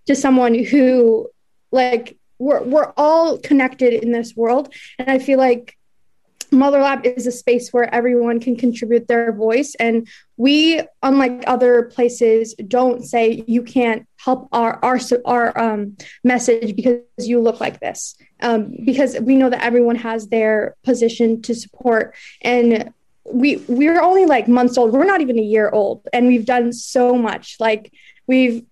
to 0.05 0.15
someone 0.15 0.53
who 0.53 1.27
like 1.71 2.15
we're 2.37 2.63
we're 2.63 2.93
all 2.95 3.39
connected 3.39 3.91
in 4.03 4.11
this 4.11 4.35
world. 4.35 4.71
And 4.99 5.09
I 5.09 5.17
feel 5.17 5.39
like 5.39 5.75
Mother 6.51 6.79
Lab 6.79 7.07
is 7.07 7.25
a 7.25 7.31
space 7.31 7.73
where 7.73 7.91
everyone 7.93 8.39
can 8.39 8.55
contribute 8.55 9.07
their 9.07 9.31
voice. 9.33 9.73
And 9.79 10.07
we 10.37 10.81
unlike 11.01 11.43
other 11.47 11.83
places 11.83 12.53
don't 12.67 13.03
say 13.03 13.43
you 13.47 13.63
can't 13.63 14.07
help 14.17 14.47
our 14.51 14.77
our 14.83 14.99
our 15.25 15.59
um, 15.59 15.97
message 16.23 16.75
because 16.75 17.01
you 17.17 17.39
look 17.41 17.59
like 17.59 17.79
this. 17.79 18.15
Um, 18.41 18.75
because 18.85 19.19
we 19.19 19.35
know 19.35 19.49
that 19.49 19.63
everyone 19.63 19.95
has 19.95 20.27
their 20.27 20.75
position 20.83 21.41
to 21.41 21.55
support. 21.55 22.15
And 22.43 22.93
we 23.25 23.57
we're 23.67 24.01
only 24.01 24.25
like 24.25 24.47
months 24.47 24.77
old. 24.77 24.93
We're 24.93 25.05
not 25.05 25.21
even 25.21 25.37
a 25.39 25.43
year 25.43 25.69
old 25.69 26.07
and 26.13 26.27
we've 26.27 26.45
done 26.45 26.73
so 26.73 27.15
much. 27.15 27.57
Like 27.59 27.93
we've 28.27 28.63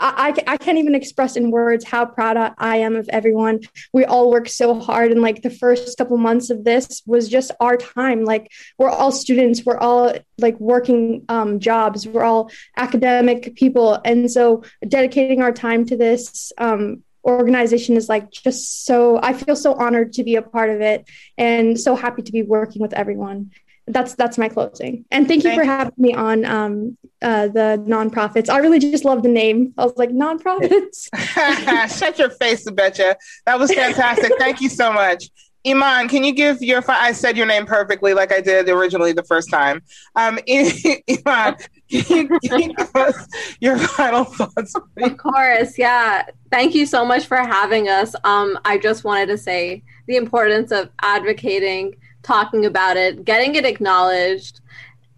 I, 0.00 0.34
I, 0.46 0.56
can't 0.56 0.78
even 0.78 0.94
express 0.94 1.36
in 1.36 1.50
words 1.50 1.84
how 1.84 2.06
proud 2.06 2.54
I 2.58 2.78
am 2.78 2.96
of 2.96 3.08
everyone. 3.10 3.60
We 3.92 4.04
all 4.04 4.30
work 4.30 4.48
so 4.48 4.78
hard, 4.78 5.12
and 5.12 5.22
like 5.22 5.42
the 5.42 5.50
first 5.50 5.96
couple 5.98 6.16
months 6.16 6.50
of 6.50 6.64
this 6.64 7.02
was 7.06 7.28
just 7.28 7.50
our 7.60 7.76
time. 7.76 8.24
Like 8.24 8.50
we're 8.78 8.90
all 8.90 9.12
students, 9.12 9.64
we're 9.64 9.78
all 9.78 10.14
like 10.38 10.58
working 10.58 11.24
um, 11.28 11.60
jobs, 11.60 12.06
we're 12.06 12.24
all 12.24 12.50
academic 12.76 13.54
people, 13.54 14.00
and 14.04 14.30
so 14.30 14.64
dedicating 14.86 15.42
our 15.42 15.52
time 15.52 15.86
to 15.86 15.96
this 15.96 16.52
um, 16.58 17.02
organization 17.26 17.96
is 17.96 18.08
like 18.08 18.30
just 18.30 18.86
so 18.86 19.18
I 19.22 19.32
feel 19.32 19.56
so 19.56 19.74
honored 19.74 20.12
to 20.14 20.24
be 20.24 20.36
a 20.36 20.42
part 20.42 20.70
of 20.70 20.80
it 20.80 21.08
and 21.36 21.78
so 21.78 21.96
happy 21.96 22.22
to 22.22 22.32
be 22.32 22.42
working 22.42 22.80
with 22.80 22.92
everyone. 22.92 23.50
that's 23.88 24.14
that's 24.14 24.36
my 24.36 24.48
closing. 24.48 25.04
And 25.10 25.28
thank 25.28 25.44
you 25.44 25.50
Thank 25.50 25.60
for 25.60 25.66
having 25.66 25.94
me 25.96 26.12
on 26.14 26.44
um, 26.44 26.98
uh, 27.22 27.48
the 27.48 27.82
nonprofits. 27.86 28.48
I 28.48 28.58
really 28.58 28.78
just 28.78 29.04
love 29.04 29.22
the 29.22 29.28
name. 29.28 29.74
I 29.78 29.84
was 29.84 29.96
like 29.96 30.10
nonprofits. 30.10 31.08
Shut 31.98 32.18
your 32.18 32.30
face, 32.30 32.68
betcha. 32.70 33.16
That 33.46 33.58
was 33.58 33.72
fantastic. 33.72 34.32
Thank 34.38 34.60
you 34.60 34.68
so 34.68 34.92
much. 34.92 35.30
Iman, 35.66 36.08
can 36.08 36.22
you 36.22 36.32
give 36.32 36.62
your? 36.62 36.82
I 36.88 37.12
said 37.12 37.36
your 37.36 37.46
name 37.46 37.66
perfectly, 37.66 38.14
like 38.14 38.32
I 38.32 38.40
did 38.40 38.68
originally 38.68 39.12
the 39.12 39.24
first 39.24 39.50
time. 39.50 39.82
Um, 40.14 40.38
Iman, 40.48 41.56
can 41.90 42.28
you 42.50 42.74
us 42.94 43.26
your 43.60 43.78
final 43.78 44.24
thoughts? 44.24 44.74
please? 44.96 45.06
Of 45.12 45.16
course, 45.18 45.78
yeah. 45.78 46.24
Thank 46.50 46.74
you 46.74 46.86
so 46.86 47.04
much 47.04 47.26
for 47.26 47.36
having 47.36 47.88
us. 47.88 48.14
Um, 48.24 48.58
I 48.64 48.78
just 48.78 49.04
wanted 49.04 49.26
to 49.26 49.38
say 49.38 49.82
the 50.06 50.16
importance 50.16 50.72
of 50.72 50.90
advocating, 51.02 51.96
talking 52.22 52.66
about 52.66 52.96
it, 52.96 53.24
getting 53.24 53.54
it 53.54 53.64
acknowledged. 53.64 54.60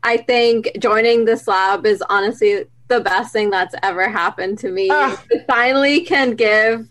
I 0.02 0.16
think 0.18 0.70
joining 0.78 1.24
this 1.24 1.48
lab 1.48 1.84
is 1.86 2.02
honestly 2.08 2.64
the 2.88 3.00
best 3.00 3.32
thing 3.32 3.50
that's 3.50 3.74
ever 3.82 4.08
happened 4.08 4.58
to 4.60 4.70
me. 4.70 4.88
Ah. 4.90 5.22
I 5.32 5.38
finally 5.46 6.00
can 6.02 6.34
give, 6.34 6.86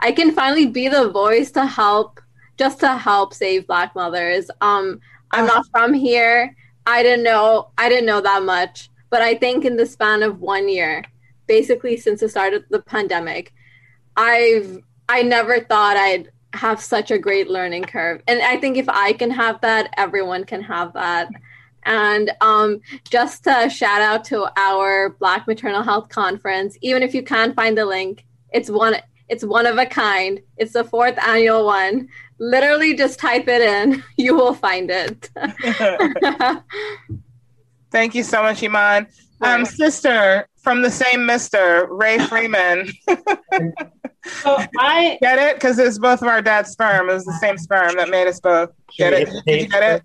I 0.00 0.10
can 0.12 0.32
finally 0.32 0.66
be 0.66 0.88
the 0.88 1.08
voice 1.10 1.50
to 1.52 1.66
help, 1.66 2.20
just 2.58 2.80
to 2.80 2.96
help 2.96 3.34
save 3.34 3.66
Black 3.66 3.94
mothers. 3.94 4.50
Um, 4.60 5.00
I'm 5.32 5.44
Ah. 5.44 5.46
not 5.56 5.66
from 5.70 5.92
here. 5.94 6.54
I 6.86 7.02
didn't 7.02 7.24
know, 7.24 7.70
I 7.78 7.88
didn't 7.88 8.06
know 8.06 8.20
that 8.20 8.42
much, 8.44 8.90
but 9.10 9.22
I 9.22 9.34
think 9.34 9.64
in 9.64 9.76
the 9.76 9.86
span 9.86 10.22
of 10.22 10.40
one 10.40 10.68
year, 10.68 11.04
basically 11.46 11.96
since 11.96 12.20
the 12.20 12.28
start 12.28 12.54
of 12.54 12.64
the 12.70 12.82
pandemic, 12.82 13.52
I've 14.16 14.78
I 15.08 15.22
never 15.22 15.60
thought 15.60 15.96
I'd 15.96 16.30
have 16.52 16.80
such 16.80 17.10
a 17.10 17.18
great 17.18 17.48
learning 17.48 17.84
curve. 17.84 18.22
And 18.26 18.40
I 18.42 18.56
think 18.56 18.76
if 18.76 18.88
I 18.88 19.12
can 19.12 19.30
have 19.30 19.60
that, 19.60 19.92
everyone 19.96 20.44
can 20.44 20.62
have 20.62 20.92
that. 20.94 21.28
And 21.84 22.32
um, 22.40 22.80
just 23.08 23.46
a 23.46 23.70
shout 23.70 24.02
out 24.02 24.24
to 24.26 24.50
our 24.58 25.10
Black 25.10 25.46
Maternal 25.46 25.82
Health 25.82 26.08
Conference, 26.08 26.76
even 26.80 27.02
if 27.02 27.14
you 27.14 27.22
can't 27.22 27.54
find 27.54 27.78
the 27.78 27.84
link, 27.86 28.24
it's 28.50 28.70
one 28.70 28.96
it's 29.28 29.44
one 29.44 29.66
of 29.66 29.76
a 29.76 29.86
kind. 29.86 30.40
It's 30.56 30.72
the 30.72 30.84
fourth 30.84 31.18
annual 31.18 31.64
one. 31.64 32.08
Literally 32.38 32.94
just 32.94 33.18
type 33.18 33.48
it 33.48 33.60
in, 33.60 34.04
you 34.16 34.34
will 34.34 34.54
find 34.54 34.90
it. 34.90 35.30
Thank 37.96 38.14
you 38.14 38.24
so 38.24 38.42
much, 38.42 38.62
Iman. 38.62 39.06
Um, 39.40 39.64
sister 39.64 40.46
from 40.60 40.82
the 40.82 40.90
same 40.90 41.24
Mister 41.24 41.88
Ray 41.90 42.18
Freeman. 42.18 42.92
So 44.42 44.58
I 44.78 45.16
Get 45.22 45.38
it? 45.38 45.54
Because 45.56 45.78
it's 45.78 45.98
both 45.98 46.20
of 46.20 46.28
our 46.28 46.42
dad's 46.42 46.72
sperm. 46.72 47.08
It 47.08 47.14
was 47.14 47.24
the 47.24 47.38
same 47.40 47.56
sperm 47.56 47.96
that 47.96 48.10
made 48.10 48.28
us 48.28 48.38
both. 48.38 48.68
Get 48.98 49.14
it? 49.14 49.30
Did 49.46 49.62
you 49.62 49.68
get 49.68 49.82
it? 49.82 50.02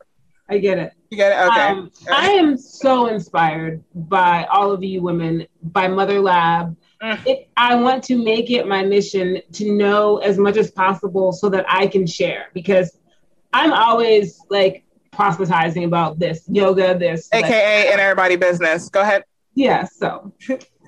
I 0.47 0.59
get 0.59 0.77
it. 0.77 0.93
You 1.09 1.17
get 1.17 1.33
it? 1.33 1.49
Okay. 1.49 1.67
Um, 1.67 1.91
I 2.09 2.29
am 2.29 2.57
so 2.57 3.07
inspired 3.07 3.83
by 3.93 4.45
all 4.45 4.71
of 4.71 4.81
you 4.85 5.01
women, 5.01 5.45
by 5.61 5.89
Mother 5.89 6.21
Lab. 6.21 6.77
Mm. 7.03 7.19
It, 7.27 7.49
I 7.57 7.75
want 7.75 8.05
to 8.05 8.15
make 8.15 8.51
it 8.51 8.69
my 8.69 8.83
mission 8.83 9.41
to 9.51 9.69
know 9.69 10.19
as 10.19 10.37
much 10.37 10.55
as 10.55 10.71
possible 10.71 11.33
so 11.33 11.49
that 11.49 11.65
I 11.67 11.87
can 11.87 12.07
share 12.07 12.51
because 12.53 12.97
I'm 13.51 13.73
always 13.73 14.39
like 14.49 14.85
proselytizing 15.11 15.83
about 15.83 16.19
this 16.19 16.43
yoga, 16.49 16.97
this 16.97 17.29
like- 17.33 17.45
AKA 17.45 17.93
in 17.93 17.99
everybody 17.99 18.35
business. 18.35 18.89
Go 18.89 19.01
ahead. 19.01 19.23
yeah. 19.55 19.85
So, 19.85 20.31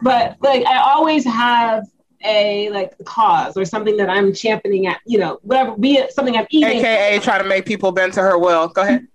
but 0.02 0.38
like 0.41 0.66
I 0.66 0.78
always 0.91 1.26
have 1.26 1.86
a 2.26 2.70
like 2.70 2.94
cause 3.04 3.58
or 3.58 3.66
something 3.66 3.98
that 3.98 4.10
I'm 4.10 4.34
championing 4.34 4.88
at, 4.88 5.02
you 5.06 5.20
know, 5.20 5.40
whatever, 5.41 5.76
be 5.78 5.98
it 5.98 6.14
something 6.14 6.38
I'm 6.38 6.48
eating. 6.50 6.80
AKA 6.80 7.20
trying 7.20 7.44
to 7.44 7.48
make 7.50 7.66
people 7.66 7.91
bend 7.91 8.14
to 8.14 8.22
her 8.22 8.38
will. 8.38 8.70
Go 8.70 8.82
ahead. 8.82 9.08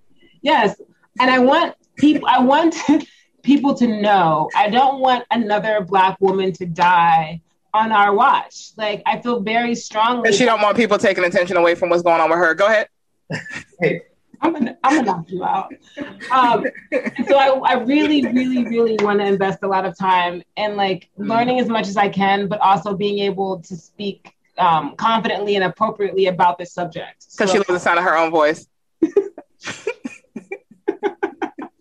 Yes, 0.42 0.80
and 1.18 1.30
I 1.30 1.38
want 1.38 1.74
people. 1.96 2.28
I 2.28 2.40
want 2.40 2.76
people 3.42 3.74
to 3.74 3.86
know. 3.86 4.50
I 4.54 4.68
don't 4.68 5.00
want 5.00 5.24
another 5.30 5.80
Black 5.80 6.20
woman 6.20 6.52
to 6.54 6.66
die 6.66 7.40
on 7.74 7.92
our 7.92 8.14
watch. 8.14 8.72
Like 8.76 9.02
I 9.06 9.20
feel 9.20 9.40
very 9.40 9.74
strongly. 9.74 10.28
And 10.28 10.36
she 10.36 10.44
don't 10.44 10.60
want 10.60 10.76
people 10.76 10.98
taking 10.98 11.24
attention 11.24 11.56
away 11.56 11.74
from 11.74 11.88
what's 11.88 12.02
going 12.02 12.20
on 12.20 12.28
with 12.30 12.38
her. 12.38 12.54
Go 12.54 12.66
ahead. 12.66 12.88
I'm 14.40 14.52
gonna, 14.52 14.76
I'm 14.84 14.96
gonna 14.96 15.06
knock 15.06 15.30
you 15.30 15.44
out. 15.44 15.72
Um, 16.30 16.64
and 16.92 17.26
so 17.26 17.36
I, 17.36 17.48
I 17.70 17.72
really, 17.74 18.22
really, 18.26 18.64
really 18.64 18.96
want 19.00 19.20
to 19.20 19.26
invest 19.26 19.60
a 19.62 19.68
lot 19.68 19.84
of 19.84 19.96
time 19.98 20.42
in 20.56 20.76
like 20.76 21.10
learning 21.16 21.60
as 21.60 21.68
much 21.68 21.88
as 21.88 21.96
I 21.96 22.08
can, 22.08 22.48
but 22.48 22.60
also 22.60 22.94
being 22.94 23.18
able 23.18 23.60
to 23.60 23.76
speak 23.76 24.34
um, 24.58 24.96
confidently 24.96 25.56
and 25.56 25.64
appropriately 25.64 26.26
about 26.26 26.58
this 26.58 26.72
subject. 26.72 27.26
Because 27.32 27.50
So- 27.50 27.54
she 27.54 27.58
loves 27.58 27.68
the 27.68 27.78
sound 27.80 27.98
of 27.98 28.04
her 28.04 28.16
own 28.16 28.30
voice. 28.30 28.66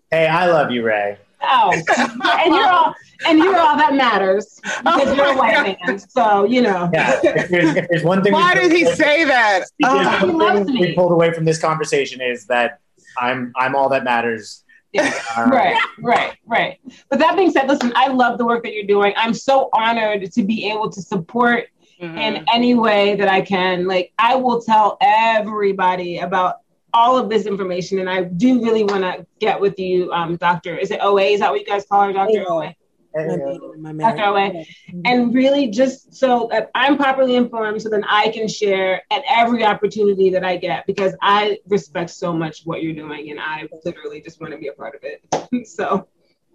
Hey, 0.10 0.26
I 0.26 0.48
love 0.48 0.72
you, 0.72 0.84
Ray. 0.86 1.18
Oh, 1.50 1.72
and 1.72 2.54
you're 2.54 2.68
all 2.68 2.94
and 3.28 3.40
you're 3.40 3.58
all 3.58 3.78
that 3.78 3.94
matters 3.96 4.60
because 4.84 5.16
you're 5.16 5.28
a 5.34 5.38
white 5.38 5.78
man. 5.86 6.00
So 6.00 6.44
you 6.46 6.62
know. 6.62 6.90
Yeah. 6.94 7.20
If 7.24 7.50
there's, 7.50 7.76
if 7.76 7.88
there's 7.90 8.04
one 8.04 8.24
thing, 8.24 8.34
Why 8.34 8.54
did 8.54 8.72
he 8.72 8.84
away- 8.84 8.96
say 8.96 9.24
that? 9.26 9.62
if 9.80 9.90
there's 9.92 10.08
Oh, 10.24 10.28
He 10.28 10.34
one 10.34 10.66
thing 10.66 10.80
we 10.80 10.94
pulled 10.96 11.12
away 11.12 11.34
from 11.34 11.46
this 11.46 11.60
conversation 11.60 12.22
is 12.22 12.46
that 12.48 12.80
I'm 13.18 13.52
I'm 13.56 13.76
all 13.76 13.90
that 13.90 14.04
matters. 14.04 14.64
Yeah. 14.94 15.12
Uh, 15.38 15.50
Right, 15.52 15.80
right, 16.00 16.38
right. 16.46 16.80
But 17.10 17.20
that 17.20 17.36
being 17.36 17.52
said, 17.52 17.68
listen, 17.68 17.92
I 17.96 18.08
love 18.08 18.38
the 18.38 18.46
work 18.46 18.64
that 18.64 18.74
you're 18.74 18.86
doing. 18.88 19.14
I'm 19.18 19.34
so 19.34 19.70
honored 19.74 20.32
to 20.32 20.44
be 20.44 20.70
able 20.72 20.90
to 20.90 21.02
support 21.02 21.68
mhm. 22.02 22.18
in 22.18 22.46
any 22.54 22.74
way 22.74 23.16
that 23.16 23.28
I 23.28 23.42
can. 23.42 23.86
Like, 23.88 24.14
I 24.18 24.36
will 24.36 24.62
tell 24.62 24.98
everybody 25.02 26.20
about 26.20 26.58
all 26.98 27.18
of 27.18 27.30
this 27.30 27.46
information, 27.46 28.00
and 28.00 28.10
I 28.10 28.24
do 28.24 28.62
really 28.64 28.84
want 28.84 29.04
to 29.04 29.26
get 29.40 29.60
with 29.62 29.78
you, 29.78 30.12
um, 30.12 30.36
Doctor. 30.38 30.76
Is 30.76 30.90
it 30.90 31.00
OA? 31.02 31.26
Is 31.36 31.40
that 31.42 31.52
what 31.52 31.60
you 31.60 31.66
guys 31.66 31.86
call 31.90 32.02
her, 32.08 32.12
Doctor 32.14 32.40
Yeah. 32.40 32.46
OA? 32.50 32.74
My 33.16 33.24
hey, 33.24 33.38
maiden, 33.38 33.82
my 33.82 33.94
Dr. 34.16 34.24
Owe. 34.26 34.34
married. 34.36 34.68
and 35.06 35.34
really 35.34 35.70
just 35.70 36.14
so 36.14 36.48
that 36.52 36.70
I'm 36.76 36.98
properly 36.98 37.36
informed 37.36 37.82
so 37.82 37.90
then 37.90 38.04
I 38.08 38.30
can 38.30 38.48
share 38.48 39.02
at 39.10 39.24
every 39.28 39.64
opportunity 39.64 40.30
that 40.32 40.44
I 40.44 40.58
get 40.58 40.86
because 40.86 41.16
I 41.22 41.58
respect 41.68 42.12
so 42.12 42.32
much 42.32 42.62
what 42.66 42.84
you're 42.84 42.94
doing 42.94 43.32
and 43.32 43.40
I 43.40 43.68
literally 43.86 44.22
just 44.22 44.40
want 44.40 44.54
to 44.54 44.60
be 44.60 44.68
a 44.68 44.74
part 44.74 44.94
of 44.94 45.02
it. 45.04 45.68
so, 45.68 46.08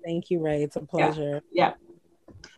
Thank 0.05 0.31
you, 0.31 0.39
Ray. 0.40 0.62
It's 0.62 0.77
a 0.77 0.81
pleasure. 0.82 1.40
Yeah. 1.51 1.73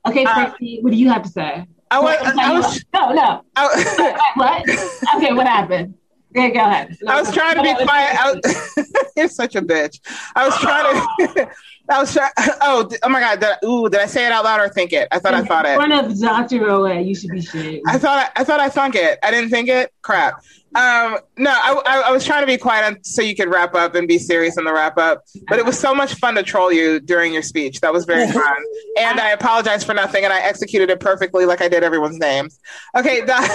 Okay, 0.06 0.24
Uh, 0.24 0.34
Francie, 0.34 0.80
what 0.82 0.90
do 0.90 0.96
you 0.98 1.08
have 1.08 1.22
to 1.22 1.28
say? 1.30 1.66
I 1.90 1.98
was, 2.06 2.16
I 2.20 2.52
was, 2.52 2.84
no, 2.92 3.12
no. 3.12 3.42
I, 3.56 4.30
what? 4.34 5.16
Okay, 5.16 5.32
what 5.32 5.46
happened? 5.46 5.94
Okay, 6.36 6.50
go 6.50 6.60
ahead. 6.60 6.96
I 7.06 7.20
was 7.20 7.32
trying 7.32 7.56
to 7.56 7.62
be 7.62 7.74
quiet. 7.84 8.40
Was, 8.44 8.84
you're 9.16 9.28
such 9.28 9.54
a 9.54 9.62
bitch. 9.62 10.00
I 10.34 10.46
was 10.46 10.58
trying 10.58 10.94
to. 10.94 11.50
I 11.90 12.00
was 12.00 12.12
trying. 12.12 12.32
Oh, 12.66 12.88
oh 13.02 13.08
my 13.08 13.20
god! 13.20 13.40
Did 13.40 13.50
I, 13.50 13.66
ooh, 13.66 13.88
did 13.88 14.00
I 14.00 14.06
say 14.06 14.26
it 14.26 14.32
out 14.32 14.42
loud 14.44 14.58
or 14.58 14.68
think 14.68 14.92
it? 14.92 15.06
I 15.12 15.18
thought 15.18 15.34
I 15.34 15.44
thought 15.44 15.66
it. 15.66 15.70
In 15.70 15.76
front 15.76 15.92
of 15.92 16.18
Dr. 16.18 16.68
Owe, 16.70 16.86
you 16.98 17.14
should 17.14 17.30
be 17.30 17.42
shaved. 17.42 17.84
I 17.86 17.98
thought 17.98 18.32
I, 18.34 18.40
I 18.40 18.44
thought 18.44 18.58
I 18.58 18.68
thunk 18.68 18.94
it. 18.94 19.18
I 19.22 19.30
didn't 19.30 19.50
think 19.50 19.68
it. 19.68 19.92
Crap. 20.02 20.42
Um, 20.74 21.18
no, 21.36 21.50
I, 21.52 21.80
I, 21.86 22.00
I 22.06 22.10
was 22.10 22.24
trying 22.24 22.42
to 22.42 22.46
be 22.48 22.56
quiet 22.56 23.06
so 23.06 23.22
you 23.22 23.36
could 23.36 23.48
wrap 23.48 23.76
up 23.76 23.94
and 23.94 24.08
be 24.08 24.18
serious 24.18 24.58
in 24.58 24.64
the 24.64 24.72
wrap 24.72 24.98
up. 24.98 25.22
But 25.46 25.60
it 25.60 25.64
was 25.64 25.78
so 25.78 25.94
much 25.94 26.14
fun 26.14 26.34
to 26.34 26.42
troll 26.42 26.72
you 26.72 26.98
during 26.98 27.32
your 27.32 27.42
speech. 27.42 27.80
That 27.80 27.92
was 27.92 28.06
very 28.06 28.26
fun. 28.32 28.56
And 28.98 29.20
I 29.20 29.30
apologize 29.30 29.84
for 29.84 29.94
nothing, 29.94 30.24
and 30.24 30.32
I 30.32 30.40
executed 30.40 30.90
it 30.90 30.98
perfectly, 30.98 31.44
like 31.44 31.60
I 31.60 31.68
did 31.68 31.84
everyone's 31.84 32.18
names. 32.18 32.58
Okay, 32.96 33.24
doc- 33.24 33.50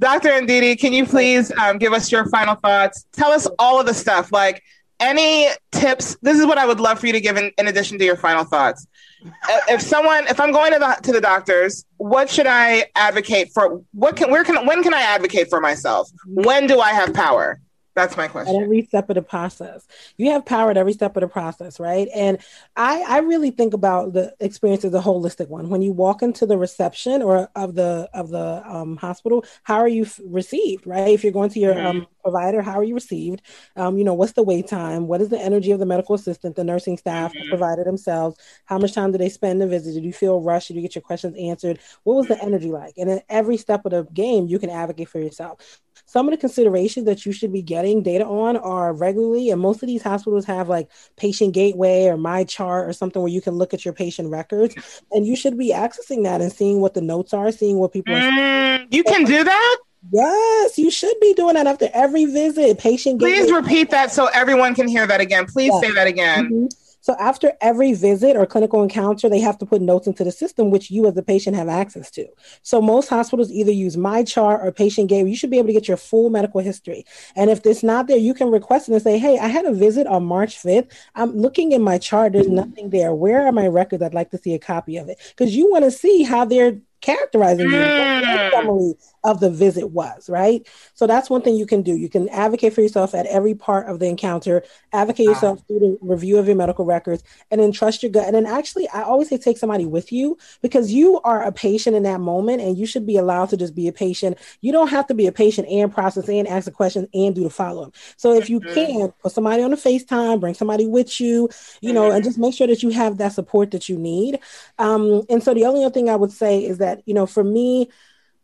Dr. 0.00 0.30
Ndidi, 0.30 0.78
can 0.78 0.92
you 0.92 1.04
please 1.06 1.52
um, 1.52 1.78
give 1.78 1.92
us 1.92 2.10
your 2.10 2.26
final 2.26 2.54
thoughts? 2.54 3.06
Tell 3.12 3.30
us 3.32 3.46
all 3.58 3.80
of 3.80 3.86
the 3.86 3.94
stuff, 3.94 4.32
like 4.32 4.62
any 5.00 5.48
tips. 5.72 6.16
This 6.22 6.38
is 6.38 6.46
what 6.46 6.58
I 6.58 6.66
would 6.66 6.80
love 6.80 6.98
for 6.98 7.06
you 7.06 7.12
to 7.12 7.20
give 7.20 7.36
in, 7.36 7.50
in 7.58 7.68
addition 7.68 7.98
to 7.98 8.04
your 8.04 8.16
final 8.16 8.44
thoughts. 8.44 8.86
Uh, 9.24 9.28
If 9.68 9.82
someone, 9.82 10.26
if 10.28 10.40
I'm 10.40 10.52
going 10.52 10.72
to 10.72 10.78
the 10.78 10.98
to 11.02 11.12
the 11.12 11.20
doctors, 11.20 11.84
what 11.98 12.30
should 12.30 12.46
I 12.46 12.86
advocate 12.96 13.50
for? 13.52 13.82
What 13.92 14.16
can 14.16 14.30
where 14.30 14.44
can 14.44 14.66
when 14.66 14.82
can 14.82 14.94
I 14.94 15.02
advocate 15.02 15.48
for 15.50 15.60
myself? 15.60 16.08
When 16.26 16.66
do 16.66 16.80
I 16.80 16.90
have 16.92 17.12
power? 17.12 17.60
That's 17.94 18.16
my 18.16 18.24
at 18.24 18.30
question. 18.30 18.62
every 18.62 18.82
step 18.82 19.10
of 19.10 19.16
the 19.16 19.22
process. 19.22 19.86
You 20.16 20.30
have 20.30 20.46
power 20.46 20.70
at 20.70 20.76
every 20.76 20.92
step 20.92 21.16
of 21.16 21.22
the 21.22 21.28
process, 21.28 21.80
right? 21.80 22.08
And 22.14 22.38
I, 22.76 23.02
I 23.06 23.18
really 23.18 23.50
think 23.50 23.74
about 23.74 24.12
the 24.12 24.34
experience 24.38 24.84
as 24.84 24.94
a 24.94 25.00
holistic 25.00 25.48
one. 25.48 25.68
When 25.70 25.82
you 25.82 25.92
walk 25.92 26.22
into 26.22 26.46
the 26.46 26.56
reception 26.56 27.20
or 27.20 27.48
of 27.56 27.74
the 27.74 28.08
of 28.14 28.30
the 28.30 28.62
um, 28.64 28.96
hospital, 28.96 29.44
how 29.64 29.78
are 29.78 29.88
you 29.88 30.04
f- 30.04 30.20
received, 30.24 30.86
right? 30.86 31.08
If 31.08 31.24
you're 31.24 31.32
going 31.32 31.50
to 31.50 31.60
your 31.60 31.80
um, 31.84 32.06
provider, 32.22 32.62
how 32.62 32.78
are 32.78 32.84
you 32.84 32.94
received? 32.94 33.42
Um, 33.74 33.98
you 33.98 34.04
know, 34.04 34.14
what's 34.14 34.32
the 34.32 34.42
wait 34.44 34.68
time? 34.68 35.08
What 35.08 35.20
is 35.20 35.28
the 35.28 35.40
energy 35.40 35.72
of 35.72 35.80
the 35.80 35.86
medical 35.86 36.14
assistant, 36.14 36.54
the 36.54 36.64
nursing 36.64 36.96
staff, 36.96 37.32
the 37.32 37.48
provider 37.48 37.82
themselves? 37.82 38.38
How 38.66 38.78
much 38.78 38.92
time 38.92 39.10
do 39.10 39.18
they 39.18 39.28
spend 39.28 39.60
in 39.60 39.68
the 39.68 39.76
visit? 39.78 39.94
Did 39.94 40.04
you 40.04 40.12
feel 40.12 40.40
rushed? 40.40 40.68
Did 40.68 40.76
you 40.76 40.82
get 40.82 40.94
your 40.94 41.02
questions 41.02 41.36
answered? 41.38 41.80
What 42.04 42.14
was 42.14 42.28
the 42.28 42.40
energy 42.42 42.70
like? 42.70 42.94
And 42.98 43.10
at 43.10 43.24
every 43.28 43.56
step 43.56 43.84
of 43.84 43.90
the 43.90 44.04
game, 44.12 44.46
you 44.46 44.60
can 44.60 44.70
advocate 44.70 45.08
for 45.08 45.18
yourself 45.18 45.80
some 46.10 46.26
of 46.26 46.32
the 46.32 46.38
considerations 46.38 47.06
that 47.06 47.24
you 47.24 47.30
should 47.30 47.52
be 47.52 47.62
getting 47.62 48.02
data 48.02 48.26
on 48.26 48.56
are 48.56 48.92
regularly 48.92 49.50
and 49.50 49.60
most 49.60 49.80
of 49.80 49.86
these 49.86 50.02
hospitals 50.02 50.44
have 50.44 50.68
like 50.68 50.90
patient 51.16 51.54
gateway 51.54 52.06
or 52.06 52.16
MyChart 52.16 52.88
or 52.88 52.92
something 52.92 53.22
where 53.22 53.30
you 53.30 53.40
can 53.40 53.54
look 53.54 53.72
at 53.72 53.84
your 53.84 53.94
patient 53.94 54.28
records 54.28 54.74
and 55.12 55.24
you 55.24 55.36
should 55.36 55.56
be 55.56 55.72
accessing 55.72 56.24
that 56.24 56.40
and 56.40 56.52
seeing 56.52 56.80
what 56.80 56.94
the 56.94 57.00
notes 57.00 57.32
are 57.32 57.52
seeing 57.52 57.76
what 57.78 57.92
people 57.92 58.12
are 58.14 58.20
Mm, 58.20 58.86
you 58.90 59.04
can 59.04 59.24
do 59.24 59.44
that. 59.44 59.76
Yes, 60.12 60.78
you 60.78 60.90
should 60.90 61.18
be 61.20 61.34
doing 61.34 61.54
that 61.54 61.66
after 61.66 61.88
every 61.92 62.24
visit. 62.24 62.78
Patient. 62.78 63.20
Please 63.20 63.52
repeat 63.52 63.90
that 63.90 64.10
so 64.10 64.26
everyone 64.26 64.74
can 64.74 64.88
hear 64.88 65.06
that 65.06 65.20
again. 65.20 65.46
Please 65.46 65.70
yes. 65.72 65.80
say 65.80 65.92
that 65.92 66.06
again. 66.06 66.46
Mm-hmm. 66.46 66.66
So 67.00 67.16
after 67.18 67.52
every 67.60 67.92
visit 67.92 68.36
or 68.36 68.46
clinical 68.46 68.82
encounter, 68.82 69.28
they 69.28 69.40
have 69.40 69.58
to 69.58 69.66
put 69.66 69.82
notes 69.82 70.06
into 70.06 70.24
the 70.24 70.32
system, 70.32 70.70
which 70.70 70.90
you 70.90 71.06
as 71.06 71.14
the 71.14 71.22
patient 71.22 71.56
have 71.56 71.68
access 71.68 72.10
to. 72.12 72.26
So 72.62 72.80
most 72.80 73.08
hospitals 73.08 73.50
either 73.50 73.72
use 73.72 73.96
MyChart 73.96 74.62
or 74.62 74.72
Patient 74.72 75.08
Gateway. 75.08 75.30
You 75.30 75.36
should 75.36 75.50
be 75.50 75.58
able 75.58 75.68
to 75.68 75.72
get 75.72 75.88
your 75.88 75.96
full 75.96 76.30
medical 76.30 76.60
history. 76.60 77.04
And 77.36 77.50
if 77.50 77.64
it's 77.64 77.82
not 77.82 78.06
there, 78.06 78.18
you 78.18 78.34
can 78.34 78.50
request 78.50 78.88
it 78.88 78.92
and 78.92 79.02
say, 79.02 79.18
hey, 79.18 79.38
I 79.38 79.48
had 79.48 79.64
a 79.64 79.72
visit 79.72 80.06
on 80.06 80.24
March 80.24 80.56
5th. 80.56 80.92
I'm 81.14 81.36
looking 81.36 81.72
in 81.72 81.82
my 81.82 81.98
chart. 81.98 82.32
There's 82.32 82.48
nothing 82.48 82.90
there. 82.90 83.14
Where 83.14 83.46
are 83.46 83.52
my 83.52 83.66
records? 83.66 84.02
I'd 84.02 84.14
like 84.14 84.30
to 84.30 84.38
see 84.38 84.54
a 84.54 84.58
copy 84.58 84.96
of 84.96 85.08
it. 85.08 85.18
Because 85.36 85.56
you 85.56 85.70
want 85.70 85.84
to 85.84 85.90
see 85.90 86.22
how 86.22 86.44
they're 86.44 86.80
characterizing 87.00 87.68
mm. 87.68 88.20
you, 88.20 88.50
summary 88.50 88.94
of 89.22 89.40
the 89.40 89.50
visit 89.50 89.90
was, 89.90 90.30
right? 90.30 90.66
So 90.94 91.06
that's 91.06 91.28
one 91.28 91.42
thing 91.42 91.56
you 91.56 91.66
can 91.66 91.82
do. 91.82 91.94
You 91.94 92.08
can 92.08 92.28
advocate 92.30 92.72
for 92.72 92.80
yourself 92.80 93.14
at 93.14 93.26
every 93.26 93.54
part 93.54 93.86
of 93.86 93.98
the 93.98 94.06
encounter, 94.06 94.62
advocate 94.92 95.26
wow. 95.26 95.32
yourself 95.34 95.62
through 95.66 95.80
the 95.80 95.98
review 96.00 96.38
of 96.38 96.46
your 96.46 96.56
medical 96.56 96.84
records, 96.84 97.22
and 97.50 97.60
then 97.60 97.72
trust 97.72 98.02
your 98.02 98.10
gut. 98.10 98.26
And 98.26 98.34
then 98.34 98.46
actually, 98.46 98.88
I 98.88 99.02
always 99.02 99.28
say 99.28 99.36
take 99.36 99.58
somebody 99.58 99.84
with 99.84 100.10
you 100.10 100.38
because 100.62 100.92
you 100.92 101.20
are 101.22 101.42
a 101.42 101.52
patient 101.52 101.96
in 101.96 102.02
that 102.04 102.20
moment 102.20 102.62
and 102.62 102.78
you 102.78 102.86
should 102.86 103.06
be 103.06 103.16
allowed 103.16 103.50
to 103.50 103.56
just 103.56 103.74
be 103.74 103.88
a 103.88 103.92
patient. 103.92 104.38
You 104.60 104.72
don't 104.72 104.88
have 104.88 105.06
to 105.08 105.14
be 105.14 105.26
a 105.26 105.32
patient 105.32 105.68
and 105.68 105.92
process 105.92 106.28
and 106.28 106.48
ask 106.48 106.66
a 106.66 106.70
question 106.70 107.08
and 107.12 107.34
do 107.34 107.42
the 107.42 107.50
follow 107.50 107.84
up. 107.84 107.94
So 108.16 108.34
if 108.34 108.48
you 108.48 108.60
mm-hmm. 108.60 108.74
can, 108.74 109.12
put 109.22 109.32
somebody 109.32 109.62
on 109.62 109.72
a 109.72 109.76
FaceTime, 109.76 110.40
bring 110.40 110.54
somebody 110.54 110.86
with 110.86 111.20
you, 111.20 111.48
you 111.80 111.92
know, 111.92 112.10
and 112.10 112.24
just 112.24 112.38
make 112.38 112.54
sure 112.54 112.66
that 112.66 112.82
you 112.82 112.90
have 112.90 113.18
that 113.18 113.32
support 113.32 113.70
that 113.72 113.88
you 113.88 113.98
need. 113.98 114.38
Um, 114.78 115.22
and 115.28 115.42
so 115.42 115.54
the 115.54 115.64
only 115.64 115.84
other 115.84 115.92
thing 115.92 116.08
I 116.08 116.16
would 116.16 116.32
say 116.32 116.64
is 116.64 116.78
that, 116.78 116.89
you 117.06 117.14
know, 117.14 117.26
for 117.26 117.44
me, 117.44 117.90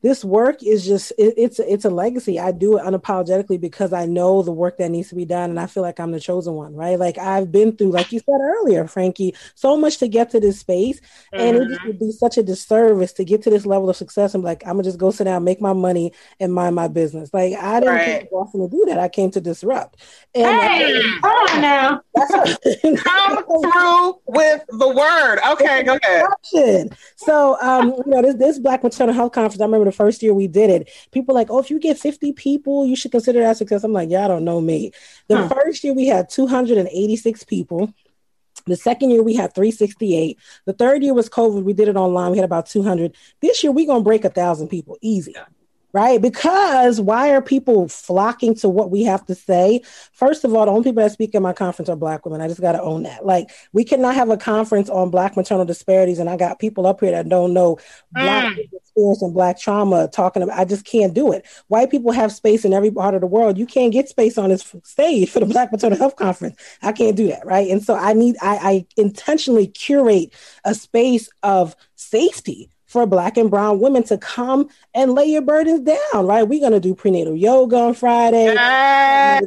this 0.07 0.25
work 0.25 0.63
is 0.63 0.87
just 0.87 1.13
it, 1.19 1.35
it's 1.37 1.59
it's 1.59 1.85
a 1.85 1.91
legacy. 1.91 2.39
I 2.39 2.53
do 2.53 2.79
it 2.79 2.85
unapologetically 2.85 3.61
because 3.61 3.93
i 3.93 4.07
know 4.07 4.43
the 4.43 4.53
work 4.53 4.79
that 4.79 4.91
needs 4.91 5.09
to 5.09 5.15
be 5.15 5.25
done 5.25 5.51
and 5.51 5.59
i 5.59 5.67
feel 5.67 5.83
like 5.83 5.99
i'm 6.01 6.13
the 6.13 6.21
chosen 6.21 6.55
one 6.55 6.75
right? 6.75 6.99
Like 6.99 7.19
i've 7.19 7.51
been 7.51 7.77
through 7.77 7.91
like 7.91 8.13
you 8.13 8.21
said 8.21 8.39
earlier 8.41 8.87
frankie 8.87 9.35
so 9.55 9.77
much 9.77 9.99
to 9.99 10.09
get 10.09 10.31
to 10.31 10.41
this 10.41 10.61
space 10.61 11.01
mm-hmm. 11.01 11.41
and 11.41 11.57
it 11.57 11.69
just 11.69 11.81
mm-hmm. 11.81 11.89
would 11.89 11.99
be 11.99 12.13
such 12.13 12.39
a 12.39 12.43
disservice 12.43 13.13
to 13.15 13.25
get 13.25 13.43
to 13.43 13.51
this 13.51 13.67
level 13.67 13.91
of 13.91 13.97
success 13.97 14.35
and 14.35 14.45
like 14.45 14.63
i'm 14.67 14.75
gonna 14.75 14.85
just 14.85 14.99
go 14.99 15.11
sit 15.11 15.25
down 15.25 15.45
make 15.45 15.61
my 15.61 15.73
money 15.73 16.13
and 16.41 16.53
mind 16.53 16.75
my 16.75 16.89
business. 16.89 17.33
Like 17.33 17.55
i 17.55 17.81
didn't 17.81 17.95
right. 17.95 18.07
come 18.07 18.21
to 18.21 18.29
boston 18.31 18.61
to 18.63 18.69
do 18.69 18.85
that. 18.87 18.99
I 18.99 19.09
came 19.09 19.31
to 19.33 19.41
disrupt. 19.41 20.01
And 20.35 20.61
hey, 20.61 21.03
come 21.21 21.31
on 21.31 21.61
now. 21.61 22.03
come 22.97 23.45
through 23.45 24.21
with 24.27 24.63
the 24.69 24.89
word. 24.89 25.39
Okay 25.53 25.83
go 25.83 25.99
ahead. 26.03 26.97
So 27.17 27.61
um 27.61 27.91
you 27.91 28.03
know 28.07 28.23
this, 28.23 28.35
this 28.37 28.59
black 28.59 28.83
maternal 28.83 29.15
health 29.15 29.33
conference 29.33 29.61
i 29.61 29.65
remember 29.65 29.85
the 29.87 29.96
first 29.97 30.23
year 30.23 30.35
we 30.35 30.47
did 30.47 30.71
it, 30.71 30.91
people 31.13 31.35
like, 31.35 31.51
oh, 31.51 31.59
if 31.59 31.71
you 31.71 31.81
get 31.81 31.99
50 31.99 32.33
people, 32.35 32.87
you 32.87 32.95
should 32.97 33.11
consider 33.11 33.41
that 33.41 33.57
success. 33.57 33.83
I'm 33.83 33.93
like, 33.93 34.11
y'all 34.11 34.29
don't 34.29 34.45
know 34.45 34.61
me. 34.61 34.93
The 35.29 35.37
huh. 35.37 35.49
first 35.49 35.83
year 35.83 35.95
we 35.95 36.07
had 36.07 36.29
286 36.29 37.45
people. 37.45 37.93
The 38.67 38.77
second 38.77 39.11
year 39.11 39.23
we 39.23 39.35
had 39.35 39.55
368. 39.55 40.39
The 40.65 40.73
third 40.73 41.03
year 41.03 41.15
was 41.15 41.29
COVID. 41.29 41.63
We 41.63 41.73
did 41.73 41.89
it 41.89 41.97
online. 41.97 42.33
We 42.33 42.39
had 42.39 42.45
about 42.45 42.67
200. 42.67 43.15
This 43.41 43.63
year 43.63 43.73
we're 43.73 43.87
gonna 43.87 44.03
break 44.03 44.25
a 44.25 44.31
thousand 44.31 44.69
people 44.69 44.99
easy. 45.01 45.33
Yeah 45.35 45.45
right? 45.97 46.21
Because 46.21 47.01
why 47.01 47.31
are 47.31 47.41
people 47.41 47.89
flocking 47.89 48.55
to 48.57 48.69
what 48.69 48.91
we 48.91 49.03
have 49.05 49.25
to 49.25 49.35
say? 49.35 49.81
First 50.13 50.45
of 50.45 50.55
all, 50.55 50.67
the 50.67 50.71
only 50.71 50.85
people 50.85 51.03
that 51.03 51.11
speak 51.11 51.35
in 51.35 51.43
my 51.43 51.55
conference 51.55 51.89
are 51.89 51.97
Black 51.97 52.27
women. 52.27 52.43
I 52.43 52.49
just 52.49 52.61
got 52.61 52.73
to 52.73 52.83
own 52.83 53.05
that. 53.05 53.25
Like, 53.25 53.49
we 53.73 53.83
cannot 53.83 54.15
have 54.15 54.29
a 54.29 54.37
conference 54.37 54.91
on 54.91 55.11
Black 55.11 55.39
maternal 55.39 55.65
disparities, 55.65 56.19
and 56.19 56.29
I 56.29 56.37
got 56.37 56.59
people 56.59 56.87
up 56.87 57.01
here 57.01 57.13
that 57.13 57.31
don't 57.31 57.55
know 57.55 57.79
Black 58.13 58.53
mm. 58.53 58.75
experience 58.75 59.23
and 59.23 59.33
Black 59.33 59.59
trauma 59.59 60.07
talking 60.09 60.43
about. 60.43 60.59
I 60.59 60.67
just 60.67 60.85
can't 60.85 61.15
do 61.15 61.33
it. 61.33 61.47
White 61.69 61.91
people 61.91 62.13
have 62.13 62.31
space 62.31 62.67
in 62.67 62.75
every 62.75 62.91
part 62.91 63.15
of 63.15 63.23
the 63.23 63.27
world. 63.27 63.57
You 63.57 63.65
can't 63.65 63.91
get 63.91 64.11
space 64.11 64.37
on 64.37 64.51
this 64.51 64.77
stage 64.85 65.31
for 65.31 65.41
the 65.41 65.47
Black 65.47 65.73
maternal 65.73 65.97
health 65.97 66.17
conference. 66.17 66.61
I 66.83 66.93
can't 66.93 67.17
do 67.17 67.29
that, 67.29 67.47
right? 67.47 67.71
And 67.71 67.83
so 67.83 67.95
I 67.95 68.13
need, 68.13 68.37
I, 68.43 68.57
I 68.57 68.87
intentionally 68.99 69.67
curate 69.67 70.35
a 70.63 70.75
space 70.75 71.31
of 71.43 71.75
safety 71.95 72.69
for 72.97 73.05
black 73.05 73.37
and 73.37 73.51
brown 73.51 73.79
women 73.79 74.03
to 74.03 74.17
come 74.17 74.71
and 74.95 75.13
lay 75.13 75.27
your 75.27 75.43
burdens 75.43 75.83
down, 75.83 76.27
right? 76.27 76.49
We're 76.49 76.63
gonna 76.63 76.81
do 76.81 76.95
prenatal 76.95 77.37
yoga 77.37 77.77
on 77.77 77.93
Friday. 77.93 78.55
Yes. 78.55 79.45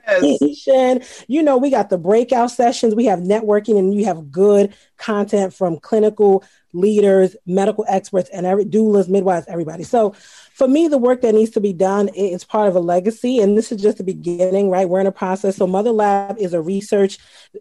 You 1.27 1.41
know, 1.41 1.57
we 1.57 1.71
got 1.71 1.89
the 1.89 1.97
breakout 1.97 2.51
sessions, 2.51 2.93
we 2.93 3.05
have 3.05 3.21
networking, 3.21 3.79
and 3.79 3.91
you 3.91 4.05
have 4.05 4.31
good 4.31 4.75
content 4.97 5.51
from 5.51 5.79
clinical 5.79 6.43
leaders, 6.73 7.35
medical 7.47 7.85
experts, 7.87 8.29
and 8.29 8.45
every 8.45 8.65
doulas, 8.65 9.09
midwives, 9.09 9.47
everybody. 9.47 9.81
So 9.81 10.13
for 10.59 10.67
me, 10.67 10.89
the 10.89 10.97
work 10.97 11.21
that 11.21 11.33
needs 11.33 11.51
to 11.51 11.61
be 11.61 11.71
done 11.71 12.09
is 12.09 12.43
part 12.43 12.67
of 12.67 12.75
a 12.75 12.81
legacy, 12.81 13.39
and 13.39 13.57
this 13.57 13.71
is 13.71 13.81
just 13.81 13.97
the 13.97 14.03
beginning, 14.03 14.69
right? 14.69 14.89
We're 14.89 14.99
in 14.99 15.07
a 15.07 15.11
process. 15.11 15.55
So, 15.55 15.65
Mother 15.65 15.91
Lab 15.91 16.37
is 16.37 16.53
a 16.53 16.61
research 16.61 17.17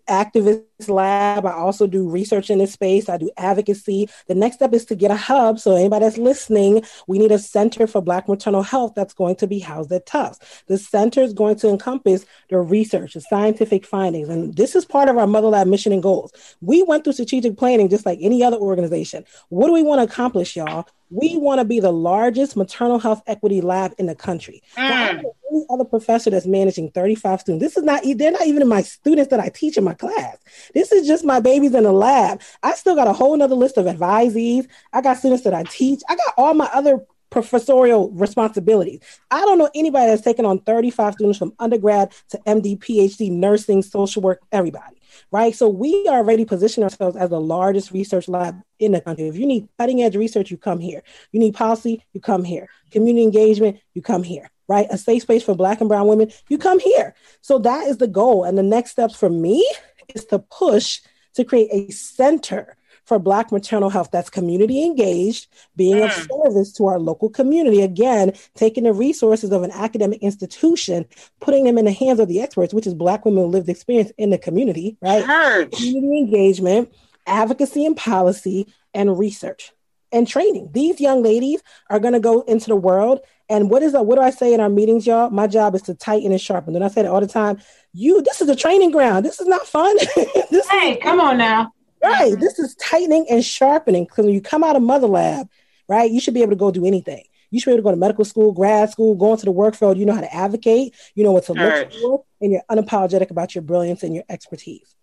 activist 0.09 0.65
lab. 0.89 1.47
I 1.47 1.53
also 1.53 1.87
do 1.87 2.09
research 2.09 2.51
in 2.51 2.59
this 2.59 2.73
space. 2.73 3.09
I 3.09 3.16
do 3.16 3.31
advocacy. 3.37 4.11
The 4.27 4.35
next 4.35 4.57
step 4.57 4.75
is 4.75 4.85
to 4.87 4.97
get 4.97 5.12
a 5.12 5.16
hub. 5.16 5.61
So, 5.61 5.77
anybody 5.77 6.07
that's 6.07 6.19
listening, 6.19 6.83
we 7.07 7.20
need 7.20 7.31
a 7.31 7.39
center 7.39 7.87
for 7.87 8.03
Black 8.03 8.29
maternal 8.29 8.65
health 8.65 8.95
that's 8.97 9.15
going 9.15 9.37
to 9.37 9.47
be 9.47 9.61
housed 9.61 9.93
at 9.93 10.05
Tufts. 10.05 10.65
The 10.66 10.77
center 10.77 11.23
is 11.23 11.33
going 11.33 11.55
to 11.61 11.69
encompass 11.69 12.27
the 12.51 12.59
research, 12.59 13.15
the 13.15 13.20
scientific 13.20 13.87
findings, 13.87 14.29
and 14.29 14.57
this 14.57 14.75
is 14.75 14.85
part 14.85 15.09
of 15.09 15.16
our 15.16 15.29
Mother 15.29 15.47
Lab 15.47 15.69
mission 15.69 15.93
and 15.93 16.03
goals. 16.03 16.33
We 16.61 16.83
went 16.83 17.05
through 17.05 17.12
strategic 17.12 17.57
planning 17.57 17.91
just 17.91 18.05
like 18.05 18.19
any 18.20 18.43
other 18.43 18.57
organization. 18.57 19.25
What 19.51 19.69
do 19.69 19.73
we 19.73 19.85
want 19.85 20.01
to 20.01 20.12
accomplish, 20.12 20.57
y'all? 20.57 20.89
We 21.11 21.37
want 21.37 21.61
to 21.61 21.65
be 21.65 21.81
the 21.81 21.93
largest 21.93 22.57
maternal 22.57 22.99
health 22.99 23.23
equity 23.27 23.61
lab 23.61 23.95
in 23.99 24.07
the 24.07 24.15
country. 24.15 24.63
Mm. 24.77 25.25
any 25.51 25.65
other 25.71 25.85
professor 25.85 26.31
that's 26.31 26.47
managing 26.47 26.91
35 26.91 27.41
students. 27.41 27.65
This 27.65 27.77
is 27.77 27.85
not, 27.85 28.03
they're 28.17 28.33
not 28.33 28.47
even 28.47 28.67
my 28.69 28.83
students 28.83 29.31
that 29.31 29.41
I 29.41 29.49
teach 29.49 29.77
in 29.77 29.85
my 29.85 29.95
class. 29.95 30.37
This 30.75 30.93
is 30.93 31.07
just 31.07 31.25
my 31.25 31.41
babies 31.41 31.75
in 31.75 31.85
the 31.85 31.93
lab. 31.93 32.43
I 32.63 32.75
still 32.75 32.95
got 32.95 33.09
a 33.09 33.13
whole 33.13 33.37
nother 33.37 33.55
list 33.55 33.79
of 33.79 33.87
advisees. 33.87 34.67
I 34.93 35.01
got 35.01 35.19
students 35.19 35.45
that 35.45 35.55
I 35.55 35.65
teach. 35.65 36.03
I 36.09 36.17
got 36.17 36.35
all 36.37 36.55
my 36.55 36.69
other 36.73 37.05
professorial 37.31 38.11
responsibilities. 38.11 39.01
I 39.31 39.41
don't 39.41 39.59
know 39.59 39.71
anybody 39.75 40.07
that's 40.07 40.23
taken 40.23 40.45
on 40.45 40.61
35 40.61 41.15
students 41.15 41.39
from 41.39 41.53
undergrad 41.59 42.13
to 42.31 42.39
MD, 42.47 42.79
PhD, 42.79 43.31
nursing, 43.31 43.83
social 43.83 44.23
work, 44.23 44.41
everybody 44.53 44.98
right? 45.31 45.55
So 45.55 45.69
we 45.69 46.07
already 46.09 46.45
position 46.45 46.83
ourselves 46.83 47.17
as 47.17 47.31
the 47.31 47.41
largest 47.41 47.91
research 47.91 48.29
lab 48.29 48.63
in 48.79 48.93
the 48.93 49.01
country. 49.01 49.29
If 49.29 49.37
you 49.37 49.47
need 49.47 49.69
cutting 49.79 50.03
edge 50.03 50.17
research, 50.17 50.51
you 50.51 50.57
come 50.57 50.81
here. 50.81 51.03
You 51.33 51.41
need 51.41 51.55
policy, 51.55 52.05
you 52.13 52.21
come 52.21 52.45
here. 52.45 52.69
Community 52.91 53.23
engagement, 53.23 53.79
you 53.95 54.03
come 54.03 54.23
here, 54.23 54.51
right? 54.69 54.87
A 54.91 54.99
safe 54.99 55.23
space 55.23 55.43
for 55.43 55.55
Black 55.55 55.81
and 55.81 55.89
Brown 55.89 56.07
women, 56.07 56.31
you 56.49 56.59
come 56.59 56.79
here. 56.81 57.15
So 57.41 57.59
that 57.61 57.87
is 57.87 57.99
the 57.99 58.09
goal. 58.09 58.45
And 58.45 58.57
the 58.57 58.63
next 58.63 58.93
steps 58.93 59.15
for 59.15 59.29
me 59.29 59.69
is 60.15 60.25
to 60.27 60.39
push 60.39 61.01
to 61.35 61.45
create 61.45 61.69
a 61.73 61.93
center 61.93 62.77
for 63.09 63.19
Black 63.19 63.51
maternal 63.51 63.89
health 63.89 64.11
that's 64.13 64.29
community 64.29 64.85
engaged, 64.85 65.49
being 65.77 66.03
of 66.03 66.11
mm. 66.11 66.29
service 66.29 66.73
to 66.75 66.87
our 66.87 66.99
local 66.99 67.31
community. 67.31 67.81
Again, 67.81 68.35
taking 68.55 68.85
the 68.85 68.93
resources 68.93 69.51
of 69.51 69.63
an 69.63 69.71
academic 69.73 70.23
institution, 70.23 71.07
putting 71.41 71.65
them 71.65 71.79
in 71.79 71.87
the 71.87 71.93
hands 71.93 72.21
of 72.21 72.29
the 72.29 72.43
experts, 72.43 72.75
which 72.75 72.87
is 72.87 72.95
Black 72.95 73.25
women 73.25 73.45
with 73.45 73.55
lived 73.55 73.69
experience 73.71 74.13
in 74.19 74.29
the 74.29 74.39
community, 74.39 74.99
right? 75.01 75.25
Church. 75.25 75.73
Community 75.73 76.19
engagement, 76.19 76.93
advocacy 77.27 77.87
and 77.87 77.97
policy, 77.97 78.67
and 78.93 79.19
research 79.19 79.73
and 80.13 80.29
training. 80.29 80.71
These 80.73 81.01
young 81.01 81.23
ladies 81.23 81.63
are 81.91 81.99
going 81.99 82.15
to 82.15 82.21
go 82.21 82.43
into 82.43 82.67
the 82.67 82.77
world. 82.77 83.21
And 83.49 83.71
what 83.71 83.83
is 83.83 83.93
that? 83.93 84.05
What 84.05 84.17
do 84.17 84.23
I 84.23 84.31
say 84.31 84.53
in 84.53 84.61
our 84.61 84.69
meetings, 84.69 85.07
y'all? 85.07 85.31
My 85.31 85.47
job 85.47 85.75
is 85.75 85.83
to 85.83 85.95
tighten 85.95 86.33
and 86.33 86.41
sharpen. 86.41 86.75
And 86.75 86.85
I 86.85 86.89
say 86.89 87.01
it 87.03 87.07
all 87.07 87.21
the 87.21 87.27
time. 87.27 87.59
You, 87.95 88.21
this 88.23 88.43
is 88.43 88.49
a 88.49 88.57
training 88.57 88.91
ground. 88.91 89.25
This 89.25 89.41
is 89.41 89.47
not 89.47 89.67
fun. 89.67 89.97
hey, 90.15 90.93
is, 90.93 91.03
come 91.03 91.21
on 91.21 91.39
now. 91.39 91.73
Right. 92.03 92.33
Mm-hmm. 92.33 92.41
This 92.41 92.59
is 92.59 92.75
tightening 92.77 93.27
and 93.31 93.45
sharpening. 93.45 94.05
Because 94.05 94.27
when 94.27 94.35
you 94.35 94.41
come 94.41 94.65
out 94.65 94.77
of 94.77 94.83
Mother 94.83 95.07
Lab, 95.07 95.49
right, 95.89 96.11
you 96.11 96.20
should 96.20 96.35
be 96.35 96.43
able 96.43 96.53
to 96.53 96.57
go 96.57 96.70
do 96.70 96.87
anything. 96.87 97.25
You 97.51 97.61
should 97.61 97.70
be 97.70 97.73
able 97.73 97.79
to 97.79 97.85
go 97.85 97.91
to 97.93 97.97
medical 97.97 98.25
school, 98.25 98.53
grad 98.53 98.91
school, 98.91 99.15
go 99.15 99.33
into 99.33 99.47
the 99.47 99.53
work 99.53 99.75
field. 99.75 99.97
You 99.97 100.07
know 100.07 100.15
how 100.15 100.20
to 100.20 100.35
advocate. 100.35 100.95
You 101.15 101.25
know 101.25 101.33
what 101.33 101.45
to 101.45 101.55
look 101.55 101.93
for, 101.93 102.25
and 102.41 102.53
you're 102.53 102.62
unapologetic 102.70 103.31
about 103.31 103.55
your 103.55 103.62
brilliance 103.62 104.03
and 104.03 104.15
your 104.15 104.25
expertise 104.29 104.95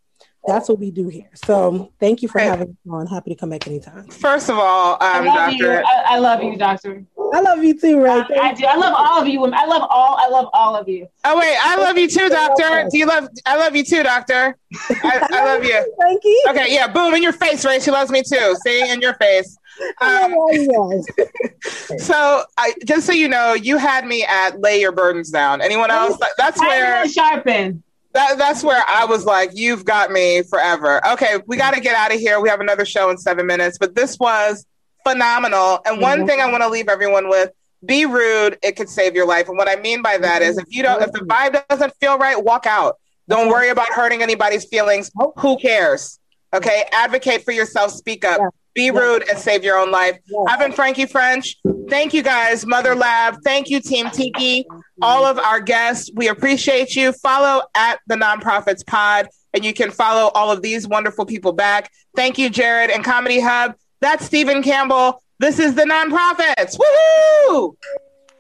that's 0.48 0.70
what 0.70 0.80
we 0.80 0.92
do 0.92 1.08
here. 1.08 1.30
So 1.34 1.92
thank 2.00 2.22
you 2.22 2.28
for 2.28 2.40
having 2.40 2.70
me 2.70 2.92
on. 2.92 3.08
Happy 3.08 3.32
to 3.32 3.36
come 3.36 3.50
back 3.50 3.68
anytime. 3.68 4.08
First 4.08 4.50
of 4.50 4.58
all, 4.58 4.94
um, 4.94 5.00
I 5.02 5.24
Doctor. 5.24 5.84
I, 5.86 6.04
I, 6.08 6.20
love 6.20 6.44
you, 6.44 6.58
Doctor. 6.58 7.04
I 7.34 7.42
love 7.42 7.64
you 7.64 7.80
too, 7.80 8.00
right? 8.00 8.26
I, 8.32 8.50
I, 8.50 8.54
do. 8.54 8.66
I 8.66 8.76
love 8.76 8.94
all 8.96 9.22
of 9.22 9.28
you. 9.28 9.44
I 9.46 9.66
love 9.66 9.88
all. 9.90 10.18
I 10.18 10.28
love 10.30 10.50
all 10.54 10.76
of 10.76 10.88
you. 10.88 11.08
Oh 11.24 11.38
wait, 11.38 11.58
I 11.62 11.78
love 11.78 11.98
you 11.98 12.08
too, 12.08 12.30
Doctor. 12.30 12.88
Do 12.90 12.98
you 12.98 13.06
love? 13.06 13.28
I 13.46 13.58
love 13.58 13.76
you 13.76 13.84
too, 13.84 14.04
Doctor. 14.04 14.58
I, 14.90 15.28
I 15.32 15.46
love 15.46 15.64
you. 15.64 15.96
Thank 16.00 16.24
you. 16.24 16.46
Okay, 16.50 16.74
yeah, 16.74 16.88
boom 16.88 17.14
in 17.14 17.24
your 17.24 17.34
face, 17.34 17.66
Ray. 17.66 17.80
She 17.80 17.92
loves 17.92 18.12
me 18.12 18.22
too. 18.22 18.56
See, 18.66 18.90
in 18.90 19.02
your 19.02 19.14
face. 19.16 19.58
Um, 20.00 20.34
so, 21.98 22.44
I, 22.58 22.74
just 22.86 23.06
so 23.06 23.12
you 23.12 23.28
know, 23.28 23.56
you 23.56 23.76
had 23.76 24.06
me 24.06 24.24
at 24.24 24.62
lay 24.62 24.80
your 24.80 24.94
burdens 24.94 25.32
down. 25.32 25.60
Anyone 25.60 25.92
else? 25.92 26.18
That's 26.38 26.58
where 26.62 27.06
sharpen 27.10 27.84
that, 28.16 28.38
that's 28.38 28.64
where 28.64 28.84
I 28.88 29.06
was 29.06 29.26
like, 29.26 29.52
you've 29.54 29.86
got 29.86 30.12
me 30.12 30.42
forever. 30.44 31.06
Okay, 31.14 31.38
we 31.46 31.58
got 31.58 31.74
to 31.74 31.82
get 31.82 31.96
out 31.96 32.14
of 32.14 32.20
here. 32.20 32.40
We 32.40 32.50
have 32.50 32.62
another 32.62 32.86
show 32.86 33.10
in 33.10 33.18
seven 33.18 33.46
minutes, 33.46 33.78
but 33.78 33.94
this 33.94 34.18
was 34.18 34.66
phenomenal. 35.08 35.80
And 35.86 36.02
one 36.02 36.20
mm-hmm. 36.20 36.28
thing 36.28 36.42
I 36.42 36.50
want 36.50 36.64
to 36.64 36.70
leave 36.70 36.90
everyone 36.90 37.30
with 37.30 37.52
be 37.86 38.06
rude. 38.06 38.58
It 38.64 38.76
could 38.76 38.90
save 38.90 39.16
your 39.16 39.28
life. 39.28 39.48
And 39.50 39.58
what 39.58 39.70
I 39.70 39.76
mean 39.76 40.02
by 40.02 40.18
that 40.18 40.42
is 40.42 40.58
if 40.58 40.66
you 40.70 40.82
don't, 40.82 41.02
if 41.02 41.12
the 41.12 41.20
vibe 41.20 41.64
doesn't 41.68 41.94
feel 42.00 42.18
right, 42.18 42.42
walk 42.42 42.66
out. 42.66 42.96
Don't 43.28 43.50
worry 43.50 43.70
about 43.70 43.90
hurting 43.90 44.22
anybody's 44.22 44.66
feelings. 44.66 45.12
Who 45.38 45.58
cares? 45.58 46.20
Okay. 46.54 46.86
Advocate 46.92 47.44
for 47.44 47.52
yourself. 47.52 47.92
Speak 47.92 48.24
up. 48.24 48.40
Yeah. 48.40 48.50
Be 48.76 48.92
rude 48.92 49.24
and 49.30 49.40
save 49.40 49.64
your 49.64 49.78
own 49.78 49.90
life. 49.90 50.20
I've 50.50 50.60
been 50.60 50.74
Frankie 50.74 51.06
French. 51.06 51.56
Thank 51.90 52.14
you 52.14 52.22
guys, 52.22 52.66
Mother 52.66 52.94
Lab. 52.94 53.38
Thank 53.44 53.70
you, 53.70 53.80
Team 53.80 54.10
Tiki. 54.10 54.66
All 55.02 55.26
of 55.26 55.40
our 55.40 55.62
guests. 55.62 56.12
We 56.14 56.28
appreciate 56.28 56.94
you. 56.94 57.14
Follow 57.14 57.64
at 57.74 58.00
the 58.08 58.16
Nonprofits 58.16 58.86
Pod, 58.86 59.30
and 59.54 59.64
you 59.64 59.74
can 59.74 59.92
follow 59.92 60.30
all 60.36 60.52
of 60.52 60.62
these 60.62 60.88
wonderful 60.88 61.26
people 61.26 61.54
back. 61.54 61.90
Thank 62.18 62.38
you, 62.38 62.50
Jared 62.50 62.90
and 62.92 63.04
Comedy 63.04 63.40
Hub. 63.40 63.76
That's 64.02 64.26
Stephen 64.26 64.62
Campbell. 64.62 65.22
This 65.40 65.58
is 65.58 65.76
the 65.76 65.84
Nonprofits. 65.84 66.78
Woohoo! 66.78 67.76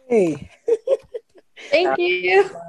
Hey. 0.09 0.49
Thank 1.71 1.97
you. 1.97 2.41
everybody. 2.41 2.59